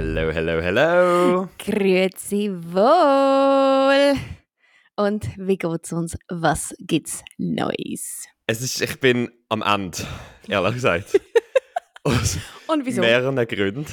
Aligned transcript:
Hello, 0.00 0.30
hello, 0.30 0.60
hello. 0.62 1.48
Grüezi 1.58 2.50
wohl. 2.52 4.16
Und 4.94 5.26
wie 5.36 5.58
geht's 5.58 5.92
uns? 5.92 6.16
Was 6.28 6.72
gibt's 6.78 7.24
Neues? 7.36 8.28
Es 8.46 8.60
ist, 8.62 8.80
ich 8.80 9.00
bin 9.00 9.28
am 9.48 9.60
Ende, 9.60 9.98
ehrlich 10.46 10.74
gesagt. 10.74 11.20
Aus 12.04 12.38
Und 12.68 12.86
wieso? 12.86 13.00
mehreren 13.00 13.44
Gründen. 13.48 13.86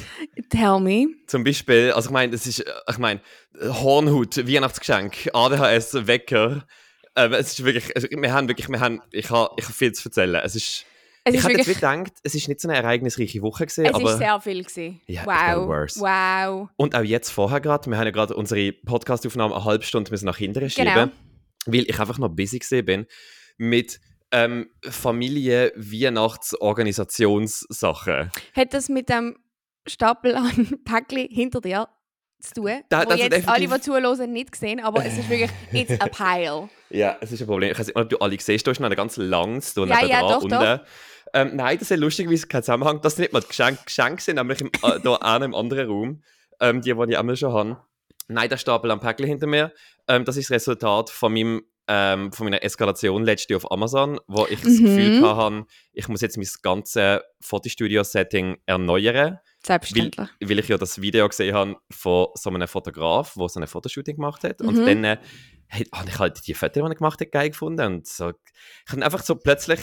Tell 0.52 0.80
me. 0.80 1.08
Zum 1.26 1.44
Beispiel, 1.44 1.92
also 1.92 2.10
ich 2.10 2.14
meine, 2.14 2.34
das 2.34 2.46
ist, 2.46 2.64
ich 2.88 2.98
meine, 3.00 3.20
Hornhut, 3.60 4.38
Weihnachtsgeschenk, 4.48 5.32
ADHS, 5.34 6.06
Wecker. 6.06 6.68
Ähm, 7.16 7.34
es 7.34 7.54
ist 7.54 7.66
wirklich, 7.66 7.96
also 7.96 8.08
wir 8.12 8.32
haben 8.32 8.48
wirklich, 8.48 8.70
wir 8.70 8.80
haben, 8.80 9.02
ich 9.10 9.32
habe 9.32 9.56
ich 9.58 9.66
hab 9.66 9.74
viel 9.74 9.92
zu 9.94 10.08
erzählen. 10.08 10.36
Es 10.36 10.56
ist, 10.56 10.86
Es 10.86 10.86
ich 11.34 11.44
habe 11.44 11.54
jetzt 11.54 11.68
gedacht, 11.74 12.12
es 12.24 12.36
ist 12.36 12.48
nicht 12.48 12.60
so 12.62 12.68
eine 12.68 12.78
ereignisreiche 12.78 13.42
Woche 13.42 13.66
gesehen, 13.66 13.86
es 13.88 13.94
aber 13.96 14.12
ist 14.12 14.18
sehr 14.20 14.40
viel 14.42 14.64
gewesen. 14.64 15.02
Getting 15.08 15.26
wow. 15.26 15.90
Wow. 15.96 16.70
und 16.76 16.96
auch 16.96 17.02
jetzt 17.04 17.30
vorher 17.32 17.60
gerade, 17.62 17.90
wir 17.90 17.98
haben 17.98 18.06
ja 18.06 18.12
gerade 18.12 18.36
unsere 18.36 18.72
Podcastaufnahme 18.74 19.56
eine 19.56 19.66
halbe 19.66 19.84
Stunde 19.84 20.12
müssen 20.12 20.26
nach 20.26 20.38
hinten 20.38 20.70
schieben, 20.70 20.94
Genau. 20.94 21.08
weil 21.66 21.90
ich 21.90 22.00
einfach 22.00 22.18
noch 22.20 22.30
busy 22.30 22.60
gesehen 22.60 22.86
bin 22.86 23.06
mit 23.58 24.00
ähm, 24.32 24.68
Familie, 24.90 25.72
Weihnachts, 25.76 26.60
Organisationssachen. 26.60 28.32
Hat 28.56 28.74
das 28.74 28.90
mit 28.90 29.10
dem 29.10 29.38
Stapel 29.88 30.36
an 30.36 30.80
Päckchen 30.86 31.28
hinter 31.30 31.62
dir 31.62 31.88
zu 32.42 32.54
tun? 32.56 32.82
Da- 32.90 33.06
wo 33.08 33.14
jetzt 33.14 33.38
ist 33.38 33.48
alle, 33.48 33.60
definitiv- 33.68 33.76
die 33.76 33.82
zuhören, 33.82 34.32
nicht 34.34 34.56
sehen, 34.56 34.80
aber 34.80 35.06
es 35.06 35.18
ist 35.18 35.30
wirklich, 35.30 35.52
it's 35.72 36.00
a 36.02 36.08
pile. 36.12 36.70
Ja, 36.90 37.18
es 37.22 37.32
ist 37.32 37.42
ein 37.42 37.48
Problem. 37.48 37.72
Ich 37.72 37.80
weiß 37.80 37.88
nicht, 37.88 37.96
ob 37.96 38.10
du 38.10 38.18
alle 38.20 38.40
siehst, 38.40 38.66
du 38.66 38.72
hast 38.72 38.80
noch 38.80 38.90
ein 38.90 38.96
ganz 38.96 39.18
langes 39.18 39.74
da 39.74 39.86
Ja, 39.86 40.06
ja, 40.06 40.22
doch, 40.22 40.44
unten. 40.44 40.80
Ähm, 41.36 41.56
nein, 41.56 41.78
das 41.78 41.92
ist 41.92 42.00
lustigerweise 42.00 42.48
kein 42.48 42.64
Zusammenhang. 42.64 43.02
Das 43.02 43.16
sind 43.16 43.24
nicht 43.24 43.34
mal 43.34 43.42
Geschenke, 43.42 43.82
Geschenke 43.86 44.22
sind 44.22 44.38
nämlich 44.38 44.62
im, 44.62 44.72
äh, 44.84 45.00
da 45.04 45.16
einem 45.18 45.54
anderen 45.54 45.88
Raum. 45.90 46.24
Ähm, 46.62 46.82
die, 46.82 46.94
die 46.94 47.12
ich 47.12 47.18
einmal 47.18 47.36
schon 47.36 47.52
habe. 47.54 47.78
Nein, 48.30 48.48
der 48.50 48.56
Stapel 48.58 48.90
am 48.90 49.02
Päckchen 49.02 49.28
hinter 49.28 49.46
mir. 49.46 49.74
Ähm, 50.08 50.24
das 50.24 50.38
ist 50.38 50.50
das 50.50 50.56
Resultat 50.56 51.10
von, 51.10 51.34
meinem, 51.34 51.64
ähm, 51.90 52.32
von 52.32 52.46
meiner 52.46 52.64
Eskalation 52.64 53.24
letztes 53.26 53.50
Jahr 53.50 53.58
auf 53.58 53.70
Amazon, 53.72 54.20
wo 54.28 54.48
ich 54.50 54.62
das 54.62 54.80
Mhm. 54.80 54.86
Gefühl 54.86 55.22
hatte, 55.22 55.66
ich 55.92 56.08
muss 56.08 56.22
jetzt 56.22 56.38
mein 56.38 56.48
ganzes 56.62 57.20
Fotostudio-Setting 57.42 58.58
erneuern, 58.66 59.16
weil, 59.16 59.40
Selbstverständlich. 59.66 60.30
weil 60.42 60.60
ich 60.60 60.68
ja 60.70 60.78
das 60.78 61.02
Video 61.02 61.28
gesehen 61.28 61.54
habe 61.54 61.76
von 61.92 62.28
so 62.36 62.50
einem 62.50 62.68
Fotograf, 62.68 63.34
der 63.38 63.50
so 63.50 63.60
ein 63.60 63.68
Fotoshooting 63.68 64.16
gemacht 64.16 64.44
hat. 64.46 64.62
Und 64.62 64.78
Mhm. 64.78 64.86
dann 64.86 65.04
äh, 65.04 65.18
habe 65.94 66.10
ich 66.10 66.20
halt 66.20 66.48
die 66.48 66.54
Fotos, 66.54 66.74
die 66.74 66.80
er 66.80 66.96
gemacht 66.96 67.20
hat, 67.20 67.32
geil 67.32 67.50
gefunden. 67.50 67.86
Und 67.86 68.08
so, 68.08 68.30
ich 68.30 68.92
habe 68.94 69.04
einfach 69.04 69.24
so 69.24 69.36
plötzlich 69.36 69.80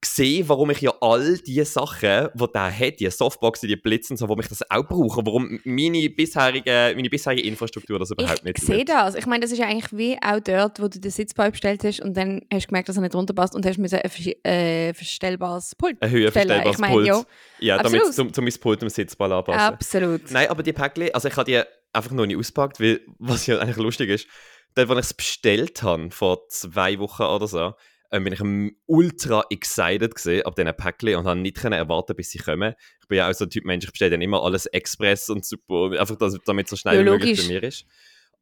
gesehen, 0.00 0.48
warum 0.48 0.70
ich 0.70 0.80
ja 0.80 0.92
all 1.00 1.38
die 1.38 1.64
Sachen, 1.64 2.28
die 2.34 2.52
der 2.52 2.78
hat, 2.78 3.00
die 3.00 3.10
Softboxen, 3.10 3.68
die 3.68 3.76
Blitzen, 3.76 4.16
so, 4.16 4.28
warum 4.28 4.40
ich 4.40 4.48
das 4.48 4.68
auch 4.70 4.86
brauche, 4.86 5.24
warum 5.24 5.60
meine 5.64 6.10
bisherige, 6.10 6.92
meine 6.94 7.08
bisherige 7.08 7.42
Infrastruktur 7.42 7.98
das 7.98 8.10
überhaupt 8.10 8.44
nicht 8.44 8.58
Ich 8.58 8.64
sehe 8.64 8.84
das. 8.84 9.14
Ich 9.14 9.26
meine, 9.26 9.40
das 9.40 9.52
ist 9.52 9.58
ja 9.58 9.66
eigentlich 9.66 9.92
wie 9.92 10.18
auch 10.20 10.40
dort, 10.40 10.80
wo 10.80 10.88
du 10.88 11.00
den 11.00 11.10
Sitzball 11.10 11.50
bestellt 11.50 11.84
hast 11.84 12.00
und 12.00 12.16
dann 12.16 12.42
hast 12.52 12.64
du 12.64 12.68
gemerkt, 12.68 12.88
dass 12.88 12.96
er 12.96 13.02
nicht 13.02 13.14
runterpasst 13.14 13.54
und 13.54 13.64
hast 13.64 13.78
müssen 13.78 14.00
ein 14.00 14.44
äh, 14.44 14.92
verstellbares 14.94 15.74
Pult 15.76 15.96
Ein 16.02 16.10
höher 16.10 16.32
verstellbares 16.32 16.74
Ich 16.74 16.78
meine, 16.78 16.94
Pult. 16.94 17.06
ja, 17.06 17.22
ja, 17.60 17.82
damit 17.82 18.12
zum, 18.12 18.32
zum 18.32 18.44
mein 18.44 18.54
Pult 18.54 18.82
am 18.82 18.88
Sitzball 18.88 19.32
anpassen. 19.32 19.60
absolut. 19.60 20.30
Nein, 20.30 20.48
aber 20.48 20.62
die 20.62 20.72
Päckchen, 20.72 21.14
also 21.14 21.28
ich 21.28 21.36
habe 21.36 21.50
die 21.50 21.62
einfach 21.92 22.10
noch 22.10 22.26
nicht 22.26 22.36
auspackt, 22.36 22.80
weil, 22.80 23.00
was 23.18 23.46
ja 23.46 23.58
eigentlich 23.58 23.76
lustig 23.76 24.10
ist, 24.10 24.26
dann, 24.74 24.90
als 24.90 24.98
ich 24.98 25.10
es 25.10 25.14
bestellt 25.14 25.82
habe, 25.82 26.10
vor 26.10 26.48
zwei 26.48 26.98
Wochen 26.98 27.22
oder 27.22 27.46
so, 27.46 27.74
ähm, 28.12 28.24
bin 28.24 28.32
ich 28.34 28.74
ultra 28.86 29.44
excited 29.50 30.14
gesehen 30.14 30.44
ab 30.46 30.54
diesen 30.54 30.74
Päckchen 30.76 31.16
und 31.16 31.26
habe 31.26 31.40
nicht 31.40 31.56
können 31.56 31.72
erwarten, 31.72 32.14
bis 32.14 32.30
sie 32.30 32.38
kommen. 32.38 32.74
Ich 33.00 33.08
bin 33.08 33.18
ja 33.18 33.28
auch 33.28 33.34
so 33.34 33.44
ein 33.44 33.50
Typ 33.50 33.64
Mensch, 33.64 33.84
ich 33.84 33.90
bestelle 33.90 34.12
dann 34.12 34.22
immer 34.22 34.42
alles 34.42 34.66
express 34.66 35.30
und 35.30 35.44
super, 35.44 35.98
einfach 35.98 36.16
dass, 36.16 36.36
damit 36.44 36.68
so 36.68 36.76
schnell 36.76 36.96
Ja, 36.96 37.00
wie 37.04 37.10
möglich 37.10 37.40
bei 37.40 37.48
mir 37.48 37.62
ist. 37.62 37.86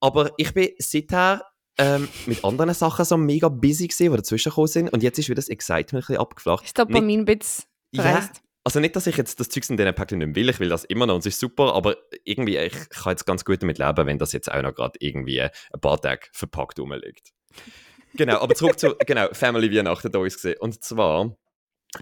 Aber 0.01 0.33
ich 0.37 0.53
bin 0.53 0.71
seither 0.79 1.45
ähm, 1.79 2.09
mit 2.27 2.45
anderen 2.45 2.75
Sachen 2.75 3.05
so 3.05 3.17
mega 3.17 3.49
busy 3.49 3.87
gewesen, 3.87 4.11
die 4.11 4.17
dazwischen 4.17 4.51
gekommen 4.51 4.67
sind 4.67 4.93
und 4.93 5.03
jetzt 5.03 5.19
ist 5.19 5.29
wieder 5.29 5.37
das 5.37 5.49
Excitement 5.49 6.05
ein 6.05 6.07
bisschen 6.07 6.17
abgeflacht. 6.19 6.65
Ist 6.65 6.79
Dopamin 6.79 7.21
ein 7.21 7.25
bisschen 7.25 7.65
Ja, 7.93 8.03
verreist? 8.03 8.43
also 8.65 8.81
nicht, 8.81 8.97
dass 8.97 9.07
ich 9.07 9.17
jetzt 9.17 9.39
das 9.39 9.49
Zeugs 9.49 9.71
in 9.71 9.77
diesen 9.77 9.95
Päckchen 9.95 10.19
nicht 10.19 10.35
will, 10.35 10.49
ich 10.49 10.59
will 10.59 10.69
das 10.69 10.85
immer 10.85 11.07
noch 11.07 11.15
und 11.15 11.21
es 11.21 11.27
ist 11.27 11.41
super, 11.41 11.75
aber 11.75 11.97
irgendwie, 12.25 12.59
ich 12.59 12.89
kann 12.91 13.13
jetzt 13.13 13.25
ganz 13.25 13.45
gut 13.45 13.63
damit 13.63 13.79
leben, 13.79 14.07
wenn 14.07 14.19
das 14.19 14.33
jetzt 14.33 14.51
auch 14.51 14.63
noch 14.63 14.75
gerade 14.75 14.99
irgendwie 15.01 15.43
ein 15.43 15.81
paar 15.81 16.01
Tage 16.01 16.27
verpackt 16.33 16.81
rumliegt. 16.81 17.33
Genau, 18.15 18.39
aber 18.41 18.55
zurück 18.55 18.79
zu 18.79 18.97
genau, 19.07 19.29
Family 19.33 19.75
Weihnachten 19.75 20.11
da 20.11 20.19
uns 20.19 20.35
gesehen. 20.35 20.57
Und 20.61 20.83
zwar 20.83 21.37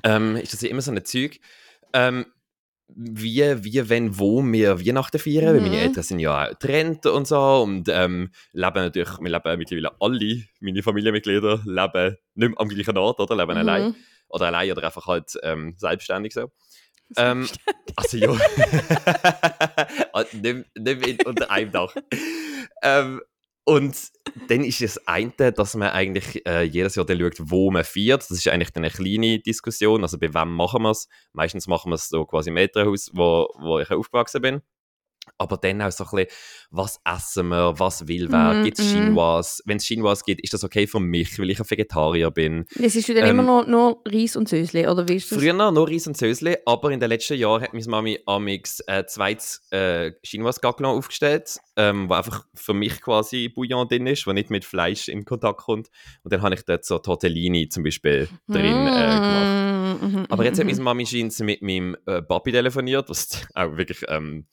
ähm, 0.04 0.36
ist 0.36 0.52
das 0.52 0.62
ja 0.62 0.68
immer 0.70 0.80
so 0.82 0.90
ein 0.90 1.04
Zeug, 1.04 1.38
ähm, 1.92 2.26
wie, 2.88 3.42
wie, 3.64 3.88
wenn, 3.90 4.18
wo 4.18 4.42
wir 4.42 4.80
Weihnachten 4.84 5.18
feiern, 5.18 5.46
weil 5.54 5.60
meine 5.60 5.76
Mhm. 5.76 5.82
Eltern 5.82 6.02
sind 6.02 6.20
ja 6.20 6.44
auch 6.44 6.48
getrennt 6.50 7.04
und 7.04 7.26
so 7.28 7.62
und 7.62 7.86
ähm, 7.90 8.30
leben 8.52 8.74
natürlich, 8.76 9.10
wir 9.20 9.30
leben 9.30 9.58
mittlerweile 9.58 9.92
alle, 10.00 10.42
meine 10.60 10.82
Familienmitglieder 10.82 11.60
leben 11.66 12.16
nicht 12.34 12.48
mehr 12.48 12.60
am 12.60 12.68
gleichen 12.68 12.96
Ort, 12.96 13.20
oder? 13.20 13.36
Leben 13.36 13.58
allein 13.58 13.88
Mhm. 13.88 13.94
oder 14.28 14.46
allein 14.46 14.72
oder 14.72 14.84
einfach 14.84 15.06
halt 15.06 15.38
ähm, 15.42 15.74
selbstständig 15.76 16.32
so. 16.32 16.50
Ähm, 17.16 17.46
also 17.96 18.16
ja. 18.16 18.32
Ah, 20.12 20.24
nicht, 20.32 20.64
nicht 20.76 21.26
unter 21.26 21.50
einem 21.50 21.70
Dach. 21.72 21.94
ähm, 22.82 23.20
und 23.68 24.12
dann 24.48 24.64
ist 24.64 24.80
es 24.80 25.06
eine, 25.06 25.52
dass 25.52 25.74
man 25.74 25.90
eigentlich 25.90 26.46
äh, 26.46 26.62
jedes 26.62 26.94
Jahr 26.94 27.04
dann 27.04 27.20
schaut, 27.20 27.34
wo 27.38 27.70
man 27.70 27.84
feiert. 27.84 28.22
Das 28.22 28.30
ist 28.30 28.48
eigentlich 28.48 28.72
dann 28.72 28.82
eine 28.82 28.90
kleine 28.90 29.40
Diskussion. 29.40 30.02
Also 30.02 30.18
bei 30.18 30.32
wem 30.32 30.54
machen 30.54 30.84
wir 30.84 30.90
es? 30.92 31.06
Meistens 31.34 31.66
machen 31.66 31.90
wir 31.90 31.96
es 31.96 32.08
so 32.08 32.24
quasi 32.24 32.48
im 32.48 32.56
Elternhaus, 32.56 33.10
wo, 33.12 33.46
wo 33.58 33.78
ich 33.78 33.90
aufgewachsen 33.90 34.40
bin. 34.40 34.62
Aber 35.38 35.56
dann 35.56 35.80
auch 35.82 35.90
so 35.92 36.04
ein 36.04 36.10
bisschen, 36.10 36.26
was 36.70 37.00
essen 37.04 37.48
wir, 37.48 37.74
was 37.78 38.06
will 38.08 38.30
wer, 38.30 38.54
Mhm, 38.54 38.64
gibt 38.64 38.78
es 38.78 38.92
mhm. 38.92 38.98
Chinois? 39.04 39.60
Wenn 39.64 39.76
es 39.78 39.84
Chinois 39.84 40.16
gibt, 40.26 40.42
ist 40.42 40.52
das 40.52 40.64
okay 40.64 40.86
für 40.86 41.00
mich, 41.00 41.38
weil 41.38 41.50
ich 41.50 41.60
ein 41.60 41.70
Vegetarier 41.70 42.30
bin. 42.30 42.66
Es 42.82 42.96
ist 42.96 43.08
dann 43.08 43.16
Ähm, 43.18 43.30
immer 43.30 43.42
noch, 43.42 43.66
noch 43.66 44.02
Reis 44.06 44.36
und 44.36 44.48
Sösli, 44.48 44.86
oder 44.86 45.08
wie 45.08 45.16
ist 45.16 45.30
das? 45.32 45.38
Früher 45.38 45.52
noch 45.52 45.70
nur 45.72 45.88
Reis 45.88 46.06
und 46.06 46.16
Sösli, 46.16 46.56
aber 46.66 46.90
in 46.90 47.00
den 47.00 47.08
letzten 47.08 47.38
Jahren 47.38 47.62
hat 47.62 47.72
meine 47.72 47.86
Mami 47.88 48.18
amix 48.26 48.80
äh, 48.86 49.04
zweites 49.06 49.62
äh, 49.70 50.12
Chinois 50.22 50.54
Gaglan 50.60 50.90
aufgestellt, 50.96 51.58
ähm, 51.76 52.08
wo 52.08 52.14
einfach 52.14 52.44
für 52.54 52.74
mich 52.74 53.00
quasi 53.00 53.48
Bouillon 53.48 53.86
drin 53.88 54.06
ist, 54.06 54.26
wo 54.26 54.32
nicht 54.32 54.50
mit 54.50 54.64
Fleisch 54.64 55.08
in 55.08 55.24
Kontakt 55.24 55.60
kommt. 55.60 55.88
Und 56.24 56.32
dann 56.32 56.42
habe 56.42 56.54
ich 56.54 56.62
dort 56.64 56.84
so 56.84 56.98
Tortellini 56.98 57.68
zum 57.68 57.84
Beispiel 57.84 58.28
drin 58.48 58.64
äh, 58.64 59.14
gemacht. 59.14 60.02
Mhm, 60.02 60.26
Aber 60.28 60.44
jetzt 60.44 60.58
hat 60.58 60.66
mhm, 60.66 60.72
meine 60.72 60.82
Mami 60.82 61.06
scheint 61.06 61.38
mit 61.40 61.62
meinem 61.62 61.96
äh, 62.06 62.20
Papi 62.22 62.52
telefoniert, 62.52 63.08
was 63.08 63.46
auch 63.54 63.76
wirklich 63.76 64.02
ähm, 64.08 64.46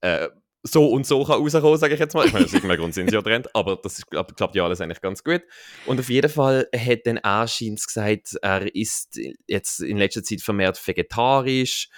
äh, 0.00 0.28
so 0.62 0.88
und 0.88 1.06
so 1.06 1.24
kann 1.24 1.40
rauskommen, 1.40 1.78
sage 1.78 1.94
ich 1.94 2.00
jetzt 2.00 2.14
mal. 2.14 2.26
Ich 2.26 2.32
meine, 2.32 2.44
aus 2.44 2.52
irgendeinem 2.52 2.80
Grund 2.80 2.94
sind 2.94 3.08
sie 3.08 3.14
ja 3.14 3.20
getrennt, 3.20 3.54
aber 3.54 3.76
das 3.76 3.98
ist, 3.98 4.10
glaub, 4.10 4.34
klappt 4.36 4.56
ja 4.56 4.64
alles 4.64 4.80
eigentlich 4.80 5.00
ganz 5.00 5.22
gut. 5.22 5.42
Und 5.86 6.00
auf 6.00 6.08
jeden 6.10 6.28
Fall 6.30 6.68
hat 6.76 7.00
dann 7.04 7.18
auch 7.18 7.46
scheint 7.46 7.80
gesagt, 7.84 8.36
er 8.42 8.74
ist 8.74 9.16
jetzt 9.46 9.80
in 9.80 9.96
letzter 9.98 10.24
Zeit 10.24 10.40
vermehrt 10.40 10.84
vegetarisch 10.84 11.88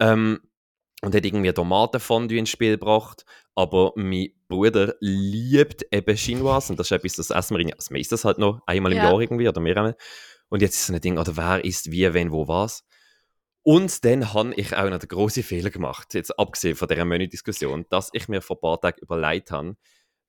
ähm, 0.00 0.40
und 1.02 1.14
hat 1.14 1.24
irgendwie 1.24 1.52
Tomatenfondue 1.52 2.38
ins 2.38 2.50
Spiel 2.50 2.72
gebracht. 2.72 3.24
Aber 3.54 3.92
mein 3.94 4.30
Bruder 4.48 4.94
liebt 5.00 5.86
eben 5.92 6.16
Chinois 6.16 6.68
und 6.68 6.78
das 6.80 6.88
ist 6.88 6.92
etwas, 6.92 7.14
das 7.14 7.30
essen 7.30 7.54
wir, 7.54 7.60
irgendwie- 7.60 7.74
also 7.76 7.94
wir 7.94 8.00
essen 8.00 8.10
das 8.10 8.24
halt 8.24 8.38
noch 8.38 8.60
einmal 8.66 8.92
im 8.92 8.98
Ja. 8.98 9.04
Jahr 9.10 9.20
irgendwie 9.20 9.48
oder 9.48 9.60
mehrmals. 9.60 9.96
Und 10.48 10.62
jetzt 10.62 10.74
ist 10.74 10.86
so 10.86 10.92
ein 10.92 11.00
Ding, 11.00 11.16
oder 11.18 11.36
wer 11.36 11.64
isst 11.64 11.90
wie, 11.90 12.12
wenn, 12.12 12.32
wo, 12.32 12.46
was. 12.48 12.84
Und 13.66 14.04
dann 14.04 14.32
habe 14.32 14.54
ich 14.54 14.76
auch 14.76 14.88
noch 14.88 15.00
den 15.00 15.08
grossen 15.08 15.42
Fehler 15.42 15.70
gemacht, 15.70 16.14
jetzt 16.14 16.38
abgesehen 16.38 16.76
von 16.76 16.86
dieser 16.86 17.04
Menü-Diskussion, 17.04 17.84
dass 17.88 18.10
ich 18.12 18.28
mir 18.28 18.40
vor 18.40 18.58
ein 18.58 18.60
paar 18.60 18.80
Tagen 18.80 19.00
überlegt 19.02 19.50
habe, 19.50 19.74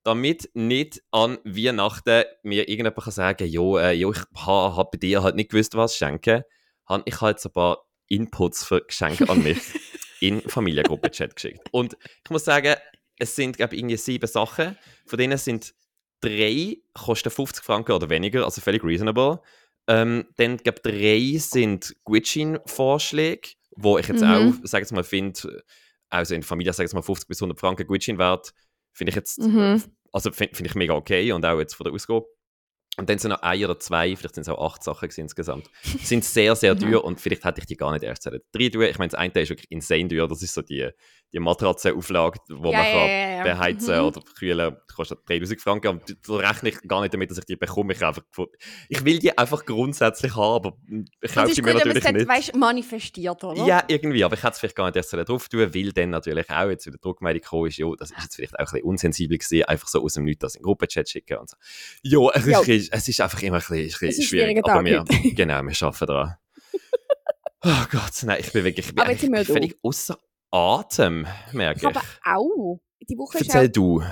damit 0.02 0.50
nicht 0.54 1.04
an 1.12 1.38
Weihnachten 1.44 2.24
mir 2.42 2.68
irgendjemand 2.68 2.96
kann 2.96 3.12
sagen 3.12 3.46
jo, 3.46 3.78
äh, 3.78 3.92
jo, 3.92 4.10
ich 4.10 4.18
habe 4.44 4.76
hab 4.76 4.90
bei 4.90 4.98
dir 4.98 5.22
halt 5.22 5.36
nicht 5.36 5.52
gewusst, 5.52 5.76
was 5.76 5.96
schenken, 5.96 6.42
habe 6.86 7.04
ich 7.06 7.20
halt 7.20 7.38
so 7.38 7.48
ein 7.48 7.52
paar 7.52 7.86
Inputs 8.08 8.64
für 8.64 8.80
Geschenke 8.84 9.28
an 9.28 9.44
mich 9.44 9.60
in 10.20 10.40
Familiengruppen-Chat 10.40 11.36
geschickt. 11.36 11.68
Und 11.70 11.96
ich 12.24 12.30
muss 12.30 12.44
sagen, 12.44 12.74
es 13.20 13.36
sind, 13.36 13.56
glaube 13.56 13.76
ich, 13.76 13.80
irgendwie 13.80 13.98
sieben 13.98 14.26
Sachen, 14.26 14.76
von 15.06 15.16
denen 15.16 15.38
sind 15.38 15.74
drei 16.20 16.78
kosten 16.92 17.30
50 17.30 17.62
Franken 17.62 17.92
oder 17.92 18.10
weniger, 18.10 18.44
also 18.44 18.60
völlig 18.60 18.82
reasonable. 18.82 19.40
Ähm, 19.88 20.26
dann, 20.36 20.58
glaube 20.58 20.80
drei 20.82 21.38
sind 21.38 21.96
Gutschein-Vorschläge, 22.04 23.48
wo 23.76 23.98
ich 23.98 24.06
jetzt 24.08 24.22
Mhm. 24.22 24.28
auch, 24.28 24.54
sage 24.62 24.84
ich 24.84 24.90
mal, 24.92 25.04
finde, 25.04 25.62
also 26.10 26.34
in 26.34 26.42
der 26.42 26.46
Familie, 26.48 26.72
sage 26.72 26.88
ich 26.88 26.94
mal, 26.94 27.02
50 27.02 27.26
bis 27.28 27.40
100 27.40 27.58
Franken 27.58 27.86
Gutschein 27.86 28.18
wert, 28.18 28.52
finde 28.92 29.10
ich 29.10 29.16
jetzt, 29.16 29.38
Mhm. 29.40 29.82
also 30.12 30.30
finde 30.32 30.54
find 30.56 30.68
ich 30.68 30.74
mega 30.74 30.94
okay 30.94 31.32
und 31.32 31.44
auch 31.46 31.58
jetzt 31.58 31.74
von 31.74 31.84
der 31.84 31.92
Ausgabe. 31.94 32.26
Und 32.98 33.08
dann 33.08 33.18
sind 33.18 33.30
noch 33.30 33.42
ein 33.42 33.64
oder 33.64 33.78
zwei, 33.78 34.14
vielleicht 34.16 34.34
sind 34.34 34.42
es 34.42 34.48
auch 34.48 34.72
acht 34.72 34.82
Sachen 34.82 35.08
insgesamt, 35.16 35.70
sind 36.02 36.24
sehr, 36.24 36.54
sehr 36.56 36.74
Mhm. 36.74 36.78
teuer 36.80 37.04
und 37.04 37.20
vielleicht 37.20 37.44
hätte 37.44 37.60
ich 37.60 37.66
die 37.66 37.76
gar 37.76 37.92
nicht 37.92 38.02
erst 38.02 38.24
sollen. 38.24 38.40
Drei 38.52 38.68
teuer, 38.68 38.88
ich 38.88 38.98
meine, 38.98 39.10
das 39.10 39.18
eine 39.18 39.32
ist 39.40 39.48
wirklich 39.50 39.70
insane 39.70 40.08
teuer, 40.08 40.26
das 40.28 40.42
ist 40.42 40.52
so 40.52 40.62
die, 40.62 40.88
die 41.32 41.38
Matratzenauflage, 41.38 42.38
wo 42.48 42.72
Ja, 42.72 42.78
man 42.78 42.86
ja, 42.86 42.90
kann 42.92 43.08
ja, 43.08 43.28
ja. 43.36 43.42
beheizen 43.44 43.98
Mhm. 43.98 44.04
oder 44.06 44.20
kühlen, 44.38 44.76
die 44.90 44.94
kostet 44.94 45.18
3000 45.28 45.60
Franken 45.60 45.88
und 45.88 46.16
da 46.28 46.32
rechne 46.36 46.70
ich 46.70 46.80
gar 46.88 47.00
nicht 47.02 47.14
damit, 47.14 47.30
dass 47.30 47.38
ich 47.38 47.44
die 47.44 47.56
bekomme. 47.56 47.92
Ich, 47.92 48.02
einfach, 48.04 48.22
ich 48.88 49.04
will 49.04 49.18
die 49.18 49.36
einfach 49.36 49.64
grundsätzlich 49.64 50.34
haben, 50.34 50.66
aber 50.66 50.76
ich 50.88 51.04
Das 51.20 51.32
kaufe 51.34 51.48
ist 51.50 51.54
sie 51.56 51.62
gut, 51.62 51.72
mir 51.74 51.78
man 51.78 51.88
natürlich 51.88 52.12
nicht. 52.12 52.28
weißt, 52.28 52.54
manifestiert, 52.56 53.44
oder? 53.44 53.64
Ja, 53.64 53.84
irgendwie, 53.88 54.24
aber 54.24 54.34
ich 54.34 54.42
hätte 54.42 54.52
es 54.54 54.58
vielleicht 54.58 54.76
gar 54.76 54.86
nicht 54.86 54.96
erst 54.96 55.12
drauf 55.12 55.48
tun, 55.48 55.72
weil 55.74 55.92
dann 55.92 56.10
natürlich 56.10 56.48
auch 56.50 56.68
jetzt 56.68 56.86
wieder 56.86 56.98
Druckmeldung 56.98 57.42
gekommen 57.42 57.66
ist, 57.68 57.76
jo, 57.76 57.94
das 57.94 58.10
ist 58.10 58.22
jetzt 58.22 58.34
vielleicht 58.36 58.54
auch 58.54 58.60
ein 58.60 58.64
bisschen 58.64 58.82
unsensibel 58.84 59.38
gewesen, 59.38 59.64
einfach 59.64 59.88
so 59.88 60.02
aus 60.02 60.14
dem 60.14 60.24
Nichts 60.24 60.40
das 60.40 60.54
in 60.54 60.60
den 60.60 60.64
Gruppenchat 60.64 61.08
schicken 61.08 61.38
und 61.38 61.50
so. 61.50 61.56
Jo, 62.02 62.30
es. 62.34 62.87
Ist, 62.88 62.94
es 62.94 63.08
ist 63.08 63.20
einfach 63.20 63.42
immer 63.42 63.56
ein 63.56 63.60
bisschen, 63.60 63.76
ein 63.76 64.08
bisschen 64.08 64.24
schwierig, 64.24 64.58
aber 64.64 64.84
wir, 64.84 65.00
heute. 65.00 65.30
genau, 65.34 65.62
wir 65.62 65.82
arbeiten 65.82 66.06
dran. 66.06 66.36
Oh 67.64 67.84
Gott, 67.90 68.22
nein, 68.22 68.38
ich 68.38 68.52
bin 68.52 68.62
wirklich, 68.62 68.86
ich 68.86 68.94
bin, 68.94 69.02
Aber 69.02 69.10
eigentlich 69.10 69.46
völlig 69.48 69.76
außer 69.82 70.16
Atem, 70.52 71.26
merke 71.52 71.80
Ich 71.80 71.90
ich. 71.90 71.96
habe 71.96 72.06
auch. 72.24 72.80
Die 73.00 73.18
Woche 73.18 73.38
Erzähl 73.38 73.66
auch, 73.66 73.72
du, 73.72 74.02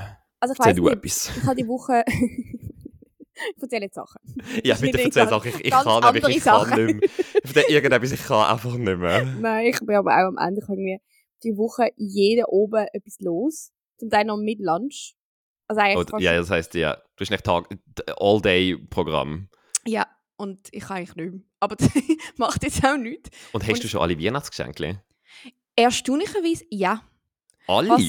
also 0.41 0.53
ich 0.53 0.59
erzähl 0.59 0.67
weiss 0.67 0.77
du 0.77 0.83
nicht, 0.83 0.93
etwas. 0.93 1.31
ich 1.37 1.43
habe 1.45 1.55
die 1.55 1.69
Woche... 1.69 2.05
ich 3.57 3.63
erzähle 3.63 3.83
jetzt 3.83 3.95
Sachen. 3.95 4.21
Ja, 4.65 4.75
ist 4.75 4.81
bitte 4.81 5.01
erzähl 5.01 5.29
Sachen, 5.29 5.49
ich, 5.49 5.65
ich 5.65 5.71
kann 5.71 6.03
nämlich, 6.03 6.37
ich 6.37 6.43
kann 6.43 6.87
nicht 6.87 7.01
mehr. 7.01 7.11
Ich 7.45 7.71
irgendetwas, 7.71 8.13
ich 8.13 8.23
kann 8.25 8.51
einfach 8.51 8.75
nicht 8.77 8.99
mehr. 8.99 9.25
Nein, 9.25 9.67
ich 9.67 9.79
bin 9.79 9.95
aber 9.95 10.11
auch 10.11 10.29
am 10.29 10.39
Ende. 10.39 10.61
Ich 10.61 10.69
habe 10.69 10.81
irgendwie 10.81 11.01
die 11.45 11.57
Woche 11.57 11.91
jeden 11.97 12.45
oben 12.47 12.87
etwas 12.93 13.21
los. 13.21 13.71
Zum 13.99 14.11
Teil 14.11 14.25
noch 14.25 14.39
mit 14.39 14.59
Lunch. 14.59 15.15
Also 15.69 15.81
eigentlich 15.83 16.09
fast- 16.11 16.23
ja, 16.23 16.37
das 16.37 16.51
heisst, 16.51 16.75
ja, 16.75 16.95
du 16.95 17.21
hast 17.21 17.31
nicht 17.31 17.45
Tag, 17.45 17.69
All-Day-Programm. 18.19 19.49
ja. 19.87 20.07
Und 20.39 20.69
ich 20.71 20.83
kann 20.85 20.99
eigentlich 20.99 21.17
nicht 21.17 21.33
mehr. 21.33 21.41
Aber 21.61 21.77
das 21.77 21.89
macht 22.37 22.63
jetzt 22.63 22.85
auch 22.85 22.99
nichts. 22.99 23.31
Und 23.53 23.63
hast 23.63 23.71
Und- 23.73 23.85
du 23.85 23.89
schon 23.89 24.03
alle 24.03 24.19
Weihnachtsgeschenke? 24.21 25.01
Erstaunlicherweise, 25.75 26.65
ja. 26.71 27.01
Alle? 27.67 27.89
Was? 27.89 28.03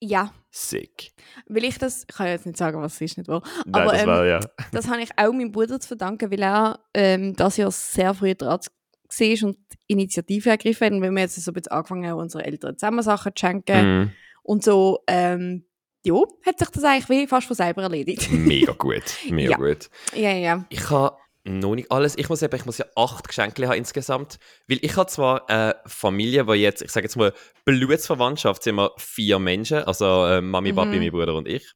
Ja. 0.00 0.32
Sick. 0.50 1.12
Weil 1.46 1.64
ich 1.64 1.78
das... 1.78 2.04
Ich 2.08 2.16
kann 2.16 2.26
jetzt 2.26 2.46
nicht 2.46 2.58
sagen, 2.58 2.80
was 2.82 2.94
es 2.94 3.00
ist, 3.02 3.18
nicht 3.18 3.28
wahr? 3.28 3.42
Nein, 3.64 3.82
Aber, 3.82 3.92
das 3.92 4.02
ähm, 4.02 4.08
war 4.08 4.26
ja. 4.26 4.40
Das 4.72 4.88
habe 4.88 5.02
ich 5.02 5.10
auch 5.16 5.32
meinem 5.32 5.52
Bruder 5.52 5.78
zu 5.78 5.86
verdanken, 5.88 6.30
weil 6.32 6.42
er 6.42 6.80
ähm, 6.94 7.36
das 7.36 7.56
Jahr 7.58 7.70
sehr 7.70 8.12
früh 8.12 8.34
dran 8.34 8.58
war 8.58 9.48
und 9.48 9.58
Initiative 9.86 10.50
ergriffen 10.50 10.84
hat. 10.86 10.92
Und 10.94 11.02
wenn 11.02 11.14
wir 11.14 11.20
jetzt 11.22 11.36
so 11.36 11.50
ein 11.50 11.54
bisschen 11.54 11.70
angefangen 11.72 12.06
haben, 12.10 12.18
unsere 12.18 12.44
Eltern 12.44 12.76
zusammen 12.76 13.02
Sachen 13.02 13.32
zu 13.36 13.40
schenken 13.40 14.00
Mhm. 14.00 14.12
und 14.42 14.64
so, 14.64 14.98
ähm, 15.06 15.64
ja, 16.04 16.14
hat 16.46 16.58
sich 16.58 16.68
das 16.70 16.84
eigentlich 16.84 17.08
wie 17.08 17.26
fast 17.26 17.46
von 17.46 17.56
selber 17.56 17.82
erledigt. 17.82 18.28
Mega 18.30 18.72
gut. 18.72 19.02
Mega 19.30 19.50
Ja. 19.52 19.56
gut. 19.56 19.90
ja, 20.14 20.32
ja. 20.32 20.64
Ich 20.70 20.88
habe 20.90 21.16
noch 21.44 21.74
nicht 21.74 21.90
alles. 21.90 22.16
Ich 22.18 22.28
muss 22.28 22.42
eben, 22.42 22.54
ich 22.56 22.66
muss 22.66 22.78
ja 22.78 22.84
acht 22.94 23.26
Geschenke 23.26 23.66
haben 23.68 23.76
insgesamt. 23.78 24.38
Weil 24.66 24.78
ich 24.82 24.96
habe 24.96 25.08
zwar 25.08 25.48
eine 25.48 25.76
Familie, 25.86 26.46
wo 26.46 26.52
jetzt, 26.52 26.82
ich 26.82 26.90
sage 26.90 27.04
jetzt 27.06 27.16
mal, 27.16 27.32
Blutsverwandtschaft 27.64 28.62
sind 28.62 28.74
wir 28.76 28.92
vier 28.98 29.38
Menschen, 29.38 29.78
also 29.84 30.26
äh, 30.26 30.40
Mami, 30.42 30.72
Mhm. 30.72 30.76
Papi, 30.76 30.98
mein 30.98 31.10
Bruder 31.10 31.34
und 31.34 31.48
ich. 31.48 31.72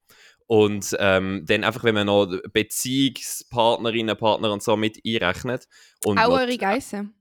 Und 0.46 0.94
ähm, 0.98 1.44
dann 1.46 1.64
einfach, 1.64 1.84
wenn 1.84 1.94
man 1.94 2.06
noch 2.08 2.26
Beziehungspartnerinnen, 2.52 4.16
Partner 4.16 4.52
und 4.52 4.62
so 4.62 4.76
mit 4.76 5.00
einrechnet. 5.06 5.66
Und 6.04 6.18
Auch 6.18 6.30
eure 6.40 6.58
Geissen. 6.58 7.14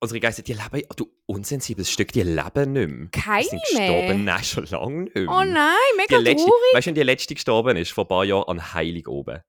Unsere 0.00 0.20
Geister, 0.20 0.42
die 0.42 0.52
leben, 0.54 0.82
du 0.96 1.10
unsensibles 1.26 1.90
Stück, 1.90 2.12
die 2.12 2.22
leben 2.22 2.72
nicht 2.72 2.88
mehr. 2.88 3.08
Keine 3.10 3.42
die 3.42 3.48
sind 3.48 3.60
mehr? 3.74 3.86
gestorben, 3.88 4.24
nein, 4.24 4.44
schon 4.44 4.66
lange 4.66 5.02
nicht 5.04 5.14
mehr. 5.16 5.28
Oh 5.28 5.44
nein, 5.44 5.74
Die 5.92 5.96
mega 5.96 6.18
letzte, 6.18 6.46
traurig. 6.46 6.74
weißt 6.74 6.86
du, 6.86 6.90
wann 6.90 6.94
die 6.94 7.02
letzte 7.02 7.34
gestorben 7.34 7.76
ist? 7.76 7.92
Vor 7.92 8.04
ein 8.04 8.08
paar 8.08 8.24
Jahren 8.24 8.44
an 8.48 8.72
Heilig 8.74 9.08
oben. 9.08 9.40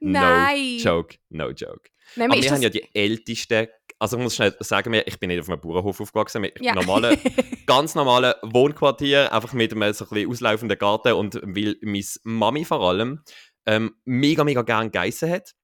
Nein. 0.00 0.76
No 0.76 0.82
joke, 0.82 1.16
no 1.30 1.50
joke. 1.50 1.90
Nein, 2.16 2.30
Aber 2.30 2.40
wir 2.42 2.50
haben 2.50 2.62
ja 2.62 2.68
die 2.70 2.84
ältesten, 2.94 3.66
also 3.98 4.16
ich 4.16 4.22
muss 4.22 4.34
schnell 4.36 4.54
sagen, 4.60 4.94
ich 4.94 5.18
bin 5.18 5.28
nicht 5.28 5.40
auf 5.40 5.48
einem 5.48 5.60
Bauernhof 5.60 6.00
aufgewachsen, 6.00 6.40
mit 6.42 6.60
Ja. 6.60 6.74
normalen, 6.74 7.18
ganz 7.66 7.94
normalen 7.94 8.34
Wohnquartier, 8.42 9.32
einfach 9.32 9.52
mit 9.52 9.72
einem 9.72 9.92
so 9.94 10.04
ein 10.04 10.08
bisschen 10.10 10.30
auslaufenden 10.30 10.78
Garten 10.78 11.12
und 11.14 11.34
weil 11.42 11.76
meine 11.82 12.04
Mami 12.24 12.64
vor 12.64 12.80
allem 12.80 13.22
ähm, 13.66 13.94
mega, 14.04 14.44
mega 14.44 14.62
gern 14.62 14.90
Geissen 14.90 15.30
hat 15.30 15.54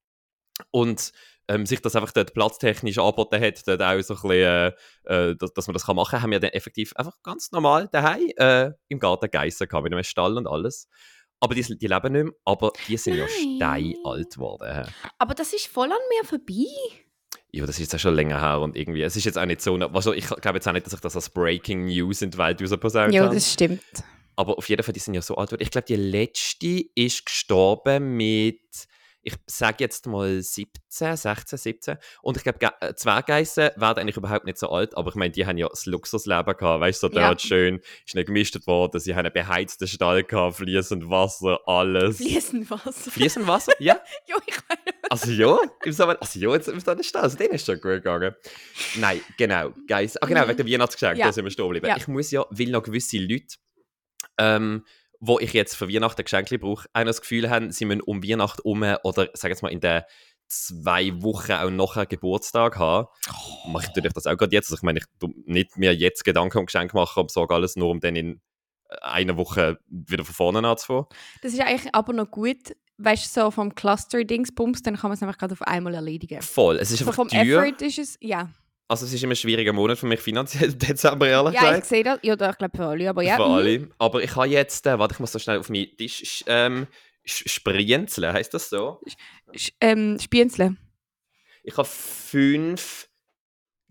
und 0.71 1.11
ähm, 1.51 1.65
sich 1.65 1.81
das 1.81 1.95
einfach 1.95 2.11
dort 2.11 2.33
platztechnisch 2.33 2.97
angeboten 2.97 3.41
hat, 3.41 3.67
dort 3.67 3.81
auch 3.81 4.01
so 4.01 4.15
ein 4.15 4.21
bisschen, 4.21 4.31
äh, 4.31 4.71
äh, 5.05 5.35
dass, 5.35 5.53
dass 5.53 5.67
man 5.67 5.73
das 5.73 5.85
kann 5.85 5.95
machen 5.95 6.11
kann, 6.11 6.23
haben 6.23 6.31
wir 6.31 6.39
dann 6.39 6.51
effektiv 6.51 6.93
einfach 6.95 7.21
ganz 7.23 7.51
normal 7.51 7.89
daheim 7.91 8.29
äh, 8.37 8.71
im 8.87 8.99
Garten 8.99 9.29
Geissen 9.29 9.67
gehabt, 9.67 9.83
mit 9.83 9.93
einem 9.93 10.03
Stall 10.03 10.37
und 10.37 10.47
alles. 10.47 10.87
Aber 11.39 11.55
die, 11.55 11.61
die 11.61 11.87
leben 11.87 12.13
nicht 12.13 12.23
mehr, 12.23 12.33
aber 12.45 12.71
die 12.87 12.97
sind 12.97 13.15
ja 13.15 13.25
Nein. 13.25 13.95
steinalt 13.95 14.35
geworden. 14.35 14.87
Aber 15.17 15.33
das 15.33 15.53
ist 15.53 15.67
voll 15.67 15.91
an 15.91 15.97
mir 16.09 16.25
vorbei. 16.25 16.67
Ja, 17.51 17.65
das 17.65 17.75
ist 17.75 17.81
jetzt 17.81 17.95
auch 17.95 17.99
schon 17.99 18.15
länger 18.15 18.39
her 18.39 18.61
und 18.61 18.77
irgendwie, 18.77 19.01
es 19.01 19.15
ist 19.15 19.25
jetzt 19.25 19.37
auch 19.37 19.45
nicht 19.45 19.61
so, 19.61 19.75
also 19.75 20.13
ich 20.13 20.27
glaube 20.27 20.57
jetzt 20.57 20.67
auch 20.67 20.71
nicht, 20.71 20.85
dass 20.85 20.93
ich 20.93 21.01
das 21.01 21.15
als 21.15 21.29
Breaking 21.29 21.85
News 21.85 22.21
in 22.21 22.31
die 22.31 22.37
Welt 22.37 22.61
rausposaunt 22.61 23.13
Ja, 23.13 23.27
das 23.27 23.51
stimmt. 23.51 23.81
Aber 24.37 24.57
auf 24.57 24.69
jeden 24.69 24.81
Fall, 24.83 24.93
die 24.93 24.99
sind 24.99 25.13
ja 25.13 25.21
so 25.21 25.35
alt 25.35 25.49
geworden. 25.49 25.63
Ich 25.63 25.71
glaube, 25.71 25.85
die 25.85 25.97
letzte 25.97 26.85
ist 26.95 27.25
gestorben 27.25 28.15
mit, 28.15 28.87
ich 29.23 29.35
sage 29.45 29.77
jetzt 29.79 30.07
mal 30.07 30.41
17, 30.41 31.15
16, 31.15 31.57
17. 31.57 31.97
Und 32.23 32.37
ich 32.37 32.43
glaube, 32.43 32.57
Ge- 32.59 32.69
äh, 32.79 32.95
Zwerggeissen 32.95 33.69
werden 33.75 33.99
eigentlich 33.99 34.17
überhaupt 34.17 34.45
nicht 34.45 34.57
so 34.57 34.69
alt, 34.69 34.97
aber 34.97 35.09
ich 35.09 35.15
meine, 35.15 35.31
die 35.31 35.45
haben 35.45 35.57
ja 35.57 35.67
das 35.69 35.85
Luxusleben 35.85 36.57
gehabt, 36.57 36.81
weißt 36.81 37.03
du, 37.03 37.07
so 37.09 37.13
Ja. 37.13 37.27
dort 37.27 37.41
schön, 37.41 37.81
ist 38.05 38.15
nicht 38.15 38.25
gemischt 38.25 38.57
worden, 38.65 38.99
sie 38.99 39.13
haben 39.13 39.25
einen 39.25 39.33
beheizten 39.33 39.87
Stall 39.87 40.23
gehabt, 40.23 40.55
fließend 40.57 41.09
Wasser, 41.09 41.59
alles. 41.67 42.17
Fließend 42.17 42.69
Wasser. 42.71 43.11
Fließend 43.11 43.47
Wasser? 43.47 43.73
Ja. 43.79 44.01
ja, 44.27 44.35
ich 44.45 44.57
meine. 44.67 44.81
Also 45.09 45.31
ja, 45.31 45.59
im 45.83 45.91
Sommer, 45.91 46.17
also 46.19 46.39
ja, 46.39 46.53
jetzt 46.53 46.67
ist 46.69 46.87
da 46.87 46.95
nicht 46.95 47.09
Stall, 47.09 47.21
also 47.23 47.37
den 47.37 47.51
ist 47.51 47.65
schon 47.65 47.75
gut 47.75 47.83
gegangen. 47.91 48.33
Nein, 48.95 49.21
genau, 49.37 49.71
Guys. 49.87 50.17
Ah 50.17 50.25
genau, 50.25 50.45
Mhm. 50.45 50.49
wegen 50.49 50.57
der 50.57 50.67
Weihnachtsgeschenke, 50.67 51.19
Ja. 51.19 51.27
da 51.27 51.33
sind 51.33 51.43
wir 51.43 51.51
stehen 51.51 51.65
geblieben. 51.65 51.85
Ja. 51.87 51.97
Ich 51.97 52.07
muss 52.07 52.31
ja, 52.31 52.45
weil 52.49 52.69
noch 52.69 52.81
gewisse 52.81 53.17
Leute, 53.19 53.57
ähm, 54.37 54.83
wo 55.21 55.39
ich 55.39 55.53
jetzt 55.53 55.75
für 55.75 55.87
Weihnachten 55.87 56.23
Geschenke 56.23 56.57
brauche, 56.57 56.87
auch 56.93 57.03
das 57.03 57.21
Gefühl 57.21 57.49
haben, 57.49 57.71
sie 57.71 57.85
müssen 57.85 58.01
um 58.01 58.23
Weihnachten 58.23 58.61
um 58.63 58.81
oder, 59.03 59.29
sag 59.33 59.49
jetzt 59.49 59.61
mal, 59.61 59.71
in 59.71 59.79
den 59.79 60.01
zwei 60.47 61.21
Wochen 61.21 61.53
auch 61.53 61.69
noch 61.69 61.95
einen 61.95 62.09
Geburtstag 62.09 62.77
haben. 62.77 63.07
Mache 63.67 63.83
ich 63.83 63.89
natürlich 63.89 64.13
das 64.13 64.27
auch 64.27 64.35
gerade 64.35 64.53
jetzt. 64.53 64.65
Also 64.65 64.77
ich 64.77 64.81
meine, 64.81 64.99
ich 64.99 65.05
nicht 65.45 65.77
mir 65.77 65.95
jetzt 65.95 66.25
Gedanken 66.25 66.57
um 66.57 66.65
Geschenke 66.65 66.95
machen 66.95 67.21
und 67.21 67.27
besorge 67.27 67.53
alles 67.53 67.75
nur, 67.75 67.89
um 67.89 67.99
dann 67.99 68.15
in 68.15 68.41
äh, 68.89 68.95
einer 69.01 69.37
Woche 69.37 69.77
wieder 69.87 70.25
von 70.25 70.35
vorne 70.35 70.67
anzufangen. 70.67 71.05
Das 71.41 71.53
ist 71.53 71.61
eigentlich 71.61 71.93
aber 71.93 72.13
noch 72.13 72.29
gut, 72.29 72.75
weißt 72.97 73.37
du, 73.37 73.41
so 73.41 73.51
vom 73.51 73.73
Cluster-Dingsbums, 73.75 74.81
dann 74.81 74.97
kann 74.97 75.09
man 75.09 75.15
es 75.15 75.23
einfach 75.23 75.37
gerade 75.37 75.53
auf 75.53 75.61
einmal 75.61 75.93
erledigen. 75.93 76.41
Voll. 76.41 76.77
Es 76.77 76.91
ist 76.91 76.99
So 76.99 77.05
einfach 77.05 77.15
vom 77.15 77.29
teuer. 77.29 77.63
Effort 77.63 77.81
ist 77.81 77.99
es, 77.99 78.17
ja. 78.19 78.49
Also 78.91 79.05
es 79.05 79.13
ist 79.13 79.23
immer 79.23 79.31
ein 79.31 79.37
schwieriger 79.37 79.71
Monat 79.71 79.97
für 79.97 80.05
mich 80.05 80.19
finanziell, 80.19 80.73
Dezember 80.73 81.25
ehrlich 81.25 81.53
Ja, 81.53 81.61
gesagt. 81.61 81.77
ich 81.83 81.85
sehe 81.85 82.03
das. 82.03 82.19
Ja, 82.23 82.33
ich 82.33 82.57
glaube 82.57 82.75
für 82.77 82.85
alle, 82.85 83.09
aber 83.09 83.21
ja. 83.23 83.37
Für 83.37 83.45
mhm. 83.47 83.53
alle. 83.53 83.87
Aber 83.99 84.21
ich 84.21 84.35
habe 84.35 84.47
jetzt, 84.47 84.85
äh, 84.85 84.99
warte, 84.99 85.13
ich 85.13 85.19
muss 85.19 85.31
so 85.31 85.39
schnell 85.39 85.59
auf 85.59 85.69
meinen 85.69 85.95
Tisch 85.95 86.21
sch- 86.21 86.43
ähm, 86.47 86.87
sprienzeln, 87.23 88.33
heißt 88.33 88.53
das 88.53 88.69
so? 88.69 88.99
Sch- 89.53 89.71
Ähm, 89.79 90.19
Spienzle. 90.19 90.75
Ich 91.63 91.77
habe 91.77 91.87
fünf 91.87 93.07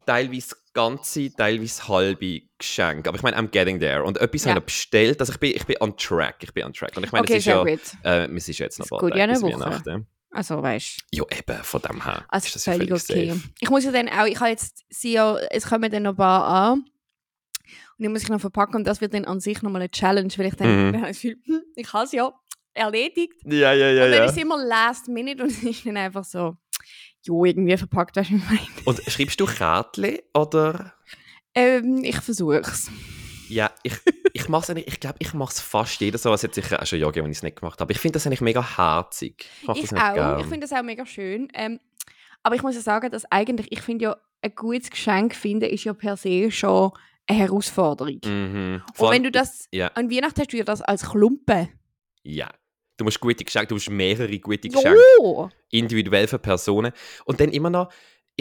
teilweise 0.05 0.55
ganze, 0.75 1.35
teilweise 1.35 1.89
halbe 1.89 2.43
Geschenke. 2.59 3.09
Aber 3.09 3.17
ich 3.17 3.23
meine, 3.23 3.39
I'm 3.39 3.49
getting 3.49 3.81
there. 3.81 4.05
Und 4.05 4.19
etwas 4.19 4.45
Ja. 4.45 4.51
habe 4.51 4.61
ich 4.61 4.67
bestellt. 4.67 5.19
Also 5.21 5.33
ich 5.33 5.39
bin, 5.41 5.53
ich 5.57 5.65
bin 5.65 5.77
on 5.81 5.97
track. 5.97 6.43
Ich 6.43 6.53
bin 6.53 6.65
on 6.65 6.75
track. 6.75 6.95
Und 6.99 7.05
ich 7.05 7.13
meine, 7.13 7.23
Okay, 7.25 7.35
es 7.35 7.39
ist 7.39 7.47
ja, 7.47 7.63
gut. 7.63 7.81
äh, 8.05 8.27
es 8.27 8.49
ist 8.51 8.59
ja 8.59 8.67
jetzt 8.67 8.79
noch 8.79 8.91
ja 9.15 9.25
eine 9.25 9.33
bis. 9.33 9.43
Weihnachten. 9.43 10.07
Also, 10.33 10.63
weißt 10.63 11.03
du. 11.13 11.19
Ja, 11.19 11.25
eben, 11.37 11.65
von 11.65 11.83
dem 11.83 12.05
her. 12.05 12.25
Also 12.29 12.47
ist 12.47 12.57
das 12.57 12.67
ja 12.67 12.75
völlig 12.75 12.93
okay. 12.93 13.31
safe. 13.31 13.41
Ich 13.59 13.71
muss 13.71 13.85
ja 13.85 13.91
dann 13.93 14.09
auch, 14.09 14.27
ich 14.27 14.39
habe 14.39 14.51
jetzt, 14.51 14.85
sie 14.89 15.13
ja, 15.13 15.37
es 15.51 15.67
kommen 15.67 15.91
dann 15.91 16.05
noch 16.05 16.13
ein 16.13 16.17
paar 16.17 16.45
an. 16.45 16.73
Und 16.79 16.85
die 17.99 18.09
muss 18.09 18.23
ich 18.23 18.29
noch 18.29 18.41
verpacken 18.41 18.77
und 18.77 18.87
das 18.87 19.01
wird 19.01 19.13
dann 19.13 19.25
an 19.25 19.41
sich 19.41 19.61
nochmal 19.63 19.83
eine 19.83 19.91
Challenge, 19.91 20.33
weil 20.37 20.47
ich 20.47 20.55
dann, 20.55 20.93
Mhm. 20.93 21.05
ich 21.11 21.23
hm, 21.23 21.63
ich 21.75 21.93
habe 21.93 22.05
es 22.05 22.13
ja 22.13 22.33
erledigt. 22.75 23.35
Ja, 23.45 23.73
ja, 23.73 23.91
ja, 23.91 24.05
und 24.05 24.11
dann 24.11 24.21
ja. 24.21 24.25
ist 24.25 24.33
es 24.33 24.39
immer 24.39 24.65
last 24.65 25.09
minute 25.09 25.43
und 25.43 25.51
es 25.51 25.63
ist 25.63 25.85
dann 25.85 25.97
einfach 25.97 26.25
so, 26.25 26.57
jo, 27.23 27.45
irgendwie 27.45 27.77
verpackt, 27.77 28.17
weißt 28.17 28.31
du, 28.31 28.37
ich 28.37 28.45
meine. 28.45 28.61
Und 28.85 29.03
schreibst 29.09 29.41
du 29.41 29.47
Kärtchen 29.47 30.19
oder... 30.33 30.95
Ähm, 31.55 32.05
ich 32.05 32.17
versuche 32.21 32.61
es. 32.61 32.89
Ja, 33.51 33.71
ich, 33.83 33.95
ich 34.33 34.49
mache 34.49 34.73
es 34.73 34.83
ich 34.87 35.01
glaube, 35.01 35.17
ich 35.19 35.35
mache 35.35 35.53
es 35.53 35.61
fast 35.61 36.01
jeder 36.01 36.19
so, 36.19 36.33
es 36.33 36.43
hat 36.43 36.55
sicher 36.55 36.81
auch 36.81 36.87
schon 36.87 36.99
Jahre, 36.99 37.17
wenn 37.17 37.31
ich 37.31 37.39
es 37.39 37.43
nicht 37.43 37.57
gemacht 37.61 37.81
habe. 37.81 37.93
Ich 37.93 37.99
finde 37.99 38.15
das 38.15 38.27
eigentlich 38.27 38.41
mega 38.41 38.77
herzig. 38.77 39.49
Ich 39.75 39.85
Ich 39.85 39.93
auch. 39.93 40.15
gern. 40.15 40.41
Ich 40.41 40.47
finde 40.47 40.61
das 40.67 40.73
auch 40.73 40.83
mega 40.83 41.05
schön. 41.05 41.49
Ähm, 41.55 41.81
aber 42.43 42.55
ich 42.55 42.63
muss 42.63 42.75
ja 42.75 42.81
sagen, 42.81 43.11
dass 43.11 43.25
eigentlich, 43.31 43.71
ich 43.71 43.83
finde 43.83 44.05
ja, 44.05 44.17
ein 44.43 44.55
gutes 44.55 44.91
Geschenk 44.91 45.35
finden 45.35 45.69
ist 45.69 45.85
ja 45.85 45.93
per 45.93 46.17
se 46.17 46.51
schon 46.51 46.93
eine 47.27 47.39
Herausforderung. 47.39 48.21
Mhm. 48.25 48.83
Und 48.89 48.97
Vor 48.97 49.11
wenn 49.13 49.23
du 49.23 49.31
das 49.31 49.69
Ja, 49.73 49.89
an 49.89 50.11
Weihnachten 50.11 50.41
hast, 50.41 50.53
du 50.53 50.57
ja 50.57 50.65
das 50.65 50.81
als 50.83 51.09
Klumpen. 51.11 51.69
ja. 52.23 52.49
Du 52.97 53.05
musst 53.05 53.19
gute 53.19 53.47
Geschenke, 53.47 53.69
du 53.69 53.77
musst 53.77 53.89
mehrere 53.89 54.39
gute 54.39 54.69
Geschenke, 54.69 54.99
Jo! 55.23 55.49
individuell 55.71 56.29
für 56.29 56.39
Personen. 56.39 56.93
Und 57.25 57.41
dann 57.41 57.49
immer 57.51 57.71
noch, 57.71 57.91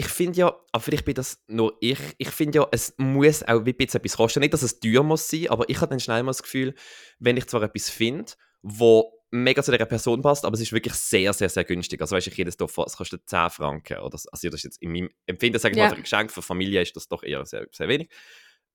ich 0.00 0.06
finde 0.08 0.38
ja, 0.38 0.58
aber 0.72 0.82
vielleicht 0.82 1.04
bin 1.04 1.14
das 1.14 1.44
nur 1.46 1.76
ich, 1.80 1.98
ich 2.16 2.30
finde 2.30 2.60
ja, 2.60 2.68
es 2.72 2.94
muss 2.96 3.42
auch 3.42 3.66
wie 3.66 3.74
bisschen 3.74 4.00
etwas 4.00 4.16
kosten. 4.16 4.40
Nicht, 4.40 4.54
dass 4.54 4.62
es 4.62 4.80
teuer 4.80 5.02
muss 5.02 5.28
sein, 5.28 5.48
aber 5.50 5.68
ich 5.68 5.76
habe 5.82 5.90
dann 5.90 6.00
schnell 6.00 6.22
mal 6.22 6.30
das 6.30 6.42
Gefühl, 6.42 6.74
wenn 7.18 7.36
ich 7.36 7.46
zwar 7.46 7.62
etwas 7.62 7.90
finde, 7.90 8.32
wo 8.62 9.12
mega 9.30 9.62
zu 9.62 9.72
dieser 9.72 9.84
Person 9.84 10.22
passt, 10.22 10.46
aber 10.46 10.54
es 10.54 10.62
ist 10.62 10.72
wirklich 10.72 10.94
sehr, 10.94 11.34
sehr, 11.34 11.50
sehr 11.50 11.64
günstig. 11.64 12.00
Also 12.00 12.16
weißt 12.16 12.28
du, 12.28 12.30
jedes 12.30 12.56
Dorf, 12.56 12.78
es 12.78 12.96
kostet 12.96 13.28
10 13.28 13.50
Franken. 13.50 13.98
Oder, 13.98 14.16
so. 14.16 14.30
also 14.32 14.48
das 14.48 14.60
ist 14.60 14.64
jetzt 14.64 14.82
in 14.82 14.90
meinem 14.90 15.10
Empfinden, 15.26 15.58
sage 15.58 15.74
ich 15.74 15.78
Ja. 15.78 15.84
mal, 15.84 15.90
für 15.90 15.96
ein 15.96 16.02
Geschenk 16.02 16.32
für 16.32 16.40
Familie 16.40 16.80
ist 16.80 16.96
das 16.96 17.06
doch 17.06 17.22
eher 17.22 17.44
sehr, 17.44 17.66
sehr 17.70 17.88
wenig. 17.88 18.08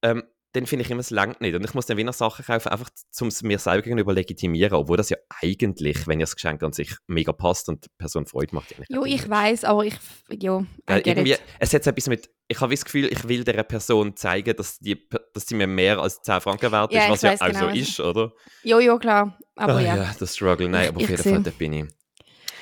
Ähm, 0.04 0.24
dann 0.56 0.66
finde 0.66 0.86
ich 0.86 0.92
immer, 0.92 1.02
es 1.02 1.10
langt 1.10 1.42
nicht. 1.42 1.54
Und 1.56 1.64
ich 1.66 1.74
muss 1.74 1.86
dann 1.86 1.98
wieder 1.98 2.14
Sachen 2.14 2.46
kaufen, 2.46 2.70
einfach 2.70 2.90
um 3.22 3.28
es 3.28 3.44
mir 3.44 3.60
selber 3.60 3.82
gegenüber 3.84 4.14
legitimieren, 4.14 4.74
obwohl 4.74 4.98
das 4.98 5.10
ja 5.10 5.18
eigentlich, 5.42 6.08
wenn 6.08 6.20
ja 6.20 6.24
das 6.24 6.36
Geschenk 6.36 6.64
an 6.64 6.74
sich 6.74 6.94
mega 7.08 7.34
passt 7.34 7.70
und 7.70 7.86
die 7.86 7.90
Person 7.98 8.26
Freude 8.26 8.56
macht. 8.56 8.72
ja 8.72 8.78
Jo, 8.90 9.06
ich 9.06 9.30
weiß, 9.30 9.64
aber 9.66 9.84
ich, 9.86 9.96
jo, 10.30 10.66
get 10.88 11.08
irgendwie, 11.08 11.34
it. 11.34 11.42
es 11.60 11.74
hat 11.74 11.84
so 11.84 11.90
etwas 11.90 12.08
mit, 12.08 12.30
ich 12.48 12.60
habe 12.62 12.74
das 12.74 12.86
Gefühl, 12.86 13.06
ich 13.12 13.28
will 13.28 13.44
der 13.44 13.64
Person 13.64 14.16
zeigen, 14.16 14.56
dass, 14.56 14.80
die, 14.80 15.08
dass 15.34 15.46
sie 15.48 15.56
mir 15.56 15.68
mehr 15.68 16.00
als 16.00 16.22
10 16.22 16.42
Franken 16.42 16.72
wert 16.72 16.92
ist, 16.94 16.98
Ja, 17.04 17.10
was 17.10 17.22
ja 17.22 17.34
auch 17.34 17.40
genau, 17.48 17.60
so 17.60 17.66
was- 17.68 17.76
ist, 17.78 18.00
oder? 18.00 18.32
Jo, 18.64 18.80
jo, 18.80 18.98
klar. 18.98 19.38
Aber 19.56 19.76
Ah, 19.76 19.82
ja. 19.82 19.96
ja, 19.98 20.16
der 20.20 20.26
Struggle, 20.28 20.70
nein, 20.70 20.90
aber 20.90 20.98
auf 20.98 21.10
jeden. 21.10 21.22
Fall, 21.24 21.42
da 21.44 21.52
bin 21.52 21.74
ich. 21.74 21.86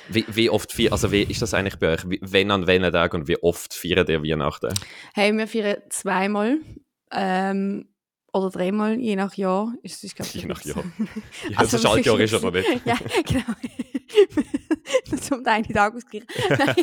Wie, 0.09 0.25
wie 0.27 0.49
oft 0.49 0.71
feiern, 0.73 0.91
also 0.91 1.11
wie 1.13 1.23
ist 1.23 1.41
das 1.41 1.53
eigentlich 1.53 1.77
bei 1.79 1.93
euch? 1.93 2.09
Wie, 2.09 2.19
wenn 2.21 2.51
an 2.51 2.67
welchen 2.67 2.91
Tag 2.91 3.13
und 3.13 3.27
wie 3.29 3.41
oft 3.41 3.73
feiert 3.73 4.09
ihr 4.09 4.21
Weihnachten? 4.21 4.73
Hey, 5.13 5.31
wir 5.31 5.47
feiern 5.47 5.77
zweimal. 5.89 6.57
Ähm, 7.13 7.87
oder 8.35 8.49
dreimal, 8.49 8.99
je 8.99 9.15
nach 9.15 9.35
Jahr. 9.35 9.73
Ist, 9.83 10.03
ist, 10.03 10.15
glaub, 10.15 10.27
Je 10.33 10.45
nach. 10.45 10.61
Jahr. 10.63 10.83
Ja, 11.49 11.57
Also, 11.59 11.77
das 11.77 11.81
Schaltjahr 11.83 12.19
ist 12.19 12.33
aber 12.33 12.51
nicht. 12.51 12.67
ja, 12.85 12.97
genau. 13.25 13.43
das 15.11 15.31
um 15.31 15.43
den 15.43 15.47
einen 15.53 15.67
Tag 15.67 15.93
ausgleichen. 15.95 16.27
Nein. 16.49 16.75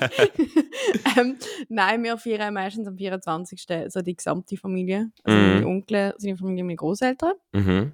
ähm, 1.18 1.36
nein, 1.68 2.02
wir 2.04 2.16
feiern 2.18 2.54
meistens 2.54 2.86
am 2.86 2.96
24. 2.96 3.66
so 3.88 4.00
die 4.00 4.14
gesamte 4.16 4.56
Familie. 4.56 5.10
Also 5.24 5.36
Mhm. 5.38 5.54
meine 5.54 5.66
Onkel, 5.66 6.14
seine 6.18 6.36
Familie, 6.36 6.62
meine 6.64 6.76
Großeltern. 6.76 7.32
Mhm. 7.52 7.92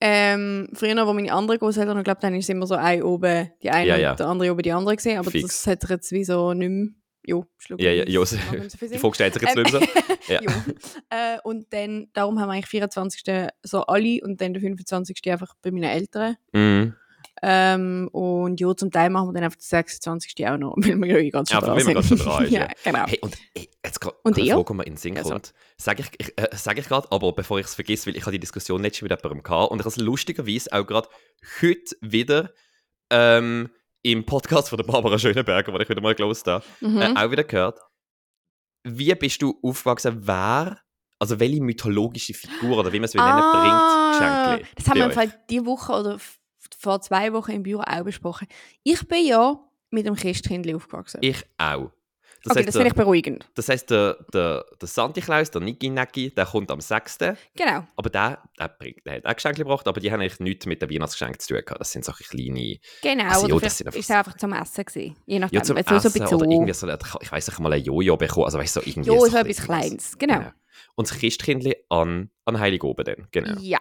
Ähm, 0.00 0.68
früher, 0.74 1.06
wo 1.06 1.12
meine 1.12 1.32
anderen 1.32 1.58
Großeltern, 1.58 1.98
ich 1.98 2.04
glaube, 2.04 2.20
dann 2.20 2.34
ist 2.34 2.48
immer 2.50 2.66
so 2.66 2.74
ein 2.76 3.02
oben 3.02 3.50
die 3.62 3.70
eine 3.70 3.88
Ja, 3.88 3.96
ja. 3.96 4.14
der 4.14 4.26
andere 4.28 4.52
oben 4.52 4.62
die 4.62 4.72
andere 4.72 4.94
gesehen, 4.96 5.18
aber 5.18 5.30
Fix. 5.30 5.42
das 5.62 5.66
hat 5.66 5.80
sich 5.82 5.90
jetzt 5.90 6.12
wie 6.12 6.24
so 6.24 6.52
nicht 6.54 6.68
mehr, 6.68 6.88
jo, 7.24 7.46
schlug 7.58 7.80
Ja, 7.80 7.90
ja, 7.90 8.04
viel 8.78 8.88
die. 8.88 8.98
Frage 8.98 9.14
stellt 9.14 9.34
sich 9.34 9.42
jetzt 9.42 9.56
Ähm, 9.56 9.62
nicht 9.62 9.72
mehr 9.72 9.82
so. 10.26 10.32
Ja. 10.32 10.40
Äh, 11.10 11.38
und 11.44 11.72
dann, 11.72 12.08
darum 12.12 12.38
haben 12.40 12.48
wir 12.48 12.54
eigentlich 12.54 12.66
24. 12.66 13.48
so 13.62 13.82
alle 13.86 14.20
und 14.22 14.40
dann 14.40 14.52
der 14.54 14.62
25. 14.62 15.30
einfach 15.30 15.54
bei 15.62 15.70
meinen 15.70 15.84
Eltern. 15.84 16.36
Mhm. 16.52 16.94
Ähm, 17.40 18.08
und 18.12 18.58
ja, 18.60 18.74
zum 18.74 18.90
Teil 18.90 19.10
machen 19.10 19.28
wir 19.28 19.32
dann 19.34 19.44
einfach 19.44 19.58
den 19.58 19.62
26. 19.62 20.46
auch 20.48 20.58
noch, 20.58 20.74
weil 20.76 20.96
wir 20.96 21.06
ja 21.06 21.18
eh 21.18 21.30
ganz 21.30 21.50
schön 21.50 21.60
dran 21.60 21.78
sind. 21.84 22.04
schon 22.04 22.18
dran 22.18 22.44
ist, 22.44 22.50
ja, 22.50 22.60
ja. 22.62 22.68
genau. 22.82 23.06
Hey, 23.06 23.18
und 23.20 23.36
ey, 23.54 23.68
jetzt 23.84 24.00
gerade 24.00 24.16
Und 24.24 24.36
eine? 24.36 24.46
Frage, 24.54 24.74
die 24.74 24.78
in 24.88 24.92
den 24.94 24.96
Sinn 24.96 25.14
Ja, 25.14 25.22
kommt. 25.22 25.54
Sage 25.76 26.02
ich, 26.02 26.26
ich, 26.26 26.38
äh, 26.38 26.48
sag 26.56 26.78
ich 26.78 26.88
gerade, 26.88 27.06
aber 27.12 27.32
bevor 27.32 27.60
ich 27.60 27.66
es 27.66 27.74
vergesse, 27.76 28.06
weil 28.06 28.16
ich 28.16 28.22
habe 28.22 28.32
die 28.32 28.40
Diskussion 28.40 28.82
schon 28.96 29.08
mit 29.08 29.12
jemandem 29.20 29.42
gehabt 29.44 29.70
und 29.70 29.78
ich 29.78 29.84
habe 29.84 29.90
es 29.90 29.96
lustigerweise 29.98 30.72
auch 30.72 30.84
gerade 30.86 31.08
heute 31.62 31.94
wieder 32.00 32.52
ähm, 33.10 33.70
im 34.02 34.24
Podcast 34.24 34.68
von 34.68 34.76
der 34.78 34.84
Barbara 34.84 35.18
Schöneberger, 35.18 35.72
den 35.72 35.80
ich 35.82 35.88
wieder 35.88 36.00
mal 36.00 36.14
gelesen 36.14 36.44
habe, 36.52 36.64
Mhm. 36.80 37.00
äh, 37.02 37.14
auch 37.16 37.30
wieder 37.30 37.44
gehört. 37.44 37.78
Wie 38.84 39.14
bist 39.14 39.42
du 39.42 39.58
aufgewachsen? 39.62 40.26
Wer, 40.26 40.78
also 41.18 41.38
welche 41.40 41.60
mythologische 41.60 42.32
Figur 42.34 42.78
oder 42.78 42.92
wie 42.92 42.98
man 43.00 43.04
es 43.04 43.14
will 43.14 43.20
nennen, 43.22 43.42
Ah, 43.42 44.10
bringt 44.12 44.56
Geschenke? 44.58 44.74
Das 44.76 44.88
haben 44.88 44.96
wir 44.98 45.04
im? 45.06 45.12
Fall 45.12 45.34
diese 45.50 45.66
Woche 45.66 45.92
oder 45.92 46.18
vor 46.78 47.00
zwei 47.00 47.32
Wochen 47.32 47.50
im 47.52 47.62
Büro 47.64 47.80
auch 47.82 48.04
besprochen. 48.04 48.46
Ich 48.84 49.06
bin 49.08 49.26
ja 49.26 49.58
mit 49.90 50.06
dem 50.06 50.14
Christkindli 50.14 50.74
aufgewachsen. 50.74 51.18
Ich 51.22 51.44
auch. 51.58 51.90
Das 52.44 52.52
okay, 52.52 52.60
heisst, 52.60 52.68
das 52.68 52.74
finde 52.76 52.88
ich 52.88 52.94
beruhigend. 52.94 53.46
das 53.54 53.68
heisst, 53.68 53.90
der, 53.90 54.16
der, 54.32 54.64
der 54.80 54.88
Santi 54.88 55.20
Klaus, 55.20 55.50
der 55.50 55.60
Niki 55.60 55.90
Naki, 55.90 56.30
der 56.30 56.46
kommt 56.46 56.70
am 56.70 56.80
6. 56.80 57.18
Genau. 57.56 57.86
Aber 57.96 58.10
der, 58.10 58.42
der, 58.58 58.68
bringt, 58.68 59.04
der 59.04 59.16
hat 59.16 59.26
auch 59.26 59.34
Geschenke 59.34 59.58
gebracht, 59.58 59.88
aber 59.88 60.00
die 60.00 60.10
haben 60.12 60.20
eigentlich 60.20 60.40
nichts 60.40 60.66
mit 60.66 60.80
den 60.80 60.90
Weihnachtsgeschenken 60.90 61.40
zu 61.40 61.54
tun 61.54 61.64
gehabt. 61.64 61.80
Das 61.80 61.90
sind 61.90 62.04
solche 62.04 62.24
kleine... 62.24 62.78
Genau, 63.02 63.24
Also, 63.24 63.46
oder 63.46 63.60
das 63.60 63.78
sind 63.78 63.88
einfach 63.88 63.98
ist 63.98 64.10
einfach 64.10 64.36
zum 64.36 64.52
Essen 64.52 64.84
gewesen. 64.84 65.16
Je 65.26 65.38
nachdem. 65.38 65.56
Ja, 65.56 65.62
zum 65.62 65.76
Also 65.76 65.94
Essen 65.96 66.26
so 66.26 66.36
oder 66.36 66.50
irgendwie 66.50 66.72
so, 66.72 66.88
ich 67.20 67.32
weiß 67.32 67.48
nicht 67.48 67.58
mal 67.58 67.72
ein 67.72 67.82
Jojo 67.82 68.16
bekommen, 68.16 68.46
also 68.46 68.58
weißt 68.58 68.74
so 68.74 68.80
irgendwie... 68.80 69.08
Jo, 69.08 69.18
so 69.20 69.30
so 69.30 69.36
etwas 69.38 69.64
Kleines. 69.64 70.18
Genau. 70.18 70.52
Und 70.94 71.10
das 71.10 71.18
Christkindli 71.18 71.76
an, 71.88 72.30
an 72.44 72.58
Heiligoben 72.58 73.04
dann, 73.04 73.28
genau. 73.30 73.60
Ja, 73.60 73.78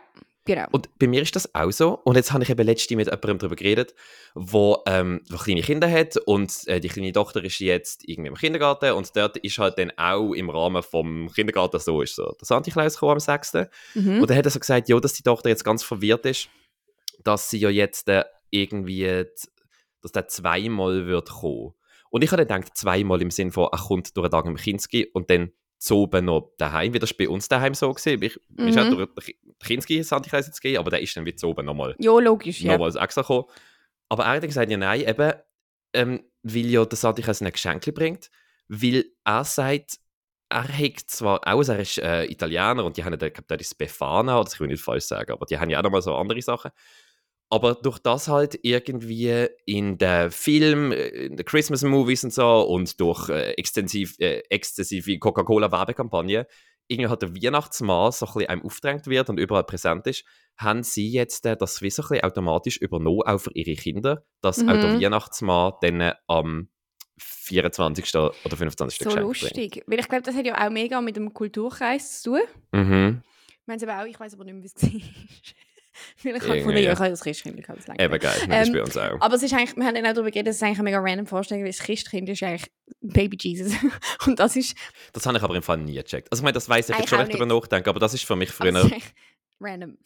genau. 0.48 0.66
Und 0.72 0.90
bei 0.98 1.08
mir 1.08 1.22
ist 1.22 1.36
das 1.36 1.54
auch 1.54 1.72
so. 1.72 2.00
Und 2.04 2.16
jetzt 2.16 2.32
habe 2.34 2.44
ich 2.44 2.50
eben 2.50 2.66
letztens 2.66 2.98
mit 2.98 3.08
jemandem 3.08 3.38
darüber 3.38 3.56
geredet, 3.56 3.94
wo, 4.34 4.82
ähm, 4.88 5.22
wo 5.30 5.38
kleine 5.38 5.62
Kinder 5.62 5.90
hat 5.90 6.18
und 6.18 6.68
äh, 6.68 6.80
die 6.80 6.88
kleine 6.88 7.12
Tochter 7.12 7.44
ist 7.44 7.60
jetzt 7.60 8.08
irgendwie 8.08 8.30
im 8.30 8.36
Kindergarten 8.36 8.94
und 8.94 9.16
dort 9.16 9.38
ist 9.38 9.58
halt 9.60 9.78
dann 9.78 9.92
auch 9.98 10.34
im 10.34 10.50
Rahmen 10.50 10.82
vom 10.82 11.30
Kindergarten 11.34 11.80
so 11.80 12.02
ist 12.02 12.16
so 12.16 12.36
der 12.40 12.46
Santi 12.46 12.72
Klaus 12.72 12.96
gekommen 12.96 13.14
am 13.14 13.20
6. 13.20 13.54
Mhm. 13.94 14.22
Und 14.22 14.30
dann 14.30 14.38
hat 14.38 14.46
er 14.46 14.52
so 14.52 14.60
gesagt, 14.60 14.90
ja, 14.90 15.00
dass 15.00 15.14
die 15.14 15.24
Tochter 15.24 15.50
jetzt 15.50 15.64
ganz 15.64 15.84
verwirrt 15.84 16.26
ist, 16.26 16.50
dass 17.24 17.50
sie 17.50 17.60
ja 17.60 17.70
jetzt 17.70 18.10
äh, 18.10 18.24
irgendwie, 18.50 19.26
dass 20.02 20.12
der 20.12 20.28
zweimal 20.28 21.06
wird 21.06 21.30
kommen. 21.30 21.74
Und 22.10 22.24
ich 22.24 22.32
habe 22.32 22.46
dann 22.46 22.62
gedacht, 22.62 22.78
zweimal 22.78 23.22
im 23.22 23.32
Sinn 23.32 23.52
von, 23.52 23.68
er 23.72 23.80
kommt 23.80 24.16
durch 24.16 24.28
den 24.28 24.32
Tag 24.32 24.46
im 24.46 24.56
Kinski 24.56 25.10
und 25.14 25.30
dann 25.30 25.52
zu 25.78 25.98
oben 25.98 26.26
noch 26.26 26.54
daheim, 26.58 26.94
wie 26.94 27.00
das 27.00 27.14
bei 27.14 27.30
uns 27.30 27.48
daheim 27.48 27.74
so 27.74 27.94
gewesen. 27.94 28.22
Ich, 28.22 28.40
mhm. 28.50 28.68
ist 28.68 28.80
auch 28.80 28.90
durch 28.90 29.10
den 29.16 29.56
Kinski 29.64 30.04
Santikreis 30.04 30.48
jetzt 30.48 30.62
gegeben, 30.62 30.80
aber 30.80 30.90
der 30.90 31.02
ist 31.02 31.16
dann 31.16 31.26
wie 31.26 31.36
zu 31.36 31.48
oben 31.48 31.66
nochmal 31.66 31.96
Jo, 32.00 32.20
logisch, 32.20 32.62
ja. 32.62 32.74
nochmals 32.74 32.96
extra 32.96 33.22
gekommen. 33.22 33.46
Aber 34.10 34.24
er 34.24 34.36
hat 34.36 34.42
gesagt, 34.42 34.72
ja 34.72 34.78
nein, 34.78 35.02
eben, 35.02 35.34
ähm, 35.94 36.24
weil 36.44 36.66
ja 36.66 36.86
der 36.86 36.98
Santikreis 36.98 37.42
ein 37.42 37.52
Geschenk 37.52 37.94
bringt, 37.94 38.30
weil 38.68 39.06
er 39.24 39.44
sagt, 39.44 40.00
er 40.50 40.68
hat 40.68 41.00
zwar 41.08 41.42
auch, 41.46 41.68
er 41.68 41.80
ist 41.80 41.98
äh, 41.98 42.26
Italiener 42.26 42.86
und 42.86 42.98
die 42.98 43.04
haben, 43.04 43.14
ich 43.14 43.20
glaube, 43.20 43.44
das 43.48 43.62
ist 43.62 43.78
Befana, 43.78 44.42
das 44.42 44.60
will 44.60 44.68
ich 44.68 44.72
nicht 44.72 44.84
falsch 44.84 45.06
sagen, 45.06 45.32
aber 45.32 45.46
die 45.46 45.60
haben 45.60 45.70
ja 45.70 45.80
auch 45.80 45.84
nochmal 45.84 46.02
so 46.02 46.16
andere 46.16 46.42
Sachen. 46.42 46.72
Aber 47.50 47.76
durch 47.76 48.00
das 48.00 48.28
halt 48.28 48.60
irgendwie 48.64 49.48
in 49.66 49.98
den 49.98 50.32
Film, 50.32 50.92
äh, 50.92 51.08
in 51.08 51.38
den 51.38 51.46
Christmas-Movies 51.46 52.26
und 52.26 52.34
so 52.34 52.62
und 52.62 53.00
durch 53.00 53.30
äh, 53.30 53.52
extensiv, 53.54 54.16
äh, 54.20 54.42
exzessive 54.50 55.18
Coca-Cola-Werbekampagne 55.20 56.46
irgendwie 56.90 57.10
halt 57.10 57.22
der 57.22 57.36
Weihnachtsmann 57.36 58.12
so 58.14 58.26
ein 58.26 58.34
bisschen 58.34 58.50
einem 58.50 58.62
aufgedrängt 58.64 59.08
wird 59.08 59.30
und 59.30 59.38
überall 59.40 59.66
präsent 59.66 60.08
ist, 60.08 60.24
haben 60.58 60.84
sie 60.84 61.10
jetzt 61.12 61.46
äh, 61.46 61.58
das 61.58 61.82
wie 61.82 61.90
so 61.90 62.02
ein 62.04 62.08
bisschen 62.10 62.24
automatisch 62.24 62.78
übernommen, 62.78 63.24
auch 63.26 63.40
für 63.40 63.52
ihre 63.54 63.76
Kinder, 63.76 64.26
dass 64.42 64.60
auch 64.60 64.68
der 64.68 64.90
Mhm. 64.92 65.02
Weihnachtsmann 65.02 65.74
dann 65.82 66.02
äh, 66.02 66.14
am 66.28 66.70
24. 67.18 68.16
oder 68.16 68.56
25. 68.58 69.00
So 69.00 69.20
lustig. 69.20 69.84
Weil 69.88 70.00
ich 70.00 70.08
glaube, 70.08 70.24
das 70.24 70.36
hat 70.36 70.46
ja 70.46 70.66
auch 70.66 70.70
mega 70.72 71.02
mit 71.02 71.16
dem 71.16 71.34
Kulturkreis 71.34 72.22
zu 72.22 72.32
tun. 72.32 72.42
bringt. 72.72 72.88
Mhm. 72.90 73.24
Ich 73.50 73.68
meine 73.68 73.84
aber 73.84 74.02
auch, 74.04 74.08
ich 74.08 74.20
weiß 74.20 74.34
aber 74.36 74.46
nicht 74.46 74.54
mehr, 74.54 74.64
wie 74.64 74.68
es 74.68 74.76
war. 74.84 75.02
Weil 76.24 76.36
ich 76.36 76.42
habe 76.42 76.48
Irgendwie, 76.48 76.58
gefunden, 76.60 76.84
ja, 76.84 76.94
ich 76.94 77.00
habe 77.00 77.10
das 77.10 77.22
Christkindli 77.22 77.62
gehabt, 77.62 77.80
das 77.80 77.88
langt 77.88 78.02
Eben 78.02 78.20
geil, 78.20 78.34
das 78.48 78.62
ist 78.62 78.68
Ähm, 78.68 78.74
bei 78.74 78.84
uns 78.84 78.98
auch. 78.98 79.22
Aber 79.22 79.36
es 79.36 79.44
ist 79.44 79.54
eigentlich, 79.54 79.76
wir 79.76 79.86
haben 79.86 79.98
auch 79.98 80.14
darüber 80.14 80.32
geredet, 80.32 80.48
es 80.52 80.56
ist 80.58 80.64
eigentlich 80.64 80.80
eine 80.80 80.84
mega 80.90 81.00
random 81.00 81.28
Vorstellung, 81.28 81.64
weil 81.64 81.72
das 81.72 81.80
Christkind 81.80 82.30
ist 82.30 82.44
eigentlich 82.44 82.72
Baby 83.02 83.38
Jesus. 83.40 83.74
Und 84.26 84.40
das 84.40 84.56
ist, 84.56 84.76
Das 85.14 85.26
habe 85.26 85.38
ich 85.38 85.44
aber 85.44 85.56
im 85.56 85.64
Fall 85.64 85.78
nie 85.78 85.96
gecheckt. 85.96 86.32
Also 86.32 86.42
ich 86.42 86.44
meine, 86.44 86.54
das 86.54 86.68
weiß 86.70 86.90
ich 86.90 86.96
Eigentlich 86.96 87.10
jetzt 87.10 87.10
schon, 87.10 87.22
ich 87.28 87.34
darüber 87.36 87.46
nicht. 87.46 87.64
nachdenke, 87.64 87.90
aber 87.90 88.00
das 88.00 88.14
ist 88.14 88.26
für 88.26 88.36
mich 88.36 88.50
aber 88.60 88.72
das 88.72 88.82
früher... 88.82 88.86
ist 88.86 88.94
eigentlich 88.94 89.14
random. 89.60 89.98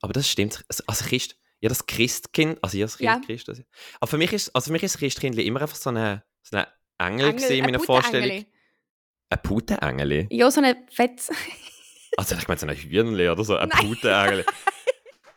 Aber 0.00 0.12
das 0.12 0.28
stimmt. 0.28 0.64
Also 0.68 0.82
also 0.86 1.04
Christ, 1.04 1.36
ja, 1.60 1.68
das 1.68 1.86
Christkind, 1.86 2.58
also 2.62 2.76
ja, 2.76 2.86
das 2.86 2.96
Kind, 2.98 3.06
Ja. 3.06 3.20
Christus. 3.24 3.62
Aber 4.00 4.06
für 4.08 4.18
mich 4.18 4.32
ist, 4.32 4.54
also 4.54 4.66
für 4.66 4.72
mich 4.72 4.82
ist 4.82 4.94
das 4.94 4.98
Christkind 5.00 5.38
immer 5.38 5.62
einfach 5.62 5.76
so 5.76 5.90
eine, 5.90 6.24
so 6.42 6.56
eine 6.56 6.66
Engel, 6.98 7.20
Engel, 7.28 7.32
gewesen 7.34 7.52
in 7.52 7.64
ein 7.64 7.70
meiner 7.70 7.80
Vorstellung. 7.80 8.28
Putenengeli. 8.28 8.46
Ein 9.30 9.42
Putenengel? 9.42 10.26
Ja, 10.30 10.50
so 10.50 10.60
eine 10.60 10.76
Fetz. 10.90 11.30
Also 12.16 12.34
ich 12.34 12.46
meine, 12.48 12.58
so 12.60 12.66
ein 12.66 12.76
Hühnchen 12.76 13.28
oder 13.30 13.44
so, 13.44 13.56
ein. 13.56 13.68
Putenengel. 13.70 14.44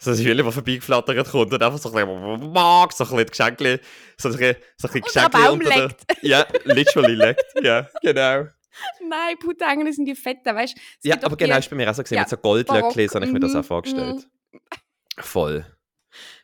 So 0.05 0.11
ein 0.11 0.17
Hühnchen, 0.17 0.45
das 0.45 0.53
vorbeigeflattert 0.53 1.27
kommt 1.31 1.51
und 1.53 1.61
einfach 1.63 1.79
so 1.79 1.91
ein 1.91 2.05
bisschen, 2.05 2.53
mag, 2.53 2.93
so 2.93 3.03
ein 3.05 3.09
bisschen 3.09 3.25
Geschenkli, 3.27 3.79
so 4.17 4.29
ein 4.29 4.37
bisschen, 4.37 4.55
so 4.77 4.87
ein 4.87 5.01
bisschen 5.01 5.31
Baum 5.31 5.59
unter 5.59 5.69
der-. 5.87 5.95
Ja, 6.21 6.45
literally 6.63 7.15
leckt, 7.15 7.43
ja, 7.63 7.87
genau. 8.01 8.47
Nein, 9.09 9.37
Putenengel 9.39 9.91
sind 9.93 10.05
die 10.05 10.15
Fetten, 10.15 10.53
weißt 10.55 10.75
du? 11.01 11.09
Ja, 11.09 11.15
aber 11.23 11.35
genau, 11.35 11.53
die- 11.55 11.59
ist 11.59 11.69
bei 11.69 11.75
mir 11.75 11.89
auch 11.89 11.95
so 11.95 12.03
gesehen, 12.03 12.17
Ja, 12.17 12.21
mit 12.23 12.29
so 12.29 12.37
Goldlöckli, 12.37 13.07
so 13.07 13.15
habe 13.15 13.25
ich 13.25 13.31
mir 13.31 13.39
das 13.39 13.55
auch 13.55 13.65
vorgestellt. 13.65 14.27
Voll. 15.19 15.65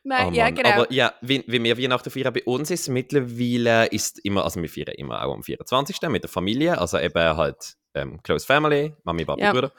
Nein, 0.03 0.29
Oh 0.29 0.31
ja, 0.35 0.49
genau. 0.49 0.69
Aber 0.69 0.91
ja, 0.91 1.13
wie, 1.21 1.43
wie 1.47 1.63
wir 1.63 1.77
Weihnachten 1.77 2.09
feiern, 2.09 2.33
bei 2.33 2.43
uns 2.43 2.71
ist 2.71 2.89
mittlerweile 2.89 3.85
ist 3.87 4.19
immer, 4.25 4.43
also 4.43 4.61
wir 4.61 4.69
feiern 4.69 4.95
immer 4.97 5.23
auch 5.23 5.33
am 5.33 5.43
24. 5.43 6.01
mit 6.09 6.23
der 6.23 6.29
Familie, 6.29 6.77
also 6.79 6.97
eben 6.97 7.37
halt 7.37 7.75
ähm, 7.93 8.21
Close 8.23 8.45
Family, 8.45 8.93
Mami, 9.03 9.23
Papa, 9.25 9.41
Ja. 9.41 9.51
Bruder. 9.53 9.71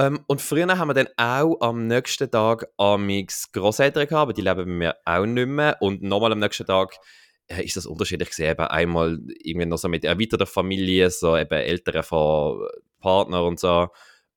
Ähm, 0.00 0.20
und 0.28 0.40
früher 0.40 0.66
haben 0.78 0.88
wir 0.88 0.94
dann 0.94 1.08
auch 1.18 1.60
am 1.60 1.86
nächsten 1.86 2.30
Tag 2.30 2.68
amix 2.78 3.52
Großeltern 3.52 4.06
gehabt, 4.06 4.22
aber 4.22 4.32
die 4.32 4.40
leben 4.40 4.56
bei 4.56 4.64
mir 4.64 4.96
auch 5.04 5.26
nicht 5.26 5.46
mehr. 5.46 5.76
Und 5.80 6.02
nochmal 6.02 6.32
am 6.32 6.38
nächsten 6.38 6.64
Tag 6.64 6.96
äh, 7.48 7.62
ist 7.62 7.76
das 7.76 7.84
unterschiedlich 7.84 8.30
gesehen. 8.30 8.50
Eben 8.52 8.62
einmal 8.62 9.18
irgendwie 9.42 9.66
noch 9.66 9.76
so 9.76 9.88
mit 9.88 10.04
erweiterter 10.06 10.46
Familie, 10.46 11.10
so 11.10 11.36
eben 11.36 11.52
Eltern 11.52 12.02
von 12.02 12.66
Partner 12.98 13.44
und 13.44 13.60
so. 13.60 13.88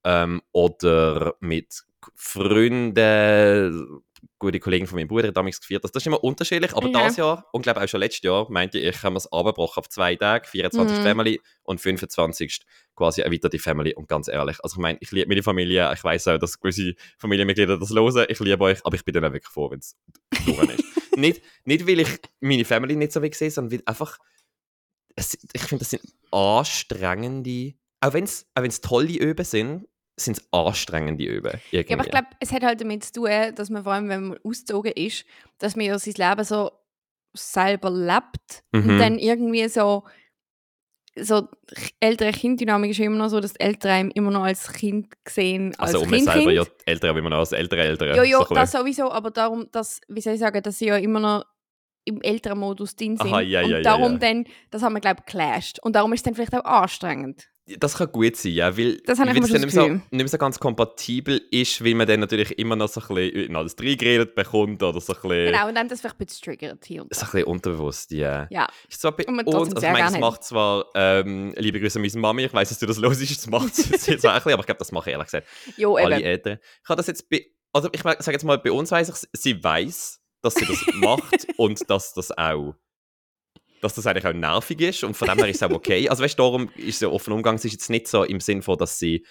Ähm, 0.04 0.42
oder 0.52 1.36
mit 1.40 1.84
Freunden, 2.14 4.04
gute 4.40 4.60
Kollegen 4.60 4.88
von 4.88 4.98
meinem 4.98 5.08
Bruder 5.08 5.28
haben 5.28 5.34
damals 5.34 5.60
gefeiert. 5.60 5.84
Das, 5.84 5.92
das 5.92 6.04
ist 6.04 6.08
immer 6.08 6.24
unterschiedlich, 6.24 6.74
aber 6.76 6.90
Ja. 6.90 7.04
dieses 7.04 7.18
Jahr 7.18 7.48
und 7.52 7.62
glaube 7.62 7.82
auch 7.82 7.88
schon 7.88 8.00
letztes 8.00 8.24
Jahr, 8.24 8.50
meinte 8.50 8.80
ich, 8.80 9.04
haben 9.04 9.14
wir 9.14 9.18
es 9.18 9.32
abgebrochen 9.32 9.80
auf 9.82 9.90
zwei 9.90 10.16
Tage, 10.16 10.48
24. 10.48 10.98
Mhm. 10.98 11.04
Family 11.04 11.42
und 11.64 11.80
25. 11.82 12.62
quasi 12.96 13.22
erweiterte 13.22 13.60
Family. 13.60 13.94
Und 13.96 14.08
ganz 14.08 14.28
ehrlich, 14.28 14.58
also 14.64 14.76
ich 14.76 14.82
meine, 14.82 14.98
ich 15.02 15.12
liebe 15.12 15.28
meine 15.28 15.44
Familie, 15.44 15.92
ich 15.94 16.04
weiß 16.04 16.28
auch, 16.30 16.38
dass 16.38 16.60
gewisse 16.60 16.94
Familienmitglieder 17.18 17.78
das 17.78 17.92
hören, 17.92 18.26
ich 18.30 18.40
liebe 18.40 18.64
euch, 18.64 18.80
aber 18.86 18.96
ich 18.96 19.06
bin 19.06 19.14
dann 19.14 19.26
auch 19.26 19.34
wirklich 19.34 19.52
froh, 19.54 19.72
wenn 19.72 19.80
es 19.80 19.96
durch 20.46 20.70
ist. 20.70 20.84
nicht, 21.18 21.42
nicht, 21.66 21.88
weil 21.88 22.00
ich 22.02 22.20
meine 22.40 22.66
Family 22.66 22.96
nicht 22.96 23.12
so 23.12 23.22
will 23.22 23.34
sehen, 23.34 23.52
sondern 23.52 23.72
weil 23.72 23.84
einfach, 23.86 24.18
es, 25.16 25.38
ich 25.54 25.62
finde, 25.62 25.80
das 25.84 25.92
sind 25.92 26.04
anstrengende, 26.32 27.74
auch 28.02 28.14
wenn 28.14 28.24
es 28.24 28.46
auch 28.56 28.64
wenn's 28.64 28.82
tolle 28.82 29.18
Öben 29.18 29.46
sind, 29.46 29.88
sind 30.16 30.38
es 30.38 30.48
anstrengende 30.52 31.26
Öben. 31.26 31.60
Irgendwie. 31.72 31.92
Ja, 31.94 31.98
aber 31.98 32.06
ich 32.06 32.12
glaube, 32.12 32.28
es 32.40 32.52
hat 32.52 32.64
halt 32.64 32.82
damit 32.82 33.04
zu 33.04 33.14
tun, 33.14 33.30
dass 33.56 33.70
man 33.70 33.84
vor 33.84 33.94
allem, 33.94 34.10
wenn 34.10 34.28
man 34.30 34.38
ausgezogen 34.44 34.92
ist, 34.94 35.26
dass 35.58 35.76
man 35.76 35.86
ja 35.86 35.98
sein 35.98 36.14
Leben 36.16 36.44
so 36.44 36.72
selber 37.36 37.90
lebt 37.90 38.64
Mhm. 38.72 38.90
und 38.90 39.00
dann 39.00 39.20
irgendwie 39.20 39.68
so 39.70 40.04
so 41.16 41.48
ältere 42.00 42.32
Kinddynamik 42.32 42.92
ist 42.92 43.00
immer 43.00 43.18
noch 43.18 43.30
so, 43.30 43.40
dass 43.40 43.54
die 43.54 43.60
Eltern 43.60 44.10
immer 44.12 44.32
noch 44.32 44.44
als 44.44 44.72
Kind 44.74 45.14
sehen, 45.28 45.76
als 45.78 45.94
also 45.94 46.06
um 46.06 46.12
Kind, 46.12 46.26
selber 46.26 46.52
kind. 46.52 46.54
ja 46.54 46.66
älter, 46.86 47.16
wie 47.16 47.22
man 47.22 47.34
als 47.34 47.52
ältere 47.52 47.82
Eltern. 47.82 48.16
Ja, 48.16 48.24
ja, 48.24 48.44
so 48.44 48.54
das 48.56 48.72
sowieso, 48.72 49.12
aber 49.12 49.30
darum, 49.30 49.68
dass, 49.72 50.02
wie 50.08 50.22
soll 50.22 50.34
ich 50.34 50.40
sagen, 50.40 50.62
dass 50.64 50.80
sie 50.80 50.88
ja 50.88 50.98
immer 50.98 51.20
noch 51.20 51.46
im 52.06 52.20
älteren 52.22 52.58
Modus 52.60 52.96
drin 52.96 53.18
sind. 53.18 53.32
Aha, 53.32 53.42
ja, 53.42 53.62
und 53.62 53.70
ja, 53.70 53.78
ja, 53.78 53.84
darum 53.84 54.14
ja. 54.14 54.18
dann, 54.18 54.46
das 54.72 54.82
haben 54.82 54.94
wir, 54.94 55.02
glaube 55.02 55.18
ich, 55.20 55.26
geclasht. 55.26 55.80
Und 55.84 55.96
darum 55.96 56.12
ist 56.14 56.20
es 56.20 56.24
dann 56.24 56.34
vielleicht 56.36 56.56
auch 56.56 56.66
anstrengend. 56.66 57.48
Das 57.66 57.96
kann 57.98 58.12
gut 58.12 58.36
sein, 58.36 58.52
ja, 58.52 58.78
weil, 58.78 58.98
Das 59.06 59.18
weil 59.20 59.30
es 59.38 59.50
dann 59.50 59.62
nicht 59.62 59.72
so, 59.72 59.84
Gefühl. 59.84 59.94
nicht 59.96 60.12
mehr 60.12 60.28
so 60.28 60.38
ganz 60.38 60.60
kompatibel 60.60 61.42
ist, 61.50 61.82
weil 61.84 61.96
man 61.96 62.06
dann 62.06 62.20
natürlich 62.20 62.60
immer 62.60 62.76
noch 62.76 62.90
so 62.90 63.00
ein 63.00 63.08
bisschen 63.08 63.46
in 63.46 63.56
alles 63.56 63.76
reingeredet 63.80 64.36
bekommt 64.36 64.84
oder 64.84 65.00
so 65.00 65.14
ein 65.14 65.22
bisschen, 65.22 65.46
Genau, 65.46 65.70
und 65.70 65.76
dann 65.76 65.88
das 65.88 66.02
vielleicht 66.02 66.16
ein 66.20 66.26
bisschen 66.26 66.44
triggert 66.44 66.84
hier 66.86 67.04
und 67.04 67.14
so 67.16 67.22
da. 67.22 67.26
ein 67.28 67.32
bisschen 67.32 67.48
unterbewusst, 67.48 68.12
ja. 68.12 68.48
Ja, 68.50 68.68
Ist 68.90 69.00
zwar 69.00 69.16
bei 69.16 69.24
uns, 69.26 69.48
also 69.48 69.76
ich 69.78 69.82
meine, 69.84 70.00
das 70.00 70.12
gerne 70.12 70.20
macht 70.20 70.44
zwar, 70.44 70.88
ähm, 70.94 71.54
liebe 71.58 71.80
Grüße 71.80 72.00
an 72.00 72.06
meine 72.06 72.20
Mami, 72.20 72.44
ich 72.46 72.54
weiß, 72.54 72.68
dass 72.68 72.80
du 72.80 72.86
das 72.86 72.98
los 72.98 73.22
ist, 73.22 73.38
das 73.38 73.48
macht 73.48 73.72
es 73.78 73.90
jetzt 74.08 74.22
so 74.24 74.28
ein 74.28 74.36
bisschen, 74.36 74.54
aber 74.54 74.60
ich 74.60 74.66
glaube, 74.66 74.80
das 74.80 74.92
mache 74.92 75.10
ich 75.10 75.14
ehrlich 75.14 75.28
gesagt 75.28 75.48
jo, 75.78 75.96
alle 75.96 76.18
eben. 76.18 76.26
Eltern. 76.26 76.60
Ich 76.84 76.90
habe 76.90 76.98
das 76.98 77.08
jetzt 77.08 77.30
bei, 77.30 77.46
also 77.72 77.88
ich 77.94 78.02
sage 78.02 78.32
jetzt 78.34 78.44
mal, 78.44 78.58
bei 78.58 78.74
uns 78.74 78.92
weiß 78.92 79.08
ich, 79.08 79.16
sie 79.40 79.64
weiß, 79.64 80.20
dass 80.42 80.56
sie 80.56 80.66
das 80.66 80.84
macht 80.96 81.48
und 81.58 81.90
dass 81.90 82.14
das 82.14 82.38
auch, 82.38 82.76
dass 83.84 83.94
das 83.96 84.08
eigentlich 84.08 84.26
auch 84.26 84.34
nervig 84.34 84.82
ist 84.82 85.04
und 85.04 85.16
von 85.16 85.28
dem 85.28 85.38
her 85.38 85.48
ist 85.50 85.62
es 85.62 85.64
auch 85.64 85.72
okay. 85.76 86.10
Also 86.10 86.24
weißt 86.24 86.40
du, 86.40 86.44
darum 86.44 86.70
ist 86.76 87.00
so 87.00 87.12
offen 87.12 87.34
Umgang, 87.34 87.56
es 87.56 87.66
ist 87.66 87.74
jetzt 87.74 87.90
nicht 87.90 88.08
so 88.08 88.24
im 88.24 88.40
Sinn 88.40 88.62
von, 88.62 88.78
dass 88.78 88.98
sie 89.00 89.26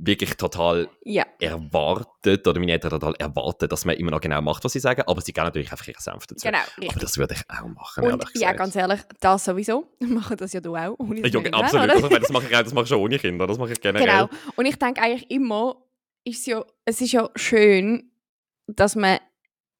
wirklich 0.00 0.36
total 0.36 0.88
Ja, 1.04 1.26
erwartet 1.40 2.46
oder 2.46 2.60
meine 2.60 2.70
Eltern 2.72 2.90
total 2.90 3.14
erwarten, 3.18 3.68
dass 3.68 3.84
man 3.84 3.96
immer 3.96 4.12
noch 4.12 4.20
genau 4.20 4.40
macht, 4.40 4.64
was 4.64 4.72
sie 4.72 4.78
sagen, 4.78 5.02
aber 5.06 5.20
sie 5.20 5.32
geben 5.32 5.46
natürlich 5.46 5.72
einfach 5.72 5.88
ihren 5.88 6.00
Senf 6.00 6.24
dazu. 6.26 6.46
genau, 6.46 6.60
Aber 6.88 7.00
das 7.00 7.18
würde 7.18 7.34
ich 7.34 7.42
auch 7.48 7.66
machen, 7.66 8.04
Und 8.04 8.24
ja, 8.34 8.52
ganz 8.52 8.76
ehrlich, 8.76 9.00
das 9.20 9.44
sowieso. 9.44 9.88
Machen 10.00 10.36
das 10.36 10.52
ja 10.52 10.60
du 10.60 10.76
auch. 10.76 10.94
Ohne 10.98 11.20
das 11.22 11.32
Ja, 11.32 11.42
zu 11.42 11.52
absolut. 11.52 11.88
meine, 12.10 12.20
das 12.20 12.30
mache 12.30 12.46
ich 12.48 12.56
auch, 12.56 12.62
das 12.62 12.72
mache 12.72 12.84
ich 12.84 12.88
schon 12.90 13.00
ohne 13.00 13.18
Kinder, 13.18 13.46
das 13.48 13.58
mache 13.58 13.72
ich 13.72 13.80
generell. 13.80 14.06
Genau. 14.06 14.28
Und 14.54 14.66
ich 14.66 14.76
denke 14.76 15.02
eigentlich 15.02 15.28
immer, 15.32 15.82
ist 16.24 16.46
ja, 16.46 16.64
es 16.84 17.00
ist 17.00 17.10
ja 17.12 17.28
schön, 17.34 18.12
dass 18.68 18.94
man 18.94 19.18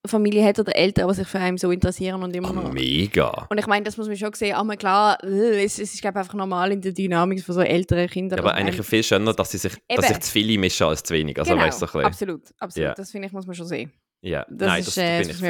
Familie 0.06 0.44
hat 0.44 0.58
oder 0.58 0.74
Eltern, 0.76 1.08
die 1.08 1.14
sich 1.14 1.26
für 1.26 1.38
einen 1.38 1.58
so 1.58 1.70
interessieren 1.70 2.22
und 2.22 2.34
immer 2.34 2.52
noch. 2.52 2.72
mega. 2.72 3.46
Und 3.50 3.58
ich 3.58 3.66
meine, 3.66 3.84
das 3.84 3.96
muss 3.96 4.06
man 4.06 4.16
schon 4.16 4.32
sehen, 4.32 4.54
aber 4.54 4.76
klar, 4.76 5.18
äh, 5.24 5.64
es, 5.64 5.78
es 5.78 5.94
ist 5.94 6.00
glaube 6.00 6.18
einfach 6.20 6.34
normal 6.34 6.72
in 6.72 6.80
der 6.80 6.92
Dynamik 6.92 7.42
von 7.44 7.54
so 7.54 7.60
älteren 7.60 8.08
Kindern. 8.08 8.38
Ja, 8.38 8.44
aber 8.44 8.54
eigentlich 8.54 8.86
viel 8.86 9.02
schöner, 9.02 9.34
dass 9.34 9.50
sie 9.50 9.58
sich, 9.58 9.72
dass 9.88 10.08
sich 10.08 10.20
zu 10.20 10.32
viele 10.32 10.58
mischen 10.58 10.86
als 10.86 11.02
zu 11.02 11.14
wenig. 11.14 11.38
Also, 11.38 11.52
genau, 11.52 11.64
weißt 11.64 11.82
du, 11.82 11.86
so 11.86 11.98
absolut, 12.00 12.42
absolut. 12.58 12.88
Ja. 12.88 12.94
Das 12.94 13.10
finde 13.10 13.26
ich, 13.26 13.32
muss 13.32 13.46
man 13.46 13.54
schon 13.56 13.66
sehen. 13.66 13.92
Ja, 14.20 14.44
Das 14.50 14.66
nein, 14.68 14.80
ist, 14.80 14.88
das 14.88 14.96
äh, 14.96 15.18
bin 15.20 15.28
das 15.28 15.36
ich 15.36 15.42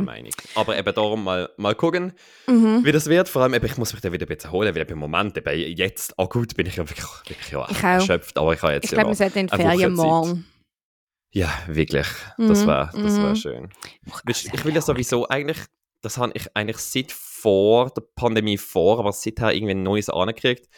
Meinung. 0.00 0.30
Aber 0.54 0.78
eben 0.78 0.94
darum 0.94 1.24
mal, 1.24 1.48
mal 1.56 1.74
gucken, 1.74 2.12
Mhm. 2.46 2.84
wie 2.84 2.92
das 2.92 3.08
wird. 3.08 3.28
Vor 3.28 3.42
allem, 3.42 3.54
eben, 3.54 3.66
ich 3.66 3.76
muss 3.78 3.92
mich 3.92 4.00
dann 4.00 4.12
wieder 4.12 4.26
ein 4.26 4.36
bisschen 4.36 4.52
holen, 4.52 4.72
weil 4.74 4.82
im 4.92 4.98
Moment, 4.98 5.36
eben 5.36 5.76
jetzt, 5.76 6.16
akut 6.16 6.54
bin 6.54 6.66
ich 6.66 6.76
ja 6.76 6.88
wirklich, 6.88 7.04
wirklich 7.26 7.50
ja, 7.50 7.66
Ich 7.68 7.78
auch. 7.78 7.82
erschöpft, 7.82 8.38
aber 8.38 8.54
ich 8.54 8.62
habe 8.62 8.74
jetzt 8.74 8.84
Ich 8.84 8.90
glaube, 8.92 9.08
wir 9.08 9.14
sollten 9.16 9.38
in 9.40 9.50
Woche 9.50 9.56
Ferien 9.62 9.92
morgen. 9.94 10.46
Ja, 11.32 11.52
wirklich. 11.66 12.06
Das 12.38 12.64
Mhm, 12.64 12.66
wäre 12.68 12.90
das 12.92 13.16
wär 13.18 13.28
mhm. 13.30 13.36
schön. 13.36 13.68
Ich, 14.28 14.52
ich 14.52 14.64
will 14.64 14.74
ja 14.74 14.80
sowieso 14.80 15.28
eigentlich, 15.28 15.58
das 16.02 16.18
habe 16.18 16.32
ich 16.34 16.48
eigentlich 16.56 16.78
seit 16.78 17.12
vor 17.12 17.90
der 17.90 18.02
Pandemie 18.16 18.58
vor, 18.58 18.98
aber 18.98 19.12
seither 19.12 19.52
irgendwie 19.52 19.72
ein 19.74 19.82
neues 19.82 20.08
angekriegt, 20.08 20.68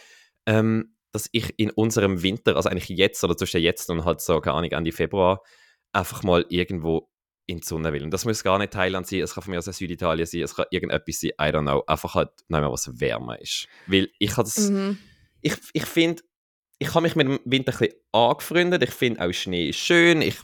ähm, 0.47 0.94
dass 1.12 1.28
ich 1.32 1.59
in 1.59 1.71
unserem 1.71 2.23
Winter, 2.23 2.56
also 2.56 2.68
eigentlich 2.68 2.88
jetzt 2.88 3.23
oder 3.25 3.37
zwischen 3.37 3.61
jetzt 3.61 3.90
und 3.90 4.04
halt 4.04 4.21
so, 4.21 4.40
keine 4.40 4.56
Ahnung, 4.56 4.71
Ende 4.73 4.92
Februar, 4.92 5.42
einfach 5.92 6.23
mal 6.23 6.44
irgendwo 6.49 7.09
in 7.47 7.59
die 7.59 7.66
Sonne 7.66 7.92
will. 7.92 8.02
Und 8.04 8.12
das 8.12 8.25
muss 8.25 8.42
gar 8.42 8.59
nicht 8.59 8.73
Thailand 8.73 9.06
sein, 9.06 9.21
es 9.21 9.35
kann 9.35 9.42
von 9.42 9.50
mir 9.52 9.59
aus 9.59 9.64
Süditalien 9.64 10.26
sein, 10.26 10.42
es 10.42 10.54
kann 10.54 10.66
irgendetwas 10.71 11.21
sein, 11.21 11.30
I 11.40 11.44
don't 11.50 11.62
know, 11.62 11.82
einfach 11.87 12.14
halt 12.14 12.30
nicht 12.49 12.61
mehr 12.61 12.71
was 12.71 13.00
wärmer 13.00 13.40
ist. 13.40 13.66
Weil 13.87 14.09
ich 14.18 14.32
habe 14.32 14.44
das, 14.44 14.71
Mhm. 14.71 14.99
ich, 15.40 15.54
ich 15.73 15.85
finde, 15.85 16.23
ich 16.83 16.95
habe 16.95 17.03
mich 17.03 17.17
mit 17.17 17.29
dem 17.29 17.41
Winter 17.45 17.73
ein 17.73 17.79
bisschen 17.79 17.95
angefreundet. 18.12 18.83
Ich 18.83 18.91
finde 18.91 19.21
auch 19.25 19.33
Schnee 19.33 19.69
ist 19.69 19.78
schön. 19.78 20.21
Ich 20.21 20.37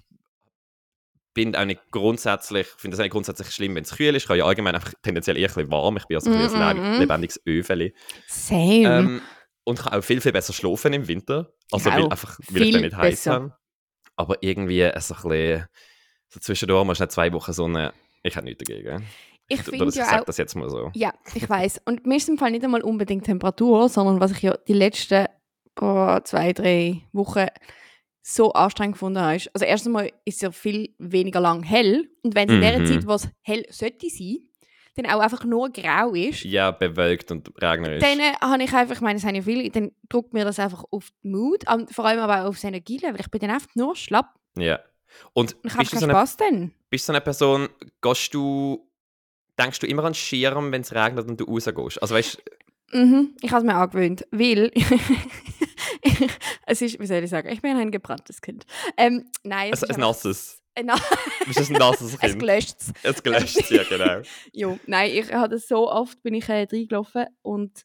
bin 1.34 1.54
auch 1.56 1.64
nicht 1.64 1.80
grundsätzlich, 1.90 2.66
ich 2.66 2.80
finde 2.80 2.96
es 2.96 3.00
nicht 3.00 3.10
grundsätzlich 3.10 3.50
schlimm, 3.50 3.74
wenn 3.74 3.82
es 3.82 3.96
kühl 3.96 4.14
ist. 4.14 4.24
Ich 4.24 4.28
habe 4.28 4.38
ja 4.38 4.44
allgemein 4.44 4.74
einfach 4.74 4.92
tendenziell 5.02 5.36
eher 5.36 5.48
ein 5.48 5.54
bisschen 5.54 5.70
warm. 5.70 5.96
Ich 5.96 6.06
bin 6.06 6.16
also 6.16 6.30
ein, 6.30 6.38
bisschen 6.38 6.60
Mm, 6.60 6.62
ein 6.62 6.76
mm, 6.76 6.96
mm. 6.96 7.00
lebendiges 7.00 7.40
Öfeli. 7.44 7.94
Same. 8.28 8.84
Ähm, 8.84 9.20
und 9.64 9.78
ich 9.78 9.84
kann 9.84 9.98
auch 9.98 10.04
viel, 10.04 10.20
viel 10.20 10.32
besser 10.32 10.52
schlafen 10.52 10.92
im 10.92 11.08
Winter. 11.08 11.52
Also, 11.70 11.90
Ich 11.90 11.96
weil, 11.96 12.04
einfach, 12.04 12.38
weil 12.50 12.62
ich 12.62 12.72
dann 12.72 12.82
nicht 12.82 12.96
heiß 12.96 13.26
habe. 13.26 13.56
Aber 14.16 14.36
irgendwie 14.42 14.80
äh, 14.80 15.00
so 15.00 15.14
ein 15.14 15.22
bisschen, 15.22 15.66
so 16.28 16.40
zwischendurch 16.40 16.84
mal 16.86 16.94
schnell 16.94 17.10
zwei 17.10 17.32
Wochen 17.32 17.52
Sonne. 17.52 17.92
Ich 18.22 18.36
habe 18.36 18.46
nichts 18.46 18.64
dagegen. 18.64 19.04
ich 19.48 19.62
finde 19.62 19.86
ich 19.88 19.94
ja 19.94 20.04
sage 20.04 20.22
auch, 20.22 20.24
das 20.24 20.38
jetzt 20.38 20.54
mal 20.54 20.70
so. 20.70 20.90
Ja, 20.94 21.12
ich 21.34 21.48
weiß. 21.48 21.82
Und 21.84 22.06
mir 22.06 22.16
ist 22.16 22.28
im 22.28 22.38
Fall 22.38 22.50
nicht 22.50 22.64
einmal 22.64 22.82
unbedingt 22.82 23.24
Temperatur, 23.24 23.88
sondern 23.88 24.20
was 24.20 24.32
ich 24.32 24.42
ja 24.42 24.56
die 24.66 24.72
letzten 24.72 25.26
oh, 25.80 26.18
zwei, 26.24 26.52
drei 26.52 27.02
Wochen 27.12 27.46
so 28.22 28.52
anstrengend 28.52 28.94
gefunden 28.94 29.20
habe. 29.20 29.36
ist- 29.36 29.50
Also 29.54 29.64
erstens 29.64 29.86
einmal 29.88 30.06
ist 30.24 30.36
es 30.36 30.40
ja 30.42 30.50
viel 30.50 30.94
weniger 30.98 31.40
lang 31.40 31.62
hell. 31.62 32.08
Und 32.22 32.34
wenn 32.34 32.48
es 32.48 32.54
in 32.54 32.60
der 32.60 32.78
Mhm. 32.80 32.86
Zeit, 32.86 33.06
wo 33.06 33.12
es 33.14 33.28
hell 33.42 33.64
sollte 33.70 34.08
sein, 34.10 34.38
dann 34.96 35.06
auch 35.06 35.20
einfach 35.20 35.44
nur 35.44 35.70
grau 35.70 36.12
ist, 36.12 36.42
Ja, 36.44 36.72
bewölkt 36.72 37.30
und 37.30 37.48
regnerisch. 37.62 38.02
dann 38.02 38.18
äh, 38.18 38.32
habe 38.40 38.62
ich 38.64 38.72
einfach, 38.74 38.96
ich 38.96 39.00
meine, 39.00 39.18
es 39.18 39.24
haben 39.24 39.36
ja 39.36 39.42
viele, 39.42 39.70
dann 39.70 39.92
drückt 40.08 40.34
mir 40.34 40.44
das 40.44 40.58
einfach 40.58 40.84
auf 40.90 41.08
die 41.22 41.28
Mut, 41.28 41.64
vor 41.92 42.04
allem 42.04 42.18
aber 42.18 42.42
auch 42.42 42.48
aufs 42.48 42.64
Energielevel. 42.64 43.20
Ich 43.20 43.30
bin 43.30 43.40
dann 43.40 43.50
einfach 43.50 43.74
nur 43.76 43.94
schlapp 43.96 44.34
Ja. 44.58 44.80
Und 45.32 45.54
und 45.54 45.64
ich 45.64 45.70
habe 45.72 45.78
bist 45.84 45.92
du 45.92 45.96
keinen 45.96 46.00
so 46.00 46.04
eine 46.06 46.14
Spass 46.14 46.36
dann. 46.36 46.72
bist 46.90 47.04
du 47.04 47.06
so 47.06 47.12
eine 47.12 47.20
Person, 47.22 47.68
gehst 48.02 48.34
du, 48.34 48.86
denkst 49.58 49.78
du 49.78 49.86
immer 49.86 50.02
an 50.04 50.10
den 50.10 50.14
Schirm, 50.16 50.70
wenn 50.72 50.82
es 50.82 50.92
regnet 50.94 51.26
und 51.28 51.40
du 51.40 51.44
rausgehst? 51.44 52.02
Also 52.02 52.14
weißt 52.14 52.42
Mhm, 52.92 53.36
ich 53.42 53.50
habe 53.52 53.60
es 53.60 53.66
mir 53.72 53.74
angewöhnt, 53.78 54.26
weil 54.32 54.70
es 56.66 56.82
ist, 56.82 56.98
wie 57.00 57.06
soll 57.06 57.22
ich 57.24 57.30
sagen, 57.30 57.48
ich 57.50 57.60
bin 57.62 57.76
ein 57.76 57.90
gebranntes 57.90 58.40
Kind. 58.40 58.64
Ähm, 58.96 59.24
nein, 59.42 59.70
es 59.72 59.82
ein, 59.82 59.90
ist 59.90 59.96
ein 59.96 60.02
einfach- 60.02 60.08
nasses. 60.24 60.60
Na, 60.84 60.94
Bist 61.44 61.58
du 61.70 61.74
ein 61.74 61.78
nasses 61.78 62.12
es 62.14 62.20
Kind? 62.20 62.38
gelöscht. 62.38 62.76
Es 63.02 63.20
gelöscht, 63.22 63.68
ja 63.70 63.82
genau. 63.82 64.22
Jo, 64.52 64.78
nein, 64.86 65.10
ich 65.12 65.32
habe 65.32 65.58
so 65.58 65.90
oft 65.90 66.22
bin 66.22 66.34
ich 66.34 66.48
äh, 66.48 66.68
reingelaufen 66.70 67.26
und 67.42 67.82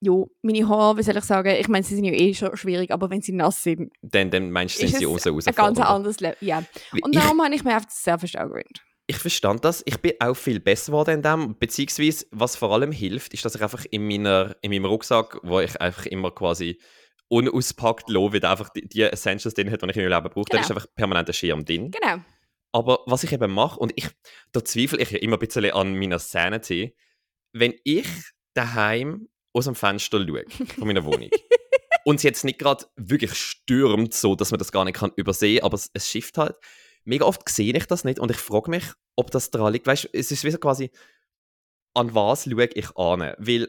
jo, 0.00 0.30
meine 0.42 0.66
Haare, 0.68 0.96
wie 0.98 1.02
soll 1.02 1.16
ich 1.18 1.24
sagen, 1.24 1.54
ich 1.58 1.68
meine, 1.68 1.84
sie 1.84 1.94
sind 1.94 2.04
ja 2.04 2.12
eh 2.12 2.32
schon 2.34 2.56
schwierig, 2.56 2.90
aber 2.92 3.10
wenn 3.10 3.20
sie 3.20 3.32
nass 3.32 3.62
sind, 3.62 3.92
Dann, 4.02 4.30
dann 4.30 4.50
meinst 4.50 4.78
du, 4.80 4.84
ist 4.84 4.92
sind 4.92 5.00
sie 5.00 5.04
es 5.14 5.26
raus, 5.26 5.46
ein 5.46 5.54
ganz 5.54 5.78
anderes 5.80 6.20
Level. 6.20 6.36
Ja. 6.40 6.62
Und 7.02 7.14
Ich, 7.14 7.20
darum 7.20 7.42
habe 7.42 7.54
ich 7.54 7.62
mir 7.64 7.76
auf 7.76 7.84
das 7.86 8.02
sehr 8.02 8.18
fest 8.18 8.36
angewöhnt. 8.36 8.82
ich 9.06 9.16
verstand 9.16 9.62
das. 9.66 9.82
Ich 9.84 9.98
bin 9.98 10.12
auch 10.20 10.34
viel 10.34 10.60
besser 10.60 10.92
geworden 10.92 11.16
in 11.16 11.22
dem. 11.22 11.58
Beziehungsweise, 11.58 12.24
was 12.30 12.56
vor 12.56 12.72
allem 12.72 12.90
hilft, 12.92 13.34
ist, 13.34 13.44
dass 13.44 13.54
ich 13.54 13.62
einfach 13.62 13.84
in, 13.90 14.06
meiner, 14.06 14.56
in 14.62 14.70
meinem 14.70 14.86
Rucksack, 14.86 15.38
wo 15.42 15.60
ich 15.60 15.78
einfach 15.80 16.06
immer 16.06 16.30
quasi 16.30 16.78
unauspackt 17.28 18.08
lasse, 18.08 18.32
weil 18.34 18.44
einfach 18.44 18.68
die, 18.70 18.86
die 18.86 19.02
Essentials 19.02 19.54
drin 19.54 19.70
hat, 19.70 19.82
die 19.82 19.90
ich 19.90 19.96
in 19.96 20.08
meinem 20.08 20.22
Leben 20.22 20.34
brauche, 20.34 20.46
da 20.50 20.56
Genau. 20.58 20.62
ist 20.62 20.70
einfach 20.70 20.86
permanent 20.94 21.28
ein 21.28 21.32
Schirm 21.34 21.64
drin. 21.64 21.90
Genau. 21.90 22.22
Aber 22.72 23.00
was 23.06 23.22
ich 23.24 23.32
eben 23.32 23.52
mache, 23.52 23.78
und 23.78 23.92
ich, 23.96 24.08
da 24.52 24.64
zweifle 24.64 25.00
ich 25.00 25.10
ja 25.10 25.18
immer 25.18 25.36
ein 25.36 25.46
bisschen 25.46 25.70
an 25.70 25.96
meiner 25.96 26.18
Sanity, 26.18 26.94
wenn 27.52 27.74
ich 27.84 28.06
daheim 28.54 29.28
aus 29.52 29.66
dem 29.66 29.74
Fenster 29.76 30.18
schaue, 30.26 30.44
von 30.76 30.86
meiner 30.86 31.04
Wohnung, 31.04 31.30
und 32.04 32.16
es 32.16 32.22
jetzt 32.24 32.44
nicht 32.44 32.58
gerade 32.58 32.84
wirklich 32.96 33.34
stürmt, 33.34 34.12
so 34.12 34.34
dass 34.34 34.50
man 34.50 34.58
das 34.58 34.72
gar 34.72 34.84
nicht 34.84 34.96
kann 34.96 35.12
übersehen 35.16 35.62
aber 35.62 35.74
es, 35.76 35.90
es 35.94 36.10
schifft 36.10 36.36
halt. 36.38 36.56
Mega 37.04 37.24
oft 37.24 37.48
sehe 37.48 37.72
ich 37.76 37.86
das 37.86 38.04
nicht 38.04 38.18
und 38.18 38.30
ich 38.30 38.36
frage 38.38 38.70
mich, 38.70 38.84
ob 39.16 39.30
das 39.30 39.50
daran 39.50 39.72
liegt. 39.72 39.86
Weißt 39.86 40.04
du, 40.04 40.08
es 40.12 40.30
ist 40.32 40.42
wie 40.42 40.50
so 40.50 40.58
quasi, 40.58 40.90
an 41.94 42.14
was 42.14 42.44
schaue 42.44 42.68
ich 42.74 42.96
an? 42.96 43.34
Weil, 43.38 43.68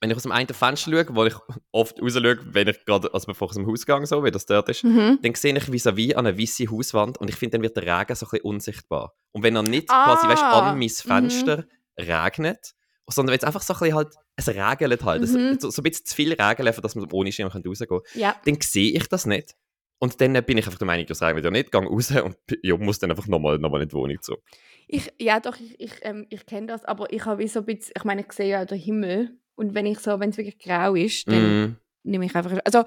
wenn 0.00 0.10
ich 0.10 0.16
aus 0.16 0.22
dem 0.22 0.32
einen 0.32 0.48
Fenster 0.48 0.90
schaue, 0.92 1.06
wo 1.16 1.24
ich 1.24 1.34
oft 1.72 2.00
raus 2.00 2.12
schaue, 2.14 2.38
wenn 2.54 2.68
ich 2.68 2.84
gerade, 2.84 3.12
also 3.12 3.26
bevor 3.26 3.46
ich 3.46 3.50
aus 3.50 3.56
dem 3.56 3.66
Haus 3.66 3.84
gehe, 3.86 4.06
so, 4.06 4.24
wie 4.24 4.30
das 4.30 4.46
dort 4.46 4.68
ist, 4.68 4.84
Mhm. 4.84 5.18
dann 5.22 5.34
sehe 5.34 5.56
ich 5.56 5.64
vis-à-vis 5.64 6.14
an 6.14 6.26
eine 6.26 6.38
weiße 6.38 6.70
Hauswand 6.70 7.18
und 7.18 7.28
ich 7.28 7.36
finde, 7.36 7.58
dann 7.58 7.62
wird 7.62 7.76
der 7.76 7.82
Regen 7.82 8.14
so 8.14 8.26
ein 8.26 8.30
bisschen 8.30 8.44
unsichtbar. 8.44 9.14
Und 9.32 9.42
wenn 9.42 9.56
er 9.56 9.62
nicht 9.62 9.90
Ah, 9.90 10.04
quasi, 10.04 10.28
weißt, 10.28 10.42
an 10.42 10.64
mein 10.78 10.78
mhm. 10.78 10.88
Fenster 10.90 11.64
regnet, 11.98 12.74
sondern 13.10 13.32
wenn 13.32 13.38
es 13.38 13.44
einfach 13.44 13.62
so 13.62 13.74
ein 13.74 13.78
bisschen 13.80 13.94
halt, 13.96 14.14
es 14.36 14.48
regelt 14.48 15.04
halt, 15.04 15.22
Mhm. 15.28 15.36
es, 15.54 15.62
so, 15.62 15.70
so 15.70 15.80
ein 15.80 15.84
bisschen 15.84 16.06
zu 16.06 16.14
viel 16.14 16.32
regelt, 16.32 16.84
dass 16.84 16.94
man 16.94 17.10
ohne 17.12 17.32
Schirm 17.32 17.48
rausgehen 17.48 17.88
kann, 17.88 18.00
Ja. 18.14 18.36
dann 18.44 18.60
sehe 18.60 18.92
ich 18.92 19.08
das 19.08 19.26
nicht. 19.26 19.54
Und 20.00 20.20
dann 20.20 20.32
bin 20.44 20.58
ich 20.58 20.66
einfach 20.66 20.78
der 20.78 20.86
Meinung, 20.86 21.06
das 21.06 21.22
reicht 21.22 21.36
wieder 21.36 21.50
nicht, 21.50 21.72
gehe 21.72 21.80
raus 21.82 22.10
und 22.12 22.36
ja, 22.62 22.76
muss 22.76 23.00
dann 23.00 23.10
einfach 23.10 23.26
nochmal 23.26 23.58
noch 23.58 23.70
mal 23.70 23.82
in 23.82 23.88
die 23.88 23.94
Wohnung 23.94 24.20
zurück. 24.20 24.42
Ich, 24.86 25.12
ja, 25.18 25.40
doch, 25.40 25.56
ich, 25.58 25.80
ich, 25.80 25.92
ähm, 26.02 26.24
ich 26.30 26.46
kenne 26.46 26.68
das, 26.68 26.84
aber 26.84 27.12
ich 27.12 27.24
habe 27.24 27.46
so 27.48 27.60
ein 27.60 27.64
bisschen, 27.66 27.92
ich 27.96 28.04
meine, 28.04 28.20
ich 28.20 28.32
sehe 28.32 28.48
ja 28.48 28.62
auch 28.62 28.66
den 28.66 28.78
Himmel 28.78 29.36
und 29.58 29.74
wenn 29.74 29.86
ich 29.86 29.98
so, 29.98 30.18
wenn 30.20 30.30
es 30.30 30.36
wirklich 30.38 30.58
grau 30.58 30.94
ist, 30.94 31.28
dann 31.28 31.42
Mm, 31.72 31.76
nehme 32.04 32.24
ich 32.26 32.34
einfach, 32.34 32.58
also 32.64 32.84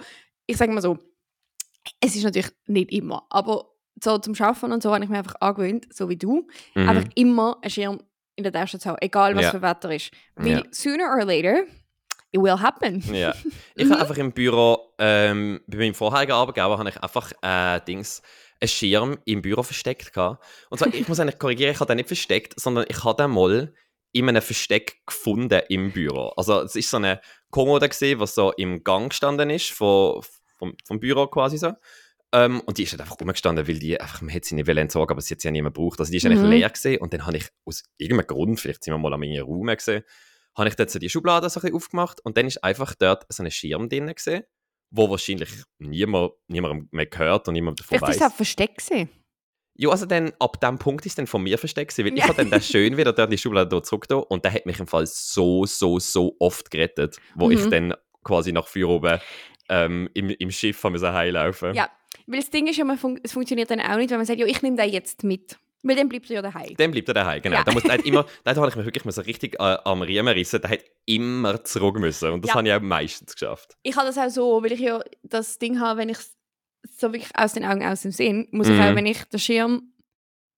ich 0.48 0.58
sage 0.58 0.72
mal 0.72 0.82
so, 0.82 0.98
es 2.00 2.16
ist 2.16 2.24
natürlich 2.24 2.50
nicht 2.68 2.92
immer, 2.92 3.26
aber 3.30 3.66
so 4.02 4.18
zum 4.18 4.34
Schaffen 4.36 4.72
und 4.72 4.82
so 4.82 4.94
habe 4.94 5.04
ich 5.04 5.10
mir 5.10 5.18
einfach 5.20 5.36
angewöhnt, 5.40 5.88
so 5.94 6.10
wie 6.10 6.18
du, 6.18 6.48
mhm. 6.76 6.90
einfach 6.90 7.10
immer 7.16 7.58
einen 7.62 7.70
Schirm 7.70 8.02
in 8.36 8.44
der 8.44 8.54
Tasche 8.54 8.80
zu 8.80 8.90
haben, 8.90 8.98
egal 9.02 9.36
was 9.36 9.44
Ja. 9.44 9.52
für 9.52 9.62
Wetter 9.62 9.94
ist. 9.94 10.12
Weil 10.36 10.48
Ja. 10.52 10.64
sooner 10.72 11.10
or 11.16 11.26
later, 11.26 11.64
it 12.32 12.42
will 12.42 12.60
happen. 12.60 13.04
Ja. 13.14 13.34
Ich 13.76 13.90
habe 13.90 14.02
einfach 14.02 14.18
im 14.18 14.32
Büro, 14.32 14.94
ähm, 14.98 15.60
bei 15.68 15.78
meinem 15.78 15.94
vorherigen 15.94 16.34
Arbeitgeber, 16.34 16.78
habe 16.78 16.90
ich 16.90 17.02
einfach 17.04 17.32
äh, 17.42 17.80
Dings, 17.86 18.22
einen 18.60 18.68
Schirm 18.70 19.18
im 19.26 19.42
Büro 19.42 19.64
versteckt. 19.64 20.14
Gehabt. 20.14 20.44
Und 20.70 20.78
zwar, 20.78 20.94
ich 20.94 21.08
muss 21.08 21.20
eigentlich 21.20 21.40
korrigieren, 21.40 21.72
ich 21.74 21.80
habe 21.80 21.88
den 21.88 21.98
nicht 21.98 22.08
versteckt, 22.08 22.60
sondern 22.60 22.86
ich 22.88 23.04
habe 23.04 23.22
den 23.22 23.32
mal 23.32 23.74
in 24.14 24.28
einem 24.30 24.42
Versteck 24.42 24.98
gefunden 25.06 25.62
im 25.70 25.92
Büro. 25.92 26.30
Also 26.38 26.62
es 26.62 26.76
ist 26.76 26.90
so 26.90 26.98
eine 26.98 27.22
Kommode 27.50 27.88
gesehen, 27.90 28.20
was 28.20 28.36
so 28.36 28.52
im 28.54 28.84
Gang 28.84 29.10
gestanden 29.10 29.50
ist, 29.50 29.72
von, 29.72 30.22
vom, 30.58 30.76
vom 30.86 31.00
Büro 31.00 31.28
quasi 31.28 31.58
so. 31.58 31.74
Ähm, 32.34 32.62
und 32.62 32.78
die 32.78 32.84
ist 32.84 32.92
halt 32.92 33.02
einfach 33.02 33.20
rumgestanden, 33.20 33.68
weil 33.68 33.80
die 33.80 34.00
einfach, 34.00 34.22
man 34.22 34.30
hätte 34.30 34.48
sie 34.48 34.56
nicht 34.56 34.68
entsorgen, 34.68 35.12
aber 35.12 35.22
sie 35.22 35.34
hat 35.34 35.42
sie 35.42 35.48
ja 35.48 35.52
niemand 35.52 35.76
gebraucht. 35.76 36.00
Also 36.00 36.12
die 36.12 36.18
ist 36.18 36.26
eigentlich 36.26 36.42
Mhm. 36.42 36.50
leer 36.50 36.70
gesehen 36.70 37.02
und 37.02 37.14
dann 37.14 37.26
habe 37.26 37.38
ich 37.38 37.48
aus 37.66 37.84
irgendeinem 37.98 38.28
Grund, 38.28 38.60
vielleicht 38.60 38.84
sind 38.84 38.94
wir 38.94 38.98
mal 38.98 39.14
an 39.14 39.20
meinem 39.20 39.44
Raum 39.44 39.68
gesehen, 39.68 40.04
habe 40.58 40.70
ich 40.70 40.76
dort 40.76 40.90
so 40.90 41.00
die 41.00 41.10
Schublade 41.10 41.50
so 41.50 41.60
ein 41.60 41.62
bisschen 41.64 41.76
aufgemacht 41.76 42.22
und 42.24 42.38
dann 42.38 42.48
ist 42.48 42.64
einfach 42.64 42.96
dort 42.96 43.26
so 43.30 43.44
ein 43.44 43.52
Schirm 43.52 43.90
drin 43.90 44.14
gesehen, 44.14 44.44
wo 44.92 45.10
wahrscheinlich 45.10 45.50
niemand, 45.80 46.32
niemandem 46.48 46.88
mehr 46.92 47.06
gehört 47.06 47.48
und 47.50 47.54
niemand 47.54 47.80
davon 47.80 47.98
Vielleicht 47.98 48.10
ist 48.12 48.16
es 48.18 48.22
weiß. 48.22 48.32
auch 48.32 48.36
versteckt 48.36 48.78
gewesen. 48.86 49.10
Ja, 49.82 49.90
also 49.90 50.06
dann, 50.06 50.32
ab 50.40 50.62
dem 50.62 50.78
Punkt 50.78 51.06
ist 51.06 51.14
es 51.14 51.16
dann 51.16 51.28
von 51.28 51.42
mir 51.42 51.58
versteckt 51.58 51.98
weil 51.98 52.08
Ja. 52.10 52.14
ich 52.16 52.24
habe 52.24 52.36
dann 52.36 52.52
den 52.52 52.62
schön 52.62 52.98
wieder 52.98 53.14
dort 53.14 53.28
in 53.30 53.32
die 53.32 53.38
Schublade 53.40 53.82
zurückgetan 53.82 54.24
und 54.30 54.46
der 54.46 54.54
hat 54.54 54.66
mich 54.68 54.80
im 54.80 54.86
Fall 54.88 55.08
so, 55.08 55.66
so, 55.66 55.98
so 56.00 56.36
oft 56.40 56.70
gerettet, 56.70 57.18
wo 57.36 57.50
ich 57.50 57.66
Mhm. 57.66 57.70
dann 57.72 57.94
quasi 58.24 58.52
nach 58.52 58.68
vier 58.68 58.88
oben 58.90 59.20
ähm, 59.70 60.10
im, 60.14 60.30
im 60.30 60.52
Schiff 60.52 60.84
haben 60.84 60.92
müssen 60.94 61.12
heimlaufen. 61.12 61.74
Ja, 61.74 61.90
weil 62.28 62.40
das 62.42 62.50
Ding 62.50 62.68
ist 62.68 62.78
ja, 62.78 62.96
fun 62.96 63.20
es 63.24 63.32
funktioniert 63.34 63.72
dann 63.72 63.80
auch 63.80 63.96
nicht, 63.98 64.10
wenn 64.12 64.18
man 64.18 64.26
sagt, 64.26 64.40
ja, 64.40 64.46
ich 64.46 64.62
nehme 64.62 64.78
den 64.78 64.90
jetzt 64.90 65.24
mit. 65.24 65.58
Weil 65.84 65.96
dann 65.96 66.10
bleibt 66.10 66.30
er 66.30 66.36
ja 66.36 66.42
daheim. 66.44 66.76
Dann 66.78 66.92
bleibt 66.92 67.08
er 67.08 67.16
daheim, 67.16 67.42
genau. 67.42 67.58
Ja. 67.58 67.64
Da, 67.64 67.72
muss, 67.72 67.84
hat 67.86 68.06
immer, 68.06 68.28
da 68.44 68.56
habe 68.56 68.70
ich 68.70 68.76
mich 68.76 68.86
wirklich 68.86 69.16
so 69.16 69.22
richtig 69.22 69.56
äh, 69.60 69.78
am 69.84 70.04
Riemen 70.04 70.32
rissen. 70.32 70.62
Der 70.62 70.70
hat 70.70 70.84
immer 71.08 71.64
zurück 71.64 71.98
müssen 72.00 72.30
und 72.30 72.44
das 72.44 72.50
Ja. 72.50 72.56
habe 72.56 72.68
ich 72.68 72.74
auch 72.76 72.82
meistens 72.82 73.34
geschafft. 73.34 73.78
Ich 73.82 73.96
habe 73.96 74.06
das 74.06 74.18
auch 74.20 74.30
so, 74.30 74.62
weil 74.64 74.74
ich 74.74 74.80
ja 74.82 75.00
das 75.24 75.58
Ding 75.58 75.80
habe, 75.80 76.02
wenn 76.02 76.10
ich 76.10 76.20
so 76.84 77.12
wirklich 77.14 77.32
aus 77.36 77.54
den 77.54 77.66
Augen, 77.66 77.84
aus 77.86 78.02
dem 78.02 78.12
Sinn, 78.12 78.48
muss 78.52 78.68
ich 78.68 78.76
Mhm. 78.76 78.82
auch, 78.82 78.96
wenn 78.96 79.06
ich 79.06 79.24
den 79.26 79.40
Schirm 79.40 79.94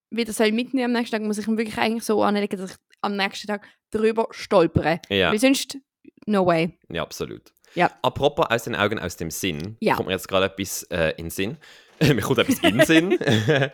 wieder 0.10 0.32
soll 0.34 0.52
mitnehmen 0.52 0.86
am 0.96 1.00
nächsten 1.02 1.16
Tag, 1.18 1.24
muss 1.26 1.38
ich 1.38 1.48
ihn 1.48 1.58
wirklich 1.58 1.78
eigentlich 1.78 2.04
so 2.04 2.22
anlegen, 2.24 2.58
dass 2.58 2.72
ich 2.72 2.78
am 3.02 3.16
nächsten 3.16 3.48
Tag 3.48 3.68
drüber 3.92 4.28
stolpere. 4.32 5.00
Ja. 5.10 5.32
Weil 5.32 5.40
sonst, 5.40 5.78
no 6.26 6.46
way. 6.46 6.78
Ja, 6.90 7.02
absolut. 7.04 7.52
Ja. 7.76 7.92
Apropos 8.04 8.46
aus 8.50 8.64
den 8.64 8.76
Augen, 8.76 9.00
aus 9.00 9.18
dem 9.18 9.32
Sinn, 9.32 9.78
Ja. 9.80 9.96
kommt 9.96 10.08
mir 10.08 10.14
jetzt 10.14 10.28
gerade 10.28 10.46
etwas 10.46 10.84
äh, 10.92 11.10
in 11.18 11.26
den 11.26 11.30
Sinn. 11.32 11.58
mir 12.00 12.22
kommt 12.22 12.40
etwas 12.40 12.60
in 12.60 12.78
den 12.78 12.86
Sinn. 12.86 13.18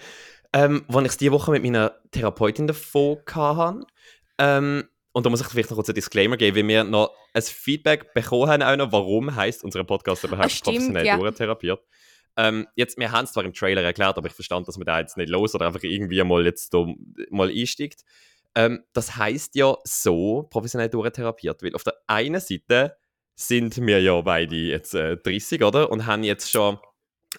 ähm, 0.54 0.86
als 0.88 0.98
ich 1.06 1.10
es 1.12 1.18
diese 1.18 1.32
Woche 1.32 1.52
mit 1.52 1.64
meiner 1.64 1.94
Therapeutin 2.12 2.68
davon 2.68 3.18
hatte. 3.36 3.86
Ähm, 4.38 4.84
und 5.12 5.26
da 5.26 5.30
muss 5.30 5.42
ich 5.42 5.48
vielleicht 5.48 5.70
noch 5.70 5.76
kurz 5.76 5.90
einen 5.90 5.96
Disclaimer 5.96 6.38
geben, 6.38 6.56
weil 6.58 6.68
wir 6.68 6.84
noch 6.84 7.14
ein 7.34 7.42
Feedback 7.42 8.14
bekommen 8.14 8.50
haben, 8.50 8.64
auch 8.64 8.76
noch, 8.78 8.92
warum 8.92 9.36
heißt 9.36 9.64
unser 9.64 9.84
Podcast 9.84 10.24
überhaupt 10.24 10.46
Ah, 10.46 10.50
stimmt, 10.50 10.78
professionell 10.78 11.06
ja. 11.06 11.18
durchtherapiert. 11.18 11.82
Ähm, 12.38 12.68
jetzt, 12.76 12.98
wir 12.98 13.12
haben 13.12 13.26
es 13.26 13.34
zwar 13.34 13.44
im 13.44 13.54
Trailer 13.54 13.82
erklärt, 13.82 14.18
aber 14.18 14.28
ich 14.28 14.34
verstand, 14.34 14.68
dass 14.68 14.78
man 14.78 14.86
da 14.86 15.00
jetzt 15.00 15.18
nicht 15.18 15.30
los 15.30 15.56
oder 15.56 15.68
einfach 15.68 15.84
irgendwie 15.84 16.24
mal 16.24 16.46
jetzt 16.46 16.74
da 16.74 16.86
mal 17.30 17.50
einsteigt. 17.50 18.04
Ähm, 18.56 18.84
das 18.94 19.16
heißt 19.16 19.56
ja 19.56 19.76
so 19.84 20.48
professionell 20.50 20.90
durchtherapiert, 20.90 21.62
weil 21.64 21.76
auf 21.76 21.84
der 21.84 21.96
einen 22.08 22.40
Seite 22.40 22.98
sind 23.36 23.78
wir 23.86 24.02
ja 24.02 24.20
beide 24.22 24.56
jetzt 24.56 24.94
äh, 24.96 25.18
30, 25.18 25.64
oder? 25.64 25.92
Und 25.92 26.06
haben 26.06 26.24
jetzt 26.24 26.52
schon 26.52 26.78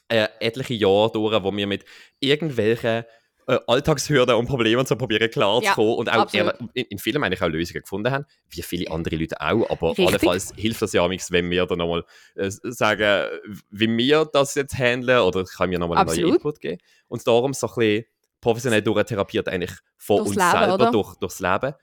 äh, 0.08 0.28
etliche 0.40 0.74
Jahre 0.74 1.12
durch, 1.12 1.42
wo 1.42 1.54
wir 1.54 1.66
mit 1.66 1.84
irgendwelchen 2.20 3.04
Alltagshürden 3.46 4.34
und 4.36 4.46
Problemen 4.46 4.86
zu 4.86 4.96
probieren 4.96 5.30
klar 5.30 5.60
Ja, 5.62 5.70
zu 5.70 5.74
kommen 5.76 5.94
und 5.94 6.08
auch 6.08 6.22
absolut. 6.22 6.54
ehrlich- 6.54 6.70
in, 6.74 6.84
in 6.86 6.98
vielen 6.98 7.22
eigentlich 7.24 7.42
auch 7.42 7.48
Lösungen 7.48 7.82
gefunden 7.82 8.10
haben, 8.12 8.24
wie 8.48 8.62
viele 8.62 8.90
andere 8.90 9.16
Leute 9.16 9.40
auch, 9.40 9.68
aber 9.70 9.90
Richtig. 9.90 10.06
allenfalls 10.06 10.52
hilft 10.56 10.82
das 10.82 10.92
ja 10.92 11.06
manchmal, 11.06 11.38
wenn 11.40 11.50
wir 11.50 11.66
dann 11.66 11.78
nochmal 11.78 12.04
äh, 12.36 12.50
sagen, 12.50 13.28
wie 13.70 13.88
wir 13.96 14.24
das 14.32 14.54
jetzt 14.54 14.78
handeln 14.78 15.20
oder 15.20 15.42
ich 15.42 15.50
kann 15.56 15.68
mir 15.70 15.78
nochmal 15.78 15.98
einen 15.98 16.06
neuen. 16.08 16.34
Input 16.34 16.60
geben 16.60 16.78
und 17.08 17.26
darum 17.26 17.52
so 17.52 17.66
ein 17.66 17.74
bisschen 17.76 18.04
professionell 18.40 18.82
durchtherapiert 18.82 19.48
eigentlich 19.48 19.72
von 19.98 20.18
Durchs 20.18 20.30
uns 20.30 20.36
Leben, 20.38 20.50
selber 20.50 20.74
oder? 20.74 20.90
durch, 20.90 21.14
durchs 21.16 21.40
Leben 21.40 21.74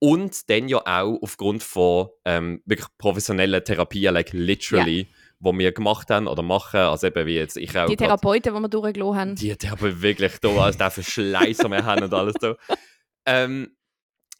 und 0.00 0.50
dann 0.50 0.68
ja 0.68 0.78
auch 0.84 1.18
aufgrund 1.22 1.62
von 1.62 2.08
ähm, 2.24 2.60
wirklich 2.66 2.88
professionellen 2.98 3.64
Therapien, 3.64 4.12
like 4.12 4.32
literally, 4.32 5.08
wo 5.44 5.52
wir 5.56 5.72
gemacht 5.72 6.08
haben 6.10 6.26
oder 6.26 6.42
machen, 6.42 6.80
also 6.80 7.06
eben 7.06 7.26
wie 7.26 7.36
jetzt 7.36 7.56
ich 7.56 7.68
auch 7.78 7.86
Die 7.86 7.96
grad- 7.96 7.98
Therapeuten, 8.08 8.54
die 8.54 8.60
wir 8.60 8.68
durchgelassen 8.68 9.16
haben. 9.20 9.34
die, 9.36 9.56
die 9.56 9.70
haben 9.70 10.02
wirklich 10.02 10.38
da 10.40 10.48
alles 10.48 10.76
der 10.78 10.90
Verschleiß, 10.90 11.58
den 11.58 11.70
wir 11.70 11.84
haben 11.84 12.02
und 12.04 12.14
alles 12.14 12.34
so. 12.40 12.54
Ähm, 13.26 13.76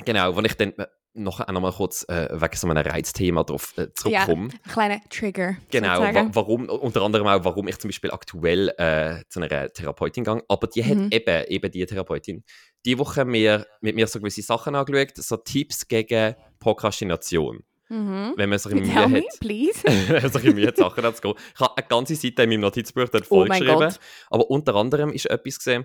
genau, 0.05 0.37
wenn 0.37 0.45
ich 0.47 0.55
dann 0.55 0.71
äh, 0.73 0.87
noch 1.17 1.39
einmal 1.41 1.63
mal 1.63 1.73
kurz 1.73 2.05
äh, 2.09 2.29
wegen 2.33 2.57
so 2.57 2.69
einem 2.69 2.85
Reizthema 2.85 3.45
drauf 3.45 3.73
äh, 3.79 3.87
zurückkomme. 3.95 4.49
Ein 4.53 4.71
kleiner 4.73 5.01
Trigger. 5.11 5.57
Genau, 5.71 6.01
wa 6.03 6.27
warum, 6.33 6.69
unter 6.69 7.03
anderem 7.03 7.27
auch, 7.29 7.45
warum 7.45 7.69
ich 7.69 7.79
zum 7.79 7.89
Beispiel 7.89 8.11
aktuell 8.11 8.71
äh, 8.79 9.23
zu 9.29 9.41
einer 9.41 9.73
Therapeutin 9.73 10.25
gehe. 10.25 10.43
Aber 10.49 10.67
die 10.67 10.85
hat 10.85 10.97
Mhm. 10.97 11.09
eben, 11.13 11.45
eben 11.47 11.71
die 11.71 11.87
Therapeutin, 11.87 12.43
die 12.85 12.99
Woche 12.99 13.25
mir, 13.25 13.65
mit 13.81 13.95
mir 13.95 14.07
so 14.09 14.19
gewisse 14.19 14.43
Sachen 14.43 14.75
angeschaut, 14.75 15.17
so 15.17 15.37
Tipps 15.37 15.87
gegen 15.87 16.35
Prokrastination. 16.59 17.63
Mhm. 17.89 18.33
Wenn 18.37 18.49
man 18.49 18.59
sich 18.59 18.73
Mühe 18.73 18.83
me, 18.87 18.95
hat, 18.95 19.41
please. 19.41 19.81
wenn 19.85 20.23
man 20.23 20.33
sich 20.33 20.55
Mühe 20.55 20.67
hat, 20.69 20.77
Sachen 20.77 21.05
anzugehen. 21.05 21.35
Ich 21.55 21.61
habe 21.61 21.77
eine 21.77 21.87
ganze 21.87 22.15
Seite 22.17 22.43
in 22.45 22.49
meinem 22.51 22.61
Notizbuch 22.61 23.09
dort 23.11 23.25
Oh 23.31 23.37
vollgeschrieben. 23.41 23.79
Gott. 23.79 24.01
Aber 24.31 24.51
unter 24.51 24.75
anderem 24.77 25.11
ist 25.13 25.27
etwas 25.27 25.59
gesehen, 25.59 25.85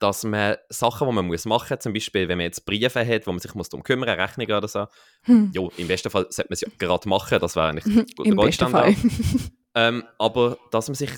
dass 0.00 0.24
man 0.24 0.56
Sachen, 0.70 1.06
die 1.06 1.14
man 1.14 1.26
muss 1.26 1.44
machen 1.44 1.74
muss, 1.74 1.82
zum 1.82 1.92
Beispiel, 1.92 2.26
wenn 2.28 2.38
man 2.38 2.46
jetzt 2.46 2.64
Briefe 2.64 3.06
hat, 3.06 3.26
wo 3.26 3.30
man 3.32 3.40
sich 3.40 3.54
muss 3.54 3.68
darum 3.68 3.84
kümmern 3.84 4.08
muss, 4.08 4.18
Rechnungen 4.18 4.56
oder 4.56 4.66
so, 4.68 4.86
Hm. 5.24 5.50
jo, 5.54 5.70
im 5.76 5.86
besten 5.86 6.10
Fall 6.10 6.26
sollte 6.30 6.48
man 6.48 6.54
es 6.54 6.60
ja 6.62 6.68
gerade 6.78 7.08
machen, 7.08 7.38
das 7.38 7.54
wäre 7.56 7.68
eigentlich 7.68 7.84
der 7.84 7.92
Im 7.94 8.06
besten 8.06 8.36
Goldstandard. 8.36 8.94
Fall. 8.96 9.10
Ähm, 9.74 10.04
aber 10.18 10.58
dass 10.70 10.88
man 10.88 10.94
sich 10.94 11.10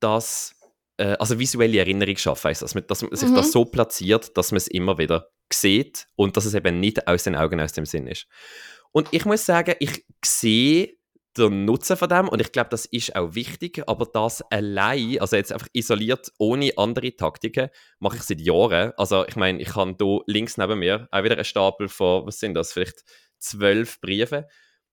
das, 0.00 0.54
äh, 0.98 1.16
also 1.18 1.38
visuelle 1.38 1.78
Erinnerung 1.78 2.16
schafft, 2.16 2.44
heisst, 2.44 2.62
dass 2.62 2.74
man, 2.74 2.86
dass 2.86 3.02
man 3.02 3.14
sich 3.16 3.28
Mhm. 3.30 3.34
das 3.34 3.50
so 3.50 3.64
platziert, 3.64 4.36
dass 4.36 4.50
man 4.52 4.58
es 4.58 4.68
immer 4.68 4.98
wieder 4.98 5.28
sieht 5.52 6.06
und 6.14 6.36
dass 6.36 6.44
es 6.44 6.52
eben 6.54 6.78
nicht 6.80 7.08
aus 7.08 7.24
den 7.24 7.34
Augen, 7.34 7.58
aus 7.60 7.72
dem 7.72 7.86
Sinn 7.86 8.06
ist. 8.06 8.26
Und 8.92 9.08
ich 9.12 9.24
muss 9.24 9.44
sagen, 9.46 9.74
ich 9.80 10.04
sehe 10.24 10.96
den 11.36 11.64
Nutzen 11.64 11.96
von 11.96 12.08
dem 12.08 12.28
und 12.28 12.40
ich 12.40 12.50
glaube, 12.52 12.70
das 12.70 12.84
ist 12.86 13.14
auch 13.14 13.34
wichtig, 13.34 13.82
aber 13.86 14.06
das 14.06 14.42
allein, 14.50 15.20
also 15.20 15.36
jetzt 15.36 15.52
einfach 15.52 15.68
isoliert, 15.72 16.32
ohne 16.38 16.72
andere 16.76 17.14
Taktiken, 17.14 17.68
mache 18.00 18.16
ich 18.16 18.22
seit 18.22 18.40
Jahren. 18.40 18.92
Also 18.96 19.24
ich 19.26 19.36
meine, 19.36 19.60
ich 19.60 19.74
habe 19.76 19.94
hier 20.00 20.20
links 20.26 20.56
neben 20.56 20.78
mir 20.80 21.08
auch 21.12 21.22
wieder 21.22 21.36
einen 21.36 21.44
Stapel 21.44 21.88
von, 21.88 22.26
was 22.26 22.40
sind 22.40 22.54
das, 22.54 22.72
vielleicht 22.72 23.04
zwölf 23.38 24.00
Briefe 24.00 24.48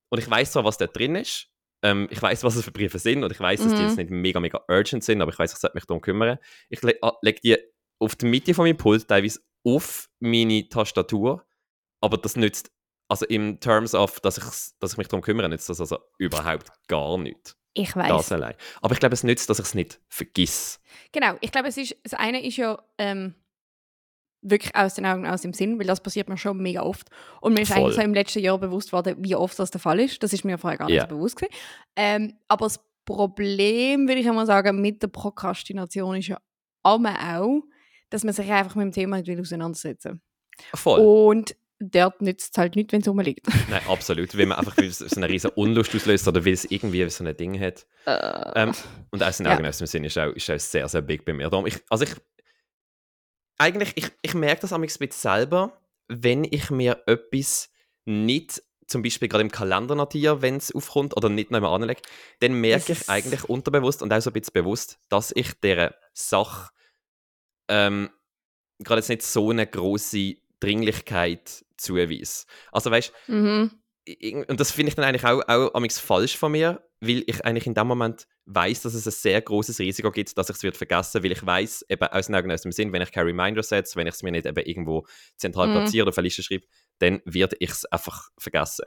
und 0.10 0.19
ich 0.19 0.29
weiß 0.29 0.51
zwar, 0.51 0.63
was 0.65 0.77
da 0.77 0.86
drin 0.88 1.15
ist, 1.15 1.47
ähm, 1.81 2.08
ich 2.12 2.21
weiß, 2.21 2.43
was 2.43 2.55
es 2.55 2.65
für 2.65 2.71
Briefe 2.71 2.99
sind 2.99 3.23
und 3.23 3.31
ich 3.31 3.39
weiß, 3.39 3.63
dass 3.63 3.73
die 3.73 3.81
Mhm. 3.81 3.88
jetzt 3.88 3.97
nicht 3.97 4.10
mega, 4.12 4.39
mega 4.39 4.63
urgent 4.69 5.03
sind, 5.03 5.21
aber 5.21 5.31
ich 5.31 5.39
weiß, 5.39 5.51
ich 5.53 5.58
sollte 5.60 5.75
mich 5.75 5.86
darum 5.86 6.01
kümmern. 6.01 6.38
Ich 6.69 6.79
ah, 7.01 7.13
lege 7.21 7.39
die 7.43 7.58
auf 7.99 8.15
die 8.15 8.25
Mitte 8.27 8.53
von 8.53 8.65
meinem 8.65 8.77
Pult, 8.77 9.08
teilweise 9.08 9.39
auf 9.63 10.10
meine 10.19 10.67
Tastatur, 10.69 11.45
aber 12.01 12.17
das 12.17 12.36
nützt, 12.36 12.71
also 13.07 13.25
in 13.25 13.59
terms 13.59 13.93
of, 13.93 14.19
dass 14.19 14.37
ich, 14.37 14.43
dass 14.79 14.93
ich 14.93 14.97
mich 14.97 15.07
darum 15.07 15.21
kümmere, 15.21 15.49
nützt 15.49 15.69
das 15.69 15.79
also 15.79 15.99
überhaupt 16.17 16.71
gar 16.87 17.17
nicht. 17.17 17.55
Ich 17.73 17.91
Das 17.93 17.95
weiß. 18.09 18.31
allein. 18.31 18.55
Aber 18.81 18.93
ich 18.93 18.99
glaube, 18.99 19.13
es 19.13 19.23
nützt, 19.23 19.49
dass 19.49 19.59
ich 19.59 19.65
es 19.65 19.75
nicht 19.75 19.99
vergiss. 20.07 20.79
Genau, 21.11 21.35
ich 21.41 21.51
glaube, 21.51 21.67
es 21.67 21.77
ist, 21.77 21.95
das 22.03 22.13
eine 22.13 22.45
ist 22.45 22.55
ja 22.57 22.81
ähm, 22.97 23.35
wirklich 24.41 24.73
aus 24.75 24.93
den 24.95 25.05
Augen, 25.05 25.27
aus 25.27 25.41
dem 25.41 25.53
Sinn, 25.53 25.77
weil 25.77 25.85
das 25.87 26.01
passiert 26.01 26.29
mir 26.29 26.37
schon 26.37 26.57
mega 26.57 26.83
oft. 26.83 27.09
Und 27.41 27.53
mir 27.53 27.61
ist 27.61 27.73
Voll. 27.73 27.81
eigentlich 27.83 27.95
so 27.95 28.01
im 28.01 28.13
letzten 28.13 28.39
Jahr 28.39 28.57
bewusst 28.57 28.93
worden, 28.93 29.17
wie 29.19 29.35
oft 29.35 29.59
das 29.59 29.71
der 29.71 29.81
Fall 29.81 29.99
ist. 29.99 30.23
Das 30.23 30.31
ist 30.33 30.45
mir 30.45 30.57
vorher 30.57 30.77
gar 30.77 30.87
nicht 30.87 31.01
so 31.01 31.07
bewusst 31.07 31.35
gewesen. 31.35 31.53
Ähm, 31.97 32.37
aber 32.47 32.67
das 32.67 32.79
Problem, 33.03 34.07
würde 34.07 34.21
ich 34.21 34.27
einmal 34.27 34.45
sagen, 34.45 34.81
mit 34.81 35.03
der 35.03 35.07
Prokrastination 35.07 36.15
ist 36.15 36.27
ja 36.27 36.39
auch, 36.83 37.61
dass 38.09 38.23
man 38.23 38.33
sich 38.33 38.49
einfach 38.49 38.75
mit 38.75 38.85
dem 38.85 38.91
Thema 38.93 39.17
nicht 39.17 39.27
will 39.27 39.41
auseinandersetzen 39.41 40.21
Voll. 40.73 40.99
will. 40.99 41.05
Und 41.05 41.55
dort 41.79 42.21
nützt 42.21 42.53
es 42.53 42.57
halt 42.57 42.75
nicht, 42.75 42.91
wenn 42.91 43.01
es 43.01 43.07
rumliegt. 43.07 43.45
Nein, 43.69 43.81
absolut. 43.88 44.38
Weil 44.38 44.45
man 44.45 44.57
einfach 44.59 44.75
so 44.89 45.15
eine 45.15 45.29
riesen 45.29 45.51
Unlust 45.51 45.93
auslöst 45.95 46.27
oder 46.27 46.45
weil 46.45 46.53
es 46.53 46.65
irgendwie 46.65 47.07
so 47.09 47.23
ein 47.23 47.35
Ding 47.35 47.59
hat. 47.59 47.85
Ähm, 48.05 48.73
und 49.11 49.23
aus 49.23 49.38
den 49.38 49.45
Ja. 49.45 49.55
Augen, 49.55 49.65
aus 49.65 49.77
dem 49.79 49.88
Sinn 49.88 50.03
ist 50.03 50.17
auch, 50.17 50.31
ist 50.31 50.49
auch 50.49 50.59
sehr, 50.59 50.88
sehr 50.88 51.01
big 51.01 51.25
bei 51.25 51.33
mir. 51.33 51.49
Darum, 51.49 51.65
ich, 51.65 51.81
also 51.89 52.05
ich, 52.05 52.15
eigentlich, 53.57 53.93
ich, 53.95 54.11
ich 54.21 54.33
merke 54.33 54.61
das 54.61 54.73
am 54.73 54.81
bisschen 54.81 55.11
selber, 55.11 55.79
wenn 56.07 56.43
ich 56.43 56.69
mir 56.69 57.01
etwas 57.07 57.69
nicht 58.05 58.61
zum 58.88 59.01
Beispiel 59.01 59.27
gerade 59.27 59.41
im 59.41 59.51
Kalender 59.51 59.95
notiere, 59.95 60.41
wenn 60.43 60.57
es 60.57 60.73
aufkommt 60.73 61.17
oder 61.17 61.27
nicht 61.27 61.49
noch 61.49 61.57
einmal 61.57 61.73
anlege, 61.73 62.01
dann 62.39 62.53
merke 62.53 62.91
ich 62.93 63.09
eigentlich 63.09 63.43
unterbewusst 63.45 64.03
und 64.03 64.13
auch 64.13 64.21
so 64.21 64.29
ein 64.29 64.33
bisschen 64.33 64.53
bewusst, 64.53 64.99
dass 65.09 65.31
ich 65.35 65.59
dieser 65.59 65.95
Sache 66.13 66.69
ähm, 67.67 68.11
gerade 68.79 68.99
jetzt 68.99 69.09
nicht 69.09 69.23
so 69.23 69.49
eine 69.49 69.65
große 69.65 70.35
Dringlichkeit 70.59 71.65
zuweise. 71.77 72.45
Also 72.71 72.91
weißt 72.91 73.11
Mhm. 73.27 73.71
und 74.47 74.59
das 74.59 74.71
finde 74.71 74.89
ich 74.89 74.95
dann 74.95 75.05
eigentlich 75.05 75.25
auch, 75.25 75.41
auch 75.47 75.73
amigs 75.73 75.99
falsch 75.99 76.37
von 76.37 76.51
mir, 76.51 76.87
weil 77.01 77.23
ich 77.25 77.43
eigentlich 77.43 77.65
in 77.65 77.73
dem 77.73 77.87
Moment 77.87 78.27
weiß, 78.45 78.83
dass 78.83 78.93
es 78.93 79.07
ein 79.07 79.11
sehr 79.11 79.41
großes 79.41 79.79
Risiko 79.79 80.11
gibt, 80.11 80.37
dass 80.37 80.49
ich 80.49 80.55
es 80.57 80.63
wird 80.63 80.77
vergessen, 80.77 81.23
weil 81.23 81.31
ich 81.31 81.43
weiß 81.45 81.85
eben 81.89 82.07
aus 82.07 82.27
dem 82.27 82.71
Sinn, 82.71 82.93
wenn 82.93 83.01
ich 83.01 83.11
kein 83.11 83.25
Reminder 83.25 83.63
setze, 83.63 83.95
wenn 83.95 84.05
ich 84.07 84.13
es 84.13 84.21
mir 84.23 84.31
nicht 84.31 84.45
eben 84.45 84.63
irgendwo 84.63 85.07
zentral 85.37 85.67
Mhm. 85.67 85.71
platziere 85.73 86.03
oder 86.03 86.11
auf 86.11 86.17
eine 86.17 86.25
Liste 86.25 86.43
schreibe, 86.43 86.67
dann 86.99 87.21
werde 87.25 87.55
ich 87.59 87.71
es 87.71 87.85
einfach 87.85 88.29
vergessen. 88.37 88.85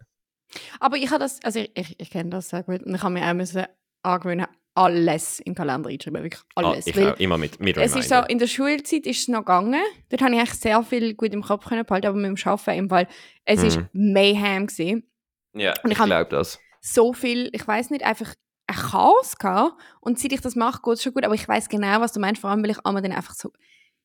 Aber 0.80 0.96
ich 0.96 1.10
habe 1.10 1.18
das, 1.20 1.42
also 1.42 1.58
ich, 1.60 1.72
ich, 1.74 2.00
ich 2.00 2.10
kenne 2.10 2.30
das 2.30 2.48
sehr 2.50 2.62
gut 2.62 2.82
und 2.84 2.94
ich 2.94 3.02
habe 3.02 3.12
mir 3.12 3.28
auch 3.28 3.34
müssen 3.34 3.66
angewöhnen, 4.02 4.46
alles 4.78 5.40
in 5.40 5.52
den 5.52 5.54
Kalender 5.56 5.90
einschreiben, 5.90 6.22
wirklich 6.22 6.42
alles. 6.54 6.86
Ah, 6.86 6.90
ich 6.90 6.96
weil 6.96 7.12
auch, 7.12 7.18
immer 7.18 7.38
mit, 7.38 7.60
mit 7.60 7.76
es 7.76 7.94
ist 7.96 8.08
so, 8.08 8.16
in 8.28 8.38
der 8.38 8.46
Schulzeit 8.46 9.06
ist 9.06 9.20
es 9.20 9.28
noch 9.28 9.40
gegangen, 9.40 9.80
dort 10.08 10.22
habe 10.22 10.32
ich 10.34 10.38
eigentlich 10.40 10.54
sehr 10.54 10.82
viel 10.82 11.14
gut 11.14 11.32
im 11.34 11.42
Kopf 11.42 11.66
können 11.66 11.84
behalten, 11.84 12.06
aber 12.06 12.16
mit 12.16 12.26
dem 12.38 12.48
Arbeiten 12.48 12.78
im 12.78 12.88
Fall, 12.88 13.08
es 13.44 13.62
ist 13.62 13.78
Mhm. 13.78 13.88
Mayhem 13.92 14.66
gewesen. 14.66 15.02
ja, 15.54 15.74
und 15.82 15.90
ich 15.90 15.98
ich 15.98 16.04
glaube 16.04 16.30
das. 16.30 16.58
so 16.80 17.12
viel, 17.12 17.50
ich 17.52 17.66
weiß 17.66 17.90
nicht, 17.90 18.04
einfach 18.04 18.34
ein 18.66 18.76
Chaos 18.76 19.36
gehabt. 19.38 19.80
Und 20.00 20.18
seit 20.18 20.32
ich 20.32 20.40
das 20.42 20.54
mache, 20.54 20.80
geht 20.82 20.92
es 20.94 21.02
schon 21.02 21.14
gut. 21.14 21.24
Aber 21.24 21.34
ich 21.34 21.48
weiß 21.48 21.68
genau, 21.70 22.00
was 22.02 22.12
du 22.12 22.20
meinst, 22.20 22.40
vor 22.42 22.50
allem, 22.50 22.62
weil 22.62 22.70
ich 22.70 22.84
einmal 22.84 23.02
dann 23.02 23.12
einfach 23.12 23.34
so, 23.34 23.50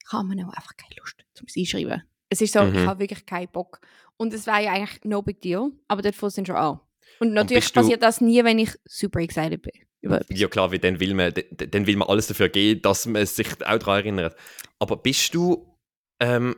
ich 0.05 0.11
habe 0.13 0.25
mir 0.25 0.47
auch 0.47 0.53
einfach 0.53 0.75
keine 0.77 0.95
Lust 0.99 1.17
zum 1.33 1.47
Einschreiben. 1.55 2.01
Es 2.29 2.39
ist 2.41 2.53
so, 2.53 2.63
Mhm. 2.63 2.75
ich 2.75 2.85
habe 2.85 2.99
wirklich 3.01 3.25
keinen 3.25 3.49
Bock. 3.51 3.81
Und 4.15 4.33
es 4.33 4.47
war 4.47 4.61
ja 4.61 4.71
eigentlich 4.71 5.03
no 5.03 5.21
big 5.21 5.41
deal, 5.41 5.71
aber 5.89 6.01
dort 6.01 6.15
dann 6.37 6.45
schon 6.45 6.55
an. 6.55 6.79
Und 7.19 7.33
natürlich 7.33 7.71
du- 7.73 7.79
passiert 7.81 8.01
das 8.01 8.21
nie, 8.21 8.41
wenn 8.43 8.57
ich 8.57 8.71
super 8.85 9.19
excited 9.19 9.61
bin. 9.61 9.73
Über 10.03 10.19
etwas. 10.19 10.37
Ja 10.37 10.47
klar, 10.49 10.71
weil 10.71 10.79
dann 10.79 10.99
will, 10.99 11.13
man, 11.13 11.33
dann 11.51 11.87
will 11.87 11.95
man 11.95 12.09
alles 12.09 12.27
dafür 12.27 12.49
geben, 12.49 12.81
dass 12.81 13.05
man 13.05 13.25
sich 13.25 13.47
auch 13.65 13.79
daran 13.79 13.99
erinnert. 13.99 14.35
Aber 14.77 14.97
bist 14.97 15.33
du, 15.33 15.77
ähm, 16.19 16.57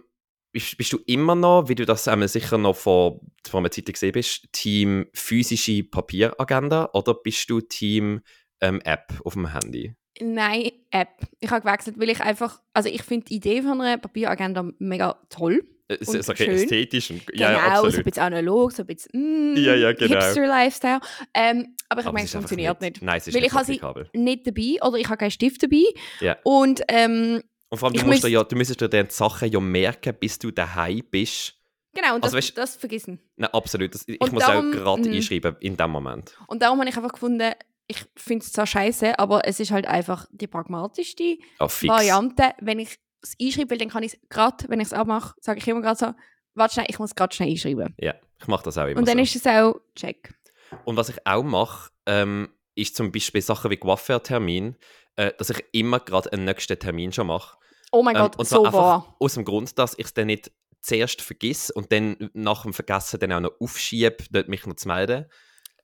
bist, 0.52 0.78
bist 0.78 0.92
du 0.92 1.00
immer 1.06 1.36
noch, 1.36 1.70
wie 1.70 1.76
du 1.76 1.86
das 1.86 2.08
einmal 2.08 2.28
sicher 2.28 2.58
noch 2.58 2.76
vor, 2.76 3.22
vor 3.48 3.60
einer 3.60 3.70
Zeit 3.70 3.86
gesehen 3.86 4.14
bist, 4.14 4.52
Team 4.52 5.06
physische 5.14 5.84
Papieragenda 5.84 6.90
oder 6.94 7.14
bist 7.14 7.48
du 7.50 7.62
Team 7.62 8.22
ähm, 8.62 8.82
App 8.84 9.14
auf 9.24 9.34
dem 9.34 9.54
Handy? 9.54 9.96
Nein, 10.20 10.72
App. 10.90 11.28
Ich 11.40 11.52
habe 11.52 11.62
gewechselt, 11.62 12.00
weil 12.00 12.10
ich 12.10 12.22
einfach, 12.22 12.62
also 12.74 12.90
ich 12.90 13.04
finde 13.04 13.26
die 13.26 13.36
Idee 13.36 13.62
von 13.62 13.80
einer 13.80 14.00
Papieragenda 14.00 14.72
mega 14.80 15.22
toll. 15.30 15.68
Es 15.88 16.08
Und 16.08 16.16
ist 16.16 16.30
okay, 16.30 16.46
schön. 16.46 16.56
ästhetisch. 16.56 17.12
Und, 17.12 17.28
Genau, 17.28 17.42
ja, 17.44 17.52
ja, 17.52 17.58
so 17.60 17.66
ein 17.66 17.72
absolut. 17.86 18.06
bisschen 18.06 18.24
analog, 18.24 18.72
so 18.72 18.82
ein 18.84 18.88
bisschen 18.88 19.54
mm, 19.54 19.58
Ja, 19.58 19.76
ja, 19.76 19.94
genau. 19.94 20.16
Hipster-Lifestyle. 20.20 21.00
Ähm, 21.34 21.76
aber 21.90 22.02
ich 22.02 22.12
meine, 22.12 22.26
es 22.26 22.32
funktioniert 22.32 22.82
nicht. 22.82 23.02
Nein, 23.04 23.18
es 23.18 23.28
ist 23.28 23.34
Weil 23.36 23.42
nicht 23.42 23.52
ich 23.52 23.82
habe 23.84 24.10
sie- 24.12 24.18
nicht 24.20 24.48
dabei 24.48 24.88
oder 24.88 24.98
ich 24.98 25.06
habe 25.08 25.18
keinen 25.18 25.32
Stift 25.32 25.62
dabei. 25.62 25.84
Ja. 26.22 26.38
Und 26.44 26.82
ähm, 26.88 27.44
Und 27.70 27.78
vor 27.78 27.88
allem, 27.90 27.94
du, 27.94 28.00
ich 28.00 28.06
musst 28.06 28.24
ja, 28.28 28.44
du 28.44 28.56
müsstest 28.56 28.82
dir 28.82 28.90
die 28.90 29.06
Sachen 29.10 29.52
ja 29.52 29.60
merken, 29.60 30.16
bis 30.20 30.40
du 30.40 30.50
daheim 30.50 31.04
bist. 31.12 31.54
genau, 31.94 32.16
und 32.16 32.26
das, 32.26 32.34
Also 32.34 32.48
weißt- 32.48 32.56
das 32.56 32.76
vergessen. 32.78 33.20
Nein, 33.36 33.50
absolut. 33.54 33.94
Das, 33.94 34.04
ich 34.08 34.20
Und 34.20 34.34
muss 34.34 34.44
darum- 34.44 34.70
auch 34.70 34.72
gerade 34.72 35.08
mhm. 35.08 35.14
einschreiben 35.16 35.56
in 35.60 35.78
dem 35.78 35.92
Moment. 35.92 36.36
Und 36.48 36.62
darum 36.64 36.80
habe 36.80 36.90
ich 36.90 36.98
einfach 36.98 37.14
gefunden, 37.14 37.52
ich 37.88 38.04
finde 38.16 38.44
es 38.44 38.52
zwar 38.52 38.66
scheiße, 38.66 39.20
aber 39.20 39.48
es 39.48 39.60
ist 39.60 39.70
halt 39.70 39.86
einfach 39.86 40.26
die 40.32 40.48
pragmatischste 40.48 41.38
fix. 41.68 41.88
Variante. 41.88 42.54
Wenn 42.60 42.80
ich 42.80 42.98
es 43.30 43.36
einschreibe, 43.42 43.72
weil 43.72 43.78
dann 43.78 43.90
kann 43.90 44.04
ich 44.04 44.14
es 44.14 44.20
gerade, 44.30 44.68
wenn 44.70 44.80
ich 44.80 44.88
es 44.88 44.94
abmache, 44.94 45.36
sage 45.42 45.60
ich 45.60 45.68
immer 45.68 45.82
gerade 45.82 45.98
so, 45.98 46.14
warte 46.54 46.74
schnell, 46.76 46.86
ich 46.90 47.00
muss 47.00 47.16
gerade 47.16 47.36
schnell 47.36 47.50
einschreiben. 47.50 47.94
Ja, 48.00 48.14
ich 48.40 48.48
mache 48.48 48.64
das 48.64 48.78
auch 48.78 48.86
immer 48.88 48.98
Und 49.00 49.08
dann 49.08 49.18
so. 49.18 49.24
ist 49.24 49.36
es 49.36 49.46
auch 49.46 49.76
check. 49.96 50.34
Und 50.86 50.98
was 50.98 51.10
ich 51.10 51.18
auch 51.26 51.44
mache, 51.44 51.92
ähm, 52.06 52.50
ist 52.76 52.96
zum 52.96 53.12
Beispiel 53.12 53.42
Sachen 53.42 53.72
wie 53.72 53.78
Coiffeur-Termin, 53.78 54.76
äh, 55.16 55.32
dass 55.38 55.50
ich 55.50 55.64
immer 55.72 56.00
gerade 56.00 56.32
einen 56.34 56.46
nächsten 56.46 56.78
Termin 56.78 57.12
schon 57.14 57.28
mache. 57.28 57.58
Oh 57.92 58.04
mein 58.04 58.16
Ähm, 58.16 58.24
Gott, 58.24 58.38
und 58.38 58.48
so 58.48 58.64
wahr. 58.74 59.16
aus 59.20 59.36
dem 59.36 59.46
Grund, 59.46 59.78
dass 59.80 59.98
ich 59.98 60.06
es 60.08 60.14
dann 60.14 60.28
nicht 60.28 60.52
zuerst 60.82 61.22
vergiss 61.22 61.72
und 61.72 61.92
dann 61.92 62.30
nach 62.34 62.64
dem 62.64 62.74
Vergessen 62.74 63.20
dann 63.20 63.32
auch 63.32 63.40
noch 63.40 63.62
aufschiebe, 63.62 64.18
dort 64.32 64.50
mich 64.50 64.66
noch 64.66 64.76
zu 64.76 64.88
melden. 64.88 65.26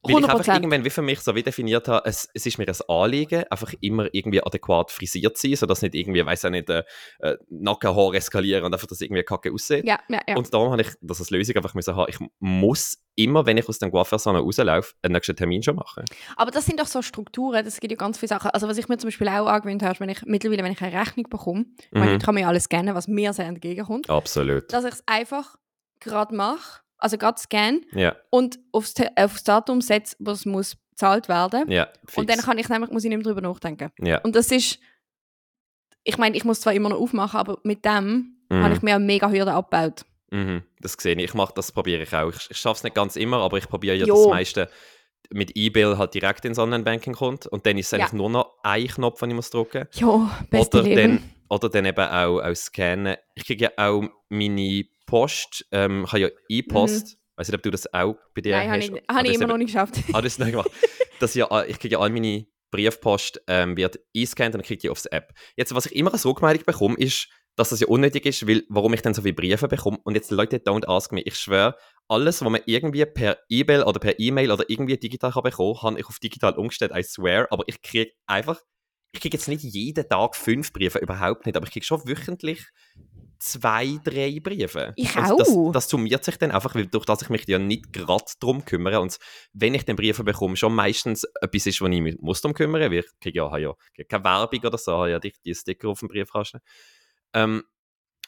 Weil 0.03 0.17
ich 0.19 0.23
einfach 0.29 0.39
100%. 0.45 0.53
irgendwann 0.55 0.83
wie 0.83 0.89
für 0.89 1.01
mich 1.03 1.19
so 1.19 1.35
wie 1.35 1.43
definiert 1.43 1.87
habe, 1.87 2.07
es, 2.09 2.27
es 2.33 2.45
ist 2.45 2.57
mir 2.57 2.67
ein 2.67 2.75
Anliegen, 2.87 3.43
einfach 3.49 3.73
immer 3.81 4.07
irgendwie 4.13 4.43
adäquat 4.43 4.89
frisiert 4.91 5.37
zu 5.37 5.47
sein, 5.47 5.55
sodass 5.55 5.81
nicht 5.83 5.93
irgendwie, 5.93 6.25
weiß 6.25 6.45
auch 6.45 6.49
nicht, 6.49 6.69
äh, 6.69 6.83
äh, 7.19 7.37
Nackenhaar 7.49 8.13
eskalieren 8.15 8.63
und 8.63 8.73
einfach, 8.73 8.87
dass 8.87 9.01
irgendwie 9.01 9.23
kacke 9.23 9.51
aussieht. 9.53 9.85
Ja, 9.85 9.99
ja, 10.09 10.19
ja. 10.27 10.35
Und 10.37 10.51
darum 10.53 10.71
habe 10.71 10.81
ich 10.81 10.89
das 11.01 11.19
als 11.19 11.29
Lösung 11.29 11.55
einfach 11.55 11.73
müssen 11.75 11.95
haben, 11.95 12.09
ich 12.09 12.17
muss 12.39 12.97
immer, 13.15 13.45
wenn 13.45 13.57
ich 13.57 13.69
aus 13.69 13.77
dem 13.77 13.91
Coiffeur-Salon 13.91 14.41
rauslaufe, 14.41 14.93
einen 15.03 15.13
nächsten 15.13 15.35
Termin 15.35 15.61
schon 15.61 15.75
machen. 15.75 16.03
Aber 16.35 16.49
das 16.49 16.65
sind 16.65 16.79
doch 16.79 16.87
so 16.87 17.01
Strukturen, 17.01 17.63
das 17.63 17.79
gibt 17.79 17.91
ja 17.91 17.97
ganz 17.97 18.17
viele 18.17 18.29
Sachen. 18.29 18.51
Also 18.51 18.67
was 18.67 18.77
ich 18.77 18.87
mir 18.87 18.97
zum 18.97 19.09
Beispiel 19.09 19.27
auch 19.27 19.47
angewöhnt 19.47 19.83
habe, 19.83 19.93
ist, 19.93 19.99
wenn 19.99 20.09
ich 20.09 20.21
mittlerweile, 20.25 20.63
wenn 20.63 20.71
ich 20.71 20.81
eine 20.81 20.99
Rechnung 20.99 21.27
bekomme, 21.29 21.65
Mhm. 21.91 22.15
ich 22.17 22.23
kann 22.23 22.33
mir 22.35 22.47
alles 22.47 22.63
scannen, 22.63 22.95
was 22.95 23.07
mir 23.07 23.33
sehr 23.33 23.45
entgegenkommt, 23.45 24.09
Absolut. 24.09 24.71
dass 24.73 24.83
ich 24.85 24.93
es 24.93 25.03
einfach 25.05 25.57
gerade 25.99 26.33
mache, 26.33 26.81
also 27.01 27.17
gerade 27.17 27.39
scanne 27.39 27.81
Ja, 27.93 28.15
und 28.29 28.59
aufs, 28.71 28.93
Te- 28.93 29.11
aufs 29.15 29.43
Datum 29.43 29.81
setze, 29.81 30.15
wo 30.19 30.31
es 30.31 30.45
muss 30.45 30.75
bezahlt 30.91 31.27
werden. 31.29 31.69
ja, 31.71 31.87
fix. 32.05 32.17
Und 32.17 32.29
dann 32.29 32.39
kann 32.39 32.57
ich 32.57 32.69
nämlich, 32.69 32.91
muss 32.91 33.03
ich 33.03 33.09
nicht 33.09 33.17
mehr 33.17 33.33
drüber 33.33 33.41
nachdenken. 33.41 33.91
ja. 33.99 34.19
Und 34.21 34.35
das 34.35 34.51
ist, 34.51 34.79
ich 36.03 36.17
meine, 36.17 36.35
ich 36.35 36.43
muss 36.45 36.61
zwar 36.61 36.73
immer 36.73 36.89
noch 36.89 36.99
aufmachen, 36.99 37.39
aber 37.39 37.57
mit 37.63 37.85
dem 37.85 38.37
Mhm. 38.49 38.63
habe 38.63 38.73
ich 38.73 38.81
mir 38.81 38.95
eine 38.95 39.05
mega 39.05 39.29
Hürde 39.29 39.53
abgebaut. 39.53 40.03
Mhm, 40.31 40.63
das 40.79 40.93
sehe 40.93 41.15
ich. 41.15 41.23
Ich 41.23 41.33
mache 41.33 41.53
das, 41.55 41.71
probiere 41.71 42.03
ich 42.03 42.13
auch. 42.13 42.29
Ich, 42.29 42.49
ich 42.51 42.57
schaffe 42.57 42.77
es 42.77 42.83
nicht 42.83 42.95
ganz 42.95 43.15
immer, 43.15 43.37
aber 43.37 43.57
ich 43.57 43.67
probiere 43.67 43.95
ja 43.95 44.05
Jo. 44.05 44.15
das 44.15 44.27
meiste 44.27 44.69
mit 45.29 45.55
E-Bill 45.55 45.97
halt 45.97 46.13
direkt 46.13 46.43
ins 46.45 46.59
Online-Banking 46.59 47.13
kommt 47.13 47.47
und 47.47 47.65
dann 47.65 47.77
ist 47.77 47.87
es 47.87 47.91
Ja. 47.91 47.99
eigentlich 47.99 48.13
nur 48.13 48.29
noch 48.29 48.57
ein 48.63 48.87
Knopf, 48.87 49.19
den 49.21 49.29
ich 49.29 49.35
muss 49.35 49.49
drücken 49.49 49.87
Ja, 49.93 50.29
beste 50.49 50.79
oder 50.79 50.87
Leben. 50.89 51.17
dann, 51.17 51.31
oder 51.49 51.69
dann 51.69 51.85
eben 51.85 52.05
auch, 52.05 52.39
auch 52.41 52.55
scannen. 52.55 53.15
Ich 53.35 53.45
kriege 53.45 53.65
ja 53.65 53.71
auch 53.77 54.03
meine 54.29 54.85
Post, 55.11 55.65
ähm, 55.71 56.03
ich 56.05 56.11
habe 56.13 56.21
ja 56.21 56.29
E-Post. 56.47 57.17
Weiß 57.35 57.47
nicht, 57.47 57.55
ob 57.55 57.63
du 57.63 57.69
das 57.71 57.93
auch 57.93 58.15
bei 58.33 58.41
dir 58.41 58.55
Mhm. 58.55 58.59
Nein, 58.59 58.69
habe 58.71 58.81
hast. 58.81 58.89
ich, 58.89 59.03
Ah, 59.07 59.15
habe 59.15 59.27
ich 59.27 59.33
immer 59.35 59.47
noch 59.47 59.57
nicht 59.57 59.67
geschafft. 59.73 59.95
Ah, 60.13 60.21
das 60.21 60.39
nicht 60.39 60.51
gemacht. 60.51 60.71
Das 61.19 61.33
ja, 61.35 61.63
ich 61.65 61.79
kriege 61.79 61.93
ja 61.93 61.99
all 61.99 62.09
meine 62.09 62.45
Briefpost 62.71 63.41
ähm, 63.47 63.75
wird 63.75 63.99
eingescannt 64.15 64.55
und 64.55 64.59
dann 64.59 64.65
kriege 64.65 64.75
ich 64.75 64.81
die 64.81 64.89
aufs 64.89 65.05
App. 65.05 65.33
Jetzt, 65.57 65.75
was 65.75 65.85
ich 65.87 65.95
immer 65.95 66.13
als 66.13 66.25
Rückmeldung 66.25 66.63
bekomme, 66.65 66.95
ist, 66.97 67.27
dass 67.57 67.69
das 67.69 67.81
ja 67.81 67.87
unnötig 67.87 68.25
ist, 68.25 68.47
weil, 68.47 68.63
warum 68.69 68.93
ich 68.93 69.01
dann 69.01 69.13
so 69.13 69.21
viele 69.21 69.33
Briefe 69.33 69.67
bekomme. 69.67 69.97
Und 70.03 70.15
jetzt, 70.15 70.31
Leute, 70.31 70.57
don't 70.57 70.87
ask 70.87 71.11
me. 71.11 71.21
Ich 71.21 71.35
schwöre, 71.37 71.75
alles, 72.07 72.41
was 72.41 72.49
man 72.49 72.61
irgendwie 72.65 73.05
per 73.05 73.37
E-Mail 73.49 73.83
oder 73.83 73.99
per 73.99 74.17
E-Mail 74.19 74.51
oder 74.51 74.63
irgendwie 74.69 74.97
digital 74.97 75.31
kann 75.33 75.43
bekommen, 75.43 75.81
habe 75.81 75.99
ich 75.99 76.05
auf 76.05 76.19
digital 76.19 76.53
umgestellt, 76.53 76.91
I 76.95 77.03
swear. 77.03 77.47
Aber 77.51 77.65
ich 77.67 77.81
kriege 77.81 78.11
einfach, 78.25 78.61
ich 79.13 79.19
kriege 79.19 79.35
jetzt 79.35 79.49
nicht 79.49 79.63
jeden 79.63 80.07
Tag 80.07 80.35
fünf 80.37 80.71
Briefe, 80.71 80.99
überhaupt 80.99 81.45
nicht, 81.45 81.57
aber 81.57 81.65
ich 81.67 81.73
kriege 81.73 81.85
schon 81.85 82.01
wöchentlich 82.07 82.65
zwei, 83.41 83.99
drei 84.03 84.39
Briefe. 84.39 84.93
Ich 84.95 85.15
und 85.15 85.39
das, 85.39 85.49
auch. 85.49 85.71
das 85.71 85.89
summiert 85.89 86.23
sich 86.23 86.37
dann 86.37 86.51
einfach, 86.51 86.75
weil 86.75 86.85
durch 86.87 87.05
das 87.05 87.21
ich 87.23 87.29
mich 87.29 87.47
ja 87.47 87.57
nicht 87.57 87.91
gerade 87.91 88.23
drum 88.39 88.63
kümmere 88.63 89.01
und 89.01 89.17
wenn 89.53 89.73
ich 89.73 89.83
den 89.83 89.95
Briefe 89.95 90.23
bekomme, 90.23 90.55
schon 90.55 90.75
meistens 90.75 91.25
etwas 91.41 91.65
ist, 91.65 91.81
wo 91.81 91.87
ich 91.87 92.01
mich 92.01 92.17
muss 92.19 92.41
drum 92.41 92.53
kümmern, 92.53 92.81
weil 92.81 92.93
ich 92.93 93.05
kriege 93.19 93.37
ja, 93.39 93.57
ja 93.57 93.73
keine 94.07 94.23
Werbung 94.23 94.59
oder 94.63 94.77
so, 94.77 95.05
ja 95.05 95.19
die, 95.19 95.33
die 95.43 95.55
Sticker 95.55 95.89
auf 95.89 95.99
dem 95.99 96.07
Briefkasten. 96.07 96.59
Ähm, 97.33 97.63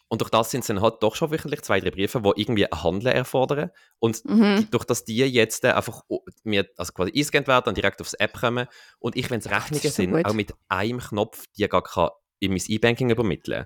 und 0.09 0.21
durch 0.21 0.29
das 0.29 0.51
sind 0.51 0.59
es 0.61 0.67
dann 0.67 0.81
halt 0.81 1.01
doch 1.01 1.15
schon 1.15 1.31
wöchentlich 1.31 1.61
zwei, 1.63 1.79
drei 1.79 1.89
Briefe, 1.89 2.21
die 2.21 2.41
irgendwie 2.41 2.71
ein 2.71 2.83
Handeln 2.83 3.15
erfordern. 3.15 3.71
Und 3.97 4.23
Mhm. 4.25 4.57
die, 4.59 4.69
durch 4.69 4.83
das 4.85 5.05
die 5.05 5.17
jetzt 5.17 5.65
einfach 5.65 6.03
mir 6.43 6.69
also 6.77 6.93
quasi 6.93 7.11
eingescannt 7.11 7.47
werden 7.47 7.69
und 7.69 7.77
direkt 7.77 7.99
aufs 7.99 8.13
App 8.13 8.33
kommen 8.39 8.67
und 8.99 9.15
ich, 9.15 9.31
wenn 9.31 9.39
es 9.39 9.49
Rechnungen 9.49 9.81
so 9.81 9.89
sind, 9.89 10.11
gut. 10.11 10.25
auch 10.25 10.33
mit 10.33 10.53
einem 10.67 10.99
Knopf, 10.99 11.45
die 11.57 11.67
gar 11.67 11.81
kann 11.81 12.09
in 12.43 12.51
mein 12.51 12.61
E-Banking 12.67 13.09
übermitteln, 13.09 13.65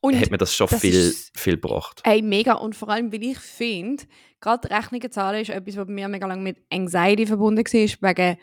Und 0.00 0.20
hat 0.20 0.30
mir 0.30 0.38
das 0.38 0.54
schon 0.54 0.68
das 0.68 0.80
viel, 0.80 1.14
viel 1.34 1.54
gebracht. 1.54 2.00
Ey, 2.04 2.22
mega. 2.22 2.54
Und 2.54 2.74
vor 2.76 2.88
allem, 2.90 3.12
weil 3.12 3.22
ich 3.22 3.38
finde, 3.38 4.04
gerade 4.40 4.70
Rechnungen 4.70 5.10
zahlen 5.10 5.40
ist 5.42 5.50
etwas, 5.50 5.76
was 5.76 5.86
bei 5.86 5.92
mir 5.92 6.08
mega 6.08 6.26
lange 6.26 6.42
mit 6.42 6.58
Anxiety 6.72 7.26
verbunden 7.26 7.64
war, 7.64 8.10
wegen 8.10 8.38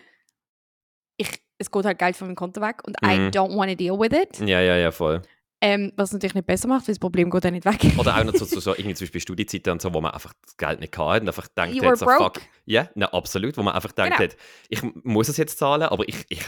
ich, 1.18 1.30
es 1.58 1.70
geht 1.70 1.86
halt 1.86 2.00
Geld 2.00 2.16
von 2.16 2.28
meinem 2.28 2.36
Konto 2.36 2.62
weg 2.62 2.82
und 2.86 2.96
I 3.06 3.18
Mhm. 3.18 3.28
don't 3.30 3.56
want 3.56 3.70
to 3.70 3.76
deal 3.76 4.00
with 4.00 4.12
it. 4.12 4.40
Ja, 4.48 4.60
ja, 4.62 4.76
ja, 4.78 4.92
voll. 4.92 5.22
Ähm, 5.64 5.94
was 5.96 6.12
natürlich 6.12 6.34
nicht 6.34 6.48
besser 6.48 6.68
macht, 6.68 6.88
weil 6.88 6.94
das 6.96 7.00
Problem 7.00 7.30
geht 7.30 7.46
dann 7.46 7.54
nicht 7.54 7.66
weg. 7.66 7.80
Oder 8.00 8.18
auch 8.18 8.24
noch 8.24 8.34
so, 8.36 8.46
so, 8.46 8.60
so 8.60 8.72
irgendwie 8.72 8.96
zum 8.96 9.06
Beispiel 9.06 9.22
Studiezeiten 9.22 9.74
und 9.74 9.80
so, 9.84 9.94
wo 9.94 10.02
man 10.02 10.12
einfach 10.12 10.34
das 10.44 10.58
Geld 10.58 10.80
nicht 10.80 10.98
hat 10.98 11.22
und 11.22 11.28
einfach 11.28 11.48
denkt, 11.50 11.76
You 11.76 11.84
hat, 11.86 12.00
so, 12.00 12.08
broke. 12.08 12.24
fuck. 12.40 12.42
Ja, 12.66 12.90
na, 12.96 13.06
absolut. 13.14 13.56
Wo 13.58 13.62
man 13.62 13.76
einfach 13.76 13.92
denkt, 13.92 14.18
Genau. 14.18 14.32
hat, 14.32 14.38
ich 14.70 14.82
muss 15.04 15.30
es 15.30 15.38
jetzt 15.38 15.60
zahlen, 15.60 15.84
aber 15.84 16.08
ich, 16.10 16.26
ich 16.30 16.42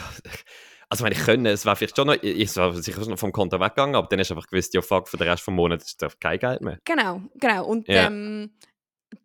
also 0.89 1.03
wenn 1.03 1.11
ich 1.11 1.19
könnte, 1.19 1.49
es 1.49 1.65
wäre 1.65 1.75
vielleicht 1.75 1.95
schon 1.95 2.07
noch, 2.07 2.15
ich 2.21 2.55
wäre 2.55 2.81
sicher 2.81 3.01
schon 3.01 3.09
noch 3.11 3.19
vom 3.19 3.31
Konto 3.31 3.59
weggegangen, 3.59 3.95
aber 3.95 4.07
dann 4.07 4.19
du 4.19 4.33
einfach 4.35 4.47
gewusst, 4.47 4.73
ja 4.73 4.81
fuck, 4.81 5.07
für 5.07 5.17
den 5.17 5.27
Rest 5.29 5.45
des 5.47 5.53
Monats 5.53 5.85
ist 5.85 6.03
einfach 6.03 6.19
kein 6.19 6.39
Geld 6.39 6.61
mehr. 6.61 6.79
Genau, 6.85 7.21
genau. 7.35 7.65
Und 7.65 7.87
Ja. 7.87 8.07
ähm, 8.07 8.51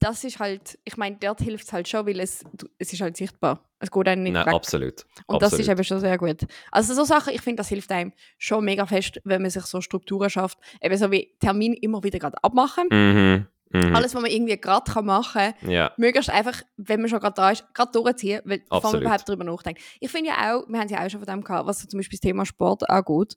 das 0.01 0.23
ist 0.25 0.39
halt, 0.39 0.79
ich 0.85 0.97
meine, 0.99 1.17
dort 1.19 1.41
hilft 1.41 1.65
es 1.65 1.73
halt 1.73 1.89
schon, 1.89 2.07
weil 2.07 2.21
es, 2.21 2.45
es 2.79 2.93
ist 2.93 3.01
halt 3.01 3.17
sichtbar. 3.17 3.65
Es 3.81 3.91
geht 3.91 4.07
einem 4.09 4.23
nicht 4.23 4.33
Nein, 4.35 4.45
weg. 4.47 4.55
absolut. 4.55 5.07
Und 5.27 5.41
das 5.41 5.53
ist 5.55 5.61
absolut. 5.61 5.79
eben 5.79 5.85
schon 5.85 6.01
sehr 6.01 6.19
gut. 6.19 6.41
Also 6.71 6.93
so 6.95 7.05
Sachen, 7.05 7.33
ich 7.33 7.41
finde, 7.41 7.57
das 7.61 7.69
hilft 7.69 7.91
einem 7.91 8.13
schon 8.37 8.65
mega 8.65 8.85
fest, 8.87 9.21
wenn 9.25 9.41
man 9.41 9.51
sich 9.51 9.65
so 9.65 9.81
Strukturen 9.81 10.29
schafft. 10.29 10.59
Eben 10.83 10.97
so 10.99 11.11
wie 11.11 11.35
Termin 11.41 11.73
immer 11.75 12.03
wieder 12.03 12.19
gerade 12.19 12.37
abmachen. 12.45 12.89
Mhm. 12.91 13.47
Mhm. 13.71 13.95
Alles, 13.95 14.15
was 14.15 14.23
man 14.23 14.31
irgendwie 14.31 14.57
gerade 14.59 15.03
machen 15.03 15.55
kann, 15.61 15.71
Ja, 15.71 15.93
möglichst 15.99 16.31
einfach, 16.31 16.63
wenn 16.77 17.01
man 17.01 17.11
schon 17.11 17.21
gerade 17.21 17.35
da 17.35 17.51
ist, 17.51 17.65
gerade 17.75 17.93
durchziehen, 17.93 18.41
weil 18.45 18.61
bevor 18.71 18.93
man 18.93 19.03
überhaupt 19.03 19.29
darüber 19.29 19.45
nachdenkt. 19.45 19.83
Ich 20.01 20.11
finde 20.11 20.31
ja 20.31 20.37
auch, 20.57 20.67
wir 20.69 20.79
haben 20.79 20.87
es 20.87 20.93
ja 20.93 21.05
auch 21.05 21.11
schon 21.11 21.21
von 21.21 21.27
dem 21.29 21.45
gehabt, 21.45 21.67
was 21.67 21.81
so 21.81 21.89
zum 21.89 21.99
Beispiel 21.99 22.17
das 22.17 22.23
Thema 22.23 22.47
Sport 22.47 22.89
angeht, 22.89 23.37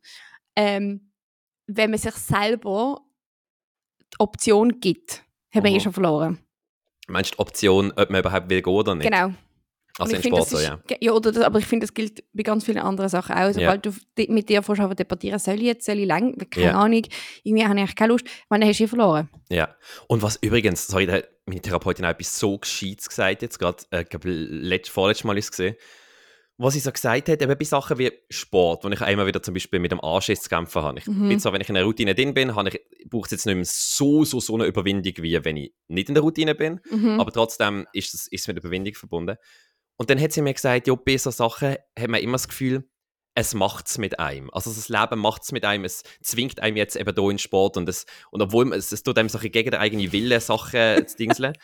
ähm, 0.56 1.12
wenn 1.68 1.90
man 1.90 2.00
sich 2.00 2.14
selber 2.16 3.02
die 4.14 4.20
Option 4.20 4.80
gibt, 4.80 5.24
hat 5.54 5.64
man 5.64 5.72
Mhm. 5.72 5.78
eh 5.78 5.82
schon 5.82 5.94
verloren. 5.94 6.40
meinst 7.08 7.32
du 7.32 7.36
die 7.36 7.40
Option, 7.40 7.92
ob 7.96 8.10
man 8.10 8.22
überhaupt 8.22 8.50
will 8.50 8.62
gehen 8.62 8.74
oder 8.74 8.96
nicht? 8.96 9.10
Genau. 9.12 9.34
Also 10.00 10.16
finde, 10.16 10.38
Sport 10.38 10.50
so, 10.50 10.60
ja. 10.60 10.80
ja 11.00 11.12
oder 11.12 11.32
das, 11.32 11.44
aber 11.44 11.60
ich 11.60 11.66
finde, 11.66 11.86
das 11.86 11.94
gilt 11.94 12.24
bei 12.34 12.44
ganz 12.44 12.66
vielen 12.66 12.78
anderen 12.80 13.10
Sachen 13.10 13.36
auch. 13.36 13.52
Sobald 13.52 13.86
du 13.86 13.94
di- 14.18 14.28
mit 14.30 14.50
dir 14.50 14.64
schon 14.64 14.96
debattieren 14.96 15.40
soll 15.40 15.56
ich 15.56 15.62
jetzt, 15.64 15.86
soll 15.86 16.00
ich 16.00 16.06
lang, 16.08 16.36
keine 16.50 16.68
Ja. 16.68 16.80
Ahnung, 16.80 17.04
irgendwie 17.44 17.64
habe 17.66 17.76
ich 17.76 17.82
eigentlich 17.82 17.96
keine 17.96 18.14
Lust, 18.14 18.26
meine, 18.50 18.64
dann 18.66 18.70
hast 18.70 18.80
du 18.80 18.84
eh 18.86 18.88
verloren. 18.88 19.30
Ja. 19.50 19.76
Und 20.08 20.22
was 20.22 20.38
übrigens, 20.42 20.88
sorry, 20.88 21.06
da 21.06 21.14
hat 21.14 21.30
meine 21.46 21.62
Therapeutin 21.62 22.06
auch 22.06 22.10
etwas 22.10 22.38
so 22.40 22.58
Gescheites 22.58 23.10
gesagt, 23.10 23.42
jetzt 23.42 23.60
gerade, 23.60 23.84
äh, 23.92 24.06
letzt, 24.24 24.90
vorletztes 24.90 25.24
Mal 25.26 25.38
ist 25.38 25.46
es 25.46 25.52
gesehen, 25.52 25.76
was 26.58 26.76
sie 26.76 26.80
so 26.80 26.92
gesagt 26.92 27.28
hat, 27.28 27.42
eben 27.42 27.58
bei 27.58 27.66
Sachen 27.66 27.98
wie 27.98 28.12
Sport, 28.30 28.84
wo 28.84 28.90
ich 28.90 29.02
immer 29.02 29.26
wieder 29.26 29.42
zum 29.42 29.56
Beispiel 29.56 29.80
mit 29.80 29.92
dem 29.92 30.00
Anschiss 30.00 30.42
zu 30.44 30.50
kämpfen 30.50 30.84
habe. 30.84 31.00
Ich 31.00 31.08
Mhm. 31.08 31.28
bin 31.30 31.40
zwar, 31.40 31.54
wenn 31.54 31.62
ich 31.62 31.70
in 31.70 31.76
einer 31.76 31.86
Routine 31.88 32.14
drin 32.14 32.36
bin, 32.36 32.54
habe 32.56 32.70
ich, 32.70 32.80
braucht 33.10 33.26
es 33.28 33.32
jetzt 33.32 33.46
nicht 33.48 33.56
mehr 33.56 33.66
so, 33.66 34.24
so, 34.26 34.40
so 34.40 34.54
eine 34.54 34.66
Überwindung, 34.66 35.14
wie 35.22 35.44
wenn 35.44 35.58
ich 35.58 35.74
nicht 35.88 36.10
in 36.10 36.14
der 36.14 36.22
Routine 36.24 36.54
bin. 36.54 36.80
Mhm. 36.92 37.20
Aber 37.20 37.32
trotzdem 37.32 37.88
ist 37.94 38.14
es, 38.14 38.28
ist 38.28 38.42
es 38.42 38.48
mit 38.48 38.58
Überwindung 38.60 38.94
verbunden. 38.94 39.38
Und 40.02 40.10
dann 40.10 40.20
hat 40.20 40.32
sie 40.32 40.42
mir 40.42 40.56
gesagt, 40.56 40.88
ja, 40.88 40.96
bei 40.96 41.16
so 41.16 41.30
Sachen 41.30 41.76
hat 41.96 42.08
man 42.08 42.22
immer 42.22 42.32
das 42.32 42.48
Gefühl, 42.48 42.90
es 43.36 43.54
macht 43.54 43.86
es 43.86 44.00
mit 44.00 44.18
einem. 44.18 44.50
Also 44.50 44.74
das 44.74 44.90
Leben 44.90 45.20
macht 45.20 45.44
es 45.44 45.52
mit 45.52 45.64
einem, 45.64 45.86
es 45.86 46.02
zwingt 46.24 46.60
einem 46.60 46.76
jetzt 46.76 46.96
eben 46.96 47.14
hier 47.14 47.24
in 47.24 47.30
den 47.30 47.38
Sport 47.38 47.78
und, 47.78 47.88
es, 47.88 48.08
und 48.32 48.42
obwohl 48.42 48.66
man, 48.66 48.80
es, 48.80 48.92
es 48.92 49.04
tut 49.04 49.20
einem 49.20 49.28
bisschen 49.28 49.52
gegen 49.52 49.70
den 49.70 49.80
eigenen 49.80 50.12
Willen 50.12 50.42
Sachen 50.42 51.08
zu 51.08 51.18
dingseln. 51.18 51.56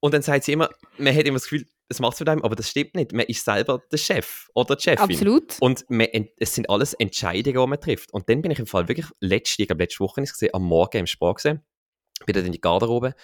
und 0.00 0.14
dann 0.14 0.22
sagt 0.22 0.44
sie 0.44 0.52
immer, 0.52 0.70
man 0.96 1.14
hat 1.14 1.26
immer 1.26 1.34
das 1.34 1.42
Gefühl, 1.42 1.66
es 1.90 2.00
macht 2.00 2.14
es 2.14 2.20
mit 2.20 2.30
einem, 2.30 2.40
aber 2.40 2.56
das 2.56 2.70
stimmt 2.70 2.94
nicht. 2.94 3.12
Man 3.12 3.26
ist 3.26 3.44
selber 3.44 3.82
der 3.92 3.98
Chef 3.98 4.48
oder 4.54 4.76
die 4.76 4.82
Chefin. 4.84 5.04
Absolut. 5.04 5.56
Und 5.60 5.84
man, 5.90 6.08
es 6.38 6.54
sind 6.54 6.70
alles 6.70 6.94
Entscheidungen, 6.94 7.60
die 7.60 7.68
man 7.68 7.80
trifft. 7.82 8.14
Und 8.14 8.30
dann 8.30 8.40
bin 8.40 8.50
ich 8.50 8.60
im 8.60 8.66
Fall 8.66 8.88
wirklich 8.88 9.08
letzte, 9.20 9.60
ich 9.60 9.68
glaube 9.68 9.82
letzte 9.82 10.00
Woche 10.00 10.22
ist 10.22 10.30
es 10.30 10.32
gesehen, 10.32 10.54
am 10.54 10.62
Morgen 10.64 11.00
im 11.00 11.06
Sport 11.06 11.36
gesehen, 11.36 11.60
bin 12.24 12.34
dann 12.34 12.46
in 12.46 12.52
die 12.52 12.62
Garderobe 12.62 13.14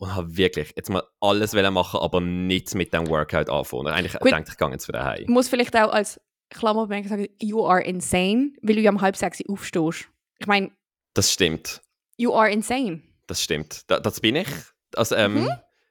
und 0.00 0.14
habe 0.14 0.36
wirklich 0.36 0.72
jetzt 0.76 0.88
mal 0.90 1.02
alles 1.20 1.54
wollen 1.54 1.72
machen, 1.74 2.00
aber 2.00 2.20
nichts 2.20 2.74
mit 2.74 2.92
dem 2.92 3.06
Workout 3.08 3.50
anfangen. 3.50 3.88
Eigentlich 3.88 4.18
Gut. 4.18 4.32
dachte 4.32 4.46
ich, 4.50 4.56
gehe 4.56 4.70
jetzt 4.70 4.88
wieder 4.88 5.04
heim. 5.04 5.22
Ich 5.22 5.28
muss 5.28 5.48
vielleicht 5.48 5.76
auch 5.76 5.92
als 5.92 6.20
Klammerbemerkung 6.50 7.08
sagen, 7.08 7.28
you 7.40 7.64
are 7.66 7.82
insane, 7.82 8.52
weil 8.62 8.76
du 8.76 8.80
ja 8.80 8.90
um 8.90 9.00
halb 9.00 9.16
sechs 9.16 9.40
aufstehst. 9.48 10.08
Ich 10.38 10.46
meine, 10.46 10.70
Das 11.14 11.30
stimmt. 11.32 11.82
you 12.16 12.32
are 12.34 12.50
insane. 12.50 13.02
Das 13.26 13.42
stimmt. 13.42 13.82
Da, 13.90 14.00
das 14.00 14.20
bin 14.20 14.36
ich. 14.36 14.48
Also, 14.96 15.14
ähm, 15.16 15.48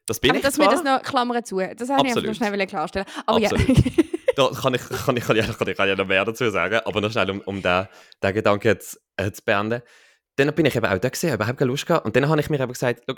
Das 0.07 0.19
bin 0.19 0.31
Mhm. 0.31 0.37
Aber 0.37 0.39
ich 0.39 0.43
dass 0.43 0.57
wir 0.57 0.65
zwar. 0.65 0.73
das 0.73 0.83
noch 0.83 1.03
Klammern 1.03 1.45
zu. 1.45 1.59
Das 1.59 1.67
habe 1.67 1.75
ich 1.77 1.89
einfach 1.91 2.07
Absolut. 2.07 2.25
noch 2.25 2.35
schnell 2.35 2.67
klarstellen. 2.67 3.05
Aber 3.25 3.39
ja. 3.39 3.49
Da 4.35 4.47
kann 4.49 4.73
ich, 4.73 4.81
kann, 4.81 5.17
ich, 5.17 5.23
kann, 5.25 5.35
ich, 5.35 5.45
kann, 5.57 5.67
ich, 5.67 5.75
kann 5.77 5.89
ich 5.89 5.97
noch 5.97 6.07
mehr 6.07 6.23
dazu 6.23 6.49
sagen, 6.49 6.79
aber 6.85 7.01
noch 7.01 7.11
schnell, 7.11 7.29
um, 7.29 7.41
um 7.41 7.61
den, 7.61 7.87
den 8.23 8.33
Gedanken 8.33 8.67
jetzt, 8.67 9.01
äh, 9.17 9.31
zu 9.31 9.41
beenden. 9.43 9.81
Dann 10.37 10.53
bin 10.55 10.65
ich 10.65 10.75
eben 10.77 10.85
auch 10.85 10.97
da 10.97 11.09
gesehen, 11.09 11.33
überhaupt 11.33 11.57
keine 11.57 11.69
Lust 11.69 11.85
gehabt. 11.85 12.05
Und 12.05 12.15
dann 12.15 12.29
habe 12.29 12.39
ich 12.39 12.49
mir 12.49 12.57
eben 12.59 12.71
gesagt, 12.71 13.03
«Schau, 13.09 13.15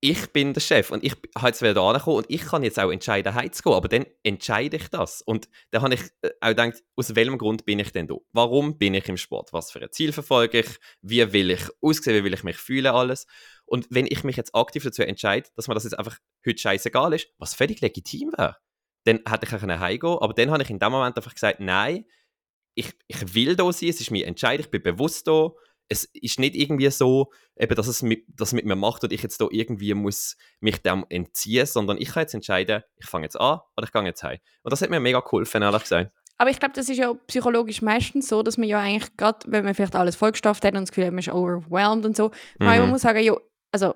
ich 0.00 0.32
bin 0.32 0.54
der 0.54 0.60
Chef 0.60 0.90
und 0.90 1.02
ich 1.02 1.14
habe 1.36 1.48
jetzt 1.48 1.60
wieder 1.60 1.80
angekommen 1.82 2.18
und 2.18 2.26
ich 2.28 2.42
kann 2.42 2.62
jetzt 2.62 2.78
auch 2.78 2.90
entscheiden, 2.90 3.34
heimzugehen, 3.34 3.76
aber 3.76 3.88
dann 3.88 4.06
entscheide 4.22 4.76
ich 4.76 4.88
das. 4.88 5.22
Und 5.22 5.48
dann 5.70 5.82
habe 5.82 5.94
ich 5.94 6.02
äh, 6.22 6.30
auch 6.40 6.48
gedacht, 6.48 6.84
aus 6.94 7.16
welchem 7.16 7.36
Grund 7.36 7.64
bin 7.64 7.80
ich 7.80 7.90
denn 7.90 8.06
da? 8.06 8.14
Warum 8.32 8.78
bin 8.78 8.94
ich 8.94 9.08
im 9.08 9.16
Sport? 9.16 9.52
Was 9.52 9.72
für 9.72 9.82
ein 9.82 9.90
Ziel 9.90 10.12
verfolge 10.12 10.60
ich? 10.60 10.78
Wie 11.02 11.32
will 11.32 11.50
ich 11.50 11.62
aussehen? 11.80 12.14
Wie 12.14 12.24
will 12.24 12.34
ich 12.34 12.44
mich 12.44 12.56
fühlen? 12.56 12.86
Alles. 12.86 13.26
Und 13.64 13.88
wenn 13.90 14.06
ich 14.06 14.22
mich 14.22 14.36
jetzt 14.36 14.54
aktiv 14.54 14.84
dazu 14.84 15.02
entscheide, 15.02 15.48
dass 15.56 15.66
mir 15.66 15.74
das 15.74 15.84
jetzt 15.84 15.98
einfach 15.98 16.16
heute 16.46 16.58
scheißegal 16.58 17.14
ist, 17.14 17.28
was 17.38 17.54
völlig 17.54 17.80
legitim 17.80 18.32
wäre, 18.36 18.56
dann 19.04 19.20
hätte 19.28 19.46
ich 19.46 19.52
auch 19.52 19.62
heimgehen 19.62 20.18
Aber 20.20 20.32
dann 20.32 20.50
habe 20.50 20.62
ich 20.62 20.70
in 20.70 20.78
dem 20.78 20.92
Moment 20.92 21.16
einfach 21.16 21.34
gesagt, 21.34 21.58
nein, 21.58 22.04
ich, 22.74 22.92
ich 23.08 23.34
will 23.34 23.56
da 23.56 23.72
sein, 23.72 23.88
es 23.88 24.00
ist 24.00 24.12
mir 24.12 24.26
Entscheidung, 24.26 24.64
ich 24.66 24.70
bin 24.70 24.82
bewusst 24.82 25.26
da. 25.26 25.50
Es 25.88 26.04
ist 26.04 26.38
nicht 26.38 26.54
irgendwie 26.54 26.90
so, 26.90 27.30
eben, 27.56 27.74
dass 27.74 27.86
es 27.86 28.02
mit, 28.02 28.24
das 28.28 28.52
mit 28.52 28.66
mir 28.66 28.76
macht 28.76 29.04
und 29.04 29.12
ich 29.12 29.22
jetzt 29.22 29.40
da 29.40 29.46
irgendwie 29.50 29.94
muss 29.94 30.36
mich 30.60 30.82
dem 30.82 31.06
entziehen, 31.08 31.66
sondern 31.66 31.96
ich 31.98 32.10
kann 32.10 32.22
jetzt 32.22 32.34
entscheiden, 32.34 32.82
ich 32.96 33.06
fange 33.06 33.24
jetzt 33.24 33.40
an 33.40 33.60
oder 33.76 33.86
ich 33.86 33.92
gehe 33.92 34.02
jetzt 34.04 34.22
heim. 34.22 34.38
Und 34.62 34.72
das 34.72 34.82
hat 34.82 34.90
mir 34.90 35.00
mega 35.00 35.20
geholfen, 35.20 35.62
ehrlich 35.62 35.82
gesagt. 35.82 36.12
Aber 36.36 36.50
ich 36.50 36.60
glaube, 36.60 36.74
das 36.74 36.88
ist 36.88 36.98
ja 36.98 37.12
psychologisch 37.26 37.82
meistens 37.82 38.28
so, 38.28 38.42
dass 38.42 38.58
man 38.58 38.68
ja 38.68 38.80
eigentlich 38.80 39.16
gerade, 39.16 39.38
wenn 39.50 39.64
man 39.64 39.74
vielleicht 39.74 39.96
alles 39.96 40.14
vollgestopft 40.14 40.64
hat 40.64 40.74
und 40.74 40.82
das 40.82 40.90
Gefühl 40.90 41.06
hat, 41.06 41.12
man 41.12 41.18
ist 41.20 41.30
overwhelmed 41.32 42.04
und 42.06 42.16
so, 42.16 42.30
man 42.58 42.80
Mhm. 42.82 42.90
muss 42.90 43.00
sagen, 43.02 43.20
ja, 43.24 43.34
also, 43.72 43.94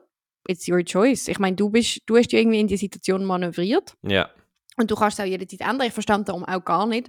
it's 0.48 0.66
your 0.68 0.83
choice. 0.85 1.28
Ich 1.28 1.38
meine, 1.38 1.55
du, 1.55 1.70
bist, 1.70 2.00
du 2.07 2.16
hast 2.16 2.33
ja 2.33 2.40
irgendwie 2.40 2.59
in 2.59 2.66
die 2.66 2.76
Situation 2.76 3.24
manövriert 3.24 3.94
Ja, 4.02 4.31
und 4.76 4.90
du 4.90 4.96
kannst 4.96 5.18
es 5.18 5.24
auch 5.24 5.28
jederzeit 5.28 5.61
ändern. 5.61 5.87
Ich 5.87 5.92
verstand 5.92 6.28
darum 6.28 6.44
auch 6.44 6.64
gar 6.64 6.87
nicht, 6.87 7.09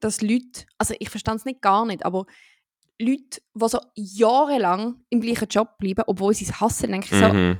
dass 0.00 0.20
Leute, 0.20 0.66
also 0.76 0.94
ich 0.98 1.08
verstand 1.08 1.38
es 1.40 1.44
nicht 1.46 1.62
gar 1.62 1.86
nicht, 1.86 2.04
aber 2.04 2.26
Leute, 3.00 3.40
die 3.54 3.68
so 3.68 3.80
jahrelang 3.94 5.04
im 5.10 5.20
gleichen 5.20 5.48
Job 5.48 5.78
bleiben, 5.78 6.02
obwohl 6.06 6.34
sie 6.34 6.44
es 6.44 6.60
hassen, 6.60 6.90
denke 6.92 7.08
ich 7.10 7.20
so, 7.20 7.28
mhm. 7.32 7.58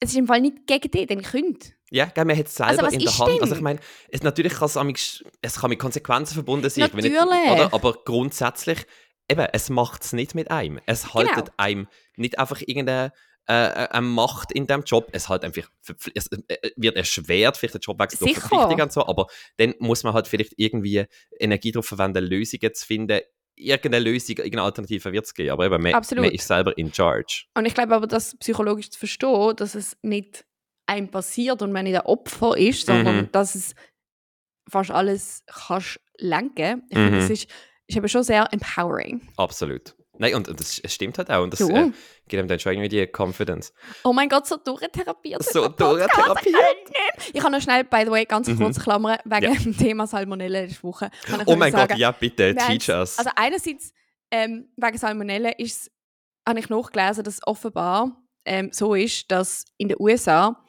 es 0.00 0.10
ist 0.10 0.16
im 0.16 0.26
Fall 0.26 0.40
nicht 0.40 0.66
gegen 0.66 0.90
dich, 0.90 1.06
denn 1.06 1.22
könnt. 1.22 1.74
Ja, 1.90 2.06
gell, 2.06 2.24
man 2.24 2.36
hat 2.38 2.46
es 2.46 2.54
selber 2.54 2.70
Also, 2.70 2.82
was 2.82 2.92
in 2.92 3.00
der 3.00 3.08
ist 3.08 3.18
Hand. 3.18 3.32
denn? 3.32 3.42
Also 3.42 3.54
ich 3.56 3.60
meine, 3.60 3.80
es, 4.08 4.22
natürlich 4.22 4.54
kann 4.54 4.68
es, 4.94 5.24
es 5.42 5.60
kann 5.60 5.70
mit 5.70 5.78
Konsequenzen 5.78 6.34
verbunden 6.34 6.70
sein. 6.70 6.82
Natürlich. 6.82 7.12
Nicht, 7.12 7.20
oder? 7.20 7.74
Aber 7.74 7.94
grundsätzlich, 8.04 8.86
eben, 9.28 9.46
es 9.52 9.70
macht 9.70 10.04
es 10.04 10.12
nicht 10.12 10.34
mit 10.34 10.50
einem. 10.50 10.80
Es 10.86 11.02
Genau. 11.02 11.14
haltet 11.14 11.52
einem 11.56 11.88
nicht 12.16 12.38
einfach 12.38 12.60
irgendeine 12.60 13.12
äh, 13.46 13.88
eine 13.90 14.06
Macht 14.06 14.52
in 14.52 14.68
dem 14.68 14.82
Job. 14.84 15.08
Es 15.12 15.28
halt 15.28 15.44
einfach, 15.44 15.68
es 16.14 16.28
äh, 16.28 16.70
wird 16.76 16.96
erschwert, 16.96 17.56
vielleicht 17.56 17.74
den 17.74 17.80
Jobwechsel 17.80 18.28
Sicher. 18.28 18.40
Verpflichtung 18.40 18.80
und 18.80 18.92
so, 18.92 19.06
aber 19.06 19.26
dann 19.56 19.74
muss 19.80 20.04
man 20.04 20.14
halt 20.14 20.28
vielleicht 20.28 20.54
irgendwie 20.56 21.06
Energie 21.38 21.72
darauf 21.72 21.86
verwenden, 21.86 22.24
Lösungen 22.24 22.72
zu 22.72 22.86
finden. 22.86 23.20
Irgendeine 23.60 23.98
Lösung, 24.04 24.36
irgendeine 24.38 24.62
Alternative 24.62 25.12
wird 25.12 25.24
es 25.26 25.34
geben. 25.34 25.50
Aber 25.50 25.66
eben, 25.66 25.82
man, 25.82 25.94
Absolut. 25.94 26.24
man 26.24 26.32
ist 26.34 26.46
selber 26.46 26.76
in 26.78 26.92
charge. 26.92 27.44
Und 27.54 27.66
ich 27.66 27.74
glaube 27.74 27.94
aber, 27.94 28.06
das 28.06 28.36
psychologisch 28.38 28.90
zu 28.90 28.98
verstehen, 28.98 29.54
dass 29.56 29.74
es 29.74 29.96
nicht 30.02 30.44
einem 30.86 31.08
passiert 31.08 31.62
und 31.62 31.70
man 31.72 31.84
nicht 31.84 31.96
ein 31.96 32.06
Opfer 32.06 32.56
ist, 32.56 32.86
sondern 32.86 33.16
Mhm. 33.16 33.28
dass 33.32 33.54
es 33.54 33.74
fast 34.68 34.90
alles 34.90 35.44
kannst 35.46 36.00
lenken. 36.18 36.82
Ich 36.90 36.96
Mhm. 36.96 37.02
finde, 37.04 37.18
das 37.20 37.30
ist, 37.30 37.48
ist 37.86 37.96
eben 37.96 38.08
schon 38.08 38.22
sehr 38.22 38.48
empowering. 38.52 39.28
Absolut. 39.36 39.94
Nein, 40.20 40.34
und, 40.34 40.48
und 40.48 40.60
das, 40.60 40.78
es 40.78 40.92
stimmt 40.94 41.16
halt 41.18 41.30
auch. 41.30 41.42
Und 41.42 41.52
das 41.52 41.60
äh, 41.62 41.90
gibt 42.28 42.38
einem 42.38 42.46
dann 42.48 42.60
schon 42.60 42.72
irgendwie 42.72 42.90
die 42.90 43.06
Confidence. 43.10 43.72
Oh 44.04 44.12
mein 44.12 44.28
Gott, 44.28 44.46
so 44.46 44.56
durchtherapiert. 44.58 45.42
So 45.42 45.66
durchtherapiert. 45.68 46.56
Ich 47.32 47.40
kann 47.40 47.52
noch 47.52 47.60
schnell, 47.62 47.84
by 47.84 48.02
the 48.04 48.10
way, 48.10 48.24
ganz 48.26 48.46
Mhm. 48.48 48.58
kurz 48.58 48.78
klammern, 48.78 49.18
wegen 49.24 49.52
Ja. 49.54 49.58
dem 49.58 49.76
Thema 49.76 50.06
Salmonella 50.06 50.60
letzte 50.60 50.82
Woche. 50.82 51.10
Oh 51.32 51.36
noch 51.36 51.56
mein 51.56 51.72
sagen. 51.72 51.88
Gott, 51.88 51.98
ja, 51.98 52.10
bitte, 52.12 52.54
teach 52.54 52.88
us. 52.90 53.18
Also 53.18 53.30
einerseits, 53.34 53.92
ähm, 54.30 54.68
wegen 54.76 54.98
Salmonella 54.98 55.50
ist 55.58 55.90
habe 56.46 56.58
ich 56.60 56.68
nachgelesen, 56.68 57.24
dass 57.24 57.34
es 57.34 57.46
offenbar 57.46 58.16
ähm, 58.44 58.70
so 58.72 58.94
ist, 58.94 59.30
dass 59.30 59.64
in 59.78 59.88
den 59.88 59.96
USA 60.00 60.64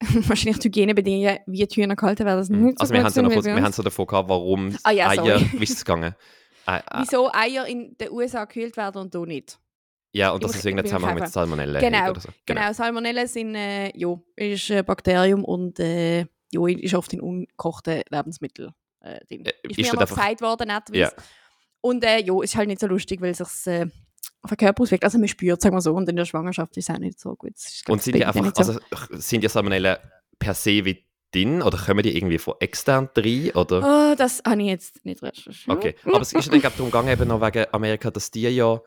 wahrscheinlich 0.00 0.58
die 0.58 0.68
Hygienebedingungen 0.68 1.38
wie 1.46 1.66
die 1.66 1.74
Hühner 1.82 1.94
gehalten 1.96 2.24
werden. 2.24 2.38
Das 2.38 2.48
Mhm. 2.48 2.64
nicht 2.64 2.78
so 2.78 2.82
also 2.82 2.94
wir 2.94 3.02
haben 3.04 3.10
so, 3.12 3.22
noch 3.22 3.30
sind 3.30 3.42
kurz, 3.42 3.46
wir 3.56 3.62
haben 3.62 3.72
so 3.72 3.82
davon 3.82 4.06
gehabt, 4.06 4.28
warum 4.28 4.76
Ah 4.82 4.90
ja, 4.90 5.08
Eier, 5.08 5.40
wie 5.52 5.62
ist 5.64 5.70
es 5.76 5.84
gegangen? 5.84 6.14
Äh, 6.76 6.78
äh, 6.78 7.00
Wieso 7.02 7.30
Eier 7.32 7.66
in 7.66 7.96
den 7.98 8.10
USA 8.10 8.44
gekühlt 8.44 8.76
werden 8.76 9.02
und 9.02 9.14
hier 9.14 9.26
nicht? 9.26 9.58
ja, 10.12 10.30
und 10.32 10.42
das 10.42 10.56
ist 10.56 10.64
irgendein 10.64 10.86
Zusammenhang 10.86 11.14
mit 11.14 11.22
Käfer. 11.24 11.32
Salmonella. 11.32 11.80
Genau, 11.80 12.14
so. 12.14 12.28
Genau, 12.46 12.72
Salmonella 12.72 13.26
sind, 13.26 13.54
äh, 13.54 13.96
ja, 13.96 14.18
ist 14.36 14.70
ein 14.70 14.84
Bakterium 14.84 15.44
und 15.44 15.78
äh, 15.78 16.26
ja, 16.52 16.66
ist 16.66 16.94
oft 16.94 17.12
in 17.12 17.20
ungekochten 17.20 18.02
Lebensmitteln 18.10 18.72
äh, 19.00 19.24
drin. 19.26 19.44
Äh, 19.46 19.52
ist 19.62 19.78
ist 19.78 19.92
mir 19.92 19.96
mal 19.96 20.02
einfach- 20.02 20.16
gesagt 20.16 20.40
worden, 20.42 20.66
netterweise. 20.68 21.14
Ja. 21.16 21.22
Und 21.80 22.04
äh, 22.04 22.20
ja, 22.22 22.42
ist 22.42 22.56
halt 22.56 22.68
nicht 22.68 22.80
so 22.80 22.88
lustig, 22.88 23.20
weil 23.20 23.30
es 23.30 23.38
sich 23.38 23.72
äh, 23.72 23.86
auf 24.42 24.50
den 24.50 24.56
Körper 24.56 24.82
auswirkt. 24.82 25.04
Also 25.04 25.18
man 25.18 25.28
spürt, 25.28 25.60
sagen 25.62 25.76
wir 25.76 25.80
so, 25.80 25.94
und 25.94 26.08
in 26.08 26.16
der 26.16 26.24
Schwangerschaft 26.24 26.76
ist 26.76 26.88
es 26.88 26.94
auch 26.94 26.98
nicht 26.98 27.20
so 27.20 27.34
gut. 27.36 27.52
Und 27.88 28.02
sind 28.02 28.16
Ihnen 28.16 28.24
einfach, 28.24 28.52
so. 28.54 28.72
also 28.72 28.80
sind 29.12 29.44
die 29.44 29.48
Salmonella 29.48 29.98
per 30.38 30.54
se 30.54 30.84
wie 30.84 31.06
drin 31.32 31.62
oder 31.62 31.78
kommen 31.78 32.02
die 32.02 32.16
irgendwie 32.16 32.38
von 32.38 32.54
extern 32.60 33.08
rein? 33.16 33.50
Oder? 33.54 34.12
Oh, 34.12 34.14
das 34.16 34.42
habe 34.46 34.60
ich 34.62 34.68
jetzt 34.68 35.04
nicht 35.04 35.22
recherchiert. 35.22 35.68
Okay, 35.76 35.94
aber 36.04 36.20
es 36.20 36.32
ist 36.32 36.46
ja 36.46 36.50
dann 36.52 36.60
glaub, 36.60 36.72
darum 36.76 36.90
gegangen, 36.90 37.08
eben 37.08 37.28
noch 37.28 37.40
wegen 37.40 37.66
Amerika, 37.72 38.10
dass 38.10 38.30
die 38.30 38.42
ja, 38.48 38.80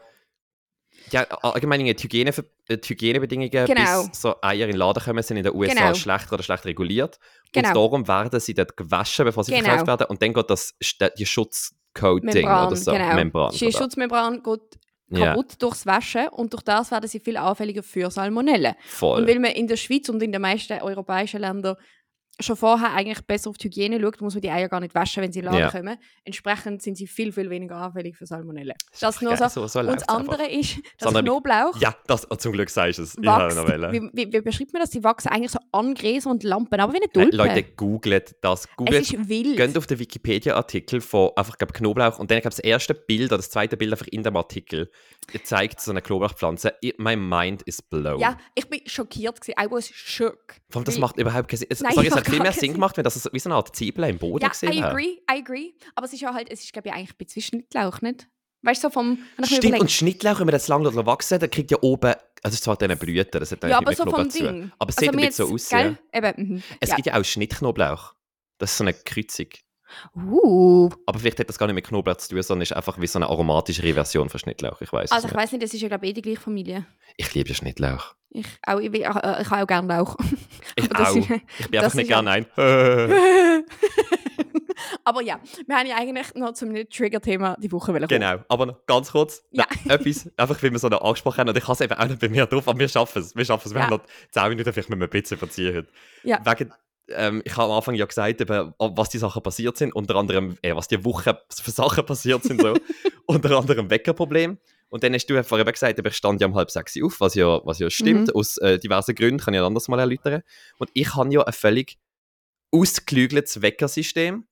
ja 1.11 1.23
allgemein 1.41 1.85
die, 1.85 1.93
Hygiene, 1.93 2.31
die 2.69 2.75
Hygienebedingungen, 2.89 3.49
Genau. 3.65 4.07
bis 4.07 4.21
so 4.21 4.35
Eier 4.41 4.65
in 4.65 4.71
den 4.71 4.77
Laden 4.77 5.03
kommen, 5.03 5.23
sind 5.23 5.37
in 5.37 5.43
den 5.43 5.53
USA 5.55 5.73
Genau. 5.73 5.93
schlechter 5.95 6.33
oder 6.33 6.43
schlecht 6.43 6.65
reguliert. 6.65 7.19
Genau. 7.51 7.69
Und 7.69 7.75
darum 7.75 8.07
werden 8.07 8.39
sie 8.39 8.53
dort 8.53 8.75
gewaschen, 8.77 9.25
bevor 9.25 9.43
sie 9.43 9.51
Genau. 9.51 9.65
verkauft 9.65 9.87
werden. 9.87 10.07
Und 10.09 10.21
dann 10.21 10.33
geht 10.33 10.49
das 10.49 10.73
die 11.17 11.25
Schutzcoating 11.25 12.25
Membran, 12.45 12.67
oder 12.67 12.75
so. 12.75 12.91
genau. 12.91 13.15
Membran. 13.15 13.53
Die 13.53 13.67
oder? 13.67 13.77
Schutzmembran 13.77 14.43
geht 14.43 14.61
kaputt 15.13 15.61
durchs 15.61 15.85
Waschen 15.85 16.27
und 16.29 16.53
durch 16.53 16.63
das 16.63 16.89
werden 16.89 17.07
sie 17.07 17.19
viel 17.19 17.37
anfälliger 17.37 17.83
für 17.83 18.09
Salmonellen. 18.09 18.73
voll. 18.87 19.21
Und 19.21 19.27
weil 19.27 19.39
man 19.39 19.51
in 19.51 19.67
der 19.67 19.77
Schweiz 19.77 20.09
und 20.09 20.23
in 20.23 20.31
den 20.31 20.41
meisten 20.41 20.81
europäischen 20.81 21.41
Ländern 21.41 21.75
schon 22.39 22.55
vorher 22.57 22.93
eigentlich 22.93 23.21
besser 23.25 23.49
auf 23.51 23.57
die 23.57 23.67
Hygiene 23.67 24.01
schaut, 24.01 24.19
muss 24.19 24.33
man 24.33 24.41
die 24.41 24.49
Eier 24.49 24.67
gar 24.67 24.79
nicht 24.79 24.95
waschen, 24.95 25.21
wenn 25.21 25.31
sie 25.31 25.39
in 25.39 25.45
den 25.45 25.51
Laden 25.53 25.61
Ja. 25.65 25.71
kommen. 25.71 25.97
Entsprechend 26.25 26.81
sind 26.81 26.97
sie 26.97 27.05
viel, 27.07 27.31
viel 27.31 27.49
weniger 27.49 27.75
anfällig 27.77 28.17
für 28.17 28.25
Salmonellen. 28.25 28.73
Ist 28.91 29.03
Das 29.03 29.15
einfach 29.17 29.21
nur 29.39 29.49
so. 29.49 29.61
so, 29.61 29.67
so 29.67 29.79
Und 29.79 29.85
das 29.85 29.93
läuft's 29.93 30.09
einfach. 30.09 30.33
andere 30.39 30.49
ist, 30.51 30.77
dass 30.97 31.07
andere- 31.09 31.23
Knoblauch 31.23 31.79
Ja, 31.79 31.95
das, 32.07 32.29
oh, 32.31 32.35
zum 32.35 32.53
Glück 32.53 32.69
sagst 32.69 32.97
du 32.99 33.03
es. 33.03 33.15
Wächst. 33.17 33.91
Wie, 33.93 34.09
wie, 34.13 34.33
wie 34.33 34.41
beschreibt 34.41 34.73
man 34.73 34.81
das? 34.81 34.89
Die 34.89 35.03
wachsen 35.03 35.27
eigentlich 35.29 35.51
so 35.51 35.59
an 35.71 35.93
Gräser 35.93 36.31
und 36.31 36.43
Lampen, 36.43 36.79
aber 36.79 36.91
wie 36.93 36.97
eine 36.97 37.11
Tulpe. 37.11 37.35
Leute, 37.35 37.63
googelt 37.63 38.35
das. 38.41 38.61
es 38.65 38.75
Googelt, 38.77 39.01
ist 39.13 39.29
wild. 39.29 39.55
geht 39.57 39.77
auf 39.77 39.85
den 39.87 39.99
Wikipedia-Artikel 39.99 41.01
von 41.01 41.29
einfach 41.35 41.57
glaub, 41.57 41.73
Knoblauch 41.73 42.19
und 42.19 42.31
dann 42.31 42.39
glaube 42.41 42.49
das 42.55 42.59
erste 42.59 42.93
Bild 42.93 43.29
oder 43.31 43.37
das 43.37 43.49
zweite 43.51 43.77
Bild 43.77 43.91
einfach 43.91 44.07
in 44.07 44.23
dem 44.23 44.35
Artikel 44.35 44.89
zeigt 45.43 45.79
so 45.81 45.91
eine 45.91 46.01
Knoblauchpflanze. 46.01 46.73
I- 46.83 46.93
My 46.97 47.15
mind 47.15 47.61
is 47.63 47.81
blown. 47.81 48.19
Ja, 48.19 48.37
ich 48.55 48.67
bin 48.69 48.81
schockiert. 48.85 49.39
Gewesen. 49.39 49.55
I 49.59 49.69
was 49.71 49.87
shook. 49.89 50.55
Vor 50.69 50.79
allem, 50.79 50.85
das 50.85 50.95
Weil- 50.95 51.01
macht 51.01 51.17
überhaupt 51.17 51.47
keinen 51.47 51.59
Sinn. 51.59 51.67
Es, 51.69 51.81
Nein, 51.81 51.93
sorry, 51.93 52.07
es 52.07 52.22
hat 52.25 52.33
viel 52.33 52.41
mehr 52.41 52.51
Sinn 52.51 52.73
gemacht, 52.73 52.97
wenn 52.97 53.03
das 53.03 53.29
wie 53.31 53.39
so 53.39 53.49
eine 53.49 53.55
Art 53.55 53.75
Zwiebel 53.75 54.05
im 54.05 54.17
Boden 54.17 54.43
Ja, 54.43 54.49
gesehen 54.49 54.73
I 54.73 54.83
agree, 54.83 55.19
I 55.31 55.39
agree. 55.39 55.73
Aber 55.95 56.05
es 56.05 56.13
ist 56.13 56.21
ja 56.21 56.33
halt, 56.33 56.49
es 56.49 56.63
ist 56.63 56.73
glaube 56.73 56.89
ich 56.89 56.93
eigentlich 56.93 57.11
ein 57.11 57.17
bisschen 57.17 57.41
Schnittlauch, 57.41 58.01
nicht? 58.01 58.27
Weißt 58.63 58.81
du, 58.81 58.87
so 58.87 58.91
vom, 58.91 59.17
Stimmt, 59.43 59.79
und 59.81 59.91
Schnittlauch, 59.91 60.39
wenn 60.39 60.45
man 60.45 60.53
das 60.53 60.69
lange 60.69 60.93
wachsen 61.05 61.37
dann 61.37 61.49
kriegt 61.49 61.69
ja 61.69 61.77
oben, 61.81 62.13
also 62.13 62.19
es 62.45 62.53
ist 62.55 62.63
zwar 62.63 62.81
eine 62.81 62.95
Blüte, 62.95 63.39
das 63.39 63.51
hat 63.51 63.63
ja, 63.65 63.77
aber 63.77 63.93
so 63.93 64.05
vom. 64.05 64.29
Ding. 64.29 64.71
Aber 64.79 64.89
es 64.89 64.97
Also 64.97 65.11
sieht 65.11 65.19
ein 65.19 65.27
bisschen 65.27 65.47
so 65.47 65.53
aus. 65.53 65.69
gell? 65.69 65.97
Ja. 66.13 66.17
Eben, 66.29 66.49
mhm. 66.53 66.63
Es 66.79 66.89
ja. 66.89 66.95
gibt 66.95 67.07
ja 67.07 67.19
auch 67.19 67.25
Schnittknoblauch. 67.25 68.13
Das 68.57 68.71
ist 68.71 68.77
so 68.77 68.85
eine 68.85 68.93
Kreuzung. 68.93 69.47
Uh. 70.15 70.89
Aber 71.05 71.19
vielleicht 71.19 71.39
hat 71.39 71.49
das 71.49 71.57
gar 71.57 71.67
nicht 71.67 71.75
mit 71.75 71.85
Knoblauch 71.87 72.17
zu 72.17 72.29
tun, 72.29 72.41
sondern 72.43 72.61
ist 72.63 72.73
einfach 72.73 72.99
wie 72.99 73.07
so 73.07 73.19
eine 73.19 73.27
aromatische 73.27 73.81
Version 73.93 74.29
von 74.29 74.39
Schnittlauch. 74.39 74.81
Ich 74.81 74.91
weiß 74.91 75.11
Also 75.11 75.27
ich 75.27 75.33
weiß 75.33 75.51
nicht, 75.51 75.63
das 75.63 75.73
ist 75.73 75.81
ja 75.81 75.87
glaube 75.87 76.05
ich 76.05 76.11
eh 76.11 76.13
die 76.13 76.21
gleiche 76.21 76.39
Familie. 76.41 76.85
Ich 77.17 77.33
liebe 77.33 77.53
Schnittlauch. 77.53 78.15
Ich, 78.31 78.47
auch, 78.65 78.79
ich, 78.79 78.91
will- 78.91 79.01
äh, 79.03 79.41
ich 79.41 79.49
habe 79.49 79.63
auch 79.63 79.67
gerne 79.67 79.87
Lauch. 79.87 80.15
Ich 80.75 80.95
auch. 80.95 81.15
ist- 81.15 81.29
ich 81.59 81.69
bin 81.69 81.79
einfach 81.79 81.93
nicht 81.95 82.07
gerne 82.07 82.31
ein. 82.31 82.45
Aber 85.05 85.21
ja, 85.21 85.39
wir 85.67 85.75
haben 85.77 85.87
ja 85.87 85.95
eigentlich 85.97 86.33
noch 86.35 86.53
zum 86.53 86.73
Trigger-Thema 86.89 87.55
die 87.59 87.71
Woche 87.71 87.93
wollen 87.93 88.07
genau. 88.07 88.37
Aber 88.49 88.65
noch 88.65 88.85
ganz 88.85 89.11
kurz. 89.11 89.43
Ja. 89.51 89.65
Ja. 89.85 89.95
Etwas, 89.95 90.29
einfach 90.37 90.61
wie 90.63 90.71
wir 90.71 90.79
so 90.79 90.89
noch 90.89 91.01
angesprochen 91.01 91.39
haben. 91.41 91.49
Und 91.49 91.57
ich 91.57 91.63
habe 91.63 91.73
es 91.73 91.81
eben 91.81 91.93
auch 91.93 92.07
nicht 92.07 92.19
bei 92.19 92.29
mir 92.29 92.45
drauf, 92.45 92.67
aber 92.67 92.79
wir 92.79 92.89
schaffen 92.89 93.21
es. 93.21 93.35
Wir 93.35 93.45
schaffen 93.45 93.67
es. 93.67 93.73
Wir 93.73 93.81
Ja. 93.81 93.87
haben 93.87 93.97
noch 93.97 94.03
10 94.31 94.49
Minuten 94.49 94.73
vielleicht 94.73 94.89
mit 94.89 94.99
einem 94.99 95.09
bisschen 95.09 95.37
verziehen. 95.37 95.87
Ja. 96.23 96.39
Wegen, 96.45 96.73
ähm, 97.09 97.41
ich 97.45 97.55
habe 97.57 97.71
am 97.71 97.77
Anfang 97.77 97.95
ja 97.95 98.05
gesagt, 98.05 98.41
eben, 98.41 98.73
was 98.77 99.09
die 99.09 99.17
Sachen 99.17 99.43
passiert 99.43 99.77
sind. 99.77 99.93
Unter 99.93 100.15
anderem, 100.15 100.57
äh, 100.61 100.75
was 100.75 100.87
die 100.87 101.03
Woche 101.03 101.39
für 101.51 101.71
Sachen 101.71 102.05
passiert 102.05 102.43
sind. 102.43 102.61
So. 102.61 102.75
unter 103.25 103.57
anderem 103.57 103.89
Weckerproblem. 103.89 104.57
Und 104.89 105.03
dann 105.03 105.13
hast 105.13 105.25
du 105.25 105.43
vorher 105.43 105.65
eben 105.65 105.73
gesagt, 105.73 105.97
eben, 105.97 106.07
ich 106.07 106.15
stand 106.15 106.39
ja 106.39 106.47
um 106.47 106.55
halb 106.55 106.69
sechs 106.69 106.95
auf, 107.01 107.19
was 107.19 107.33
ja, 107.35 107.59
was 107.65 107.79
ja 107.79 107.89
stimmt, 107.89 108.27
Mhm. 108.27 108.35
aus 108.35 108.57
äh, 108.57 108.77
diversen 108.77 109.15
Gründen, 109.15 109.39
kann 109.39 109.53
ich 109.53 109.59
ein 109.59 109.65
anderes 109.65 109.87
Mal 109.87 109.99
erläutern. 109.99 110.43
Und 110.77 110.91
ich 110.93 111.15
habe 111.15 111.33
ja 111.33 111.41
ein 111.41 111.53
völlig 111.53 111.97
ausgeklügeltes 112.71 113.61
Weckersystem, 113.61 114.45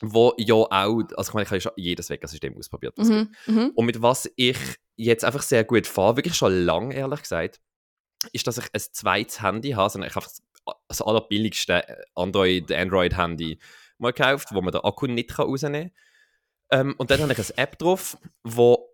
wo 0.00 0.32
ja 0.38 0.54
auch, 0.54 0.68
also 1.16 1.30
ich 1.30 1.34
meine, 1.34 1.42
ich 1.42 1.48
habe 1.50 1.56
ja 1.56 1.60
schon 1.60 1.72
jedes 1.76 2.08
Weckersystem 2.08 2.56
ausprobiert. 2.56 2.96
Mhm. 2.98 3.34
Mhm. 3.46 3.72
Und 3.74 3.86
mit 3.86 4.00
was 4.00 4.30
ich 4.36 4.56
jetzt 4.96 5.24
einfach 5.24 5.42
sehr 5.42 5.64
gut 5.64 5.86
fahre, 5.86 6.16
wirklich 6.16 6.34
schon 6.34 6.52
lange, 6.64 6.94
ehrlich 6.94 7.22
gesagt, 7.22 7.60
ist, 8.32 8.46
dass 8.46 8.58
ich 8.58 8.66
ein 8.72 8.80
zweites 8.92 9.42
Handy 9.42 9.70
habe, 9.70 9.90
sondern 9.90 10.08
ich 10.10 10.14
habe 10.14 10.26
das 10.88 11.02
allerbilligste 11.02 11.84
Android- 12.14 12.72
Android-Handy 12.72 13.58
mal 13.98 14.12
gekauft, 14.12 14.48
wo 14.52 14.60
man 14.60 14.72
den 14.72 14.82
Akku 14.82 15.06
nicht 15.06 15.38
rausnehmen 15.38 15.92
kann. 16.70 16.80
Ähm, 16.88 16.94
und 16.98 17.10
dann 17.10 17.20
habe 17.20 17.32
ich 17.32 17.38
eine 17.38 17.58
App 17.58 17.78
drauf, 17.78 18.16
wo 18.44 18.88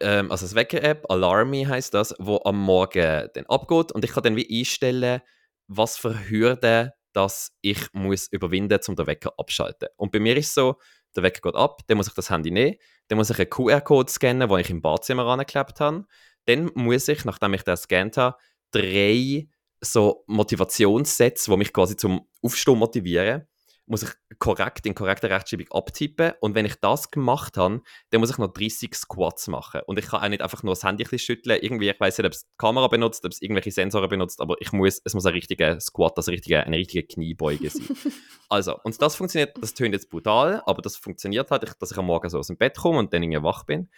ähm, 0.00 0.30
also 0.30 0.46
eine 0.46 0.54
Wecker-App, 0.56 1.10
Alarmy 1.10 1.64
heißt 1.64 1.94
das, 1.94 2.14
wo 2.18 2.40
am 2.44 2.60
Morgen 2.60 3.28
dann 3.32 3.46
abgeht 3.46 3.92
und 3.92 4.04
ich 4.04 4.12
kann 4.12 4.24
dann 4.24 4.36
wie 4.36 4.60
einstellen, 4.60 5.20
was 5.68 5.96
für 5.96 6.28
Hürden 6.28 6.92
dass 7.14 7.56
ich 7.62 7.80
muss 7.92 8.26
überwinden 8.26 8.76
muss, 8.76 8.88
um 8.88 8.96
den 8.96 9.06
Wecker 9.06 9.32
abschalten. 9.38 9.88
Und 9.96 10.12
bei 10.12 10.18
mir 10.18 10.36
ist 10.36 10.48
es 10.48 10.54
so, 10.54 10.76
der 11.16 11.22
Wecker 11.22 11.40
geht 11.40 11.54
ab, 11.54 11.80
dann 11.86 11.96
muss 11.96 12.08
ich 12.08 12.14
das 12.14 12.28
Handy 12.28 12.50
nehmen, 12.50 12.76
dann 13.08 13.18
muss 13.18 13.30
ich 13.30 13.38
einen 13.38 13.48
QR-Code 13.48 14.10
scannen, 14.10 14.48
den 14.48 14.58
ich 14.58 14.70
im 14.70 14.82
Badzimmer 14.82 15.24
angeklebt 15.24 15.80
habe. 15.80 16.06
Dann 16.46 16.70
muss 16.74 17.08
ich, 17.08 17.24
nachdem 17.24 17.54
ich 17.54 17.62
das 17.62 17.86
gescannt 17.88 18.16
habe, 18.16 18.36
drei 18.72 19.48
so 19.84 20.24
Motivationssätze, 20.26 21.50
die 21.50 21.56
mich 21.56 21.72
quasi 21.72 21.96
zum 21.96 22.26
Aufstehen 22.42 22.78
motivieren, 22.78 23.46
muss 23.86 24.02
ich 24.02 24.10
korrekt 24.38 24.86
in 24.86 24.94
korrekter 24.94 25.28
Rechtschreibung 25.30 25.70
abtippen. 25.70 26.32
Und 26.40 26.54
wenn 26.54 26.64
ich 26.64 26.76
das 26.76 27.10
gemacht 27.10 27.56
habe, 27.56 27.82
dann 28.10 28.20
muss 28.20 28.30
ich 28.30 28.38
noch 28.38 28.52
30 28.52 28.94
Squats 28.94 29.48
machen. 29.48 29.82
Und 29.86 29.98
ich 29.98 30.06
kann 30.06 30.22
auch 30.22 30.28
nicht 30.28 30.42
einfach 30.42 30.62
nur 30.62 30.72
das 30.72 30.84
Handy 30.84 31.04
ein 31.04 31.10
bisschen 31.10 31.36
schütteln. 31.36 31.58
Irgendwie, 31.60 31.90
ich 31.90 32.00
weiß 32.00 32.18
nicht, 32.18 32.26
ob 32.26 32.32
es 32.32 32.44
die 32.44 32.56
Kamera 32.56 32.88
benutzt, 32.88 33.24
ob 33.24 33.32
es 33.32 33.42
irgendwelche 33.42 33.70
Sensoren 33.70 34.08
benutzt, 34.08 34.40
aber 34.40 34.56
ich 34.60 34.72
muss, 34.72 35.00
es 35.04 35.14
muss 35.14 35.26
ein 35.26 35.34
richtiger 35.34 35.78
Squat, 35.80 36.16
also 36.16 36.30
eine 36.30 36.36
richtige, 36.36 36.64
eine 36.64 36.76
richtige 36.76 37.06
Kniebeuge 37.06 37.68
sein. 37.70 37.88
also, 38.48 38.78
und 38.84 39.00
das 39.00 39.16
funktioniert, 39.16 39.56
das 39.60 39.74
tönt 39.74 39.92
jetzt 39.92 40.08
brutal, 40.08 40.62
aber 40.64 40.80
das 40.80 40.96
funktioniert 40.96 41.50
halt, 41.50 41.74
dass 41.80 41.90
ich 41.90 41.98
am 41.98 42.06
Morgen 42.06 42.30
so 42.30 42.38
aus 42.38 42.46
dem 42.46 42.56
Bett 42.56 42.78
komme 42.78 42.98
und 42.98 43.12
dann 43.12 43.22
irgendwie 43.22 43.42
wach 43.42 43.64
bin. 43.64 43.90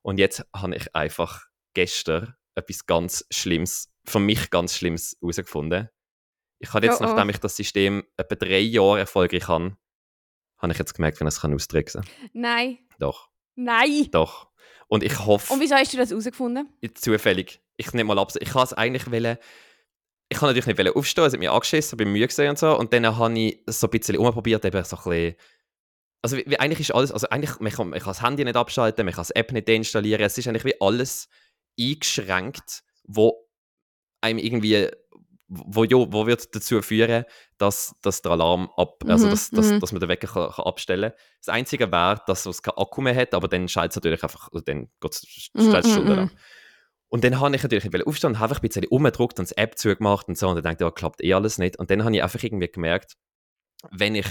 Und 0.00 0.18
jetzt 0.18 0.46
habe 0.54 0.76
ich 0.76 0.94
einfach 0.94 1.46
gestern 1.74 2.34
etwas 2.54 2.86
ganz 2.86 3.26
Schlimmes, 3.30 3.92
für 4.06 4.20
mich 4.20 4.50
ganz 4.50 4.74
Schlimmes 4.74 5.16
herausgefunden. 5.20 5.88
Ich 6.58 6.72
habe 6.72 6.86
jetzt, 6.86 7.00
Oh, 7.00 7.04
oh. 7.04 7.06
nachdem 7.08 7.28
ich 7.30 7.38
das 7.38 7.56
System 7.56 8.04
etwa 8.16 8.34
drei 8.34 8.60
Jahre 8.60 9.00
erfolgreich 9.00 9.48
habe, 9.48 9.76
habe 10.58 10.72
ich 10.72 10.78
jetzt 10.78 10.94
gemerkt, 10.94 11.20
wenn 11.20 11.28
ich 11.28 11.34
es 11.34 11.44
austricksen 11.44 12.02
kann. 12.02 12.30
Nein. 12.32 12.78
Doch, 12.98 13.28
Nein. 13.56 14.08
doch. 14.10 14.48
Und 14.88 15.02
ich 15.02 15.18
hoffe, 15.18 15.52
Und 15.52 15.60
wieso 15.60 15.74
hast 15.74 15.92
du 15.92 15.96
das 15.96 16.10
herausgefunden? 16.10 16.68
zufällig, 16.94 17.60
ich 17.76 17.92
nehme 17.92 18.14
mal 18.14 18.18
ab, 18.20 18.32
ich 18.38 18.48
kann 18.50 18.62
es 18.62 18.72
eigentlich 18.72 19.10
wollen, 19.10 19.36
ich 20.28 20.38
kann 20.38 20.48
natürlich 20.48 20.66
nicht 20.66 20.96
aufstehen, 20.96 21.24
es 21.24 21.32
hat 21.32 21.40
mich 21.40 21.50
angeschissen, 21.50 21.96
bin 21.96 22.12
müde 22.12 22.26
gewesen 22.28 22.48
und 22.48 22.58
so, 22.58 22.76
und 22.78 22.92
dann 22.92 23.04
habe 23.16 23.38
ich 23.38 23.62
so 23.66 23.86
ein 23.86 23.90
bisschen 23.90 24.16
umprobiert, 24.16 24.64
eben 24.64 24.84
so 24.84 24.96
ein 24.96 25.02
bisschen, 25.02 25.36
also 26.22 26.36
wie, 26.36 26.44
wie, 26.46 26.58
eigentlich 26.58 26.80
ist 26.80 26.92
alles, 26.94 27.12
also 27.12 27.28
eigentlich, 27.28 27.58
man 27.60 27.72
kann, 27.72 27.88
man 27.90 27.98
kann 27.98 28.08
das 28.10 28.22
Handy 28.22 28.44
nicht 28.44 28.56
abschalten, 28.56 29.04
man 29.04 29.12
kann 29.14 29.22
das 29.22 29.30
App 29.30 29.52
nicht 29.52 29.68
deinstallieren, 29.68 30.24
es 30.24 30.38
ist 30.38 30.46
eigentlich 30.48 30.64
wie 30.64 30.80
alles 30.80 31.28
eingeschränkt, 31.78 32.82
wo 33.04 33.45
einem 34.26 34.38
irgendwie, 34.38 34.88
wo, 35.48 35.84
ja, 35.84 35.96
wo 35.96 36.26
wird 36.26 36.54
dazu 36.54 36.82
führen, 36.82 37.24
dass, 37.58 37.94
dass 38.02 38.22
der 38.22 38.32
Alarm 38.32 38.70
ab, 38.76 39.04
also 39.06 39.26
Mhm, 39.26 39.30
dass, 39.30 39.50
dass, 39.50 39.66
mhm. 39.70 39.80
dass 39.80 39.92
man 39.92 40.00
den 40.00 40.08
Wecker 40.08 40.26
kann, 40.26 40.50
kann 40.50 40.64
abstellen 40.64 41.10
kann. 41.10 41.20
Das 41.44 41.54
Einzige 41.54 41.90
wäre, 41.92 42.20
dass 42.26 42.46
es 42.46 42.62
keinen 42.62 42.78
Akku 42.78 43.00
mehr 43.00 43.14
hat, 43.14 43.34
aber 43.34 43.48
dann 43.48 43.68
schaltet 43.68 43.92
es 43.92 43.96
natürlich 43.96 44.22
einfach, 44.22 44.48
also 44.52 44.64
dann 44.64 44.88
geht 45.00 45.12
es 45.12 45.50
Mhm, 45.54 45.66
mhm, 45.70 45.82
stundenlang. 45.82 46.26
mhm. 46.26 46.38
Und 47.08 47.22
dann 47.22 47.38
habe 47.38 47.54
ich 47.54 47.62
natürlich 47.62 47.84
nicht 47.84 48.06
aufstehen 48.06 48.30
und 48.30 48.38
habe 48.40 48.50
einfach 48.50 48.62
ein 48.62 48.68
bisschen 48.68 48.86
umgedruckt 48.86 49.38
und 49.38 49.48
die 49.48 49.56
App 49.56 49.78
zugemacht 49.78 50.26
und 50.26 50.36
so. 50.36 50.48
Und 50.48 50.56
dann 50.56 50.64
dachte 50.64 50.82
ich, 50.82 50.86
ja, 50.86 50.90
klappt 50.90 51.22
eh 51.22 51.34
alles 51.34 51.58
nicht. 51.58 51.78
Und 51.78 51.90
dann 51.90 52.04
habe 52.04 52.14
ich 52.16 52.22
einfach 52.22 52.42
irgendwie 52.42 52.68
gemerkt, 52.68 53.16
wenn 53.92 54.16
ich 54.16 54.26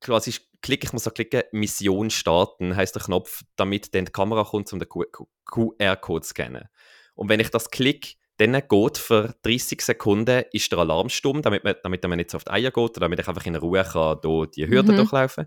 quasi 0.00 0.34
klicke, 0.62 0.86
ich 0.86 0.92
muss 0.92 1.04
so 1.04 1.10
klicken, 1.10 1.42
Mission 1.52 2.08
starten, 2.10 2.74
heißt 2.76 2.94
der 2.94 3.02
Knopf, 3.02 3.42
damit 3.56 3.94
dann 3.94 4.06
die 4.06 4.12
Kamera 4.12 4.44
kommt, 4.44 4.72
um 4.72 4.78
den 4.78 4.88
QR-Code 4.88 6.22
zu 6.22 6.30
scannen. 6.30 6.68
Und 7.14 7.28
wenn 7.28 7.40
ich 7.40 7.50
das 7.50 7.70
klicke, 7.70 8.14
dann 8.38 8.52
geht 8.68 8.98
für 8.98 9.34
30 9.42 9.80
Sekunden 9.80 10.44
ist 10.52 10.70
der 10.70 10.78
Alarm 10.80 11.08
stumm, 11.08 11.42
damit 11.42 11.64
man, 11.64 11.74
damit 11.82 12.02
man 12.04 12.16
nicht 12.18 12.30
so 12.30 12.36
auf 12.36 12.44
die 12.44 12.50
Eier 12.50 12.70
geht 12.70 12.76
oder 12.78 13.00
damit 13.00 13.18
ich 13.20 13.28
einfach 13.28 13.46
in 13.46 13.56
Ruhe 13.56 13.82
kann, 13.84 14.18
hier 14.22 14.46
die 14.48 14.68
Hürde 14.68 14.92
Mhm. 14.92 14.96
durchlaufen 14.96 15.46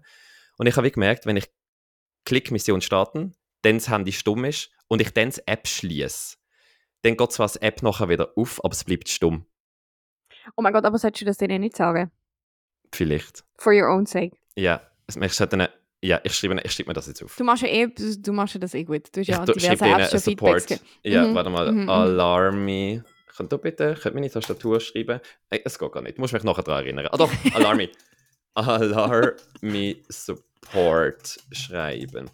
Und 0.57 0.67
ich 0.67 0.75
habe 0.75 0.89
gemerkt, 0.91 1.25
wenn 1.25 1.37
ich 1.37 1.49
klicke 2.25 2.51
Mission 2.53 2.81
starten, 2.81 3.35
dann 3.61 3.77
das 3.77 3.89
Handy 3.89 4.11
stumm 4.11 4.45
ist 4.45 4.71
und 4.87 5.01
ich 5.01 5.11
dann 5.13 5.29
die 5.29 5.41
App 5.45 5.67
schließe, 5.67 6.37
dann 7.03 7.15
geht 7.17 7.31
zwar 7.31 7.47
die 7.49 7.61
App 7.61 7.81
nachher 7.83 8.09
wieder 8.09 8.31
auf, 8.35 8.63
aber 8.63 8.73
es 8.73 8.83
bleibt 8.83 9.09
stumm. 9.09 9.45
Oh 10.55 10.61
mein 10.61 10.73
Gott, 10.73 10.85
aber 10.85 10.97
solltest 10.97 11.21
du 11.21 11.25
das 11.25 11.37
denen 11.37 11.61
nicht 11.61 11.75
sagen? 11.77 12.11
Vielleicht. 12.93 13.43
For 13.57 13.73
your 13.73 13.89
own 13.89 14.05
sake. 14.05 14.35
Ja, 14.55 14.81
es- 15.07 15.15
eine, 15.53 15.69
ja, 16.01 16.19
ich 16.23 16.33
schreibe, 16.33 16.59
ich 16.63 16.71
schreibe 16.71 16.89
mir 16.89 16.93
das 16.93 17.07
jetzt 17.07 17.23
auf. 17.23 17.35
Du 17.35 17.43
machst 17.43 17.63
ja 17.63 17.69
eh, 17.69 17.87
du, 17.87 18.31
machst 18.31 18.53
ja 18.55 18.59
das 18.59 18.73
eh 18.73 18.83
gut. 18.83 19.07
Du 19.15 19.19
hast 19.21 19.27
ja 19.27 19.39
ich 19.41 19.45
tu- 19.45 19.53
diverse 19.53 19.85
Apps 19.85 19.85
einen 19.85 20.09
schon 20.09 20.19
Feedbacks 20.21 20.63
Support. 20.69 20.81
Ja, 21.03 21.27
Mhm, 21.27 21.35
warte 21.35 21.49
mal. 21.49 21.71
mhm, 21.71 21.81
mhm. 21.83 21.89
Alarmy. 21.89 23.01
Könnt 23.35 23.53
ihr 23.53 23.57
bitte, 23.57 23.95
könnt 24.01 24.15
meine 24.15 24.29
Tastatur 24.29 24.79
schreiben? 24.81 25.19
Ey, 25.49 25.61
es 25.63 25.79
geht 25.79 25.91
gar 25.91 26.01
nicht. 26.01 26.17
Du 26.17 26.21
musst 26.21 26.33
mich 26.33 26.43
nachher 26.43 26.63
daran 26.63 26.83
erinnern. 26.85 27.07
Ah 27.11 27.17
doch, 27.17 27.31
Alarmy. 27.53 27.89
Alarmy 28.53 30.03
Support 30.09 31.37
schreiben. 31.51 32.29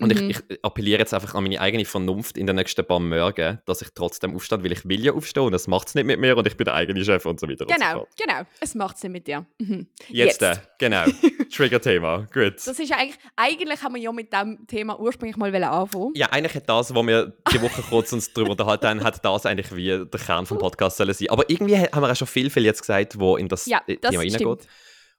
Und 0.00 0.14
Mhm. 0.14 0.30
ich, 0.30 0.40
ich 0.48 0.64
appelliere 0.64 1.00
jetzt 1.00 1.12
einfach 1.12 1.34
an 1.34 1.42
meine 1.42 1.60
eigene 1.60 1.84
Vernunft 1.84 2.38
in 2.38 2.46
den 2.46 2.54
nächsten 2.54 2.84
paar 2.86 3.00
Morgen, 3.00 3.58
dass 3.66 3.82
ich 3.82 3.88
trotzdem 3.94 4.34
aufstehe, 4.36 4.62
weil 4.62 4.70
ich 4.70 4.88
will 4.88 5.04
ja 5.04 5.12
aufstehen 5.12 5.42
und 5.42 5.50
das 5.52 5.66
macht 5.66 5.88
es 5.88 5.94
nicht 5.96 6.04
mit 6.06 6.20
mir 6.20 6.36
und 6.36 6.46
ich 6.46 6.56
bin 6.56 6.66
der 6.66 6.74
eigene 6.74 7.04
Chef 7.04 7.26
und 7.26 7.40
so 7.40 7.48
weiter 7.48 7.64
und 7.66 7.70
so 7.70 7.74
Genau, 7.76 8.06
genau. 8.16 8.42
Es 8.60 8.76
macht 8.76 8.96
es 8.96 9.02
nicht 9.02 9.12
mit 9.12 9.26
dir. 9.26 9.44
Mhm. 9.58 9.88
Jetzt, 10.08 10.40
Jetzt. 10.40 10.58
äh, 10.58 10.60
genau. 10.78 11.04
Trigger-Thema. 11.52 12.28
Gut. 12.32 12.54
Das 12.58 12.68
ist 12.78 12.88
ja 12.88 12.96
eigentlich, 12.96 13.18
eigentlich 13.36 13.82
haben 13.82 13.94
wir 13.94 14.00
ja 14.02 14.12
mit 14.12 14.32
dem 14.32 14.66
Thema 14.68 15.00
ursprünglich 15.00 15.36
mal 15.36 15.52
wollen 15.52 15.64
anfangen. 15.64 16.12
Ja, 16.14 16.26
eigentlich 16.30 16.54
hat 16.54 16.68
das, 16.68 16.94
was 16.94 17.06
wir 17.06 17.32
die 17.52 17.60
Woche 17.60 17.82
kurz 17.82 18.12
uns 18.12 18.32
darüber 18.32 18.52
unterhalten 18.52 18.86
haben, 18.86 19.02
hat 19.04 19.24
das 19.24 19.46
eigentlich 19.46 19.74
wie 19.74 19.88
der 19.88 20.20
Kern 20.20 20.46
vom 20.46 20.58
Podcast 20.58 20.96
sollen 20.98 21.12
sein. 21.12 21.30
Aber 21.30 21.48
irgendwie 21.50 21.76
haben 21.76 22.00
wir 22.02 22.10
auch 22.12 22.16
schon 22.16 22.28
viel, 22.28 22.50
viel 22.50 22.64
jetzt 22.64 22.80
gesagt, 22.82 23.18
wo 23.18 23.36
in 23.36 23.48
das 23.48 23.66
Ja, 23.66 23.82
äh, 23.88 23.96
das 24.00 24.12
Thema 24.12 24.22
stimmt. 24.22 24.46
reingeht. 24.46 24.68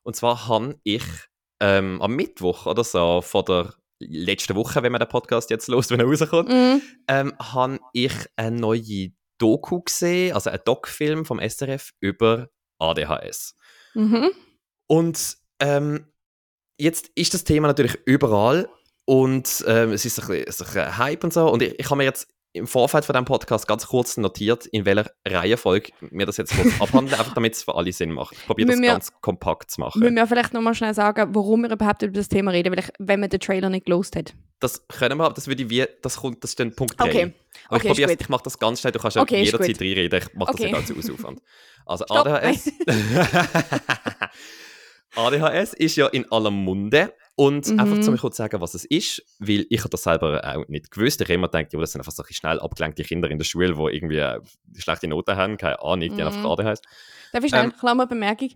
Und 0.03 0.15
zwar 0.15 0.47
habe 0.47 0.79
ich 0.83 1.03
ähm, 1.59 2.01
am 2.01 2.15
Mittwoch 2.15 2.65
oder 2.65 2.85
so, 2.85 3.21
von 3.21 3.43
der 3.43 3.73
letzten 3.99 4.55
Woche, 4.55 4.81
wenn 4.83 4.91
man 4.91 4.99
den 4.99 5.09
Podcast 5.09 5.49
jetzt 5.49 5.67
los, 5.67 5.89
wenn 5.91 5.99
er 5.99 6.05
rauskommt, 6.05 6.49
Mhm. 6.49 6.81
ähm, 7.07 7.33
habe 7.39 7.79
ich 7.93 8.13
eine 8.35 8.57
neue 8.59 9.11
Doku 9.37 9.81
gesehen, 9.81 10.33
also 10.33 10.49
einen 10.49 10.61
Doc-Film 10.65 11.25
vom 11.25 11.39
SRF 11.39 11.91
über 11.99 12.49
ADHS. 12.79 13.55
Mhm. 13.93 14.29
Und 14.87 15.37
ähm, 15.59 16.05
jetzt 16.79 17.11
ist 17.15 17.33
das 17.33 17.43
Thema 17.43 17.67
natürlich 17.67 17.97
überall 18.05 18.69
und 19.05 19.63
ähm, 19.67 19.91
es 19.91 20.05
ist 20.05 20.19
ein, 20.19 20.27
bisschen, 20.27 20.65
ein 20.67 20.73
bisschen 20.73 20.97
Hype 20.97 21.23
und 21.23 21.33
so. 21.33 21.49
Und 21.49 21.61
ich, 21.61 21.77
ich 21.79 21.85
habe 21.85 21.97
mir 21.97 22.03
jetzt 22.05 22.27
im 22.51 22.65
Vorfeld 22.65 23.05
von 23.05 23.13
diesem 23.13 23.25
Podcast 23.25 23.67
ganz 23.67 23.85
kurz 23.87 24.17
notiert, 24.17 24.65
in 24.65 24.83
welcher 24.85 25.11
Reihenfolge 25.27 25.91
wir 26.01 26.25
das 26.25 26.37
jetzt 26.37 26.55
kurz 26.55 26.67
abhandeln, 26.81 27.19
einfach 27.19 27.33
damit 27.35 27.53
es 27.53 27.63
für 27.63 27.75
alle 27.75 27.91
Sinn 27.93 28.11
macht. 28.11 28.33
Ich 28.33 28.45
probiere 28.45 28.69
das 28.71 28.79
wir- 28.81 28.87
ganz 28.91 29.11
kompakt 29.21 29.69
zu 29.71 29.81
machen. 29.81 29.99
Müssen 29.99 30.15
wir 30.15 30.25
vielleicht 30.25 30.53
nochmal 30.53 30.73
schnell 30.73 30.93
sagen, 30.95 31.35
warum 31.35 31.61
wir 31.61 31.71
überhaupt 31.71 32.01
über 32.01 32.13
das 32.13 32.27
Thema 32.27 32.51
reden, 32.51 32.73
ich, 32.77 32.89
wenn 32.97 33.19
man 33.19 33.29
den 33.29 33.39
Trailer 33.39 33.69
nicht 33.69 33.85
gelost 33.85 34.15
hat. 34.15 34.33
Das 34.59 34.87
können 34.87 35.17
wir, 35.19 35.25
aber 35.25 35.35
das 35.35 35.47
würde 35.47 35.63
ich 35.63 35.69
wie, 35.69 35.85
das 36.01 36.17
kommt, 36.17 36.43
das 36.43 36.51
ist 36.51 36.59
dann 36.59 36.75
Punkt 36.75 36.99
3. 36.99 37.05
Okay. 37.05 37.33
Aber 37.67 37.77
Okay, 37.77 37.87
ich, 37.87 37.93
probiere, 37.93 38.13
ich 38.19 38.29
mache 38.29 38.43
das 38.43 38.57
ganz 38.57 38.81
schnell, 38.81 38.91
du 38.93 38.99
kannst 38.99 39.15
ja 39.15 39.21
Okay, 39.21 39.43
jederzeit 39.43 39.79
reinreden, 39.79 40.19
ich 40.19 40.33
mache 40.33 40.51
das 40.51 40.59
Okay. 40.61 40.65
nicht 40.71 40.75
allzu 40.75 40.97
Ausaufwand. 40.97 41.41
Also 41.85 42.05
Stopp. 42.05 42.27
ADHS. 42.27 42.71
ADHS 45.15 45.73
ist 45.73 45.95
ja 45.95 46.07
in 46.07 46.31
aller 46.31 46.51
Munde 46.51 47.13
und 47.39 47.67
Mhm. 47.69 47.79
einfach 47.79 48.01
zu 48.01 48.11
mir 48.11 48.17
kurz 48.17 48.35
sagen, 48.35 48.59
was 48.59 48.73
es 48.73 48.83
ist, 48.83 49.23
weil 49.39 49.65
ich 49.69 49.79
habe 49.79 49.89
das 49.91 50.03
selber 50.03 50.41
auch 50.43 50.67
nicht 50.67 50.91
gewusst. 50.91 51.21
Ich 51.21 51.25
habe 51.27 51.35
immer 51.35 51.47
gedacht, 51.47 51.71
ja, 51.71 51.79
das 51.79 51.93
sind 51.93 52.01
einfach 52.01 52.11
solche 52.11 52.33
schnell 52.33 52.59
abgelenkte 52.59 53.03
Kinder 53.03 53.29
in 53.31 53.37
der 53.37 53.45
Schule, 53.45 53.73
die 53.75 53.95
irgendwie 53.95 54.17
äh, 54.17 54.41
schlechte 54.77 55.07
Noten 55.07 55.37
haben, 55.37 55.55
keine 55.55 55.81
Ahnung, 55.81 55.99
die 56.01 56.09
haben 56.11 56.17
Mhm. 56.17 56.45
einfach 56.45 56.59
ADHS. 56.59 56.81
Darf 57.31 57.43
ich 57.45 57.49
schnell, 57.49 57.63
Ähm, 57.65 57.73
Klammerbemerkung, 57.79 58.49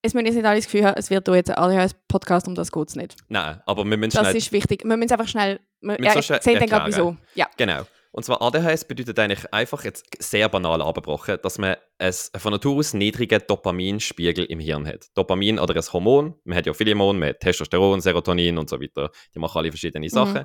es 0.00 0.14
müssen 0.14 0.24
jetzt 0.26 0.34
nicht 0.36 0.46
alle 0.46 0.56
das 0.56 0.64
Gefühl 0.64 0.86
haben, 0.86 0.96
es 0.96 1.10
wird 1.10 1.28
hier 1.28 1.36
jetzt 1.36 1.50
ein 1.50 1.56
ADHS-Podcast, 1.58 2.48
um 2.48 2.54
das 2.54 2.72
geht 2.72 2.88
es 2.88 2.96
nicht. 2.96 3.16
Nein, 3.28 3.60
aber 3.66 3.84
wir 3.84 3.96
müssen 3.98 4.12
Das 4.16 4.22
schnell... 4.22 4.36
ist 4.36 4.50
wichtig. 4.52 4.82
Wir 4.84 4.96
müssen 4.96 5.04
es 5.08 5.12
einfach 5.12 5.28
schnell, 5.28 5.60
wir, 5.82 6.00
ja, 6.02 6.12
so 6.14 6.22
schnell 6.22 6.36
erzähle 6.38 6.58
dann 6.60 6.68
gerade 6.70 6.88
wieso. 6.88 7.16
Ja. 7.34 7.48
Genau. 7.58 7.82
Und 8.14 8.24
zwar 8.24 8.42
ADHS 8.42 8.84
bedeutet 8.84 9.18
eigentlich 9.18 9.52
einfach 9.54 9.84
jetzt 9.84 10.04
sehr 10.18 10.48
banal 10.50 10.82
abgebrochen, 10.82 11.38
dass 11.42 11.56
man 11.58 11.76
einen 11.98 12.12
von 12.36 12.52
Natur 12.52 12.76
aus 12.76 12.92
niedrigen 12.92 13.40
Dopaminspiegel 13.48 14.44
im 14.44 14.60
Hirn 14.60 14.86
hat. 14.86 15.06
Dopamin 15.14 15.58
oder 15.58 15.74
ein 15.74 15.82
Hormon, 15.92 16.34
man 16.44 16.58
hat 16.58 16.66
ja 16.66 16.74
viele 16.74 16.90
Hormone, 16.90 17.18
man 17.18 17.28
hat 17.30 17.40
Testosteron, 17.40 18.02
Serotonin 18.02 18.58
und 18.58 18.68
so 18.68 18.78
weiter, 18.80 19.10
die 19.34 19.38
machen 19.38 19.58
alle 19.58 19.70
verschiedene 19.70 20.08
Sachen. 20.10 20.44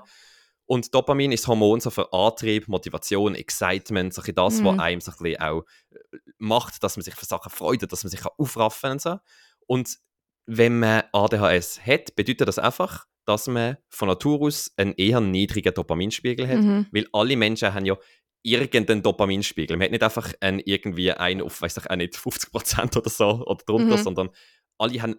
Und 0.66 0.94
Dopamin 0.96 1.32
ist 1.34 1.48
Hormon 1.48 1.80
so 1.82 1.90
für 1.90 2.12
Antrieb, 2.14 2.68
Motivation, 2.70 3.36
Excitement, 3.36 4.14
so 4.14 4.22
das, 4.22 4.60
Mhm. 4.60 4.66
was 4.66 4.80
einem 4.80 5.02
so 5.02 5.12
ein 5.12 5.18
bisschen 5.18 5.42
auch 5.42 5.64
äh, 5.92 6.18
macht, 6.38 6.82
dass 6.84 6.96
man 6.96 7.04
sich 7.04 7.16
für 7.16 7.26
Sachen 7.26 7.50
freut, 7.50 7.90
dass 7.92 8.04
man 8.04 8.12
sich 8.12 8.22
kann 8.22 8.32
aufraffen 8.38 8.92
und 8.92 9.02
so. 9.02 9.18
Und 9.66 9.98
wenn 10.46 10.80
man 10.80 11.04
ADHS 11.12 11.86
hat, 11.86 12.16
bedeutet 12.16 12.48
das 12.48 12.60
einfach, 12.60 13.06
dass 13.28 13.48
man 13.48 13.78
von 13.90 14.08
Natur 14.08 14.42
aus 14.42 14.72
einen 14.78 14.94
eher 14.94 15.20
niedrigen 15.20 15.74
Dopaminspiegel 15.74 16.48
hat, 16.48 16.60
Mhm. 16.60 16.88
weil 16.92 17.08
alle 17.12 17.36
Menschen 17.36 17.74
haben 17.74 17.86
ja 17.86 17.98
irgendeinen 18.42 19.04
Dopaminspiegel. 19.04 19.76
Man 19.76 19.86
hat 19.86 19.92
nicht 19.92 20.04
einfach 20.04 20.34
einen, 20.40 20.60
irgendwie 20.64 21.12
einen 21.12 21.42
auf, 21.42 21.62
weiß 21.62 21.78
ich 21.78 21.90
auch 21.90 21.96
nicht, 21.98 22.16
50% 22.16 22.96
oder 22.98 23.10
so 23.10 23.44
oder 23.46 23.64
drunter, 23.66 23.98
Mhm. 23.98 24.02
sondern 24.04 24.30
alle 24.78 25.02
haben 25.02 25.16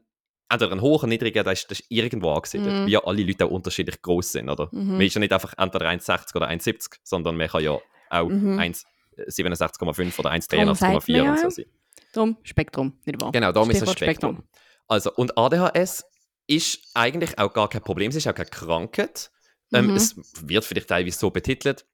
entweder 0.50 0.72
einen 0.72 0.80
hohen, 0.80 1.10
niedrigen, 1.10 1.44
das 1.44 1.60
ist, 1.60 1.70
das 1.70 1.80
ist 1.80 1.90
irgendwo 1.90 2.30
angesiedelt, 2.32 2.74
Mhm. 2.74 2.86
wie 2.86 2.92
ja 2.92 3.04
alle 3.04 3.22
Leute 3.22 3.44
auch 3.44 3.50
unterschiedlich 3.50 4.00
groß 4.00 4.32
sind, 4.32 4.48
oder? 4.48 4.70
Mhm. 4.72 4.92
Man 4.92 5.00
ist 5.02 5.14
ja 5.14 5.20
nicht 5.20 5.32
einfach 5.32 5.52
entweder 5.58 5.86
1,60 5.90 6.34
oder 6.36 6.48
1,70, 6.48 6.98
sondern 7.02 7.36
man 7.36 7.48
kann 7.48 7.62
ja 7.62 7.72
auch 8.10 8.28
Mhm. 8.30 8.58
1,67,5 8.58 10.18
oder 10.18 10.30
Darum 10.30 10.40
sagt 10.74 10.82
man 10.82 11.00
1,83,4 11.00 11.16
ja 11.16 11.30
und 11.32 11.38
so 11.40 11.50
sein. 11.50 11.66
Darum 12.14 12.36
Spektrum, 12.42 12.98
nicht 13.04 13.20
wahr? 13.20 13.32
Genau, 13.32 13.52
darum 13.52 13.68
ist 13.70 13.82
es 13.82 13.90
Stichwort 13.90 13.98
Spektrum. 13.98 14.42
Also, 14.86 15.12
und 15.14 15.36
ADHS 15.36 16.04
ist 16.48 16.80
eigentlich 16.94 17.38
auch 17.38 17.52
gar 17.52 17.68
kein 17.68 17.82
Problem, 17.82 18.10
es 18.10 18.16
ist 18.16 18.26
auch 18.26 18.34
keine 18.34 18.48
Krankheit. 18.50 19.30
Ähm, 19.72 19.88
Mhm. 19.88 19.96
Es 19.96 20.16
wird 20.42 20.64
vielleicht 20.64 20.88
teilweise 20.88 21.18
so 21.18 21.30
betitelt, 21.30 21.86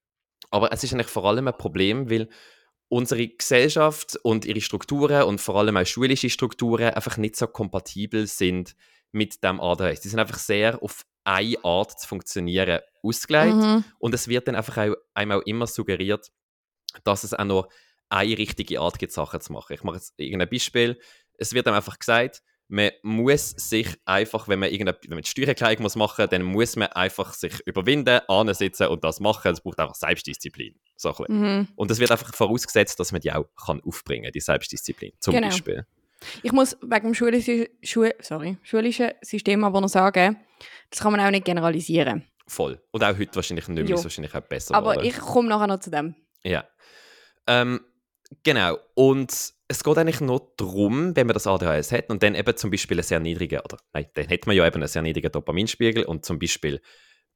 aber 0.50 0.72
es 0.72 0.84
ist 0.84 0.92
eigentlich 0.94 1.08
vor 1.08 1.24
allem 1.24 1.48
ein 1.48 1.58
Problem, 1.58 2.08
weil 2.08 2.28
unsere 2.88 3.26
Gesellschaft 3.26 4.16
und 4.22 4.44
ihre 4.44 4.60
Strukturen 4.60 5.24
und 5.24 5.40
vor 5.40 5.56
allem 5.56 5.76
auch 5.76 5.84
schulische 5.84 6.30
Strukturen 6.30 6.94
einfach 6.94 7.16
nicht 7.16 7.34
so 7.34 7.48
kompatibel 7.48 8.26
sind 8.28 8.76
mit 9.10 9.42
dem 9.42 9.60
ADHS. 9.60 10.00
Die 10.02 10.08
sind 10.08 10.20
einfach 10.20 10.38
sehr 10.38 10.80
auf 10.82 11.04
eine 11.24 11.56
Art 11.64 11.98
zu 11.98 12.06
funktionieren 12.06 12.80
ausgelegt. 13.02 13.56
Mhm. 13.56 13.84
Und 13.98 14.14
es 14.14 14.28
wird 14.28 14.46
dann 14.46 14.54
einfach 14.54 14.76
auch, 14.76 14.94
einem 15.14 15.32
auch 15.32 15.42
immer 15.42 15.66
suggeriert, 15.66 16.30
dass 17.02 17.24
es 17.24 17.34
auch 17.34 17.44
noch 17.44 17.68
eine 18.08 18.38
richtige 18.38 18.80
Art 18.80 18.98
gibt, 18.98 19.12
Sachen 19.12 19.40
zu 19.40 19.52
machen. 19.52 19.72
Ich 19.72 19.82
mache 19.82 19.96
jetzt 19.96 20.14
irgendein 20.16 20.50
Beispiel. 20.50 21.00
Es 21.38 21.52
wird 21.54 21.66
einem 21.66 21.76
einfach 21.76 21.98
gesagt, 21.98 22.42
man 22.68 22.90
muss 23.02 23.50
sich 23.50 23.88
einfach, 24.04 24.48
wenn 24.48 24.58
man, 24.58 24.70
irgendeine, 24.70 24.98
wenn 25.02 25.16
man 25.16 25.22
die 25.22 25.28
Steuererklärung 25.28 25.82
muss 25.82 25.96
machen 25.96 26.22
muss, 26.22 26.30
dann 26.30 26.42
muss 26.42 26.76
man 26.76 26.88
einfach 26.88 27.34
sich 27.34 27.60
überwinden, 27.66 28.20
ansitzen 28.28 28.88
und 28.88 29.04
das 29.04 29.20
machen. 29.20 29.52
Es 29.52 29.60
braucht 29.60 29.78
einfach 29.78 29.94
Selbstdisziplin. 29.94 30.74
So 30.96 31.10
ein 31.10 31.14
bisschen. 31.16 31.40
Mhm. 31.40 31.68
Und 31.76 31.90
es 31.90 31.98
wird 31.98 32.10
einfach 32.10 32.34
vorausgesetzt, 32.34 32.98
dass 32.98 33.12
man 33.12 33.20
die 33.20 33.32
auch 33.32 33.44
kann 33.64 33.80
aufbringen 33.82 34.24
kann, 34.24 34.32
die 34.32 34.40
Selbstdisziplin. 34.40 35.12
Zum 35.20 35.34
Genau. 35.34 35.48
Beispiel. 35.48 35.86
Ich 36.42 36.52
muss 36.52 36.76
wegen 36.80 37.08
dem 37.08 37.14
schulischen, 37.14 37.66
Schu 37.82 38.08
sorry, 38.20 38.56
schulischen 38.62 39.10
System 39.20 39.62
aber 39.62 39.80
noch 39.82 39.88
sagen, 39.88 40.38
das 40.90 41.00
kann 41.00 41.12
man 41.12 41.20
auch 41.20 41.30
nicht 41.30 41.44
generalisieren. 41.44 42.24
Voll. 42.46 42.80
Und 42.92 43.04
auch 43.04 43.18
heute 43.18 43.34
wahrscheinlich 43.36 43.68
nicht 43.68 43.76
mehr, 43.76 43.84
Jo. 43.90 43.96
ist 43.96 44.04
wahrscheinlich 44.04 44.34
auch 44.34 44.40
besser 44.40 44.74
Aber 44.74 44.92
geworden. 44.92 45.06
ich 45.08 45.18
komme 45.18 45.48
nachher 45.48 45.66
noch 45.66 45.80
zu 45.80 45.90
dem. 45.90 46.14
Ja. 46.42 46.64
Ähm, 47.46 47.80
genau. 48.42 48.78
Und 48.94 49.52
es 49.68 49.82
geht 49.84 49.98
eigentlich 49.98 50.20
nur 50.20 50.52
darum, 50.56 51.16
wenn 51.16 51.26
man 51.26 51.34
das 51.34 51.46
ADHS 51.46 51.92
hat 51.92 52.10
und 52.10 52.22
dann 52.22 52.34
eben 52.34 52.56
zum 52.56 52.70
Beispiel 52.70 52.98
einen 52.98 53.04
sehr 53.04 53.20
niedrigen, 53.20 53.60
oder 53.60 53.78
nein, 53.92 54.06
dann 54.14 54.28
hat 54.28 54.46
man 54.46 54.56
ja 54.56 54.66
eben 54.66 54.76
einen 54.76 54.88
sehr 54.88 55.02
niedrigen 55.02 55.32
Dopaminspiegel 55.32 56.04
und 56.04 56.24
zum 56.24 56.38
Beispiel 56.38 56.80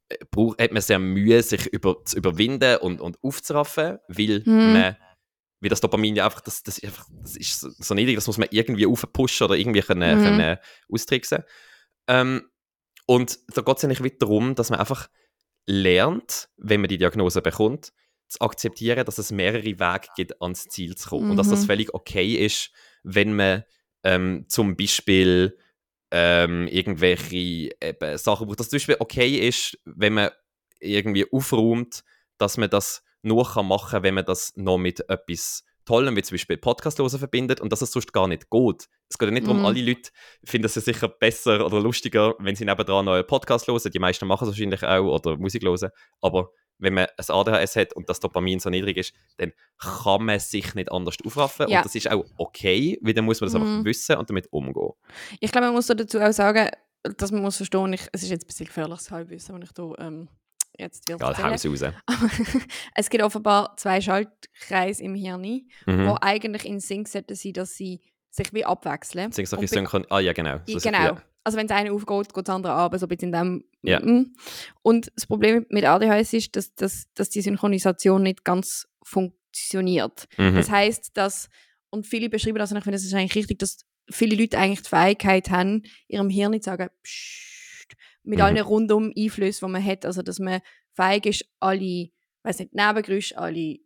äh, 0.08 0.16
braucht, 0.30 0.60
hat 0.60 0.72
man 0.72 0.82
sehr 0.82 0.98
Mühe, 0.98 1.42
sich 1.42 1.66
über, 1.66 2.04
zu 2.04 2.16
überwinden 2.16 2.76
und, 2.78 3.00
und 3.00 3.18
aufzuraffen, 3.22 3.98
weil 4.08 4.44
Hm. 4.44 4.72
man 4.72 4.96
wie 5.60 5.68
das 5.68 5.80
Dopamin 5.80 6.14
ja 6.16 6.24
einfach, 6.24 6.40
das, 6.40 6.62
das, 6.62 6.78
ist 6.78 6.84
einfach, 6.84 7.06
das 7.20 7.36
ist 7.36 7.60
so, 7.60 7.68
so 7.76 7.94
niedrig, 7.94 8.14
das 8.14 8.26
muss 8.26 8.38
man 8.38 8.48
irgendwie 8.50 8.86
aufpushen 8.86 9.46
oder 9.46 9.56
irgendwie 9.56 9.82
können, 9.82 10.18
Mhm. 10.18 10.22
können 10.22 10.58
austricksen. 10.92 11.42
Ähm, 12.06 12.48
und 13.06 13.38
da 13.54 13.62
geht 13.62 13.76
es 13.78 13.84
eigentlich 13.84 14.02
wieder 14.04 14.18
darum, 14.20 14.54
dass 14.54 14.70
man 14.70 14.78
einfach 14.78 15.08
lernt, 15.66 16.48
wenn 16.56 16.80
man 16.80 16.88
die 16.88 16.98
Diagnose 16.98 17.42
bekommt, 17.42 17.92
zu 18.28 18.40
akzeptieren, 18.40 19.04
dass 19.04 19.18
es 19.18 19.32
mehrere 19.32 19.64
Wege 19.64 20.08
gibt, 20.16 20.40
ans 20.42 20.64
Ziel 20.68 20.94
zu 20.96 21.08
kommen. 21.10 21.30
Und 21.32 21.36
dass 21.36 21.48
das 21.48 21.62
Mhm. 21.62 21.66
völlig 21.66 21.94
okay 21.94 22.34
ist, 22.34 22.70
wenn 23.02 23.34
man 23.34 23.64
ähm, 24.04 24.44
zum 24.48 24.76
Beispiel 24.76 25.56
ähm, 26.10 26.66
irgendwelche 26.68 27.70
eben, 27.82 28.16
Sachen 28.18 28.46
braucht. 28.46 28.60
Dass 28.60 28.66
es 28.66 28.70
zum 28.70 28.76
Beispiel 28.78 28.96
okay 29.00 29.36
ist, 29.48 29.78
wenn 29.84 30.14
man 30.14 30.30
irgendwie 30.80 31.26
aufräumt, 31.32 32.02
dass 32.38 32.56
man 32.56 32.70
das 32.70 33.02
nur 33.22 33.44
kann 33.46 33.66
machen 33.66 33.90
kann, 33.90 34.02
wenn 34.04 34.14
man 34.14 34.24
das 34.24 34.52
noch 34.56 34.78
mit 34.78 35.00
etwas 35.10 35.64
Tollem, 35.84 36.16
wie 36.16 36.22
zum 36.22 36.34
Beispiel 36.36 36.56
Podcast 36.58 36.98
hören, 36.98 37.18
verbindet 37.18 37.60
und 37.60 37.72
dass 37.72 37.80
es 37.82 37.90
sonst 37.92 38.12
gar 38.12 38.28
nicht 38.28 38.50
geht. 38.50 38.88
Es 39.08 39.16
geht 39.18 39.26
ja 39.28 39.32
nicht 39.32 39.46
darum, 39.46 39.60
Mhm. 39.60 39.64
alle 39.66 39.80
Leute 39.82 40.10
finden 40.44 40.66
es 40.66 40.74
sicher 40.74 41.08
besser 41.08 41.64
oder 41.64 41.80
lustiger, 41.80 42.34
wenn 42.38 42.54
sie 42.54 42.66
nebendran 42.66 43.06
noch 43.06 43.14
einen 43.14 43.26
Podcast 43.26 43.66
hören. 43.66 43.90
Die 43.90 43.98
meisten 43.98 44.26
machen 44.26 44.44
es 44.44 44.50
wahrscheinlich 44.50 44.82
auch 44.84 45.04
oder 45.14 45.36
Musik 45.38 45.62
hören. 45.64 45.90
Aber 46.20 46.50
wenn 46.78 46.94
man 46.94 47.06
ein 47.16 47.24
ADHS 47.28 47.76
hat 47.76 47.92
und 47.94 48.08
das 48.08 48.20
Dopamin 48.20 48.60
so 48.60 48.70
niedrig 48.70 48.96
ist, 48.96 49.12
dann 49.38 49.52
kann 49.78 50.24
man 50.24 50.38
sich 50.38 50.74
nicht 50.74 50.90
anders 50.92 51.16
aufraffen. 51.24 51.68
Ja. 51.68 51.78
Und 51.78 51.86
das 51.86 51.94
ist 51.94 52.10
auch 52.10 52.24
okay, 52.36 52.98
weil 53.02 53.14
dann 53.14 53.24
muss 53.24 53.40
man 53.40 53.50
das 53.50 53.60
Mhm. 53.60 53.66
einfach 53.68 53.84
wissen 53.84 54.16
und 54.16 54.30
damit 54.30 54.52
umgehen. 54.52 54.92
Ich 55.40 55.50
glaube, 55.52 55.66
man 55.66 55.74
muss 55.74 55.86
dazu 55.86 56.20
auch 56.20 56.32
sagen, 56.32 56.68
dass 57.16 57.30
man 57.32 57.42
muss 57.42 57.56
verstehen, 57.56 57.92
ich, 57.92 58.02
es 58.12 58.22
ist 58.22 58.30
jetzt 58.30 58.44
ein 58.44 58.48
bisschen 58.48 58.66
gefährliches 58.66 59.10
Halbwissen, 59.10 59.54
was 59.60 59.68
ich 59.70 59.74
hier 59.76 59.94
ähm, 59.98 60.28
jetzt 60.78 61.08
erzählen. 61.10 61.52
Haus 61.52 61.64
raus. 61.66 61.92
Es 62.94 63.08
gibt 63.10 63.22
offenbar 63.24 63.76
zwei 63.76 64.00
Schaltkreise 64.00 65.02
im 65.02 65.14
Hirn, 65.14 65.42
die 65.42 65.68
Mhm. 65.86 66.10
eigentlich 66.20 66.64
in 66.64 66.80
Sync 66.80 67.08
sollten 67.08 67.34
sein, 67.34 67.52
dass 67.54 67.74
sie 67.76 68.00
sich 68.30 68.52
wie 68.52 68.64
abwechseln. 68.64 69.32
Sind 69.32 69.48
solche 69.48 69.62
Und 69.62 69.68
Synchron 69.68 70.06
ah 70.10 70.20
ja, 70.20 70.32
genau. 70.32 70.58
So- 70.66 70.78
genau. 70.78 70.98
Ja. 70.98 71.22
Also 71.44 71.56
wenn 71.58 71.66
das 71.66 71.78
eine 71.78 71.92
aufgeht, 71.92 72.34
geht 72.34 72.48
das 72.48 72.54
andere 72.54 72.72
ab, 72.74 72.94
so 72.98 73.06
ein 73.06 73.08
bisschen 73.08 73.32
in 73.32 73.32
dem. 73.32 73.64
Ja. 73.82 74.00
Mm. 74.00 74.34
Und 74.82 75.10
das 75.14 75.26
Problem 75.26 75.64
mit 75.70 75.84
ADHS 75.84 76.32
ist, 76.34 76.56
dass, 76.56 76.74
dass, 76.74 77.06
dass 77.14 77.30
die 77.30 77.40
Synchronisation 77.40 78.22
nicht 78.22 78.44
ganz 78.44 78.86
funktioniert. 79.02 80.26
Mhm. 80.36 80.56
Das 80.56 80.70
heißt, 80.70 81.16
dass, 81.16 81.48
und 81.90 82.06
viele 82.06 82.28
beschreiben 82.28 82.58
das, 82.58 82.70
und 82.70 82.78
ich 82.78 82.84
finde, 82.84 82.96
das 82.96 83.04
ist 83.04 83.14
eigentlich 83.14 83.36
richtig, 83.36 83.58
dass 83.60 83.78
viele 84.10 84.36
Leute 84.36 84.58
eigentlich 84.58 84.82
die 84.82 84.88
Fähigkeit 84.88 85.50
haben, 85.50 85.82
ihrem 86.08 86.28
Hirn 86.28 86.60
zu 86.60 86.70
sagen, 86.70 86.88
Psst, 87.02 87.96
mit 88.24 88.38
Mhm. 88.38 88.44
allen 88.44 88.58
rundum 88.58 89.12
Einflüssen, 89.16 89.66
die 89.66 89.72
man 89.72 89.84
hat. 89.84 90.04
Also, 90.04 90.22
dass 90.22 90.38
man 90.38 90.60
fähig 90.94 91.26
ist, 91.26 91.44
alle, 91.60 92.10
weiß 92.42 92.58
nicht, 92.58 92.74
Nebengeräusche, 92.74 93.38
alle, 93.38 93.78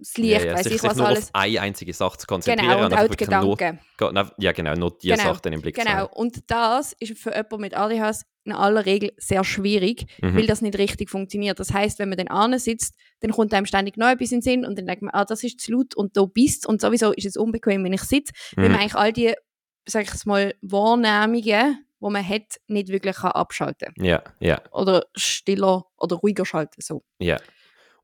das 0.00 0.16
Licht, 0.16 0.40
ja, 0.40 0.46
ja. 0.46 0.54
weiß 0.54 0.64
sich, 0.64 0.74
ich 0.76 0.82
was 0.82 0.96
nur 0.96 1.06
alles. 1.06 1.24
auf 1.26 1.30
eine 1.34 1.60
einzige 1.60 1.92
Sache 1.92 2.18
zu 2.18 2.26
konzentrieren 2.26 2.68
Genau, 2.70 2.84
und 2.86 2.92
einfach 2.92 3.10
auch 3.10 3.14
die 3.14 3.24
nur, 3.46 3.56
Gedanken. 3.56 3.80
Na, 4.14 4.32
ja, 4.38 4.52
genau, 4.52 4.74
nur 4.74 4.96
die 4.98 5.08
Genau, 5.08 5.22
Sachen 5.22 5.52
im 5.52 5.60
Blick 5.62 5.76
zu 5.76 5.82
Genau, 5.82 5.92
haben. 5.98 6.12
und 6.14 6.50
das 6.50 6.94
ist 6.98 7.18
für 7.18 7.30
jemanden 7.30 7.60
mit 7.60 7.76
ADHS 7.76 8.24
in 8.44 8.52
aller 8.52 8.86
Regel 8.86 9.12
sehr 9.18 9.44
schwierig, 9.44 10.06
Mhm. 10.22 10.34
weil 10.36 10.46
das 10.46 10.62
nicht 10.62 10.78
richtig 10.78 11.10
funktioniert. 11.10 11.60
Das 11.60 11.72
heißt, 11.72 11.98
wenn 11.98 12.08
man 12.08 12.18
dann 12.18 12.58
sitzt, 12.58 12.94
dann 13.20 13.30
kommt 13.32 13.52
einem 13.52 13.66
ständig 13.66 13.96
noch 13.98 14.08
etwas 14.08 14.32
in 14.32 14.38
den 14.38 14.42
Sinn 14.42 14.64
und 14.64 14.78
dann 14.78 14.86
denkt 14.86 15.02
man, 15.02 15.12
ah, 15.14 15.24
das 15.26 15.44
ist 15.44 15.60
zu 15.60 15.72
laut 15.72 15.94
und 15.94 16.16
da 16.16 16.24
bist 16.24 16.66
und 16.66 16.80
sowieso 16.80 17.12
ist 17.12 17.26
es 17.26 17.36
unbequem, 17.36 17.84
wenn 17.84 17.92
ich 17.92 18.02
sitze, 18.02 18.32
weil 18.56 18.64
Mhm. 18.66 18.72
man 18.72 18.80
eigentlich 18.80 18.94
all 18.94 19.12
die, 19.12 19.34
sag 19.86 20.04
ich 20.12 20.24
mal, 20.24 20.54
Wahrnehmungen, 20.62 21.42
die 22.02 22.08
man 22.10 22.26
hat, 22.26 22.58
nicht 22.66 22.88
wirklich 22.88 23.16
kann 23.16 23.32
abschalten 23.32 23.92
Ja, 23.98 24.22
ja, 24.40 24.60
oder 24.72 25.04
stiller 25.14 25.84
oder 25.98 26.16
ruhiger 26.16 26.46
schalten. 26.46 26.80
So. 26.80 27.02
ja. 27.18 27.36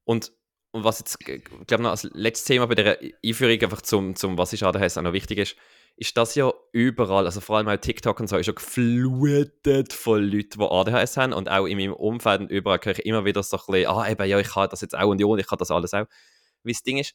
Und, 0.05 0.33
und 0.77 0.85
was 0.85 0.99
jetzt, 0.99 1.19
ich 1.27 1.45
glaube 1.67 1.83
noch 1.83 1.91
als 1.91 2.05
letztes 2.13 2.47
Thema 2.47 2.67
bei 2.67 2.75
der 2.75 2.99
Einführung 3.25 3.61
einfach 3.61 3.83
zum, 3.83 4.15
zum 4.15 4.39
was 4.39 4.53
ist 4.53 4.63
ADHS 4.63 4.99
auch 4.99 5.03
noch 5.03 5.13
wichtig 5.13 5.39
ist, 5.39 5.57
ist, 5.97 6.17
dass 6.17 6.35
ja 6.35 6.53
überall, 6.73 7.25
also 7.25 7.41
vor 7.41 7.57
allem 7.57 7.69
auch 7.69 7.77
TikTok 7.77 8.21
und 8.21 8.29
so, 8.29 8.37
ist 8.37 8.47
ja 8.47 8.53
geflutet 8.53 9.95
von 9.95 10.23
Leuten, 10.23 10.59
die 10.59 10.65
ADHS 10.65 11.17
haben 11.17 11.33
und 11.33 11.51
auch 11.51 11.65
in 11.67 11.79
meinem 11.79 11.95
Umfeld 11.95 12.43
und 12.43 12.51
überall 12.51 12.79
höre 12.83 12.99
ich 12.99 13.07
immer 13.07 13.25
wieder 13.25 13.43
so 13.43 13.57
ein 13.57 13.63
bisschen, 13.67 13.87
ah 13.91 14.09
eben, 14.09 14.29
ja, 14.29 14.39
ich 14.39 14.55
habe 14.55 14.69
das 14.69 14.83
jetzt 14.83 14.97
auch 14.97 15.09
und 15.09 15.21
ja, 15.21 15.27
und 15.27 15.39
ich 15.39 15.47
habe 15.47 15.59
das 15.59 15.71
alles 15.71 15.95
auch. 15.95 16.07
Wie 16.63 16.73
das 16.73 16.83
Ding 16.83 16.99
ist, 16.99 17.15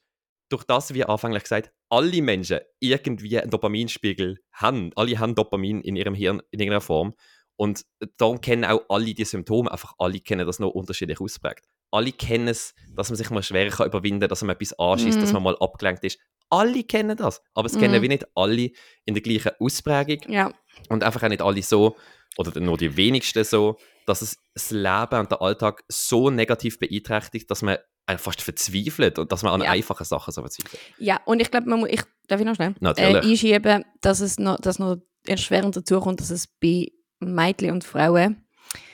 durch 0.49 0.63
das, 0.63 0.93
wie 0.93 1.05
anfänglich 1.05 1.43
gesagt, 1.43 1.71
alle 1.89 2.21
Menschen 2.21 2.59
irgendwie 2.79 3.39
einen 3.39 3.51
Dopaminspiegel 3.51 4.39
haben. 4.51 4.91
Alle 4.95 5.17
haben 5.19 5.35
Dopamin 5.35 5.81
in 5.81 5.95
ihrem 5.95 6.13
Hirn 6.13 6.41
in 6.51 6.59
irgendeiner 6.59 6.81
Form. 6.81 7.13
Und 7.55 7.85
darum 8.17 8.41
kennen 8.41 8.65
auch 8.65 8.81
alle 8.89 9.13
die 9.13 9.23
Symptome, 9.23 9.71
einfach 9.71 9.93
alle 9.97 10.19
kennen 10.19 10.47
das 10.47 10.59
noch 10.59 10.71
unterschiedlich 10.71 11.21
ausprägt. 11.21 11.67
Alle 11.91 12.11
kennen 12.11 12.47
es, 12.47 12.73
dass 12.95 13.09
man 13.09 13.17
sich 13.17 13.29
mal 13.29 13.43
schwerer 13.43 13.69
kann 13.69 13.87
überwinden 13.87 14.21
kann, 14.21 14.29
dass 14.29 14.41
man 14.41 14.55
etwas 14.55 14.77
anschießt, 14.79 15.17
Mhm. 15.17 15.21
dass 15.21 15.33
man 15.33 15.43
mal 15.43 15.57
abgelenkt 15.59 16.03
ist. 16.03 16.19
Alle 16.49 16.83
kennen 16.83 17.15
das, 17.17 17.41
aber 17.53 17.67
es 17.67 17.75
Mhm. 17.75 17.79
kennen 17.79 18.01
wie 18.01 18.07
nicht 18.07 18.25
alle 18.35 18.71
in 19.05 19.13
der 19.13 19.21
gleichen 19.21 19.51
Ausprägung 19.59 20.19
Ja, 20.31 20.51
und 20.89 21.03
einfach 21.03 21.23
auch 21.23 21.29
nicht 21.29 21.41
alle 21.41 21.61
so, 21.61 21.95
oder 22.37 22.59
nur 22.61 22.77
die 22.77 22.95
wenigsten 22.97 23.43
so, 23.43 23.77
dass 24.05 24.21
es 24.21 24.37
das 24.53 24.71
Leben 24.71 25.19
und 25.19 25.31
der 25.31 25.41
Alltag 25.41 25.83
so 25.89 26.29
negativ 26.29 26.79
beeinträchtigt, 26.79 27.49
dass 27.51 27.61
man 27.61 27.77
einfach 28.05 28.25
fast 28.33 28.41
verzweifelt 28.41 29.19
und 29.19 29.31
dass 29.31 29.43
man 29.43 29.53
an 29.53 29.61
Ja. 29.61 29.71
einfachen 29.71 30.05
Sachen 30.05 30.31
so 30.33 30.41
verzweifelt. 30.41 30.79
ja. 30.97 31.19
und 31.25 31.39
ich 31.41 31.51
glaube, 31.51 31.69
man 31.69 31.81
muss, 31.81 31.89
ich, 31.89 32.01
darf 32.27 32.39
ich 32.39 32.45
noch 32.45 32.55
schnell? 32.55 32.73
Natürlich. 32.79 33.15
Äh, 33.25 33.29
einschieben, 33.29 33.85
dass 34.01 34.19
es 34.21 34.39
noch, 34.39 34.59
dass 34.59 34.79
noch 34.79 34.97
erschwerend 35.27 35.75
dazu 35.77 35.99
kommt, 36.01 36.19
dass 36.19 36.31
es 36.31 36.47
bei 36.47 36.87
Mädchen 37.19 37.71
und 37.71 37.83
Frauen 37.83 38.43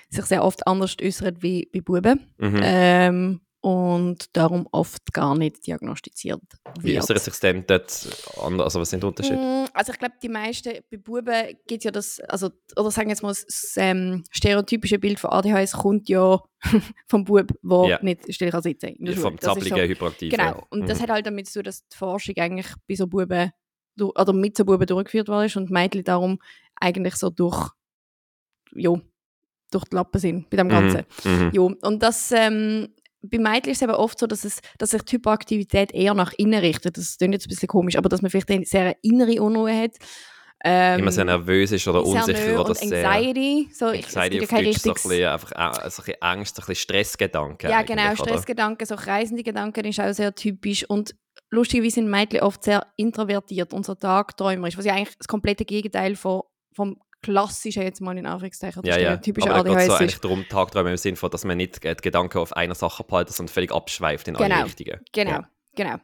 sich 0.10 0.26
sehr 0.26 0.44
oft 0.44 0.66
anders 0.68 0.96
äußert 1.02 1.42
wie 1.44 1.70
bei 1.72 1.82
Buben. 1.82 2.34
Mhm. 2.38 2.60
Ähm, 2.64 3.42
und 3.60 4.38
darum 4.38 4.68
oft 4.72 5.12
gar 5.14 5.36
nicht 5.36 5.66
diagnostiziert 5.66 6.40
Wie 6.80 6.94
wird. 6.94 7.04
äußert 7.04 7.20
sich 7.20 7.34
denn 7.40 7.66
dort 7.68 8.08
anders? 8.40 8.66
Also, 8.66 8.80
was 8.80 8.90
sind 8.92 9.02
die 9.04 9.08
Unterschiede? 9.08 9.40
Mm, 9.40 9.66
Also 9.74 9.92
ich 9.92 10.00
glaube, 10.00 10.14
die 10.22 10.30
meisten, 10.30 10.74
bei 10.90 10.98
Buben 10.98 11.58
gibt 11.68 11.84
ja 11.84 11.92
das, 11.92 12.20
also, 12.22 12.52
oder 12.78 12.92
sagen 12.92 13.08
wir 13.10 13.14
jetzt 13.14 13.24
mal, 13.24 13.30
das, 13.30 13.44
das 13.46 13.74
ähm, 13.78 14.24
stereotypische 14.32 15.00
Bild 15.00 15.20
von 15.20 15.32
ADHS 15.32 15.74
kommt 15.74 16.08
ja 16.08 16.40
vom 17.08 17.26
Bub, 17.26 17.48
der 17.64 17.90
Ja. 17.90 18.00
nicht 18.04 18.34
still 18.34 18.52
kann 18.52 18.62
sitzen 18.62 18.94
der 19.00 19.12
Schule. 19.14 19.22
Vom 19.24 19.36
Das 19.38 19.58
ist 19.58 19.64
zappeligen, 19.64 19.90
hyperaktiven. 19.90 20.38
Genau, 20.38 20.64
und 20.70 20.88
das 20.88 21.00
Mhm. 21.00 21.04
hat 21.04 21.10
halt 21.10 21.26
damit 21.26 21.48
zu 21.48 21.54
tun, 21.56 21.64
dass 21.64 21.86
die 21.90 21.98
Forschung 21.98 22.36
eigentlich 22.38 22.68
bei 22.88 22.96
so 22.96 23.08
Buben, 23.08 23.52
oder 24.00 24.34
mit 24.34 24.56
so 24.56 24.64
Buben 24.64 24.86
durchgeführt 24.86 25.28
worden 25.28 25.48
ist 25.48 25.58
und 25.58 25.72
Mädchen 25.72 26.04
darum 26.04 26.40
eigentlich 26.80 27.16
so 27.16 27.32
durch, 27.32 27.72
jo, 28.74 29.02
durch 29.72 29.86
die 29.86 29.96
Lappen 29.96 30.20
sind 30.20 30.50
bei 30.50 30.58
dem 30.58 30.70
Ganzen. 30.70 31.06
Mhm. 31.24 31.32
Mhm. 31.46 31.52
Jo, 31.54 31.72
und 31.82 32.04
das, 32.04 32.32
ähm, 32.32 32.90
bei 33.22 33.40
Mädchen 33.40 33.72
ist 33.72 33.78
es 33.78 33.82
eben 33.82 33.94
oft 33.94 34.20
so, 34.20 34.28
dass, 34.28 34.46
es, 34.46 34.60
dass 34.78 34.92
sich 34.92 35.02
die 35.02 35.16
Hyperaktivität 35.16 35.94
eher 35.94 36.14
nach 36.14 36.34
innen 36.38 36.60
richtet. 36.60 36.98
Das 36.98 37.18
klingt 37.18 37.34
jetzt 37.34 37.48
ein 37.48 37.50
bisschen 37.50 37.68
komisch, 37.68 37.98
aber 37.98 38.10
dass 38.10 38.22
man 38.22 38.32
vielleicht 38.32 38.50
eine 38.52 38.66
sehr 38.66 38.96
innere 39.02 39.42
Unruhe 39.42 39.76
hat. 39.76 39.96
Ähm, 40.64 41.02
Immer 41.02 41.12
sehr 41.12 41.26
nervös 41.26 41.72
ist 41.72 41.88
oder 41.88 42.04
unsicher 42.04 42.60
oder 42.60 42.74
sehr... 42.74 43.08
Anxiety. 43.08 43.70
So, 43.72 43.88
Anxiety 43.88 44.38
auf 44.38 44.52
ja 44.52 44.58
kein 44.58 44.66
Deutsch, 44.66 44.80
so 44.80 44.90
ein 44.90 44.96
richtiges- 44.96 45.04
bisschen, 45.04 45.28
einfach, 45.28 45.52
äh, 45.52 45.90
so 45.90 46.02
ein 46.02 46.06
bisschen 46.06 46.22
Angst, 46.22 46.58
ein 46.58 46.62
bisschen 46.62 46.76
Stressgedanken. 46.76 47.70
Ja, 47.70 47.82
genau? 47.84 48.16
Stressgedanken, 48.16 48.88
so 48.88 48.96
kreisende 48.96 49.44
Gedanken 49.44 49.86
ist 49.86 50.00
auch 50.00 50.12
sehr 50.14 50.34
typisch. 50.34 50.84
Und 50.90 51.16
lustigerweise 51.52 51.96
sind 51.96 52.10
Mädchen 52.10 52.42
oft 52.42 52.64
sehr 52.64 52.88
introvertiert 52.96 53.72
und 53.72 53.86
so 53.86 53.94
tagträumerisch, 53.94 54.78
was 54.78 54.86
ja 54.86 54.96
eigentlich 54.96 55.16
das 55.18 55.28
komplette 55.28 55.64
Gegenteil 55.64 56.16
von, 56.16 56.42
vom 56.74 57.00
klassischen, 57.22 57.84
jetzt 57.84 58.02
mal 58.02 58.18
in 58.18 58.26
Anführungszeichen, 58.26 58.84
Ja, 58.86 58.94
ja. 58.98 59.00
stereotypischen 59.18 59.52
Aber 59.52 59.70
es 59.70 59.86
so 59.88 59.92
ADHS 59.94 60.02
eigentlich 60.02 60.20
darum, 60.20 60.46
Tagträume 60.50 60.92
im 60.92 60.98
Sinne 60.98 61.18
von, 61.18 61.30
dass 61.32 61.44
man 61.46 61.58
nicht 61.58 61.84
die 61.84 61.94
Gedanken 61.96 62.38
auf 62.38 62.54
einer 62.54 62.76
Sache 62.76 63.04
behalten, 63.04 63.34
sondern 63.34 63.54
völlig 63.54 63.72
abschweift 63.72 64.28
in 64.28 64.36
Genau. 64.36 64.56
alle 64.56 64.66
Richtungen. 64.66 65.02
Genau, 65.12 65.32
Ja. 65.32 65.50
genau. 65.76 65.96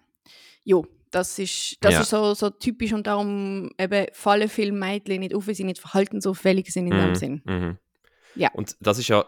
Jo, 0.63 0.87
das 1.11 1.37
ist, 1.39 1.77
das 1.81 1.93
Ja. 1.93 2.01
ist 2.01 2.09
so, 2.09 2.33
so 2.33 2.49
typisch 2.49 2.93
und 2.93 3.05
darum 3.05 3.69
eben 3.77 4.07
fallen 4.13 4.49
viele 4.49 4.71
Mädchen 4.71 5.19
nicht 5.19 5.35
auf, 5.35 5.47
weil 5.47 5.55
sie 5.55 5.63
nicht 5.63 5.79
verhaltensauffällig 5.79 6.71
sind 6.73 6.87
in 6.87 6.93
dem 6.97 7.09
Mhm, 7.09 7.15
Sinn. 7.15 7.41
mhm. 7.45 7.77
Ja. 8.35 8.49
Und 8.53 8.75
das 8.79 8.97
ist 8.97 9.09
ja 9.09 9.23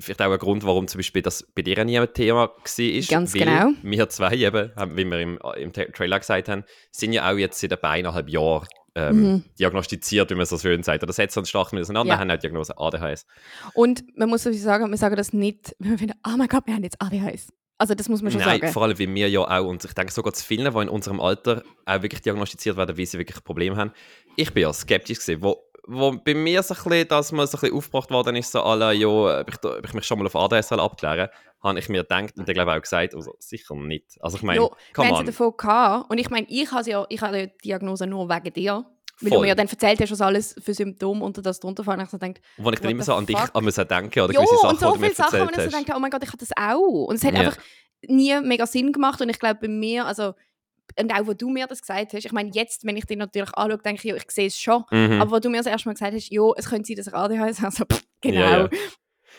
vielleicht 0.00 0.20
auch 0.20 0.32
ein 0.32 0.38
Grund, 0.40 0.64
warum 0.64 0.88
zum 0.88 0.98
Beispiel 0.98 1.22
das 1.22 1.44
bei 1.54 1.62
dir 1.62 1.84
nie 1.84 1.96
ein 1.96 2.12
Thema 2.12 2.48
war. 2.48 3.02
Ganz 3.08 3.32
genau. 3.32 3.70
Wir 3.82 4.08
zwei 4.08 4.34
eben, 4.34 4.72
wie 4.96 5.04
wir 5.04 5.20
im, 5.20 5.38
im 5.58 5.70
Tra- 5.70 5.92
Trailer 5.92 6.18
gesagt 6.18 6.48
haben, 6.48 6.64
sind 6.90 7.12
ja 7.12 7.30
auch 7.30 7.36
jetzt 7.36 7.60
seit 7.60 7.70
etwa 7.70 7.90
eineinhalb 7.90 8.28
Jahren 8.28 8.66
ähm, 8.98 9.22
Mhm. 9.32 9.44
diagnostiziert, 9.58 10.30
wie 10.30 10.34
man 10.34 10.46
so 10.46 10.58
schön 10.58 10.82
sagt. 10.82 11.02
Oder 11.02 11.12
setzen 11.12 11.38
uns 11.40 11.48
stark 11.48 11.72
mit 11.72 11.82
auseinander, 11.82 12.14
Ja. 12.14 12.18
haben 12.18 12.30
auch 12.30 12.34
die 12.34 12.40
Diagnose 12.40 12.76
ADHS. 12.76 13.26
Und 13.74 14.04
man 14.16 14.28
muss 14.28 14.42
sowieso 14.42 14.64
sagen, 14.64 14.90
wir 14.90 14.98
sagen 14.98 15.16
das 15.16 15.32
nicht, 15.32 15.74
wenn 15.78 15.92
wir 15.92 15.98
finden, 15.98 16.14
oh 16.26 16.36
mein 16.36 16.48
Gott, 16.48 16.66
wir 16.66 16.74
haben 16.74 16.82
jetzt 16.84 17.00
ADHS. 17.00 17.48
Also 17.80 17.94
das 17.94 18.08
muss 18.08 18.22
man 18.22 18.32
schon 18.32 18.40
Nein, 18.40 18.60
sagen. 18.60 18.72
vor 18.72 18.82
allem 18.82 18.98
wie 18.98 19.14
wir 19.14 19.30
ja 19.30 19.40
auch, 19.40 19.64
und 19.68 19.84
ich 19.84 19.92
denke 19.92 20.12
sogar 20.12 20.32
zu 20.32 20.44
vielen, 20.44 20.72
die 20.74 20.80
in 20.80 20.88
unserem 20.88 21.20
Alter 21.20 21.62
auch 21.86 22.02
wirklich 22.02 22.22
diagnostiziert 22.22 22.76
werden, 22.76 22.98
weil 22.98 23.06
sie 23.06 23.18
wirklich 23.18 23.36
ein 23.36 23.44
Problem 23.44 23.76
haben. 23.76 23.92
Ich 24.36 24.52
bin 24.52 24.62
ja 24.64 24.72
skeptisch 24.72 25.20
gewesen, 25.20 25.42
wo, 25.44 25.62
wo 25.86 26.10
bei 26.12 26.34
mir 26.34 26.60
so 26.64 26.74
ein 26.74 26.82
bisschen, 26.82 27.06
dass 27.08 27.30
man 27.30 27.46
so 27.46 27.56
ein 27.56 27.60
bisschen 27.60 27.76
aufgebracht 27.76 28.10
worden 28.10 28.34
ist, 28.34 28.50
so 28.50 28.62
alle, 28.62 28.92
ja, 28.94 29.06
ob 29.06 29.48
ich, 29.48 29.62
ob 29.64 29.84
ich 29.84 29.94
mich 29.94 30.04
schon 30.04 30.18
mal 30.18 30.26
auf 30.26 30.34
ADHS 30.34 30.72
abklären 30.72 31.28
habe 31.62 31.78
ich 31.78 31.88
mir 31.88 32.02
gedacht 32.02 32.34
und 32.36 32.48
ich 32.48 32.54
glaube 32.54 32.72
auch 32.72 32.80
gesagt, 32.80 33.14
also 33.14 33.34
sicher 33.38 33.74
nicht. 33.74 34.16
Also 34.20 34.36
ich 34.36 34.42
meine, 34.42 34.60
Jo, 34.60 34.70
haben 34.96 35.08
sie 35.08 35.12
on. 35.14 35.26
davon 35.26 35.54
gehabt. 35.56 36.10
Und 36.10 36.18
ich 36.18 36.30
meine, 36.30 36.46
ich 36.48 36.70
habe 36.70 36.88
ja, 36.88 37.04
ich 37.08 37.20
habe 37.20 37.48
die 37.48 37.58
Diagnose 37.64 38.06
nur 38.06 38.28
wegen 38.28 38.52
dir. 38.52 38.84
Weil 39.20 39.30
du 39.30 39.34
Voll. 39.34 39.42
mir 39.42 39.48
ja 39.48 39.54
dann 39.56 39.66
erzählt 39.66 40.00
hast, 40.00 40.12
was 40.12 40.20
alles 40.20 40.54
für 40.62 40.72
Symptome 40.72 41.24
unter 41.24 41.42
das 41.42 41.58
drunter 41.58 41.82
fallen. 41.82 42.00
Ich 42.02 42.08
so 42.08 42.18
gedacht, 42.18 42.40
Wo 42.56 42.70
ich 42.70 42.78
dann 42.78 42.92
immer 42.92 43.02
so 43.02 43.14
an 43.14 43.26
dich 43.26 43.36
an 43.36 43.64
müssen 43.64 43.88
denken 43.88 44.20
oder 44.20 44.32
jo, 44.32 44.40
gewisse 44.42 44.56
Sachen, 44.58 44.70
und 44.70 44.78
so 44.80 44.92
du 44.92 45.00
viele 45.00 45.14
Sachen, 45.14 45.40
wo 45.40 45.50
ich 45.50 45.56
so 45.64 45.76
denke, 45.76 45.92
oh 45.96 45.98
mein 45.98 46.10
Gott, 46.12 46.22
ich 46.22 46.28
habe 46.28 46.38
das 46.38 46.50
auch. 46.56 47.06
Und 47.08 47.16
es 47.16 47.24
hat 47.24 47.34
Ja. 47.34 47.40
einfach 47.40 47.56
nie 48.06 48.40
mega 48.42 48.64
Sinn 48.64 48.92
gemacht. 48.92 49.20
Und 49.20 49.28
ich 49.28 49.40
glaube, 49.40 49.56
bei 49.62 49.66
mir, 49.66 50.06
also, 50.06 50.34
und 51.00 51.12
auch, 51.12 51.26
wo 51.26 51.32
du 51.34 51.48
mir 51.48 51.66
das 51.66 51.80
gesagt 51.80 52.12
hast, 52.12 52.24
ich 52.26 52.30
meine, 52.32 52.50
jetzt, 52.54 52.84
wenn 52.86 52.96
ich 52.96 53.06
dich 53.06 53.16
natürlich 53.18 53.52
anschaue, 53.54 53.78
denke 53.78 54.02
ich, 54.04 54.04
ja, 54.04 54.14
ich 54.14 54.30
sehe 54.30 54.46
es 54.46 54.56
schon. 54.60 54.84
Mhm. 54.92 55.20
Aber 55.20 55.32
wo 55.32 55.38
du 55.40 55.50
mir 55.50 55.56
das 55.56 55.66
erste 55.66 55.88
Mal 55.88 55.94
gesagt 55.94 56.14
hast, 56.14 56.30
jo, 56.30 56.54
es 56.56 56.68
könnte 56.70 56.86
sein, 56.86 56.96
dass 56.96 57.08
ich 57.08 57.14
ADHS 57.14 57.58
habe, 57.60 57.66
also, 57.66 57.84
pff, 57.92 58.02
genau. 58.20 58.38
Ja, 58.40 58.58
ja. 58.60 58.68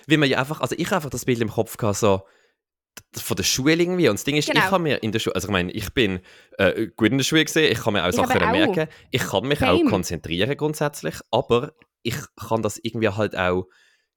Wie 0.08 0.18
man 0.18 0.30
ja 0.30 0.40
einfach, 0.40 0.62
also 0.62 0.76
ich 0.78 0.86
habe 0.88 0.98
einfach 0.98 1.10
das 1.10 1.26
Bild 1.26 1.40
im 1.42 1.50
Kopf 1.50 1.78
gehabt, 1.78 1.98
so 1.98 2.22
von 3.16 3.38
der 3.38 3.44
Schule 3.44 3.74
irgendwie. 3.76 4.10
Und 4.10 4.16
das 4.20 4.24
Ding 4.24 4.36
ist, 4.36 4.48
Genau. 4.50 4.60
ich 4.66 4.72
habe 4.72 4.84
mir 4.84 5.02
in 5.04 5.12
der 5.12 5.20
Schule, 5.20 5.36
also 5.36 5.48
ich 5.48 5.52
meine, 5.52 5.72
ich 5.72 5.94
bin 5.94 6.20
äh, 6.58 6.88
gut 6.96 7.12
in 7.12 7.18
der 7.18 7.24
Schule 7.26 7.46
gesehen, 7.46 7.72
ich 7.72 7.80
kann 7.80 7.94
mir 7.94 8.04
auch 8.04 8.10
Ich 8.10 8.16
Sachen 8.16 8.42
auch. 8.42 8.52
merken, 8.52 8.88
ich 9.12 9.22
kann 9.22 9.48
mich 9.48 9.60
Same. 9.60 9.72
auch 9.72 9.86
konzentrieren 9.90 10.56
grundsätzlich, 10.58 11.16
aber 11.32 11.74
ich 12.04 12.16
kann 12.48 12.62
das 12.62 12.78
irgendwie 12.82 13.10
halt 13.10 13.38
auch 13.38 13.66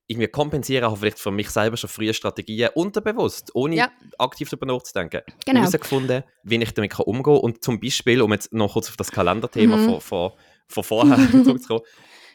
irgendwie 0.07 0.27
kompensieren, 0.27 0.83
habe 0.85 0.97
vielleicht 0.97 1.19
für 1.19 1.31
mich 1.31 1.49
selber 1.49 1.77
schon 1.77 1.89
frühe 1.89 2.13
Strategien 2.13 2.69
unterbewusst, 2.75 3.51
ohne 3.55 3.75
Ja. 3.77 3.91
aktiv 4.17 4.49
darüber 4.49 4.65
nachzudenken, 4.65 5.21
Genau. 5.45 5.61
herausgefunden, 5.61 6.23
wie 6.43 6.61
ich 6.61 6.73
damit 6.73 6.91
kann 6.91 7.05
umgehen 7.05 7.23
kann. 7.35 7.37
Und 7.37 7.63
zum 7.63 7.79
Beispiel, 7.79 8.21
um 8.21 8.31
jetzt 8.33 8.51
noch 8.51 8.73
kurz 8.73 8.89
auf 8.89 8.97
das 8.97 9.11
Kalenderthema 9.11 9.77
Mhm. 9.77 9.85
von, 9.85 10.01
von, 10.01 10.31
von 10.67 10.83
vorher 10.83 11.17
zurückzukommen, 11.45 11.81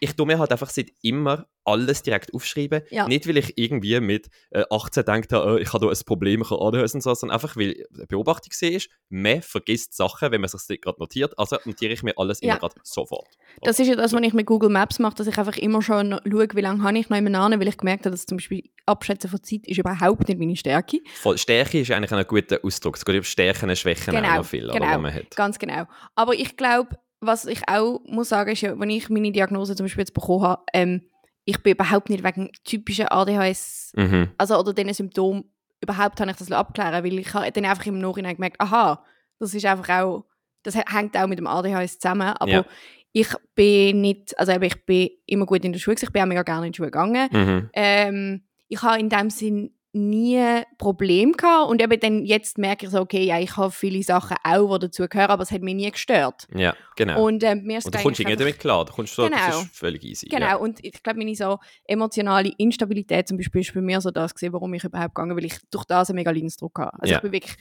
ich 0.01 0.15
tue 0.15 0.27
mir 0.27 0.39
halt 0.39 0.51
einfach 0.53 0.71
seit 0.71 0.91
immer 1.03 1.47
alles 1.65 2.03
direkt 2.03 2.33
aufschreiben. 2.33 2.83
Ja. 2.91 3.07
Nicht, 3.07 3.29
weil 3.29 3.37
ich 3.37 3.59
irgendwie 3.59 4.01
mit 4.01 4.29
äh, 4.51 4.65
18 4.71 5.05
denkt 5.05 5.33
habe, 5.35 5.59
äh, 5.59 5.63
ich 5.63 5.73
habe 5.73 5.85
da 5.87 5.93
ein 5.93 5.99
Problem, 6.07 6.41
ich 6.43 6.51
habe 6.51 6.63
ADHS 6.63 6.95
und 6.95 7.03
so, 7.03 7.13
sondern 7.15 7.35
einfach, 7.37 7.57
weil 7.57 7.85
eine 7.95 8.07
Beobachtung 8.07 8.53
ist, 8.71 8.89
man 9.11 9.43
vergisst 9.43 9.95
Sachen, 9.95 10.33
wenn 10.33 10.41
man 10.41 10.49
sich 10.49 10.81
gerade 10.81 10.99
notiert. 10.99 11.39
Also 11.39 11.59
notiere 11.67 11.93
ich 11.93 12.03
mir 12.03 12.17
alles 12.17 12.41
Ja. 12.41 12.53
immer 12.53 12.61
gerade 12.61 12.75
sofort. 12.85 13.29
Das 13.61 13.79
ist 13.79 13.87
ja 13.89 13.97
das, 13.97 14.13
was 14.15 14.23
ich 14.23 14.33
mit 14.33 14.47
Google 14.47 14.71
Maps 14.71 14.99
mache, 14.99 15.17
dass 15.17 15.27
ich 15.27 15.37
einfach 15.37 15.57
immer 15.59 15.83
schon 15.83 16.19
schaue, 16.31 16.49
wie 16.55 16.61
lange 16.61 16.83
habe 16.83 16.99
ich 16.99 17.11
noch 17.11 17.19
immer 17.19 17.39
an, 17.39 17.61
weil 17.61 17.69
ich 17.69 17.77
gemerkt 17.77 18.07
habe, 18.07 18.13
dass 18.13 18.25
zum 18.25 18.39
Beispiel 18.39 18.63
Abschätzen 18.87 19.29
von 19.29 19.43
Zeit 19.43 19.67
ist 19.67 19.77
überhaupt 19.79 20.27
nicht 20.27 20.39
meine 20.39 20.57
Stärke. 20.57 21.01
Voll, 21.17 21.37
Stärke 21.37 21.81
ist 21.81 21.91
eigentlich 21.91 22.13
ein 22.13 22.27
guter 22.27 22.61
Ausdruck. 22.63 22.97
Es 22.97 23.05
geht 23.05 23.15
über 23.17 23.25
Stärken 23.25 23.69
und 23.69 23.77
Schwächen 23.77 24.17
auch 24.17 24.23
Genau, 24.23 24.37
noch 24.37 24.47
viel, 24.47 24.69
genau. 24.71 24.99
man 24.99 25.13
hat. 25.13 25.37
Ganz 25.37 25.59
genau. 25.59 25.85
Aber 26.15 26.33
ich 26.35 26.57
glaube, 26.57 26.97
was 27.21 27.45
ich 27.47 27.62
auch 27.69 28.01
muss 28.07 28.29
sagen, 28.29 28.53
ist 28.53 28.61
ja, 28.62 28.79
wenn 28.79 28.91
ich 28.91 29.09
meine 29.09 29.33
Diagnose 29.33 29.75
zum 29.77 29.85
Beispiel 29.85 30.03
jetzt 30.03 30.14
bekommen 30.14 30.45
habe, 30.45 30.62
ähm, 30.73 31.03
ich 31.45 31.62
bin 31.62 31.73
überhaupt 31.73 32.11
nicht 32.11 32.23
wegen 32.25 32.51
typischen 32.64 33.09
ADHS, 33.09 33.93
Mhm. 33.97 34.29
also 34.39 34.59
oder 34.59 34.73
diesen 34.75 34.93
Symptomen, 34.95 35.45
überhaupt 35.81 36.21
habe 36.21 36.31
ich 36.31 36.37
das 36.37 36.53
abklären 36.53 37.05
weil 37.05 37.19
ich 37.19 37.33
habe 37.35 37.51
dann 37.53 37.64
einfach 37.64 37.87
im 37.87 37.99
Nachhinein 37.99 38.35
gemerkt, 38.37 38.61
aha, 38.61 39.03
das 39.39 39.55
ist 39.55 39.64
einfach 39.66 39.89
auch, 40.03 40.25
das 40.62 40.75
hängt 40.77 41.16
auch 41.16 41.27
mit 41.27 41.39
dem 41.39 41.47
ADHS 41.47 41.99
zusammen, 41.99 42.35
aber 42.39 42.51
Ja. 42.51 42.64
ich 43.12 43.29
bin 43.55 44.01
nicht, 44.01 44.39
also 44.39 44.53
ich 44.53 44.85
bin 44.85 45.11
immer 45.27 45.47
gut 45.47 45.64
in 45.64 45.73
der 45.73 45.79
Schule, 45.81 45.97
ich 46.01 46.11
bin 46.12 46.23
auch 46.23 46.27
mega 46.27 46.43
gerne 46.43 46.66
in 46.66 46.73
die 46.73 46.77
Schule 46.77 46.91
gegangen, 46.91 47.29
Mhm. 47.33 47.71
ähm, 47.73 48.43
ich 48.69 48.83
habe 48.83 49.01
in 49.01 49.09
dem 49.09 49.31
Sinn 49.31 49.71
nie 49.93 50.62
Problem 50.76 51.32
gehabt 51.32 51.70
und 51.70 51.80
eben 51.82 51.99
dann 51.99 52.24
jetzt 52.26 52.59
merke 52.59 52.84
ich 52.86 52.93
so, 52.93 53.01
okay, 53.01 53.24
ja, 53.24 53.39
ich 53.41 53.57
habe 53.57 53.70
viele 53.70 54.03
Sachen 54.03 54.36
auch, 54.45 54.74
die 54.78 54.86
dazu 54.86 55.09
gehören, 55.09 55.30
aber 55.30 55.43
es 55.43 55.51
hat 55.51 55.62
mich 55.62 55.74
nie 55.74 55.91
gestört. 55.91 56.47
Ja, 56.55 56.74
genau. 56.97 57.22
Und, 57.24 57.34
Und 57.39 57.45
ähm, 57.45 57.62
mir 57.64 57.78
ist 57.78 57.86
es 57.86 57.91
du 57.91 57.99
kommst 58.03 58.20
irgendwie 58.20 58.36
damit 58.36 58.59
klar. 58.59 58.84
Du 58.84 58.93
kommst 58.93 59.14
so, 59.14 59.28
das 59.28 59.41
Genau. 59.47 59.61
ist 59.62 59.76
völlig 59.76 60.05
easy. 60.05 60.26
Genau, 60.28 60.47
Ja. 60.47 60.57
und 60.57 60.84
ich 60.84 61.03
glaube, 61.03 61.18
meine 61.18 61.34
so 61.34 61.59
emotionale 61.84 62.53
Instabilität 62.59 63.28
zum 63.28 63.39
Beispiel 63.39 63.62
ist 63.62 63.72
bei 63.74 63.80
mir 63.80 64.01
so 64.01 64.11
das 64.11 64.34
gewesen, 64.34 64.53
warum 64.53 64.74
ich 64.74 64.84
überhaupt 64.84 65.14
gegangen 65.14 65.34
weil 65.36 65.47
ich 65.47 65.57
durch 65.70 65.84
das 65.86 66.11
einen 66.11 66.16
mega 66.16 66.30
Leidensdruck 66.32 66.78
hatte. 66.78 66.93
Also 67.01 67.11
Ja. 67.12 67.16
ich 67.18 67.22
bin 67.22 67.32
wirklich 67.32 67.57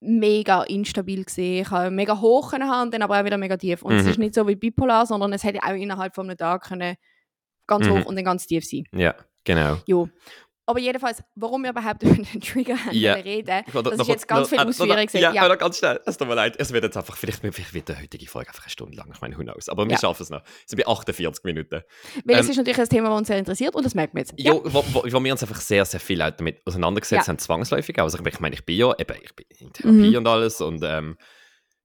mega 0.00 0.62
instabil 0.64 1.24
gesehen. 1.24 1.62
Ich 1.62 1.70
habe 1.70 1.90
mega 1.90 2.20
hoch 2.20 2.52
haben 2.52 2.82
und 2.82 2.94
dann 2.94 3.02
aber 3.02 3.20
auch 3.20 3.24
wieder 3.24 3.38
mega 3.38 3.56
tief. 3.56 3.82
Und 3.82 3.94
es 3.94 4.04
Mhm. 4.04 4.10
ist 4.10 4.18
nicht 4.18 4.34
so 4.34 4.46
wie 4.46 4.54
bipolar, 4.54 5.06
sondern 5.06 5.32
es 5.32 5.42
hätte 5.42 5.60
auch 5.64 5.74
innerhalb 5.74 6.14
von 6.14 6.28
einem 6.28 6.36
Tag 6.38 6.64
können 6.68 6.96
ganz 7.66 7.86
Mhm. 7.86 7.90
hoch 8.00 8.06
und 8.06 8.14
dann 8.16 8.24
ganz 8.24 8.46
tief 8.46 8.64
sein. 8.64 8.84
ja, 8.92 9.14
genau. 9.44 9.78
Jo. 9.86 10.08
Aber 10.68 10.80
jedenfalls, 10.80 11.22
warum 11.36 11.62
wir 11.62 11.70
überhaupt 11.70 12.02
über 12.02 12.14
den 12.16 12.40
Trigger 12.40 12.76
Ja. 12.90 13.12
reden, 13.14 13.62
das 13.72 13.92
ist 13.92 13.98
noch- 13.98 14.08
jetzt 14.08 14.26
ganz 14.26 14.40
noch- 14.42 14.48
viel 14.48 14.58
äh, 14.58 14.62
noch- 14.62 14.68
Ausführungen. 14.70 15.08
Ja, 15.12 15.32
Ja, 15.32 15.54
ganz 15.54 15.78
schnell. 15.78 16.00
Es 16.04 16.16
tut 16.18 16.26
mir 16.26 16.34
leid. 16.34 16.56
Es 16.58 16.72
wird 16.72 16.82
jetzt 16.82 16.96
einfach, 16.96 17.16
vielleicht, 17.16 17.40
vielleicht 17.40 17.72
wird 17.72 17.88
die 17.88 17.94
heutige 17.96 18.26
Folge 18.26 18.48
einfach 18.48 18.64
eine 18.64 18.70
Stunde 18.70 18.96
lang. 18.96 19.08
Ich 19.14 19.20
meine, 19.20 19.38
who 19.38 19.42
knows. 19.42 19.68
Aber 19.68 19.84
wir 19.86 19.92
Ja. 19.92 19.98
schaffen 19.98 20.22
es 20.24 20.30
noch. 20.30 20.42
Es 20.42 20.70
sind 20.70 20.84
bei 20.84 20.86
48 20.90 21.44
Minuten. 21.44 21.82
Weil 22.24 22.36
es 22.36 22.46
ähm, 22.46 22.50
ist 22.50 22.56
natürlich 22.56 22.78
ein 22.80 22.88
Thema, 22.88 23.08
das 23.10 23.18
uns 23.18 23.28
sehr 23.28 23.38
interessiert 23.38 23.74
und 23.76 23.86
das 23.86 23.94
merkt 23.94 24.14
man 24.14 24.22
jetzt. 24.24 24.34
Ja, 24.36 24.52
wo, 24.54 24.84
wo, 24.92 25.04
wo 25.04 25.24
wir 25.24 25.32
uns 25.32 25.42
einfach 25.42 25.60
sehr, 25.60 25.84
sehr 25.84 26.00
viel 26.00 26.18
damit 26.18 26.60
auseinandergesetzt 26.66 27.26
Ja. 27.26 27.32
haben, 27.32 27.38
zwangsläufig. 27.38 27.98
Also 28.00 28.18
ich 28.26 28.40
meine, 28.40 28.54
ich 28.56 28.64
bin 28.64 28.76
ja 28.76 28.92
eben, 28.98 29.16
ich 29.22 29.34
bin 29.36 29.46
in 29.58 29.72
Therapie 29.72 30.10
Mhm. 30.10 30.16
und 30.16 30.26
alles 30.26 30.60
und 30.60 30.80
ähm, 30.82 31.16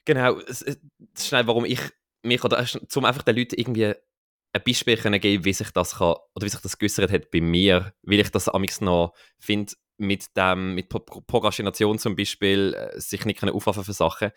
genau, 0.06 0.40
es, 0.40 0.62
es, 0.64 0.80
das 0.98 1.24
ist 1.24 1.28
schnell, 1.28 1.46
warum 1.48 1.66
ich 1.66 1.80
mich, 2.24 2.44
oder 2.44 2.66
zum 2.66 3.06
einfach 3.06 3.22
den 3.24 3.36
Leuten 3.36 3.56
irgendwie 3.58 3.94
ein 4.54 4.62
Beispiel 4.66 4.98
können 4.98 5.20
geben, 5.20 5.46
wie 5.46 5.54
sich 5.54 5.72
das 5.72 5.98
kann, 5.98 6.16
oder 6.36 6.46
wie 6.46 6.50
sich 6.50 6.60
das 6.60 6.78
geäussert 6.78 7.12
hat 7.12 7.32
bei 7.32 7.42
mir, 7.42 7.94
weil 8.04 8.20
ich 8.20 8.32
das 8.32 8.50
amigs 8.50 8.82
noch 8.82 9.14
finde, 9.40 9.74
mit 9.98 10.36
dem, 10.36 10.76
mit 10.76 10.90
Pro 10.90 11.00
Prokrastination 11.00 12.00
zum 12.00 12.16
Beispiel, 12.16 12.74
äh, 12.74 13.00
sich 13.00 13.26
nicht 13.26 13.40
können 13.40 13.54
aufwachen 13.54 13.84
für 13.84 13.94
Sachen, 13.94 14.32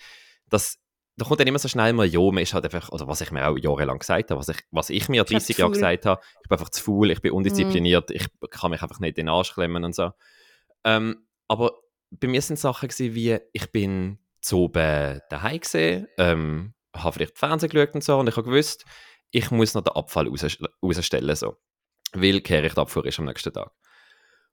dass 0.49 0.79
da 1.17 1.25
kommt 1.25 1.41
dann 1.41 1.47
immer 1.47 1.59
so 1.59 1.69
schnell 1.69 1.93
mal, 1.93 2.07
ja, 2.07 2.21
man 2.21 2.43
ist 2.43 2.55
halt 2.55 2.65
einfach, 2.65 2.89
oder 2.91 3.07
was 3.07 3.21
ich 3.21 3.31
mir 3.31 3.49
auch 3.49 3.57
jahrelang 3.57 3.99
gesagt 3.99 4.31
habe, 4.31 4.41
was 4.41 4.49
ich, 4.49 4.59
was 4.73 4.91
ich 4.91 5.09
mir 5.09 5.23
Ist 5.23 5.31
halt 5.31 5.43
30 5.43 5.57
zu 5.57 5.63
Jahre 5.63 5.73
gesagt 5.73 6.07
habe, 6.07 6.21
ich 6.43 6.49
bin 6.49 6.59
einfach 6.59 6.71
zu 6.71 6.83
faul, 6.83 7.11
ich 7.11 7.23
bin 7.23 7.33
undiszipliniert, 7.33 8.11
ich 8.11 8.27
kann 8.51 8.73
mich 8.73 8.83
einfach 8.83 8.99
nicht 8.99 9.17
in 9.19 9.27
den 9.27 9.29
Arsch 9.29 9.55
klemmen 9.55 9.85
und 9.85 9.95
so. 9.95 10.11
Ähm, 10.83 11.25
aber 11.47 11.73
bei 12.11 12.27
mir 12.27 12.43
sind 12.43 12.59
Sachen 12.59 12.89
gewesen, 12.89 13.15
wie, 13.15 13.39
ich 13.53 13.71
bin 13.71 14.19
zu 14.41 14.63
oben 14.63 15.21
daheim 15.31 15.61
gesehen, 15.61 16.09
ähm, 16.19 16.75
habe 16.95 17.13
vielleicht 17.13 17.39
Fernsehen 17.39 17.71
geschaut 17.71 17.95
und 17.95 18.03
so, 18.03 18.19
und 18.19 18.29
ich 18.29 18.37
habe 18.37 18.49
gewusst, 18.49 18.85
ich 19.35 19.51
muss 19.51 19.75
noch 19.75 19.83
den 19.83 19.95
Abfall 19.95 20.29
raus, 20.29 20.47
rausstellen, 20.83 21.35
so. 21.35 21.57
Weil 22.13 22.41
kehre 22.41 22.67
ich 22.67 22.75
die 22.75 22.81
Abfuhr 22.81 23.05
ist 23.05 23.19
am 23.19 23.25
nächsten 23.25 23.53
Tag. 23.53 23.73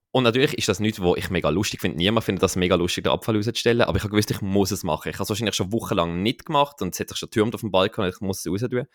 Und 0.10 0.24
natürlich 0.24 0.56
ist 0.58 0.68
das 0.68 0.80
nichts, 0.80 1.00
wo 1.02 1.16
ich 1.16 1.30
mega 1.30 1.50
lustig 1.50 1.80
finde. 1.80 1.98
Niemand 1.98 2.26
findet 2.26 2.42
das 2.44 2.56
mega 2.56 2.76
lustig, 2.76 3.04
den 3.04 3.14
Abfall 3.14 3.36
rauszustellen. 3.36 3.84
Aber 3.84 3.98
ich 3.98 4.04
habe 4.04 4.10
gewusst, 4.10 4.32
ich 4.32 4.42
muss 4.42 4.72
es 4.72 4.84
machen. 4.84 5.10
Ich 5.10 5.16
habe 5.16 5.24
es 5.24 5.30
wahrscheinlich 5.30 5.56
schon 5.56 5.72
wochenlang 5.72 6.24
nicht 6.24 6.46
gemacht 6.48 6.82
und 6.82 6.94
es 6.94 7.00
hat 7.00 7.10
sich 7.10 7.18
schon 7.18 7.28
getürmt 7.28 7.54
auf 7.54 7.62
dem 7.62 7.72
Balkon 7.72 8.06
und 8.06 8.14
ich 8.14 8.20
muss 8.20 8.40
es 8.44 8.52
raus 8.52 8.68
tun. 8.70 8.88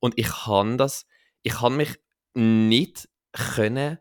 Und 0.00 0.14
ich 0.18 0.28
kann 0.28 0.76
das, 0.76 1.06
ich 1.42 1.54
kann 1.54 1.76
mich 1.76 1.96
nicht 2.34 3.08
können 3.32 3.98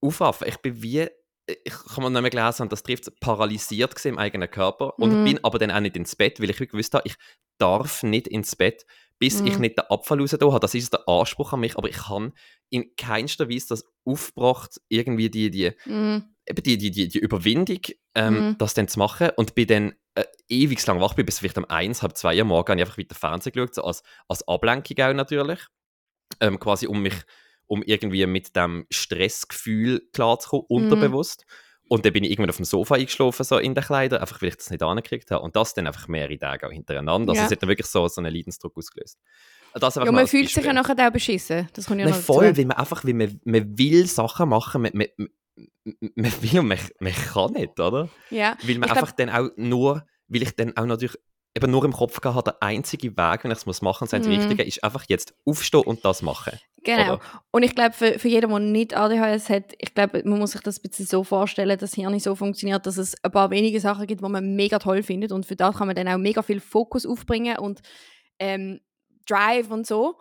aufwachen. 0.00 0.46
Ich 0.46 0.58
bin 0.58 0.82
wie, 0.82 1.08
ich 1.46 1.72
kann 1.94 2.04
man 2.04 2.12
nicht 2.12 2.22
mehr 2.22 2.30
gelesen 2.30 2.60
haben, 2.60 2.68
das 2.68 2.82
trifft 2.82 3.18
paralysiert 3.18 4.04
im 4.04 4.18
eigenen 4.18 4.50
Körper 4.50 4.98
und 4.98 5.10
Mhm. 5.20 5.24
bin 5.24 5.44
aber 5.44 5.58
dann 5.58 5.70
auch 5.70 5.80
nicht 5.80 5.96
ins 5.96 6.14
Bett, 6.14 6.40
weil 6.40 6.50
ich 6.50 6.58
gewusst 6.58 6.92
habe, 6.94 7.04
ich 7.06 7.16
darf 7.58 8.02
nicht 8.02 8.28
ins 8.28 8.54
Bett, 8.54 8.84
bis 9.18 9.40
ich 9.44 9.56
Mhm. 9.56 9.62
nicht 9.62 9.78
den 9.78 9.86
Abfall 9.88 10.20
raus 10.20 10.32
habe. 10.32 10.60
Das 10.60 10.74
ist 10.74 10.92
der 10.92 11.08
Anspruch 11.08 11.52
an 11.52 11.60
mich, 11.60 11.76
aber 11.76 11.88
ich 11.88 11.96
kann 11.96 12.32
in 12.70 12.94
keinster 12.96 13.48
Weise 13.48 13.68
das 13.70 13.84
aufgebracht, 14.04 14.80
irgendwie 14.88 15.30
die, 15.30 15.50
die, 15.50 15.72
Mhm. 15.86 16.34
eben 16.48 16.62
die, 16.62 16.78
die, 16.78 16.90
die, 16.90 17.08
die 17.08 17.18
Überwindung, 17.18 17.80
ähm, 18.14 18.34
Mhm. 18.34 18.56
das 18.58 18.74
dann 18.74 18.88
zu 18.88 18.98
machen 18.98 19.30
und 19.36 19.54
bin 19.54 19.66
dann 19.68 19.94
äh, 20.14 20.24
ewig 20.48 20.84
lang 20.86 21.00
wach, 21.00 21.14
bin 21.14 21.26
bis 21.26 21.38
vielleicht 21.40 21.58
um 21.58 21.64
eins, 21.66 22.02
halb 22.02 22.16
zwei 22.16 22.38
Uhr 22.38 22.44
morgen 22.44 22.70
habe 22.72 22.80
ich 22.80 22.86
einfach 22.86 22.98
weiter 22.98 23.14
Fernsehen 23.14 23.52
geschaut, 23.52 23.74
so 23.74 23.84
als, 23.84 24.02
als 24.28 24.46
Ablenkung 24.48 24.98
auch 25.04 25.12
natürlich, 25.12 25.60
ähm, 26.40 26.58
quasi 26.58 26.86
um 26.86 27.02
mich, 27.02 27.14
um 27.66 27.82
irgendwie 27.82 28.26
mit 28.26 28.54
dem 28.56 28.86
Stressgefühl 28.90 30.08
klarzukommen, 30.12 30.66
Mhm. 30.68 30.76
unterbewusst. 30.76 31.44
Und 31.88 32.04
dann 32.04 32.12
bin 32.12 32.24
ich 32.24 32.30
irgendwann 32.32 32.50
auf 32.50 32.56
dem 32.56 32.64
Sofa 32.64 32.96
eingeschlafen, 32.96 33.44
so 33.44 33.58
in 33.58 33.74
den 33.74 33.84
Kleidern, 33.84 34.20
einfach 34.20 34.42
weil 34.42 34.48
ich 34.48 34.56
das 34.56 34.70
nicht 34.70 34.82
angekriegt 34.82 35.30
habe. 35.30 35.42
Und 35.44 35.54
das 35.54 35.72
dann 35.74 35.86
einfach 35.86 36.08
mehrere 36.08 36.36
Tage 36.38 36.66
auch 36.66 36.72
hintereinander. 36.72 37.30
Also 37.30 37.40
Ja. 37.40 37.46
es 37.46 37.52
hat 37.52 37.62
dann 37.62 37.68
wirklich 37.68 37.86
so, 37.86 38.06
so 38.08 38.20
einen 38.20 38.34
Leidensdruck 38.34 38.76
ausgelöst. 38.76 39.18
Das 39.74 39.94
Ja, 39.94 40.10
man 40.10 40.26
fühlt 40.26 40.48
sich 40.48 40.64
ja 40.64 40.72
nachher 40.72 40.96
auch 41.06 41.12
beschissen. 41.12 41.68
Das 41.74 41.86
kommt 41.86 42.00
ja 42.00 42.06
Nein, 42.06 42.14
noch 42.14 42.20
voll, 42.20 42.46
dazu. 42.46 42.58
weil 42.58 42.64
man 42.66 42.76
einfach, 42.78 43.04
weil 43.04 43.14
man, 43.14 43.40
man 43.44 43.78
will 43.78 44.06
Sachen 44.06 44.48
machen, 44.48 44.82
man, 44.82 44.90
man, 44.94 45.06
man, 46.14 46.32
will 46.42 46.60
und 46.60 46.68
man, 46.68 46.78
man 46.98 47.12
kann 47.12 47.52
nicht, 47.52 47.78
oder? 47.78 48.08
Ja. 48.30 48.56
Weil 48.62 48.78
man 48.78 48.88
Ich 48.88 48.92
glaub- 48.94 48.96
einfach 49.04 49.12
dann 49.12 49.30
auch 49.30 49.50
nur, 49.56 50.04
weil 50.28 50.42
ich 50.42 50.56
dann 50.56 50.76
auch 50.76 50.86
natürlich 50.86 51.16
eben 51.56 51.70
nur 51.70 51.84
im 51.84 51.92
Kopf 51.92 52.20
gehabt 52.20 52.46
der 52.46 52.62
einzige 52.62 53.16
Weg, 53.16 53.42
wenn 53.44 53.50
ich 53.50 53.58
es 53.58 53.66
muss 53.66 53.82
machen 53.82 54.04
muss, 54.04 54.10
das 54.10 54.26
Mhm. 54.26 54.32
Richtige, 54.34 54.62
ist 54.62 54.84
einfach 54.84 55.04
jetzt 55.08 55.34
aufstehen 55.46 55.80
und 55.84 56.04
das 56.04 56.22
machen. 56.22 56.58
Genau. 56.84 57.14
Oder? 57.14 57.20
Und 57.50 57.62
ich 57.64 57.74
glaube, 57.74 57.92
für, 57.94 58.18
für 58.18 58.28
jeden, 58.28 58.50
der 58.50 58.58
nicht 58.60 58.96
ADHS 58.96 59.48
hat, 59.48 59.72
ich 59.78 59.94
glaube, 59.94 60.22
man 60.24 60.38
muss 60.38 60.52
sich 60.52 60.60
das 60.60 60.78
ein 60.78 60.88
bisschen 60.88 61.06
so 61.06 61.24
vorstellen, 61.24 61.70
dass 61.78 61.90
das 61.90 61.94
Hirn 61.94 62.18
so 62.20 62.34
funktioniert, 62.36 62.86
dass 62.86 62.96
es 62.98 63.14
ein 63.24 63.32
paar 63.32 63.50
wenige 63.50 63.80
Sachen 63.80 64.06
gibt, 64.06 64.22
die 64.22 64.28
man 64.28 64.54
mega 64.54 64.78
toll 64.78 65.02
findet. 65.02 65.32
Und 65.32 65.46
für 65.46 65.56
das 65.56 65.76
kann 65.76 65.86
man 65.88 65.96
dann 65.96 66.06
auch 66.08 66.18
mega 66.18 66.42
viel 66.42 66.60
Fokus 66.60 67.04
aufbringen 67.06 67.58
und 67.58 67.80
ähm, 68.38 68.80
Drive 69.26 69.70
und 69.70 69.86
so. 69.86 70.16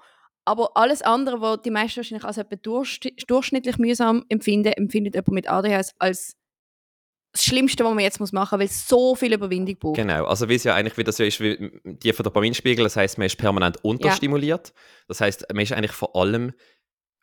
Aber 0.45 0.71
alles 0.75 1.01
andere, 1.01 1.41
was 1.41 1.61
die 1.63 1.71
meisten 1.71 1.97
wahrscheinlich 1.97 2.23
als 2.25 2.37
etwa 2.37 2.55
durchsch- 2.55 3.25
durchschnittlich 3.27 3.77
mühsam 3.77 4.23
empfinden, 4.29 4.73
empfindet 4.73 5.15
jemand 5.15 5.31
mit 5.33 5.49
ADHS 5.49 5.91
als 5.99 6.35
das 7.35 7.43
Schlimmste, 7.43 7.83
was 7.83 7.93
man 7.93 8.03
jetzt 8.03 8.19
machen 8.19 8.33
muss, 8.33 8.51
weil 8.51 8.65
es 8.65 8.87
so 8.87 9.13
viel 9.15 9.33
Überwindung 9.33 9.75
braucht. 9.77 9.97
Genau, 9.97 10.25
also 10.25 10.47
wie 10.47 10.55
es 10.55 10.63
ja 10.63 10.73
eigentlich 10.73 10.97
wieder 10.97 11.11
so 11.11 11.23
ist, 11.23 11.39
wie 11.41 11.71
die 11.83 12.13
von 12.13 12.23
Dopaminspiegel, 12.23 12.83
das 12.83 12.95
heißt, 12.95 13.17
man 13.17 13.27
ist 13.27 13.37
permanent 13.37 13.83
unterstimuliert. 13.83 14.73
Das 15.07 15.21
heißt, 15.21 15.45
man 15.53 15.61
ist 15.63 15.73
eigentlich 15.73 15.91
vor 15.91 16.15
allem 16.15 16.53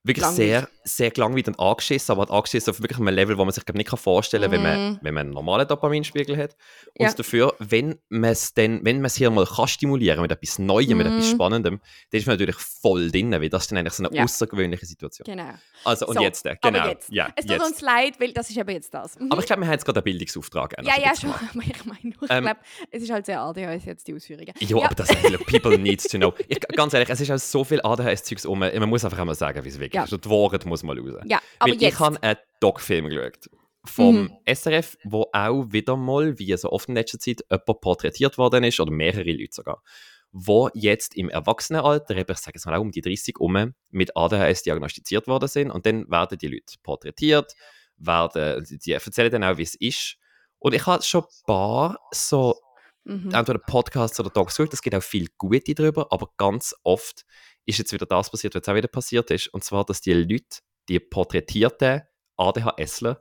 wirklich 0.04 0.24
Gelangweilt. 0.24 0.48
sehr, 0.48 0.68
sehr 0.84 1.10
gelangweilt 1.12 1.46
und 1.48 1.60
angeschissen, 1.60 2.10
aber 2.12 2.22
halt 2.22 2.30
angeschissen 2.30 2.70
auf 2.72 2.80
wirklich 2.82 2.98
einem 2.98 3.14
Level, 3.14 3.38
wo 3.38 3.44
man 3.44 3.52
sich 3.52 3.64
glaub, 3.64 3.76
nicht 3.76 3.88
kann 3.88 3.98
vorstellen 3.98 4.42
kann, 4.42 4.50
wenn, 4.52 4.62
man, 4.62 4.90
Mhm. 4.92 4.98
wenn 5.02 5.14
man 5.14 5.20
einen 5.26 5.34
normalen 5.34 5.68
Dopaminspiegel 5.68 6.36
hat. 6.36 6.56
Und 6.98 7.06
Ja. 7.06 7.12
dafür, 7.12 7.54
wenn 7.60 7.98
man 8.08 8.30
es 8.30 8.52
dann, 8.54 8.84
wenn 8.84 8.96
man 8.96 9.04
es 9.06 9.14
hier 9.16 9.30
mal 9.30 9.46
kann 9.46 9.68
stimulieren 9.68 10.20
mit 10.22 10.32
etwas 10.32 10.58
Neuem, 10.58 10.98
mit 10.98 11.06
Mhm. 11.06 11.12
etwas 11.18 11.30
Spannendem, 11.30 11.80
dann 12.10 12.18
ist 12.20 12.26
man 12.26 12.34
natürlich 12.34 12.56
voll 12.56 13.10
drin, 13.12 13.30
weil 13.32 13.48
das 13.48 13.62
ist 13.62 13.70
dann 13.70 13.78
eigentlich 13.78 13.92
so 13.94 14.04
eine 14.04 14.16
Ja. 14.16 14.24
außergewöhnliche 14.24 14.86
Situation. 14.86 15.24
Genau. 15.24 15.50
Also 15.84 16.06
und 16.08 16.14
So, 16.16 16.22
jetzt, 16.22 16.44
äh, 16.46 16.56
genau. 16.60 16.88
Jetzt. 16.88 17.10
Ja, 17.12 17.28
es 17.36 17.44
tut 17.46 17.52
jetzt. 17.56 17.66
uns 17.66 17.80
leid, 17.80 18.18
weil 18.20 18.32
das 18.32 18.50
ist 18.50 18.56
eben 18.56 18.70
jetzt 18.70 18.92
das. 18.92 19.18
Mhm. 19.18 19.30
Aber 19.30 19.40
ich 19.40 19.46
glaube, 19.46 19.62
wir 19.62 19.66
haben 19.66 19.72
jetzt 19.74 19.84
gerade 19.84 19.98
einen 20.00 20.04
Bildungsauftrag. 20.04 20.74
Ja, 20.82 20.94
ja, 21.00 21.12
schon. 21.14 21.30
Aber 21.30 21.40
ich 21.64 21.84
meine 21.84 21.98
ich 22.02 22.30
Ähm, 22.30 22.44
glaube, 22.44 22.60
es 22.90 23.02
ist 23.02 23.10
halt 23.10 23.26
sehr 23.26 23.40
ADHS 23.40 23.84
jetzt 23.84 24.08
die 24.08 24.14
Ausführungen. 24.14 24.52
Jo, 24.58 24.78
Ja. 24.80 24.86
aber 24.86 24.94
das 24.96 25.08
look, 25.30 25.46
people 25.46 25.78
needs 25.78 26.04
to 26.08 26.18
know. 26.18 26.32
Ich, 26.48 26.58
ganz 26.60 26.92
ehrlich, 26.92 27.08
es 27.08 27.20
ist 27.20 27.30
auch 27.30 27.38
so 27.38 27.62
viel 27.64 27.80
ADHS-Zeugs 27.82 28.46
um. 28.46 28.58
Man 28.58 28.88
muss 28.88 29.04
einfach 29.04 29.18
einmal 29.18 29.34
sagen, 29.34 29.64
wie 29.64 29.68
es 29.68 29.78
wirklich 29.78 29.91
Ja. 29.94 30.04
ist. 30.04 30.12
Und 30.12 30.24
die 30.24 30.30
Wahrheit 30.30 30.64
muss 30.66 30.82
mal 30.82 30.98
raus. 30.98 31.14
Ja, 31.24 31.40
aber 31.58 31.72
Weil 31.72 31.80
jetzt. 31.80 31.94
ich 31.94 32.00
habe 32.00 32.22
einen 32.22 32.36
Doc-Film 32.60 33.08
geschaut. 33.08 33.50
Vom 33.84 34.22
Mhm. 34.22 34.30
SRF, 34.46 34.96
wo 35.04 35.26
auch 35.32 35.64
wieder 35.72 35.96
mal, 35.96 36.38
wie 36.38 36.56
so 36.56 36.70
oft 36.70 36.88
in 36.88 36.94
letzter 36.94 37.18
Zeit, 37.18 37.40
jemand 37.50 37.80
porträtiert 37.80 38.38
worden 38.38 38.62
ist, 38.64 38.78
oder 38.78 38.92
mehrere 38.92 39.32
Leute 39.32 39.52
sogar, 39.52 39.82
wo 40.30 40.70
jetzt 40.72 41.16
im 41.16 41.28
Erwachsenenalter, 41.28 42.16
ich 42.16 42.26
sage 42.38 42.52
jetzt 42.56 42.64
mal 42.64 42.76
auch 42.76 42.80
um 42.80 42.92
die 42.92 43.00
30 43.00 43.40
um, 43.40 43.74
mit 43.90 44.16
ADHS 44.16 44.62
diagnostiziert 44.62 45.26
worden 45.26 45.48
sind. 45.48 45.70
Und 45.72 45.84
dann 45.84 46.08
werden 46.10 46.38
die 46.38 46.46
Leute 46.48 46.74
porträtiert, 46.82 47.52
werden, 47.96 48.64
die, 48.84 48.92
erzählen 48.92 49.30
dann 49.32 49.44
auch, 49.44 49.56
wie 49.58 49.62
es 49.62 49.74
ist. 49.74 50.16
Und 50.60 50.74
ich 50.74 50.86
habe 50.86 51.02
schon 51.02 51.22
ein 51.22 51.44
paar 51.46 51.98
so 52.12 52.56
Mhm. 53.04 53.34
entweder 53.34 53.58
Podcasts 53.58 54.20
oder 54.20 54.30
Docs 54.30 54.56
geschaut. 54.56 54.72
Es 54.74 54.80
gibt 54.80 54.94
auch 54.94 55.02
viel 55.02 55.26
Gute 55.36 55.74
drüber, 55.74 56.06
aber 56.10 56.28
ganz 56.36 56.72
oft 56.84 57.24
ist 57.66 57.78
jetzt 57.78 57.92
wieder 57.92 58.06
das 58.06 58.30
passiert, 58.30 58.54
was 58.54 58.68
auch 58.68 58.74
wieder 58.74 58.88
passiert 58.88 59.30
ist. 59.30 59.48
Und 59.48 59.64
zwar, 59.64 59.84
dass 59.84 60.00
die 60.00 60.12
Leute, 60.12 60.60
die 60.88 61.00
porträtierten 61.00 62.02
ADHSler, 62.36 63.20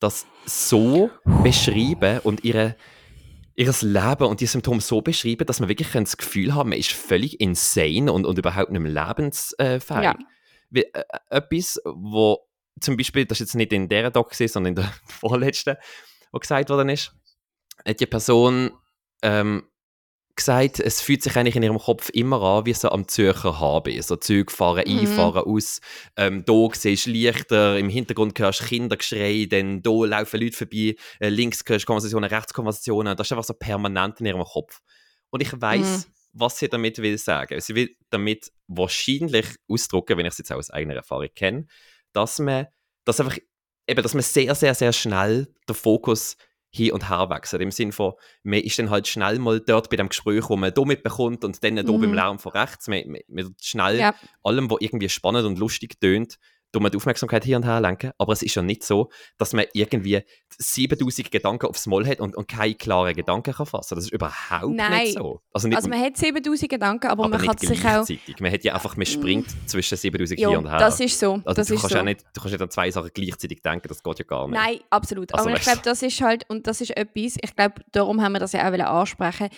das 0.00 0.26
so 0.46 1.10
beschreiben 1.42 2.20
und 2.20 2.44
ihre, 2.44 2.76
ihres 3.54 3.82
Leben 3.82 4.26
und 4.26 4.40
die 4.40 4.46
Symptome 4.46 4.80
so 4.80 5.00
beschreiben, 5.00 5.46
dass 5.46 5.60
man 5.60 5.68
wirklich 5.68 5.90
das 5.90 6.16
Gefühl 6.16 6.54
haben, 6.54 6.70
man 6.70 6.78
ist 6.78 6.92
völlig 6.92 7.40
insane 7.40 8.12
und, 8.12 8.24
und 8.24 8.38
überhaupt 8.38 8.70
nicht 8.70 8.80
mehr 8.80 8.92
lebensfähig. 8.92 9.82
Ja. 9.88 10.16
Wie, 10.70 10.82
äh, 10.82 11.04
etwas, 11.30 11.80
wo 11.84 12.46
zum 12.80 12.96
Beispiel, 12.96 13.24
das 13.24 13.40
ist 13.40 13.48
jetzt 13.48 13.54
nicht 13.56 13.72
in 13.72 13.88
der 13.88 14.10
Doc, 14.10 14.34
sondern 14.34 14.72
in 14.72 14.74
der 14.76 14.92
vorletzten, 15.06 15.76
wo 16.30 16.38
gesagt 16.38 16.70
worden 16.70 16.90
ist, 16.90 17.12
hat 17.86 18.00
die 18.00 18.06
Person 18.06 18.70
ähm, 19.22 19.64
gesagt, 20.38 20.80
es 20.80 21.00
fühlt 21.00 21.22
sich 21.22 21.36
eigentlich 21.36 21.54
in 21.56 21.62
ihrem 21.62 21.78
Kopf 21.78 22.08
immer 22.10 22.40
an 22.40 22.64
wie 22.66 22.72
so 22.72 22.88
am 22.88 23.06
Zürcher 23.06 23.60
HB. 23.60 24.00
So 24.00 24.16
Züge 24.16 24.50
fahren, 24.52 24.84
Mhm. 24.86 25.00
einfahren, 25.00 25.44
aus. 25.44 25.80
Ähm, 26.16 26.44
da 26.46 26.68
siehst 26.72 27.06
du 27.06 27.10
Lichter, 27.10 27.78
im 27.78 27.88
Hintergrund 27.88 28.38
hörst 28.38 28.60
du 28.62 28.64
Kindergeschrei, 28.64 29.46
dann 29.50 29.82
da 29.82 29.90
laufen 29.90 30.40
Leute 30.40 30.56
vorbei, 30.56 30.96
äh, 31.20 31.28
links 31.28 31.62
hörst 31.66 31.82
du 31.84 31.86
Konversationen, 31.86 32.30
rechts 32.30 32.54
Konversationen. 32.54 33.16
Das 33.16 33.26
ist 33.26 33.32
einfach 33.32 33.44
so 33.44 33.54
permanent 33.54 34.20
in 34.20 34.26
ihrem 34.26 34.42
Kopf. 34.44 34.80
Und 35.30 35.42
ich 35.42 35.52
weiß, 35.60 36.06
Mhm. 36.06 36.12
was 36.32 36.58
sie 36.58 36.68
damit 36.68 36.98
will 36.98 37.18
sagen. 37.18 37.60
Sie 37.60 37.74
will 37.74 37.96
damit 38.10 38.50
wahrscheinlich 38.66 39.46
ausdrücken, 39.68 40.16
wenn 40.18 40.26
ich 40.26 40.32
es 40.32 40.38
jetzt 40.38 40.52
auch 40.52 40.56
aus 40.56 40.70
eigener 40.70 40.94
Erfahrung 40.94 41.28
kenne, 41.34 41.66
dass 42.12 42.38
man, 42.38 42.66
dass 43.04 43.20
einfach, 43.20 43.38
eben, 43.86 44.02
dass 44.02 44.14
man 44.14 44.22
sehr, 44.22 44.54
sehr, 44.54 44.74
sehr 44.74 44.92
schnell 44.92 45.52
den 45.68 45.74
Fokus 45.74 46.36
hin 46.70 46.92
und 46.92 47.08
her 47.08 47.30
wechselt. 47.30 47.62
Im 47.62 47.70
Sinne 47.70 47.92
von, 47.92 48.12
man 48.42 48.60
ist 48.60 48.78
dann 48.78 48.90
halt 48.90 49.08
schnell 49.08 49.38
mal 49.38 49.60
dort 49.60 49.88
bei 49.90 49.96
dem 49.96 50.08
Gespräch, 50.10 50.48
wo 50.48 50.56
man 50.56 50.72
da 50.74 50.84
mitbekommt 50.84 51.44
und 51.44 51.62
dann 51.64 51.76
da 51.76 51.82
Mhm. 51.82 52.00
beim 52.00 52.14
Lärm 52.14 52.38
von 52.38 52.52
rechts. 52.52 52.88
Man, 52.88 53.02
man, 53.08 53.20
man 53.28 53.54
schnell 53.60 53.98
Ja. 53.98 54.14
allem, 54.42 54.70
was 54.70 54.78
irgendwie 54.80 55.08
spannend 55.08 55.46
und 55.46 55.58
lustig 55.58 55.98
tönt, 56.00 56.38
die 56.74 56.96
Aufmerksamkeit 56.96 57.44
hier 57.44 57.56
und 57.56 57.64
her 57.64 57.80
lenken, 57.80 58.12
aber 58.18 58.32
es 58.32 58.42
ist 58.42 58.54
ja 58.54 58.62
nicht 58.62 58.84
so, 58.84 59.10
dass 59.38 59.52
man 59.52 59.64
irgendwie 59.72 60.22
7000 60.58 61.30
Gedanken 61.30 61.66
aufs 61.66 61.86
Mal 61.86 62.06
hat 62.06 62.20
und, 62.20 62.36
und 62.36 62.46
keine 62.48 62.74
klaren 62.74 63.14
Gedanken 63.14 63.54
kann 63.54 63.66
fassen. 63.66 63.94
Das 63.94 64.04
ist 64.04 64.12
überhaupt 64.12 64.74
Nein. 64.74 65.04
nicht 65.04 65.14
so. 65.14 65.40
Also, 65.52 65.68
nicht, 65.68 65.76
Also 65.76 65.88
man 65.88 66.00
hat 66.00 66.16
7000 66.16 66.70
Gedanken, 66.70 67.06
aber, 67.06 67.24
aber 67.24 67.38
man 67.38 67.46
kann 67.46 67.58
sich 67.58 67.84
auch... 67.84 68.06
Man 68.40 68.52
hat 68.52 68.64
ja 68.64 68.74
einfach, 68.74 68.96
man 68.96 69.06
springt 69.06 69.48
zwischen 69.66 69.96
7000 69.96 70.40
Ja, 70.40 70.48
hier 70.50 70.58
und 70.58 70.68
her. 70.68 70.78
das 70.78 71.00
ist 71.00 71.18
so. 71.18 71.34
also 71.34 71.54
das 71.54 71.68
du 71.68 71.74
ist 71.74 71.80
kannst 71.80 71.92
so. 71.92 71.98
ja 71.98 72.02
nicht, 72.04 72.24
du 72.34 72.40
kannst 72.40 72.52
nicht 72.52 72.62
an 72.62 72.70
zwei 72.70 72.90
Sachen 72.90 73.10
gleichzeitig 73.14 73.62
denken, 73.62 73.88
das 73.88 74.02
geht 74.02 74.18
ja 74.18 74.24
gar 74.24 74.46
nicht. 74.48 74.58
Nein, 74.58 74.80
absolut. 74.90 75.32
Also 75.34 75.48
aber 75.48 75.56
ich 75.56 75.62
glaube, 75.62 75.80
das 75.84 76.02
ist 76.02 76.20
halt, 76.20 76.48
und 76.50 76.66
das 76.66 76.80
ist 76.80 76.96
etwas, 76.96 77.36
ich 77.42 77.56
glaube, 77.56 77.82
darum 77.92 78.22
haben 78.22 78.32
wir 78.32 78.40
das 78.40 78.52
ja 78.52 78.68
auch 78.68 79.00
ansprechen, 79.00 79.48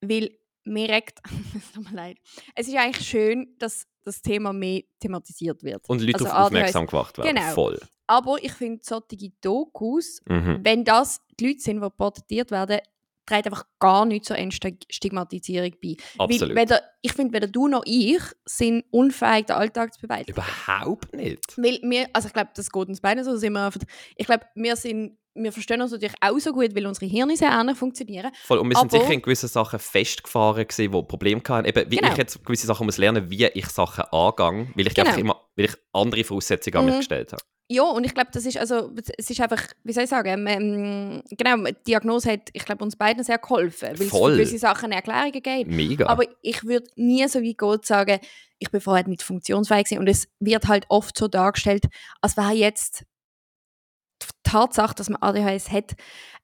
weil 0.00 0.30
mir 0.64 0.88
regt, 0.88 1.20
es 1.56 1.72
tut 1.72 1.90
mir 1.90 1.96
leid, 1.96 2.16
es 2.54 2.68
ist 2.68 2.76
eigentlich 2.76 3.06
schön, 3.06 3.54
dass 3.58 3.86
das 4.04 4.22
Thema 4.22 4.52
mehr 4.52 4.82
thematisiert 5.00 5.62
wird. 5.62 5.88
Und 5.88 6.00
Leute 6.00 6.14
Also 6.14 6.26
auf 6.26 6.46
aufmerksam 6.46 6.86
gemacht 6.86 7.18
werden. 7.18 7.34
Genau. 7.34 7.50
Voll. 7.52 7.80
Aber 8.06 8.36
ich 8.42 8.52
finde, 8.52 8.80
solche 8.84 9.32
Dokus, 9.40 10.20
Mhm. 10.28 10.60
wenn 10.62 10.84
das 10.84 11.20
die 11.40 11.48
Leute 11.48 11.60
sind, 11.60 11.82
die 11.82 11.88
porträtiert 11.90 12.50
werden, 12.50 12.78
trägt 13.26 13.46
einfach 13.46 13.64
gar 13.78 14.04
nicht 14.04 14.26
zur 14.26 14.36
Entstigmatisierung 14.36 15.72
bei. 15.82 15.96
Absolut. 16.18 16.54
Weil 16.54 16.64
weder, 16.68 16.82
ich 17.00 17.12
finde, 17.12 17.32
weder 17.32 17.46
du 17.46 17.68
noch 17.68 17.82
ich 17.86 18.20
sind 18.44 18.84
unfähig, 18.90 19.46
den 19.46 19.56
Alltag 19.56 19.94
zu 19.94 20.00
bewältigen. 20.00 20.32
Überhaupt 20.38 21.14
nicht. 21.14 21.56
Weil 21.56 21.80
wir, 21.82 22.08
also 22.12 22.28
ich 22.28 22.34
glaube, 22.34 22.50
das 22.54 22.70
geht 22.70 22.88
uns 22.88 23.00
beiden 23.00 23.24
so, 23.24 23.36
sind 23.36 23.54
wir 23.54 23.64
einfach, 23.66 23.80
ich 24.16 24.26
glaube, 24.26 24.44
wir 24.54 24.76
sind, 24.76 25.16
wir 25.34 25.52
verstehen 25.52 25.80
uns 25.82 25.90
natürlich 25.92 26.14
auch 26.20 26.38
so 26.38 26.52
gut, 26.52 26.74
weil 26.76 26.86
unsere 26.86 27.06
Hirne 27.06 27.36
sehr 27.36 27.50
ähnlich 27.50 27.76
funktionieren. 27.76 28.30
Voll. 28.44 28.58
Und 28.58 28.68
wir 28.70 28.76
sind 28.76 28.92
Aber- 28.92 29.00
sicher 29.02 29.12
in 29.14 29.22
gewissen 29.22 29.48
Sachen 29.48 29.78
festgefahren 29.78 30.66
gewesen, 30.66 30.92
wo 30.92 31.02
Probleme 31.02 31.42
hatten. 31.48 31.66
Eben, 31.66 31.90
wie 31.90 31.96
Genau. 31.96 32.12
ich 32.12 32.18
jetzt 32.18 32.44
gewisse 32.44 32.66
Sachen 32.66 32.86
muss 32.86 32.98
lernen, 32.98 33.30
wie 33.30 33.44
ich 33.46 33.66
Sachen 33.66 34.04
angehe, 34.04 34.68
weil 34.74 34.86
ich 34.86 34.94
Genau. 34.94 35.06
einfach 35.08 35.18
immer, 35.20 35.40
weil 35.56 35.64
ich 35.66 35.74
andere 35.92 36.24
Voraussetzungen 36.24 36.76
an 36.76 36.84
mich 36.86 36.94
Mhm. 36.94 36.98
gestellt 36.98 37.32
habe. 37.32 37.42
Ja, 37.70 37.82
und 37.84 38.04
ich 38.04 38.12
glaube, 38.12 38.28
das 38.30 38.44
ist 38.44 38.58
also, 38.58 38.90
es 39.16 39.30
ist 39.30 39.40
einfach, 39.40 39.62
wie 39.84 39.92
soll 39.94 40.04
ich 40.04 40.10
sagen, 40.10 40.46
ähm, 40.46 41.22
genau, 41.30 41.64
die 41.64 41.74
Diagnose 41.86 42.32
hat, 42.32 42.50
ich 42.52 42.62
glaube, 42.62 42.84
uns 42.84 42.94
beiden 42.94 43.24
sehr 43.24 43.38
geholfen, 43.38 43.88
weil 43.88 44.02
es 44.06 44.10
Voll. 44.10 44.32
für 44.32 44.36
gewisse 44.38 44.58
Sachen 44.58 44.92
Erklärungen 44.92 45.32
gibt. 45.32 45.70
Mega. 45.70 46.06
Aber 46.06 46.24
ich 46.42 46.62
würde 46.64 46.86
nie 46.96 47.26
so 47.26 47.38
weit 47.40 47.56
gehen 47.56 47.68
und 47.68 47.86
sagen, 47.86 48.20
ich 48.58 48.70
bin 48.70 48.82
vorher 48.82 49.08
nicht 49.08 49.22
funktionsfähig 49.22 49.84
gewesen. 49.84 49.98
Und 50.00 50.08
es 50.08 50.28
wird 50.40 50.68
halt 50.68 50.84
oft 50.90 51.16
so 51.16 51.26
dargestellt, 51.26 51.86
als 52.20 52.36
wäre 52.36 52.52
jetzt 52.52 53.04
Tatsache, 54.54 54.94
dass 54.94 55.08
man 55.10 55.20
ADHS 55.20 55.70
hat, 55.72 55.94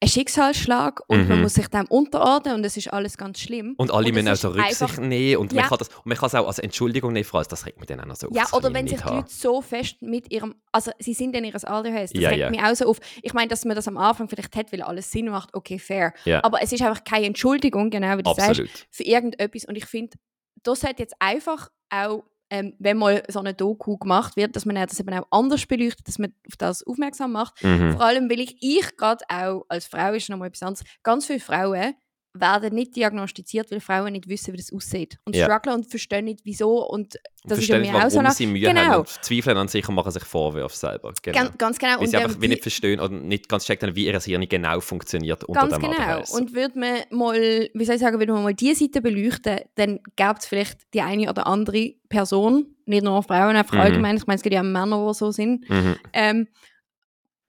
ein 0.02 0.08
Schicksalsschlag 0.08 1.02
und 1.08 1.28
man 1.28 1.36
Mhm. 1.38 1.42
muss 1.44 1.54
sich 1.54 1.68
dem 1.68 1.86
unterordnen 1.86 2.54
und 2.54 2.64
es 2.64 2.76
ist 2.76 2.92
alles 2.92 3.16
ganz 3.16 3.38
schlimm. 3.40 3.74
und 3.76 3.90
alle 3.92 4.08
und 4.08 4.14
müssen 4.14 4.28
auch 4.28 4.34
so 4.36 4.48
Rücksicht 4.48 4.82
einfach- 4.82 4.98
nehmen 4.98 5.36
und 5.36 5.52
man 5.52 5.62
Ja. 5.64 5.68
kann 5.68 5.78
das, 5.78 5.88
und 5.88 6.06
man 6.06 6.16
kann 6.16 6.26
es 6.28 6.34
auch 6.34 6.46
als 6.46 6.58
Entschuldigung 6.58 7.12
nehmen, 7.12 7.24
Frau, 7.24 7.42
das 7.42 7.66
regt 7.66 7.78
mich 7.78 7.86
dann 7.86 8.00
auch 8.00 8.06
noch 8.06 8.16
so 8.16 8.28
auf. 8.28 8.34
Ja, 8.36 8.46
oder 8.52 8.72
wenn 8.74 8.88
sich 8.88 9.00
die. 9.00 9.08
Leute 9.08 9.28
so 9.30 9.61
fest 9.62 10.00
mit 10.02 10.32
ihrem, 10.32 10.54
also 10.72 10.90
sie 10.98 11.12
sind 11.14 11.36
in 11.36 11.44
ihres 11.44 11.64
ADHS, 11.64 12.12
das 12.12 12.22
Ja, 12.22 12.30
regt 12.30 12.40
ja. 12.40 12.50
mich 12.50 12.62
auch 12.62 12.74
so 12.74 12.86
auf. 12.86 12.98
Ich 13.22 13.32
meine, 13.34 13.48
dass 13.48 13.64
man 13.64 13.76
das 13.76 13.86
am 13.88 13.96
Anfang 13.98 14.28
vielleicht 14.28 14.56
hat, 14.56 14.72
weil 14.72 14.82
alles 14.82 15.11
Sinn 15.12 15.28
macht, 15.28 15.54
okay, 15.54 15.78
fair. 15.78 16.12
Aber 16.42 16.62
es 16.62 16.72
ist 16.72 16.82
einfach 16.82 17.04
keine 17.04 17.26
Entschuldigung, 17.26 17.90
genau 17.90 18.16
wie 18.18 18.22
du 18.22 18.30
sagst, 18.34 18.48
Absolut. 18.50 18.70
für 18.90 19.04
irgendetwas. 19.04 19.64
Und 19.66 19.76
ich 19.76 19.86
finde, 19.86 20.16
das 20.62 20.82
hat 20.82 20.98
jetzt 20.98 21.14
einfach 21.20 21.68
auch, 21.90 22.24
ähm, 22.51 22.74
wenn 22.78 22.98
mal 22.98 23.22
so 23.28 23.38
eine 23.38 23.55
Doku 23.55 23.96
gemacht 23.96 24.36
wird, 24.36 24.57
dass 24.57 24.66
man 24.66 24.76
das 24.76 24.98
eben 24.98 25.14
auch 25.14 25.26
anders 25.30 25.64
beleuchtet, 25.66 26.07
dass 26.09 26.18
man 26.18 26.34
auf 26.46 26.57
das 26.57 26.82
aufmerksam 26.86 27.32
macht. 27.32 27.62
Mhm. 27.62 27.92
Vor 27.92 28.03
allem, 28.03 28.28
weil 28.28 28.40
ich, 28.40 28.57
ich 28.61 28.96
gerade 28.96 29.24
auch, 29.28 29.64
als 29.68 29.86
Frau 29.86 30.12
ist 30.12 30.28
nochmal 30.28 30.48
etwas 30.48 30.62
anderes, 30.62 30.84
ganz 31.03 31.26
viele 31.26 31.40
Frauen 31.40 31.94
werden 32.33 32.74
nicht 32.74 32.95
diagnostiziert, 32.95 33.70
weil 33.72 33.81
Frauen 33.81 34.12
nicht 34.12 34.28
wissen, 34.28 34.53
wie 34.53 34.57
das 34.59 34.72
aussieht. 34.72 35.18
Und 35.24 35.35
Ja. 35.35 35.47
strugglen 35.47 35.74
und 35.74 35.87
verstehen 35.91 36.26
nicht, 36.26 36.41
wieso. 36.45 36.87
Und 36.89 37.14
das 37.43 37.59
ist 37.59 37.66
ja 37.68 37.74
verstehen 37.76 37.93
mir 37.93 38.07
auch 38.07 38.11
so 38.11 38.22
noch- 38.22 38.31
sie 38.31 38.47
Mühe 38.47 38.68
Genau. 38.68 38.81
haben 38.83 39.01
und 39.01 39.09
zweifeln 39.09 39.57
an 39.57 39.66
sich 39.68 39.89
und 39.89 39.97
machen 39.97 40.12
sich 40.12 40.22
Vorwürfe 40.24 40.76
selber. 40.76 41.12
Genau. 41.22 41.37
Ganz, 41.39 41.59
ganz 41.59 41.78
genau. 41.78 41.93
Weil 41.95 42.01
Und, 42.01 42.07
sie 42.11 42.16
einfach 42.18 42.37
ähm, 42.37 42.43
wie 42.43 42.49
nicht 42.49 42.62
verstehen 42.62 43.01
oder 43.01 43.12
nicht 43.12 43.49
ganz 43.49 43.64
checken, 43.64 43.97
wie 43.97 44.07
ihr 44.07 44.20
Hirn 44.20 44.49
genau 44.49 44.81
funktioniert 44.81 45.43
unter 45.45 45.61
Ganz 45.62 45.72
dem 45.74 45.83
genau. 45.83 45.97
ADHS. 46.03 46.31
Und 46.31 46.55
würde 46.55 46.78
man 46.78 46.95
mal, 47.11 47.68
wie 47.74 47.85
soll 47.85 47.97
ich 47.97 48.01
sagen, 48.01 48.18
würde 48.20 48.33
man 48.33 48.45
mal 48.45 48.55
diese 48.55 48.85
Seite 48.85 49.03
beleuchten, 49.03 49.61
dann 49.74 49.99
gäbe 50.16 50.35
es 50.39 50.47
vielleicht 50.47 50.78
die 50.95 51.01
eine 51.01 51.28
oder 51.28 51.47
andere 51.49 51.95
Person, 52.09 52.76
nicht 52.87 53.03
nur 53.05 53.22
Frauen, 53.24 53.57
einfach 53.57 53.74
Mhm. 53.74 53.81
allgemein, 53.81 54.16
ich 54.16 54.26
meine, 54.26 54.37
es 54.37 54.43
gibt 54.43 54.55
ja 54.55 54.61
auch 54.61 54.64
Männer, 54.64 55.05
die 55.09 55.14
so 55.14 55.31
sind, 55.33 55.68
mhm. 55.68 55.97
ähm, 56.12 56.49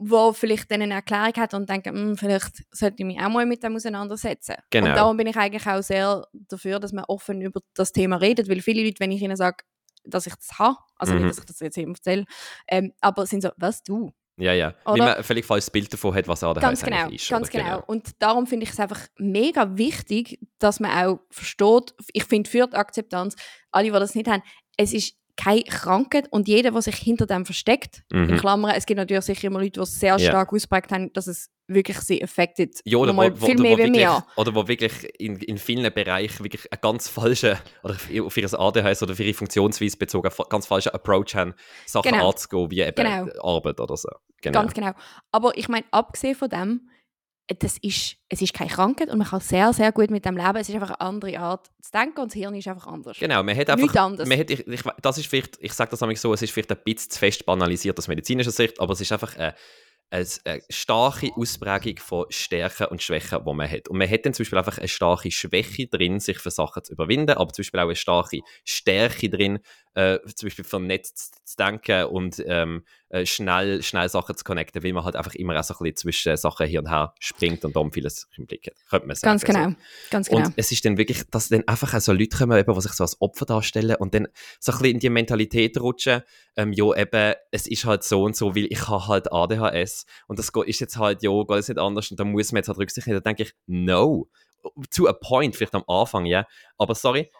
wo 0.03 0.33
vielleicht 0.33 0.71
dann 0.71 0.81
eine 0.81 0.95
Erklärung 0.95 1.33
hat 1.37 1.53
und 1.53 1.69
denkt, 1.69 1.87
«Hm, 1.87 2.17
vielleicht 2.17 2.63
sollte 2.71 2.95
ich 2.99 3.05
mich 3.05 3.19
auch 3.19 3.29
mal 3.29 3.45
mit 3.45 3.61
dem 3.63 3.75
auseinandersetzen. 3.75 4.55
Genau. 4.71 4.87
Und 4.89 4.95
darum 4.95 5.17
bin 5.17 5.27
ich 5.27 5.37
eigentlich 5.37 5.67
auch 5.67 5.81
sehr 5.83 6.25
dafür, 6.33 6.79
dass 6.79 6.91
man 6.91 7.05
offen 7.07 7.39
über 7.41 7.61
das 7.75 7.91
Thema 7.91 8.15
redet, 8.17 8.49
weil 8.49 8.61
viele 8.61 8.83
Leute, 8.83 8.99
wenn 8.99 9.11
ich 9.11 9.21
ihnen 9.21 9.35
sage, 9.37 9.63
dass 10.03 10.25
ich 10.25 10.33
das 10.35 10.57
habe, 10.57 10.77
also 10.97 11.13
Mhm. 11.13 11.19
nicht, 11.25 11.29
dass 11.31 11.39
ich 11.39 11.45
das 11.45 11.59
jetzt 11.59 11.77
jedem 11.77 11.93
erzähle, 11.93 12.25
ähm, 12.67 12.93
aber 13.01 13.27
sind 13.27 13.41
so, 13.43 13.49
was, 13.57 13.83
du? 13.83 14.11
Ja, 14.37 14.53
ja. 14.53 14.73
Wie 14.85 14.91
Oder- 14.93 15.03
man 15.05 15.13
ein 15.17 15.23
völlig 15.23 15.45
falsches 15.45 15.69
Bild 15.69 15.93
davon 15.93 16.15
hat, 16.15 16.27
was 16.27 16.43
ADHS 16.43 16.61
Ganz 16.61 16.83
genau, 16.83 17.09
ist. 17.09 17.29
ganz 17.29 17.49
oder? 17.49 17.59
genau. 17.63 17.83
Und 17.85 18.09
darum 18.19 18.47
finde 18.47 18.63
ich 18.63 18.71
es 18.71 18.79
einfach 18.79 19.01
mega 19.19 19.77
wichtig, 19.77 20.39
dass 20.57 20.79
man 20.79 20.89
auch 20.91 21.19
versteht, 21.29 21.93
ich 22.13 22.23
finde 22.23 22.49
für 22.49 22.65
die 22.65 22.75
Akzeptanz, 22.75 23.35
alle, 23.71 23.85
die 23.85 23.91
das 23.91 24.15
nicht 24.15 24.27
haben, 24.27 24.41
es 24.77 24.93
ist 24.93 25.15
keine 25.37 25.63
Krankheit 25.63 26.27
und 26.31 26.47
jeder, 26.47 26.71
der 26.71 26.81
sich 26.81 26.95
hinter 26.95 27.25
dem 27.25 27.45
versteckt, 27.45 28.03
in 28.11 28.27
Mhm. 28.27 28.37
Klammern, 28.37 28.73
es 28.75 28.85
gibt 28.85 28.97
natürlich 28.97 29.23
sicher 29.25 29.47
immer 29.47 29.59
Leute, 29.59 29.71
die 29.71 29.79
es 29.81 29.99
sehr 29.99 30.17
stark 30.19 30.53
ausprägt 30.53 30.91
haben, 30.91 31.11
dass 31.13 31.27
es 31.27 31.49
wirklich 31.67 31.99
sie 31.99 32.21
affected. 32.21 32.79
Ja, 32.83 32.97
oder 32.97 33.11
wo, 33.15 33.21
Nochmal 33.23 33.41
wo, 33.41 33.45
viel 33.45 33.55
oder, 33.55 33.61
mehr 33.63 33.71
wo 33.73 33.77
wie 33.77 33.83
wirklich, 33.83 34.05
mir. 34.05 34.25
oder 34.35 34.55
wo 34.55 34.67
wirklich 34.67 35.21
in, 35.21 35.37
in 35.37 35.57
vielen 35.57 35.93
Bereichen 35.93 36.43
wirklich 36.43 36.69
einen 36.71 36.81
ganz 36.81 37.07
falschen, 37.07 37.57
oder 37.83 37.93
auf 38.25 38.37
ihr 38.37 38.59
ADHS 38.59 39.03
oder 39.03 39.13
auf 39.13 39.19
ihre 39.19 39.33
Funktionsweise 39.33 39.95
bezogen, 39.97 40.29
fa- 40.31 40.45
ganz 40.49 40.67
falschen 40.67 40.89
Approach 40.93 41.33
haben, 41.35 41.53
Sachen 41.85 42.11
Genau. 42.11 42.29
anzugehen, 42.31 42.71
wie 42.71 42.81
eben 42.81 42.95
Genau. 42.95 43.27
Arbeit 43.41 43.79
oder 43.79 43.95
so. 43.95 44.09
Genau. 44.41 44.59
Ganz 44.59 44.73
genau. 44.73 44.91
Aber 45.31 45.57
ich 45.57 45.69
meine, 45.69 45.85
abgesehen 45.91 46.35
von 46.35 46.49
dem, 46.49 46.89
das 47.47 47.77
ist, 47.81 48.15
es 48.29 48.41
ist 48.41 48.53
keine 48.53 48.69
Krankheit 48.69 49.09
und 49.09 49.17
man 49.17 49.27
kann 49.27 49.41
sehr, 49.41 49.73
sehr 49.73 49.91
gut 49.91 50.09
mit 50.09 50.25
dem 50.25 50.37
leben. 50.37 50.55
Es 50.55 50.69
ist 50.69 50.75
einfach 50.75 50.91
eine 50.91 51.01
andere 51.01 51.39
Art 51.39 51.67
zu 51.81 51.91
denken 51.91 52.21
und 52.21 52.31
das 52.31 52.33
Hirn 52.33 52.55
ist 52.55 52.67
einfach 52.67 52.87
anders. 52.87 53.17
Genau, 53.19 53.43
man 53.43 53.57
hat 53.57 53.69
einfach, 53.69 53.95
anderes. 53.95 54.27
man 54.27 54.39
hat, 54.39 54.49
ich, 54.49 54.65
ich, 54.67 54.81
das 55.01 55.17
ist 55.17 55.27
vielleicht, 55.27 55.57
ich 55.59 55.73
sage 55.73 55.91
das 55.91 56.01
nämlich 56.01 56.19
so, 56.19 56.33
es 56.33 56.41
ist 56.41 56.51
vielleicht 56.51 56.71
ein 56.71 56.77
bisschen 56.83 57.09
zu 57.09 57.19
fest 57.19 57.45
banalisiert 57.45 57.97
aus 57.97 58.07
medizinischer 58.07 58.51
Sicht, 58.51 58.79
aber 58.79 58.93
es 58.93 59.01
ist 59.01 59.11
einfach 59.11 59.35
eine, 59.35 59.55
eine, 60.11 60.25
eine 60.45 60.61
starke 60.69 61.31
Ausprägung 61.35 61.97
von 61.97 62.25
Stärken 62.29 62.87
und 62.87 63.01
Schwächen, 63.01 63.39
die 63.45 63.53
man 63.53 63.69
hat. 63.69 63.87
Und 63.89 63.97
man 63.97 64.09
hat 64.09 64.25
dann 64.25 64.33
zum 64.33 64.43
Beispiel 64.43 64.57
einfach 64.57 64.77
eine 64.77 64.87
starke 64.87 65.31
Schwäche 65.31 65.87
drin, 65.87 66.19
sich 66.19 66.39
für 66.39 66.51
Sachen 66.51 66.83
zu 66.83 66.93
überwinden, 66.93 67.31
aber 67.31 67.51
zum 67.51 67.63
Beispiel 67.63 67.79
auch 67.79 67.85
eine 67.85 67.95
starke 67.95 68.39
Stärke 68.63 69.29
drin, 69.29 69.59
äh, 69.93 70.19
zum 70.35 70.47
Beispiel 70.47 70.65
vernetzt 70.65 71.47
zu 71.47 71.57
denken 71.57 72.05
und 72.05 72.41
ähm, 72.45 72.83
äh, 73.09 73.25
schnell, 73.25 73.83
schnell 73.83 74.07
Sachen 74.07 74.37
zu 74.37 74.43
connecten, 74.43 74.83
weil 74.83 74.93
man 74.93 75.03
halt 75.03 75.15
einfach 75.15 75.35
immer 75.35 75.59
auch 75.59 75.63
so 75.63 75.73
ein 75.73 75.77
bisschen 75.79 75.97
zwischen 75.97 76.37
Sachen 76.37 76.65
hier 76.67 76.79
und 76.79 76.89
her 76.89 77.13
springt 77.19 77.65
und 77.65 77.75
darum 77.75 77.91
vieles 77.91 78.29
im 78.37 78.45
Blick 78.45 78.67
hat, 78.67 78.73
könnte 78.89 79.07
man 79.07 79.15
sagen. 79.15 79.31
Ganz 79.31 79.43
genau. 79.43 79.69
So. 79.69 79.75
Ganz 80.09 80.29
genau. 80.29 80.45
Und 80.45 80.53
es 80.55 80.71
ist 80.71 80.85
dann 80.85 80.97
wirklich, 80.97 81.23
dass 81.29 81.49
dann 81.49 81.67
einfach 81.67 81.93
auch 81.93 81.99
so 81.99 82.13
Leute 82.13 82.37
kommen, 82.37 82.57
eben, 82.57 82.73
die 82.73 82.81
sich 82.81 82.93
so 82.93 83.03
als 83.03 83.21
Opfer 83.21 83.45
darstellen 83.45 83.95
und 83.97 84.13
dann 84.13 84.27
so 84.59 84.71
ein 84.71 84.77
bisschen 84.77 84.93
in 84.93 84.99
die 84.99 85.09
Mentalität 85.09 85.79
rutschen, 85.79 86.21
ähm, 86.55 86.71
ja, 86.71 86.95
eben, 86.95 87.35
es 87.51 87.67
ist 87.67 87.85
halt 87.85 88.03
so 88.03 88.23
und 88.23 88.35
so, 88.35 88.55
weil 88.55 88.67
ich 88.69 88.87
habe 88.87 89.07
halt 89.07 89.31
ADHS 89.31 90.05
und 90.27 90.39
das 90.39 90.49
ist 90.65 90.79
jetzt 90.79 90.97
halt, 90.97 91.21
ja, 91.23 91.31
geht 91.31 91.57
es 91.57 91.67
nicht 91.67 91.79
anders 91.79 92.11
und 92.11 92.19
da 92.19 92.23
muss 92.23 92.51
man 92.51 92.59
jetzt 92.59 92.67
halt 92.67 92.77
Rücksicht 92.77 93.07
nehmen. 93.07 93.21
Da 93.21 93.29
denke 93.29 93.43
ich, 93.43 93.53
no. 93.67 94.29
To 94.91 95.07
a 95.07 95.13
point, 95.13 95.55
vielleicht 95.55 95.73
am 95.73 95.83
Anfang, 95.87 96.25
ja. 96.25 96.45
Aber 96.77 96.93
sorry, 96.93 97.31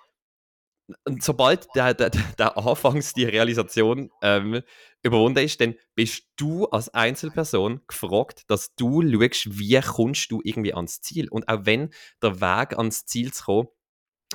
und 1.06 1.24
sobald 1.24 1.68
der, 1.76 1.94
der, 1.94 2.12
der 2.38 2.58
Anfangs 2.58 3.14
die 3.14 3.26
Realisation 3.26 4.10
ähm, 4.22 4.62
überwunden 5.04 5.44
ist, 5.44 5.60
dann 5.62 5.76
bist 5.96 6.24
du 6.36 6.66
als 6.68 6.90
Einzelperson 6.94 7.82
gefragt, 7.88 8.44
dass 8.48 8.76
du 8.76 9.02
schaust, 9.02 9.60
wie 9.60 9.80
kommst 9.82 10.32
du 10.32 10.42
irgendwie 10.44 10.74
ans 10.74 11.02
Ziel. 11.02 11.30
Und 11.30 11.48
auch 11.48 11.62
wenn 11.64 11.90
der 12.22 12.40
Weg 12.42 12.78
ans 12.78 13.06
Ziel 13.06 13.34
zu 13.34 13.44
kommen, 13.46 13.68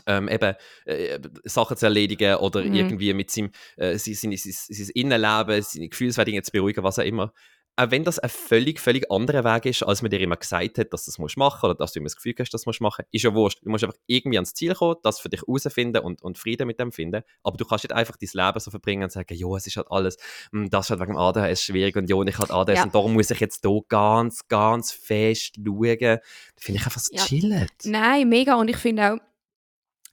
ähm, 0.07 0.29
eben 0.29 0.55
äh, 0.85 1.19
Sachen 1.45 1.77
zu 1.77 1.87
erledigen 1.87 2.37
oder 2.37 2.63
Mhm. 2.63 2.75
irgendwie 2.75 3.15
mit 3.15 3.31
seinem 3.31 3.51
äh, 3.77 3.97
sein, 3.99 4.15
sein, 4.15 4.37
sein, 4.37 4.53
sein 4.53 4.91
Innenleben, 4.95 5.63
seine 5.63 5.89
Gefühlswertungen 5.89 6.43
zu 6.43 6.53
beruhigen, 6.53 6.85
was 6.85 6.99
auch 6.99 7.05
immer. 7.05 7.33
Auch 7.79 7.91
wenn 7.91 8.05
das 8.05 8.19
ein 8.19 8.31
völlig, 8.31 8.81
völlig 8.81 9.11
anderer 9.11 9.45
Weg 9.45 9.67
ist, 9.67 9.83
als 9.83 10.01
man 10.01 10.11
dir 10.11 10.19
immer 10.21 10.37
gesagt 10.37 10.79
hat, 10.79 10.93
dass 10.95 11.05
du 11.05 11.11
das 11.11 11.19
musst 11.19 11.37
machen 11.37 11.67
oder 11.67 11.75
dass 11.75 11.93
du 11.93 11.99
immer 11.99 12.07
das 12.07 12.17
Gefühl 12.17 12.35
hast, 12.39 12.53
dass 12.55 12.63
du 12.63 12.71
das 12.71 12.81
machen 12.81 13.03
musst, 13.05 13.15
ist 13.15 13.23
ja 13.23 13.35
wurscht. 13.35 13.59
Du 13.63 13.69
musst 13.69 13.85
einfach 13.85 13.99
irgendwie 14.07 14.39
ans 14.39 14.55
Ziel 14.55 14.75
kommen, 14.75 14.97
das 15.03 15.21
für 15.21 15.29
dich 15.29 15.43
herausfinden 15.43 15.99
und, 16.03 16.23
und 16.23 16.39
Frieden 16.39 16.67
mit 16.67 16.81
dem 16.81 16.91
finden. 16.91 17.23
Aber 17.43 17.57
du 17.59 17.65
kannst 17.67 17.85
nicht 17.85 17.93
einfach 17.93 18.17
dein 18.17 18.31
Leben 18.47 18.61
so 18.61 18.71
verbringen 18.71 19.03
und 19.05 19.13
sagen, 19.13 19.35
ja, 19.35 19.47
es 19.57 19.67
ist 19.67 19.77
halt 19.77 19.89
alles, 19.91 20.17
hm, 20.53 20.71
das 20.71 20.87
ist 20.87 20.91
halt 20.91 21.01
wegen 21.01 21.13
dem 21.13 21.19
ADHS 21.19 21.63
schwierig 21.63 21.97
und 21.97 22.09
ja, 22.09 22.21
ich 22.23 22.39
halt 22.39 22.51
ADHS 22.51 22.77
Ja. 22.79 22.85
und 22.85 22.95
darum 22.95 23.13
muss 23.13 23.31
ich 23.31 23.41
jetzt 23.41 23.61
hier 23.65 23.81
ganz, 23.89 24.49
ganz 24.49 24.93
fest 24.93 25.57
schauen. 25.57 25.99
Da 26.01 26.19
finde 26.57 26.81
ich 26.81 26.87
einfach 26.87 27.01
so 27.01 27.15
Ja. 27.15 27.25
chillen. 27.25 27.67
Nein, 27.85 28.29
mega. 28.29 28.55
Und 28.55 28.69
ich 28.69 28.79
finde 28.79 29.13
auch, 29.13 29.19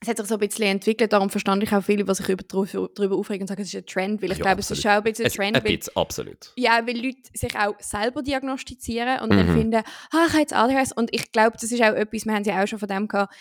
es 0.00 0.08
hat 0.08 0.18
sich 0.18 0.26
so 0.26 0.34
ein 0.34 0.40
bisschen 0.40 0.64
entwickelt, 0.66 1.12
darum 1.12 1.30
verstand 1.30 1.62
ich 1.62 1.72
auch 1.72 1.82
viele, 1.82 2.04
die 2.04 2.14
sich 2.14 2.28
über, 2.28 2.42
darüber 2.44 3.16
aufregen 3.16 3.42
und 3.42 3.48
sagen, 3.48 3.62
es 3.62 3.68
ist 3.68 3.76
ein 3.76 3.86
Trend, 3.86 4.20
weil 4.22 4.32
ich 4.32 4.38
Ja, 4.38 4.44
glaube, 4.44 4.60
es 4.60 4.70
ist 4.70 4.78
absolut. 4.84 4.92
auch 4.94 4.98
ein 4.98 5.04
bisschen 5.04 5.24
ein 5.24 5.26
Es, 5.28 5.34
Trend, 5.34 5.56
ein 5.56 5.64
weil, 5.64 5.76
bisschen, 5.76 5.96
absolut. 5.96 6.52
ja, 6.56 6.86
weil 6.86 6.96
Leute 6.96 7.18
sich 7.32 7.56
auch 7.58 7.74
selber 7.80 8.22
diagnostizieren 8.22 9.20
und 9.20 9.30
dann 9.30 9.48
Mhm. 9.48 9.54
finden, 9.58 9.82
ah, 10.10 10.24
ich 10.26 10.32
habe 10.32 10.40
jetzt 10.40 10.52
ADHS 10.52 10.92
und 10.92 11.14
ich 11.14 11.32
glaube, 11.32 11.56
das 11.60 11.72
ist 11.72 11.82
auch 11.82 11.94
etwas, 11.94 12.26
wir 12.26 12.34
haben 12.34 12.44
ja 12.44 12.62
auch 12.62 12.66
schon 12.66 12.78
von 12.78 12.88
dem 12.88 13.08
gehabt, 13.08 13.34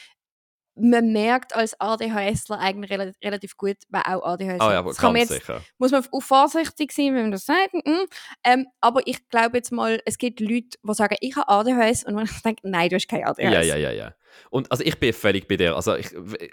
man 0.76 1.12
merkt 1.12 1.56
als 1.56 1.80
ADHSler 1.80 2.60
eigentlich 2.60 2.90
rela 2.92 3.12
relativ 3.24 3.58
gut, 3.58 3.78
wer 3.90 4.08
auch 4.08 4.24
ADHS 4.26 4.60
Ah 4.60 4.66
hat. 4.66 4.72
ja, 4.74 4.80
aber 4.80 4.94
man 4.94 5.14
ganz 5.14 5.20
jetzt, 5.20 5.30
sicher. 5.42 5.62
muss 5.78 5.92
man 5.92 6.04
auch 6.12 6.20
vorsichtig 6.24 6.92
sein, 6.94 7.14
wenn 7.14 7.22
man 7.24 7.32
das 7.32 7.46
sagt. 7.46 7.74
mhm. 7.74 8.06
Ähm, 8.44 8.66
aber 8.82 9.02
ich 9.06 9.28
glaube 9.30 9.58
jetzt 9.58 9.72
mal, 9.72 10.02
es 10.06 10.18
gibt 10.18 10.40
Leute, 10.40 10.70
die 10.82 10.94
sagen, 10.96 11.16
ich 11.20 11.36
habe 11.36 11.48
ADHS 11.50 12.06
und 12.06 12.16
wenn 12.16 12.26
ich 12.26 12.32
denke, 12.44 12.62
nein, 12.68 12.90
du 12.90 12.96
hast 12.96 13.08
kein 13.08 13.24
ADHS. 13.24 13.44
Ja, 13.44 13.62
ja, 13.62 13.76
ja, 13.76 13.92
ja. 13.92 14.16
Und 14.50 14.72
also 14.72 14.84
ich 14.84 15.00
bin 15.00 15.14
völlig 15.14 15.48
bei 15.48 15.58
dir. 15.58 15.76
Also 15.76 15.96
ich, 15.96 16.10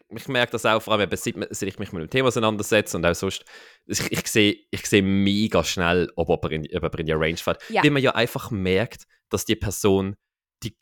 ich 0.08 0.28
merke 0.28 0.52
das 0.52 0.64
auch, 0.66 0.80
vor 0.82 0.94
allem 0.94 1.08
seit, 1.10 1.34
seit 1.50 1.68
ich 1.68 1.78
mich 1.78 1.92
mit 1.92 2.02
dem 2.02 2.10
Thema 2.10 2.28
auseinandersetze 2.28 2.96
und 2.96 3.04
auch 3.06 3.14
sonst, 3.14 3.44
ich, 3.86 4.10
ich 4.12 4.26
sehe 4.26 4.56
ich 4.70 4.86
sehe 4.86 5.02
mega 5.02 5.62
schnell, 5.64 6.10
ob 6.16 6.28
jemand 6.28 6.52
in, 6.52 6.62
ob 6.76 6.82
jemand 6.82 7.00
in 7.00 7.06
die 7.06 7.12
Range 7.12 7.36
fährt. 7.36 7.62
Ja. 7.70 7.82
Weil 7.82 7.90
man 7.90 8.02
ja 8.02 8.14
einfach 8.14 8.50
merkt, 8.50 9.04
dass 9.28 9.44
die 9.44 9.56
Person 9.56 10.16
die, 10.62 10.74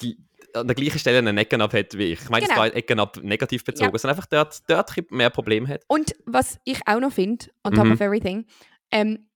an 0.55 0.67
der 0.67 0.75
gleichen 0.75 0.99
Stelle 0.99 1.19
einen 1.19 1.37
Ecken 1.39 1.61
ab 1.61 1.73
hat 1.75 1.97
wie 1.97 2.13
ich. 2.13 2.23
Ich 2.23 2.29
meine, 2.31 2.47
Genau. 2.47 2.55
es 2.55 2.59
war 2.71 2.75
Ecken 2.75 2.99
ab 3.01 3.19
negativ 3.23 3.65
bezogen, 3.65 3.93
Ja. 3.93 3.99
sondern 3.99 4.17
einfach 4.17 4.27
dort, 4.29 4.59
dort 4.69 5.11
mehr 5.11 5.31
Probleme 5.31 5.69
hat. 5.69 5.83
Und 5.89 6.15
was 6.27 6.59
ich 6.65 6.81
auch 6.87 7.01
noch 7.01 7.13
finde, 7.13 7.47
on 7.65 7.75
top 7.75 7.85
Mhm. 7.85 7.93
of 7.93 8.01
everything, 8.01 8.47
ähm, 8.91 9.29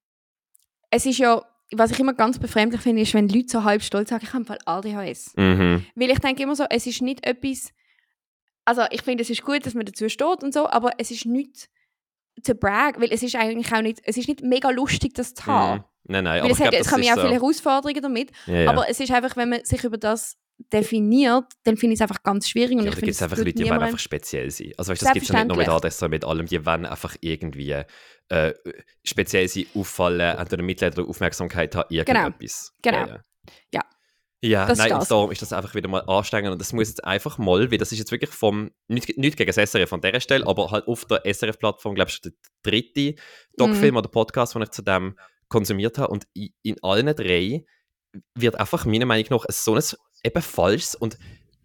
es 0.91 1.07
ist 1.07 1.19
ja, 1.19 1.43
was 1.75 1.91
ich 1.91 2.01
immer 2.01 2.15
ganz 2.15 2.39
befremdlich 2.39 2.81
finde, 2.81 3.03
ist, 3.03 3.15
wenn 3.15 3.29
Leute 3.29 3.49
so 3.49 3.65
halb 3.65 3.83
stolz 3.83 4.11
sagen, 4.11 4.25
ich 4.25 4.33
habe 4.33 4.43
im 4.43 4.47
Fall 4.47 4.59
ADHS. 4.65 5.35
Mhm. 5.37 5.87
Weil 5.95 6.11
ich 6.11 6.19
denke 6.19 6.43
immer 6.43 6.57
so, 6.57 6.65
es 6.69 6.87
ist 6.87 7.03
nicht 7.03 7.27
etwas, 7.27 7.73
also 8.65 8.83
ich 8.91 9.03
finde, 9.03 9.23
es 9.23 9.31
ist 9.31 9.43
gut, 9.43 9.65
dass 9.67 9.75
man 9.75 9.87
dazu 9.87 10.09
steht 10.09 10.43
und 10.43 10.53
so, 10.53 10.69
aber 10.69 10.93
es 10.99 11.11
ist 11.11 11.27
nicht 11.27 11.69
zu 12.43 12.55
brag, 12.55 13.01
weil 13.01 13.13
es 13.13 13.23
ist 13.23 13.37
eigentlich 13.37 13.73
auch 13.73 13.83
nicht, 13.83 14.01
es 14.05 14.17
ist 14.17 14.29
nicht 14.29 14.43
mega 14.43 14.71
lustig, 14.71 15.15
das 15.15 15.35
zu 15.35 15.47
haben. 15.47 15.79
Mhm. 15.79 15.85
Nein, 16.05 16.25
nein, 16.25 16.43
Weil 16.43 16.51
aber 16.51 16.61
es, 16.61 16.61
hat, 16.61 16.75
es 16.75 16.89
kann 16.89 17.03
ja 17.03 17.13
auch 17.13 17.17
so. 17.17 17.23
viele 17.23 17.35
Herausforderungen 17.35 18.03
damit, 18.03 18.31
ja, 18.47 18.63
ja. 18.63 18.71
aber 18.71 18.89
es 18.89 18.99
ist 18.99 19.13
einfach, 19.13 19.37
wenn 19.37 19.51
man 19.51 19.65
sich 19.65 19.85
über 19.85 19.99
das 19.99 20.37
definiert, 20.73 21.45
dann 21.65 21.77
finde 21.77 21.95
ich 21.95 21.99
es 21.99 22.03
einfach 22.03 22.23
ganz 22.23 22.49
schwierig 22.49 22.77
und 22.77 22.85
Ja, 22.85 22.85
ich 22.85 22.91
da 22.91 22.97
finde, 22.97 23.07
gibt 23.07 23.17
es 23.17 23.23
einfach 23.23 23.39
Leute, 23.39 23.53
die 23.53 23.69
wollen 23.69 23.83
einfach 23.83 23.99
speziell 23.99 24.51
sein. 24.51 24.73
Also 24.77 24.93
weißt, 24.93 25.03
das 25.03 25.13
gibt 25.13 25.25
es 25.25 25.29
ja 25.29 25.45
nicht 25.45 25.49
nur 25.49 25.57
mit. 25.57 25.69
ADS, 25.69 25.99
sondern 25.99 26.17
mit 26.17 26.25
allem. 26.25 26.47
Die 26.47 26.65
wollen 26.65 26.87
einfach 26.87 27.17
irgendwie 27.21 27.83
äh, 28.29 28.53
speziell 29.05 29.49
sein, 29.49 29.67
auffallen, 29.75 30.39
entweder 30.39 30.63
Mitleid 30.63 30.99
oder 30.99 31.09
Aufmerksamkeit 31.09 31.75
haben, 31.75 31.95
irgendetwas. 31.95 32.73
Genau. 32.83 33.07
Ja, 33.07 33.21
ja. 33.73 33.83
Ja. 34.45 34.67
Das 34.67 34.79
ist 34.79 34.85
nein, 34.85 34.93
und 34.93 35.01
das. 35.01 35.09
darum 35.09 35.31
ist 35.31 35.41
das 35.41 35.53
einfach 35.53 35.75
wieder 35.75 35.89
mal 35.89 36.01
anstrengend 36.01 36.51
und 36.53 36.61
das 36.61 36.73
muss 36.73 36.89
jetzt 36.89 37.05
einfach 37.05 37.39
mal, 37.39 37.71
weil 37.71 37.79
das 37.79 37.93
ist 37.93 37.99
jetzt 37.99 38.11
wirklich 38.11 38.31
vom, 38.31 38.71
nicht, 38.89 39.17
nicht 39.17 39.37
gegen 39.37 39.53
das 39.53 39.71
SRF 39.71 39.93
an 39.93 40.01
dieser 40.01 40.21
Stelle, 40.21 40.47
aber 40.47 40.71
halt 40.71 40.89
auf 40.89 41.05
der 41.05 41.25
SRF-Plattform, 41.25 41.95
glaube 41.95 42.11
ich, 42.11 42.21
der 42.21 42.33
dritte 42.65 43.15
Doc-Film 43.57 43.97
oder 43.97 44.09
Podcast, 44.09 44.55
den 44.55 44.63
ich 44.63 44.71
zu 44.71 44.83
dem 44.83 45.17
konsumiert 45.49 45.99
habe 45.99 46.09
und 46.09 46.27
in, 46.35 46.51
in 46.63 46.77
allen 46.83 47.15
drei 47.15 47.65
wird 48.35 48.59
einfach 48.59 48.85
meiner 48.85 49.07
Meinung 49.07 49.27
nach 49.31 49.45
so 49.49 49.75
ein 49.75 49.83
eben 50.25 50.43
falsches 50.43 50.95
und 50.95 51.19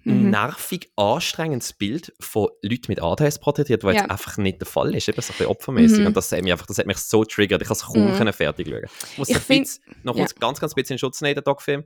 Mhm. 0.08 0.30
nervig 0.30 0.92
anstrengendes 0.96 1.74
Bild 1.74 2.14
von 2.20 2.48
Leuten 2.62 2.86
mit 2.88 3.02
ADHS 3.02 3.40
porträtiert, 3.40 3.84
was 3.84 3.96
Ja. 3.96 4.02
jetzt 4.02 4.12
einfach 4.12 4.38
nicht 4.38 4.60
der 4.62 4.68
Fall 4.68 4.96
ist. 4.96 5.08
Eben 5.08 5.20
so 5.22 5.32
ein 5.32 5.38
bisschen 5.38 5.46
opfermäßig. 5.48 6.00
Mhm. 6.00 6.08
Und 6.08 6.18
das 6.18 6.32
hat 6.32 6.42
mich 6.44 6.52
einfach, 6.52 6.66
das 6.68 6.78
hat 6.78 6.86
mich 6.88 6.98
so 6.98 7.24
triggert. 7.26 7.62
Ich 7.62 7.68
kann 7.68 7.76
es 7.78 7.84
kaum 7.84 8.06
Mhm. 8.14 8.34
fertig 8.34 8.68
schauen. 8.68 8.86
Ich 9.12 9.18
muss 9.18 9.30
Ich 9.30 9.38
find- 9.38 9.70
noch 10.04 10.16
ja. 10.18 10.26
ganz, 10.40 10.60
ganz 10.60 10.74
bisschen 10.74 10.94
in 10.96 11.00
Schutz 11.00 11.22
nehmen, 11.22 11.36
den 11.36 11.44
Doc-Film. 11.44 11.84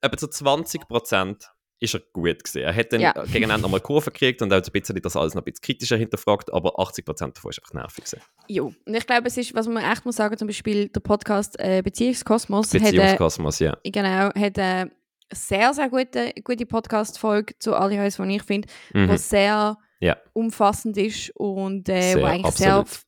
Etwa 0.00 0.16
zu 0.16 0.28
20 0.28 0.88
Prozent 0.88 1.46
ist 1.82 1.94
er 1.94 2.00
gut 2.12 2.44
gesehen. 2.44 2.64
Er 2.64 2.74
hat 2.74 2.92
dann 2.92 3.00
Ja. 3.00 3.12
gegen 3.24 3.44
Ende 3.48 3.60
nochmal 3.62 3.80
Kurve 3.80 4.10
gekriegt 4.10 4.42
und 4.42 4.52
auch 4.52 4.56
ein 4.58 4.62
bisschen 4.72 5.00
das 5.00 5.16
alles 5.16 5.34
noch 5.34 5.40
ein 5.40 5.44
bisschen 5.44 5.62
kritischer 5.62 5.96
hinterfragt, 5.96 6.52
aber 6.52 6.78
80 6.78 7.06
Prozent 7.06 7.36
davon 7.38 7.50
ist 7.50 7.58
einfach 7.60 7.72
nervig 7.72 8.04
gewesen. 8.04 8.20
Jo. 8.48 8.74
Und 8.84 8.94
ich 8.94 9.06
glaube, 9.06 9.26
es 9.28 9.36
ist, 9.38 9.54
was 9.54 9.66
man 9.66 9.82
echt 9.90 10.04
muss 10.04 10.16
sagen, 10.16 10.36
zum 10.36 10.46
Beispiel 10.48 10.88
der 10.88 11.00
Podcast 11.00 11.58
äh, 11.58 11.80
Beziehungskosmos 11.82 12.68
hat, 12.74 12.74
äh, 12.74 12.84
Beziehungskosmos, 12.84 13.58
ja. 13.60 13.78
genau, 13.82 14.28
hat 14.34 14.58
eine 14.58 14.90
sehr, 15.32 15.72
sehr 15.74 15.88
gute, 15.88 16.32
gute 16.42 16.66
Podcast-Folge 16.66 17.54
zu 17.58 17.74
ADHS, 17.74 18.16
die 18.16 18.36
ich 18.36 18.42
finde, 18.42 18.68
Mhm. 18.92 19.16
sehr 19.16 19.76
Ja. 20.00 20.16
umfassend 20.32 20.96
ist 20.96 21.30
und 21.36 21.88
äh, 21.88 22.00
Sehr, 22.14 22.20
wo 22.22 22.26
eigentlich 22.26 22.46
absolut. 22.46 22.88
sehr, 22.88 23.00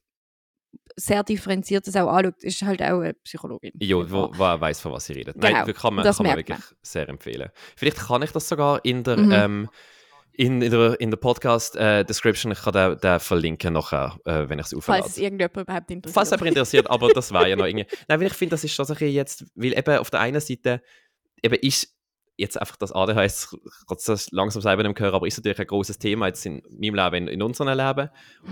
sehr 0.96 1.22
differenziert 1.24 1.86
das 1.86 1.96
auch 1.96 2.08
anschaut. 2.12 2.42
Ist 2.42 2.62
halt 2.62 2.82
auch 2.82 3.00
eine 3.00 3.14
Psychologin. 3.14 3.72
Jo, 3.80 4.04
wo, 4.10 4.30
wo 4.34 4.44
er 4.44 4.60
weiß, 4.60 4.80
von 4.80 4.92
was 4.92 5.06
sie 5.06 5.14
redet. 5.14 5.34
Genau, 5.34 5.48
Nein, 5.50 5.66
das 5.66 5.76
kann 5.76 5.94
man, 5.94 6.04
kann 6.04 6.26
man 6.26 6.36
wirklich 6.36 6.58
sehr 6.82 7.08
empfehlen. 7.08 7.48
Vielleicht 7.76 7.96
kann 7.98 8.22
ich 8.22 8.30
das 8.32 8.48
sogar 8.48 8.84
in 8.84 9.02
der, 9.02 9.16
Mhm. 9.16 9.32
ähm, 9.32 9.68
in, 10.34 10.62
in 10.62 10.70
der, 10.70 10.98
in 11.00 11.10
der 11.10 11.18
Podcast-Description, 11.18 12.52
ich 12.52 12.60
kann 12.62 12.72
den, 12.72 12.98
den 12.98 13.20
verlinken 13.20 13.72
nachher, 13.74 14.18
äh, 14.24 14.48
wenn 14.48 14.58
ich 14.58 14.66
es 14.66 14.74
auflade. 14.74 15.02
Falls 15.02 15.12
es 15.14 15.18
irgendjemand 15.18 15.56
überhaupt 15.56 15.90
interessiert. 15.90 16.14
Falls 16.14 16.30
jemand 16.30 16.48
interessiert, 16.48 16.90
aber 16.90 17.08
das 17.12 17.32
war 17.32 17.46
ja 17.48 17.56
noch 17.56 17.66
irgendwie. 17.66 17.86
Nein, 18.08 18.20
weil 18.20 18.26
ich 18.28 18.32
finde, 18.34 18.50
das 18.52 18.64
ist 18.64 18.74
schon 18.74 18.84
so 18.86 18.92
ein 18.94 18.98
bisschen 18.98 19.12
jetzt, 19.14 19.44
weil 19.54 19.76
eben 19.76 19.98
auf 19.98 20.10
der 20.10 20.20
einen 20.20 20.40
Seite 20.40 20.82
eben 21.42 21.54
ist 21.56 21.94
jetzt 22.36 22.58
einfach 22.60 22.76
das 22.76 22.92
ADHS, 22.92 23.56
das 24.06 24.30
langsam 24.32 24.62
selber 24.62 24.82
nicht 24.82 24.98
hören, 24.98 25.14
aber 25.14 25.26
ist 25.26 25.36
natürlich 25.36 25.58
ein 25.60 25.66
großes 25.66 25.98
Thema 25.98 26.28
jetzt 26.28 26.44
in 26.46 26.62
meinem 26.70 26.94
Leben, 26.94 27.14
in, 27.14 27.34
in 27.34 27.42
unserem 27.42 27.76
Leben. 27.76 28.08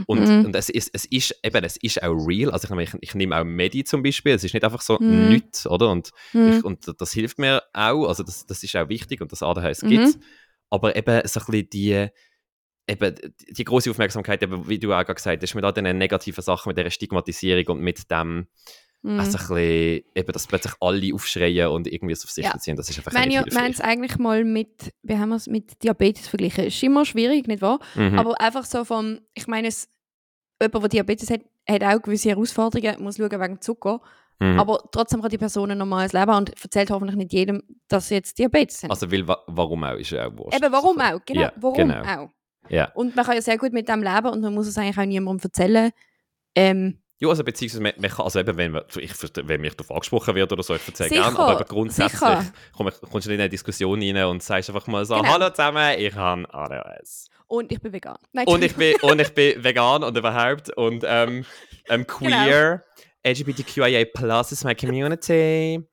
Und, 0.06 0.20
Mhm. 0.28 0.44
und 0.46 0.54
es, 0.56 0.68
ist, 0.68 0.90
es 0.92 1.06
ist 1.06 1.34
eben, 1.42 1.64
es 1.64 1.76
ist 1.78 2.02
auch 2.02 2.12
real. 2.14 2.50
Also 2.50 2.66
ich, 2.66 2.70
nehme- 2.70 2.82
ich, 2.82 2.94
ich 3.00 3.14
nehme 3.14 3.38
auch 3.40 3.44
Medi 3.44 3.82
zum 3.84 4.02
Beispiel, 4.02 4.34
es 4.34 4.44
ist 4.44 4.52
nicht 4.54 4.64
einfach 4.64 4.82
so 4.82 4.98
Mhm. 5.00 5.28
nichts, 5.28 5.66
oder? 5.66 5.90
Und, 5.90 6.10
Mhm. 6.32 6.48
ich, 6.48 6.64
und 6.64 6.94
das 7.00 7.12
hilft 7.12 7.38
mir 7.38 7.62
auch, 7.72 8.06
also 8.06 8.22
das, 8.22 8.44
das 8.46 8.62
ist 8.62 8.76
auch 8.76 8.88
wichtig 8.88 9.20
und 9.22 9.32
das 9.32 9.42
ADHS 9.42 9.82
Mhm. 9.82 9.88
gibt 9.88 10.04
es. 10.04 10.18
Aber 10.68 10.94
eben 10.94 11.26
so 11.26 11.40
ein 11.40 11.46
bisschen 11.46 11.70
die, 11.70 12.06
eben 12.86 13.14
die, 13.48 13.64
große 13.64 13.90
Aufmerksamkeit, 13.90 14.42
eben, 14.42 14.68
wie 14.68 14.78
du 14.78 14.88
auch 14.92 14.98
gerade 15.04 15.14
gesagt 15.14 15.42
hast, 15.42 15.54
mit 15.54 15.64
all 15.64 15.72
diesen 15.72 15.96
negativen 15.98 16.42
Sachen, 16.42 16.68
mit 16.70 16.78
dieser 16.78 16.90
Stigmatisierung 16.90 17.76
und 17.78 17.82
mit 17.82 18.10
dem, 18.10 18.46
Mhm. 19.02 19.18
also 19.20 19.38
ein 19.38 19.46
bisschen, 19.46 20.04
eben, 20.14 20.32
dass 20.32 20.46
plötzlich 20.46 20.74
alle 20.80 21.14
aufschreien 21.14 21.68
und 21.68 21.86
irgendwie 21.90 22.12
es 22.12 22.24
auf 22.24 22.30
sich 22.30 22.44
Ja. 22.44 22.52
beziehen, 22.52 22.76
das 22.76 22.90
ist 22.90 22.98
einfach 22.98 23.14
haben, 23.14 23.28
nicht 23.28 23.46
wir 23.52 23.58
haben 23.60 23.70
es 23.70 23.80
eigentlich 23.80 24.18
mal 24.18 24.44
mit, 24.44 24.92
wie 25.02 25.16
haben 25.16 25.30
wir 25.30 25.36
es 25.36 25.46
mit 25.46 25.82
Diabetes 25.82 26.28
verglichen. 26.28 26.64
Ist 26.64 26.82
immer 26.82 27.04
schwierig, 27.06 27.46
nicht 27.46 27.62
wahr? 27.62 27.78
Mhm. 27.94 28.18
Aber 28.18 28.38
einfach 28.40 28.64
so 28.66 28.84
vom, 28.84 29.20
ich 29.34 29.46
meine, 29.46 29.68
es, 29.68 29.88
jemand, 30.60 30.82
der 30.84 30.88
Diabetes 30.90 31.30
hat, 31.30 31.40
hat 31.68 31.82
auch 31.82 32.02
gewisse 32.02 32.28
Herausforderungen, 32.30 33.02
muss 33.02 33.16
schauen 33.16 33.40
wegen 33.40 33.60
Zucker. 33.62 34.00
Mhm. 34.38 34.58
Aber 34.60 34.82
trotzdem 34.92 35.20
kann 35.20 35.30
die 35.30 35.38
Person 35.38 35.70
ein 35.70 35.78
normales 35.78 36.12
Leben 36.12 36.30
haben 36.30 36.38
und 36.48 36.62
erzählt 36.62 36.90
hoffentlich 36.90 37.16
nicht 37.16 37.32
jedem, 37.32 37.62
dass 37.88 38.08
sie 38.08 38.14
jetzt 38.14 38.38
Diabetes 38.38 38.82
haben. 38.82 38.90
also, 38.90 39.10
weil, 39.10 39.26
wa 39.28 39.38
warum 39.46 39.84
auch, 39.84 39.96
ist 39.96 40.10
ja 40.10 40.26
auch 40.28 40.36
wurscht. 40.36 40.58
Eben, 40.62 40.72
warum 40.72 40.98
auch? 41.00 41.20
Genau, 41.26 41.40
Ja, 41.40 41.52
warum 41.56 41.76
genau. 41.76 42.02
auch? 42.02 42.30
Ja. 42.68 42.90
Und 42.94 43.16
man 43.16 43.24
kann 43.24 43.34
ja 43.34 43.42
sehr 43.42 43.58
gut 43.58 43.72
mit 43.72 43.88
dem 43.88 44.02
leben 44.02 44.28
und 44.28 44.40
man 44.42 44.54
muss 44.54 44.66
es 44.66 44.76
eigentlich 44.78 44.98
auch 44.98 45.04
niemandem 45.04 45.44
erzählen. 45.44 45.90
Ähm, 46.54 46.98
Ja, 47.22 47.28
also 47.28 47.44
beziehungsweise, 47.44 47.82
man, 47.82 47.92
man 47.98 48.10
kann, 48.10 48.24
also 48.24 48.40
eben, 48.40 48.56
wenn, 48.56 48.72
man, 48.72 48.82
ich, 48.96 49.12
wenn 49.46 49.60
mich 49.60 49.74
darauf 49.76 49.90
angesprochen 49.90 50.34
wird 50.34 50.50
oder 50.52 50.62
so, 50.62 50.74
ich 50.74 50.86
erzähle 50.88 51.10
gerne, 51.10 51.38
aber 51.38 51.64
grundsätzlich 51.64 52.18
komm, 52.72 52.90
kommst 53.10 53.26
du 53.26 53.32
in 53.32 53.40
eine 53.40 53.48
Diskussion 53.50 54.00
rein 54.02 54.24
und 54.24 54.42
sagst 54.42 54.70
einfach 54.70 54.86
mal 54.86 55.04
so, 55.04 55.16
Genau. 55.16 55.28
hallo 55.28 55.50
zusammen, 55.50 55.98
ich 55.98 56.14
habe 56.14 56.46
ADHS. 56.52 57.28
und 57.46 57.70
ich 57.70 57.80
bin 57.80 57.92
vegan. 57.92 58.16
Nein, 58.32 58.46
Und 58.46 58.64
ich 58.64 58.74
bin, 58.74 58.96
und 59.02 59.20
ich 59.20 59.34
bin 59.34 59.62
vegan 59.62 60.02
und 60.02 60.16
überhaupt 60.16 60.70
und 60.76 61.04
ähm, 61.06 61.44
ähm, 61.90 62.06
queer, 62.06 62.84
LGBTQIA 63.22 64.06
Plus 64.14 64.52
ist 64.52 64.64
my 64.64 64.74
community. 64.74 65.86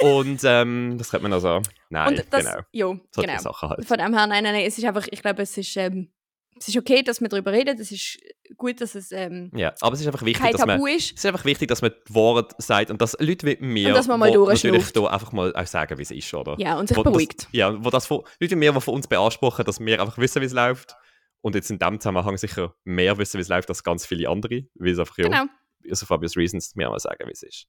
Und 0.00 0.40
ähm, 0.44 0.94
das 0.96 1.10
könnte 1.10 1.24
man 1.24 1.32
also. 1.32 1.60
Nein, 1.90 2.08
und 2.08 2.24
das, 2.30 2.44
genau. 2.44 2.58
Jo, 2.70 3.00
Solche 3.10 3.30
genau. 3.30 3.40
Sachen 3.42 3.68
halt. 3.70 3.84
Von 3.84 3.98
dem 3.98 4.14
her, 4.14 4.26
nein, 4.28 4.44
nein, 4.44 4.54
nein, 4.54 4.64
es 4.64 4.78
ist 4.78 4.84
einfach, 4.84 5.08
ich 5.10 5.20
glaube, 5.22 5.42
es 5.42 5.56
ist, 5.58 5.76
ähm, 5.76 6.12
es 6.60 6.68
ist 6.68 6.76
okay, 6.76 7.02
dass 7.02 7.20
wir 7.20 7.28
darüber 7.28 7.52
reden. 7.52 7.78
Es 7.80 7.90
ist 7.90 8.18
gut, 8.56 8.80
dass 8.80 8.94
es 8.94 9.12
ähm, 9.12 9.50
Ja, 9.54 9.74
aber 9.80 9.94
es 9.94 10.00
ist 10.00 10.06
einfach 10.06 10.24
wichtig, 10.24 10.42
kein 10.42 10.52
dass 10.52 10.66
man. 10.66 10.76
Tabu 10.76 10.86
ist. 10.86 11.12
Es 11.12 11.18
ist 11.18 11.26
einfach 11.26 11.44
wichtig, 11.44 11.68
dass 11.68 11.82
man 11.82 11.92
die 12.08 12.14
Wahrheit 12.14 12.54
sagt 12.58 12.90
und 12.90 13.00
dass 13.00 13.16
Leute 13.20 13.46
wie 13.46 13.56
mir 13.64 13.88
Und 13.88 13.94
dass 13.94 14.06
man 14.06 14.20
mal 14.20 14.32
wo 14.34 14.48
natürlich 14.48 14.92
da 14.92 15.04
einfach 15.06 15.32
mal 15.32 15.54
auch 15.54 15.66
sagen, 15.66 15.98
wie 15.98 16.02
es 16.02 16.10
ist, 16.10 16.32
oder? 16.34 16.56
Ja, 16.58 16.78
und 16.78 16.88
sich 16.88 16.96
Wo 16.96 17.02
beruhigt. 17.02 17.44
Das, 17.44 17.48
ja, 17.52 17.84
wo 17.84 17.90
das 17.90 18.06
von, 18.06 18.22
Leute 18.40 18.52
wie 18.52 18.56
mir, 18.56 18.72
die 18.72 18.80
von 18.80 18.94
uns 18.94 19.06
beanspruchen, 19.06 19.64
dass 19.64 19.80
wir 19.80 20.00
einfach 20.00 20.18
wissen, 20.18 20.42
wie 20.42 20.46
es 20.46 20.52
läuft. 20.52 20.96
Und 21.40 21.54
jetzt 21.54 21.70
in 21.70 21.78
dem 21.78 22.00
Zusammenhang 22.00 22.36
sicher 22.36 22.74
mehr 22.84 23.16
wissen, 23.16 23.38
wie 23.38 23.42
es 23.42 23.48
läuft, 23.48 23.68
als 23.68 23.84
ganz 23.84 24.04
viele 24.04 24.28
andere. 24.28 24.64
Weil 24.74 24.92
es 24.92 24.98
einfach, 24.98 25.16
ja, 25.18 25.24
Genau, 25.24 25.44
also 25.88 26.06
for 26.06 26.16
obvious 26.16 26.36
reasons, 26.36 26.74
mir 26.74 26.88
mal 26.88 26.98
sagen, 26.98 27.26
wie 27.26 27.32
es 27.32 27.42
ist. 27.42 27.66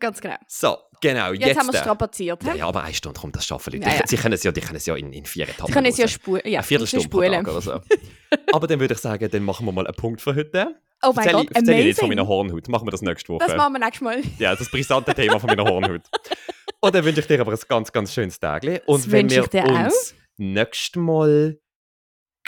ganz 0.00 0.20
genau. 0.20 0.36
So, 0.48 0.76
genau, 1.00 1.32
Jetzt, 1.32 1.46
jetzt. 1.46 1.58
haben 1.58 1.66
wir 1.66 1.74
es 1.74 1.80
äh, 1.80 1.82
strapaziert. 1.82 2.42
ja, 2.44 2.66
aber 2.66 2.82
eine 2.84 2.94
Stunde 2.94 3.18
kommt 3.20 3.36
das 3.36 3.46
schaffen 3.46 3.72
Leute. 3.74 3.88
Ja, 3.88 3.94
ja. 3.96 4.02
Sie 4.06 4.16
können 4.16 4.34
es 4.34 4.42
ja, 4.42 4.52
die 4.52 4.60
können 4.60 4.76
es 4.76 4.86
ja 4.86 4.96
in, 4.96 5.12
in 5.12 5.24
vier 5.26 5.44
Etappen 5.48 5.66
Sie 5.66 5.72
können 5.72 5.86
es 5.86 5.96
ja 5.98 6.08
spulen. 6.08 6.42
Ja, 6.44 6.60
Eine 6.60 6.66
Viertelstunde 6.66 7.08
pro. 7.08 7.20
Tag 7.22 7.48
oder 7.48 7.60
so. 7.60 7.80
aber 8.52 8.66
dann 8.66 8.80
würde 8.80 8.94
ich 8.94 9.00
sagen, 9.00 9.28
dann 9.30 9.42
machen 9.44 9.66
wir 9.66 9.72
mal 9.72 9.86
einen 9.86 9.94
Punkt 9.96 10.20
für 10.20 10.34
heute. 10.34 10.76
Oh 11.04 11.12
mein 11.14 11.28
Gott, 11.32 11.44
ich- 11.50 11.56
erzähl 11.56 11.78
ich 11.80 11.84
nicht 11.86 11.98
von 11.98 12.04
amazing. 12.06 12.08
meiner 12.08 12.28
Hornhaut. 12.28 12.68
Machen 12.68 12.86
wir 12.86 12.90
das 12.92 13.02
nächste 13.02 13.28
Woche. 13.32 13.44
Das 13.46 13.56
machen 13.56 13.72
wir 13.72 13.78
nächstes 13.80 14.00
Mal. 14.02 14.22
Ja, 14.38 14.54
das 14.54 14.70
brisante 14.70 15.12
Thema 15.14 15.40
von 15.40 15.48
meiner 15.48 15.64
Hornhaut. 15.64 16.02
Und 16.80 16.94
dann 16.94 17.04
wünsche 17.04 17.20
ich 17.20 17.26
dir 17.26 17.40
aber 17.40 17.52
ein 17.52 17.58
ganz, 17.68 17.92
ganz 17.92 18.12
schönes 18.12 18.38
Tag. 18.40 18.62
Und 18.86 19.04
Das 19.04 19.10
wenn 19.10 19.28
wir 19.30 19.42
uns 19.44 20.14
nächstes 20.36 20.96
Mal 20.96 21.58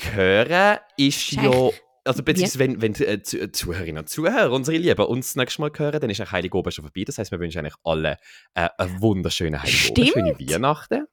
hören, 0.00 0.78
ist 0.96 1.32
ja. 1.32 1.70
Also, 2.04 2.22
beziehungsweise, 2.22 2.58
wenn, 2.58 2.82
wenn 2.82 2.94
äh, 2.96 3.22
Zu- 3.22 3.50
Zuhörerinnen 3.50 4.00
und 4.02 4.08
Zuhörer, 4.08 4.52
unsere 4.52 4.76
Lieben, 4.76 5.04
uns 5.06 5.28
das 5.28 5.36
nächste 5.36 5.60
Mal 5.62 5.70
hören, 5.74 6.00
dann 6.00 6.10
ist 6.10 6.20
eigentlich 6.20 6.32
Heilige 6.32 6.56
Ober 6.58 6.70
schon 6.70 6.84
vorbei. 6.84 7.02
Das 7.06 7.16
heißt, 7.18 7.30
wir 7.30 7.40
wünschen 7.40 7.58
eigentlich 7.60 7.74
allen 7.82 8.16
äh, 8.54 8.68
einen 8.78 9.00
wunderschönen 9.00 9.62
Heilige 9.62 9.90
Ober, 9.92 10.06
schöne. 10.06 10.38
Weihnachten. 10.38 11.06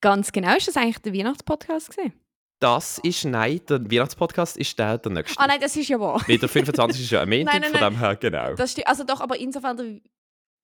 Ganz 0.00 0.32
genau. 0.32 0.56
Ist 0.56 0.68
das 0.68 0.76
eigentlich 0.76 0.98
der 0.98 1.12
Weihnachtspodcast 1.14 1.90
gewesen? 1.96 2.12
Das 2.58 2.98
ist, 2.98 3.24
nein, 3.24 3.60
der 3.68 3.90
Weihnachtspodcast 3.90 4.56
ist 4.56 4.78
der, 4.78 4.96
der 4.98 5.12
nächste. 5.12 5.38
Ah 5.38 5.46
nein, 5.46 5.60
das 5.60 5.76
ist 5.76 5.88
ja 5.88 6.00
wahr. 6.00 6.22
Weil 6.26 6.38
der 6.38 6.48
25 6.48 7.02
ist 7.02 7.10
ja 7.10 7.20
ein 7.22 7.28
Montag, 7.28 7.52
Nein, 7.52 7.60
nein, 7.60 7.70
von 7.82 7.92
dem 7.92 7.98
her, 7.98 8.16
genau. 8.16 8.54
Das 8.54 8.72
stimmt. 8.72 8.86
Also 8.88 9.04
doch, 9.04 9.20
aber 9.20 9.38
insofern 9.38 9.76
der 9.76 10.00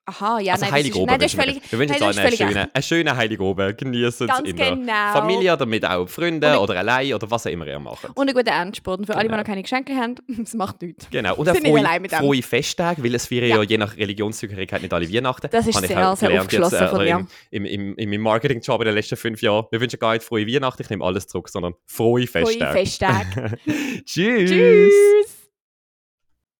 Aha, 0.04 0.40
ja, 0.40 0.54
also 0.54 0.64
nein, 0.64 0.74
Heilig 0.74 0.92
das 0.92 1.00
ist, 1.00 1.06
nein, 1.06 1.20
das 1.20 1.32
ist 1.32 1.40
völlig. 1.40 1.72
Wir 1.72 1.78
wünschen 1.78 1.92
jetzt 1.94 2.02
das 2.02 2.18
allen 2.18 2.26
einen 2.26 2.36
schönen, 2.36 2.82
schönen 2.82 3.16
Heilig 3.16 3.40
Oben. 3.40 3.76
Genießen 3.76 4.28
es 4.28 4.40
in 4.40 4.56
der 4.56 4.70
genau. 4.74 5.12
Familie, 5.12 5.56
damit 5.56 5.84
auch 5.84 6.08
Freunde 6.08 6.58
oder 6.58 6.76
allein 6.76 7.14
oder 7.14 7.30
was 7.30 7.46
auch 7.46 7.50
immer 7.50 7.68
ihr 7.68 7.78
macht. 7.78 8.04
Und 8.14 8.18
einen 8.28 8.34
guten 8.34 8.48
Endspurt. 8.48 8.98
Und 8.98 9.06
für 9.06 9.14
alle, 9.14 9.22
die 9.22 9.28
Genau. 9.28 9.38
noch 9.38 9.46
keine 9.46 9.62
Geschenke 9.62 9.94
haben, 9.94 10.16
es 10.42 10.54
macht 10.54 10.82
nichts. 10.82 11.08
Genau, 11.10 11.34
und 11.36 11.48
auch 11.48 11.54
frohe, 11.54 12.08
frohe 12.10 12.42
Festtage, 12.42 13.04
weil 13.04 13.14
es 13.14 13.26
feiern 13.26 13.46
Ja. 13.48 13.56
ja. 13.58 13.62
je 13.62 13.78
nach 13.78 13.96
Religionszugehörigkeit 13.96 14.82
nicht 14.82 14.92
alle 14.92 15.08
Weihnachten. 15.12 15.48
Das 15.50 15.68
ist 15.68 15.76
Habe 15.76 15.86
sehr, 15.86 16.10
auch 16.10 16.16
sehr 16.16 16.40
aufgeschlossen 16.40 16.88
von 16.88 17.00
äh, 17.02 17.04
dir. 17.04 17.26
Im, 17.52 17.64
im, 17.64 17.94
im, 17.96 18.12
Im 18.12 18.20
Marketingjob 18.20 18.80
in 18.80 18.86
den 18.86 18.94
letzten 18.96 19.16
fünf 19.16 19.40
Jahren. 19.40 19.66
Wir 19.70 19.80
wünschen 19.80 20.00
gar 20.00 20.14
nicht 20.14 20.24
frohe 20.24 20.44
Weihnachten, 20.46 20.82
ich 20.82 20.90
nehme 20.90 21.04
alles 21.04 21.28
zurück, 21.28 21.48
sondern 21.48 21.74
frohe 21.86 22.26
Frohe 22.26 22.42
Festtage. 22.42 22.72
Festtage. 22.72 23.58
Tschüss. 24.04 24.50
Tschüss. 24.50 25.41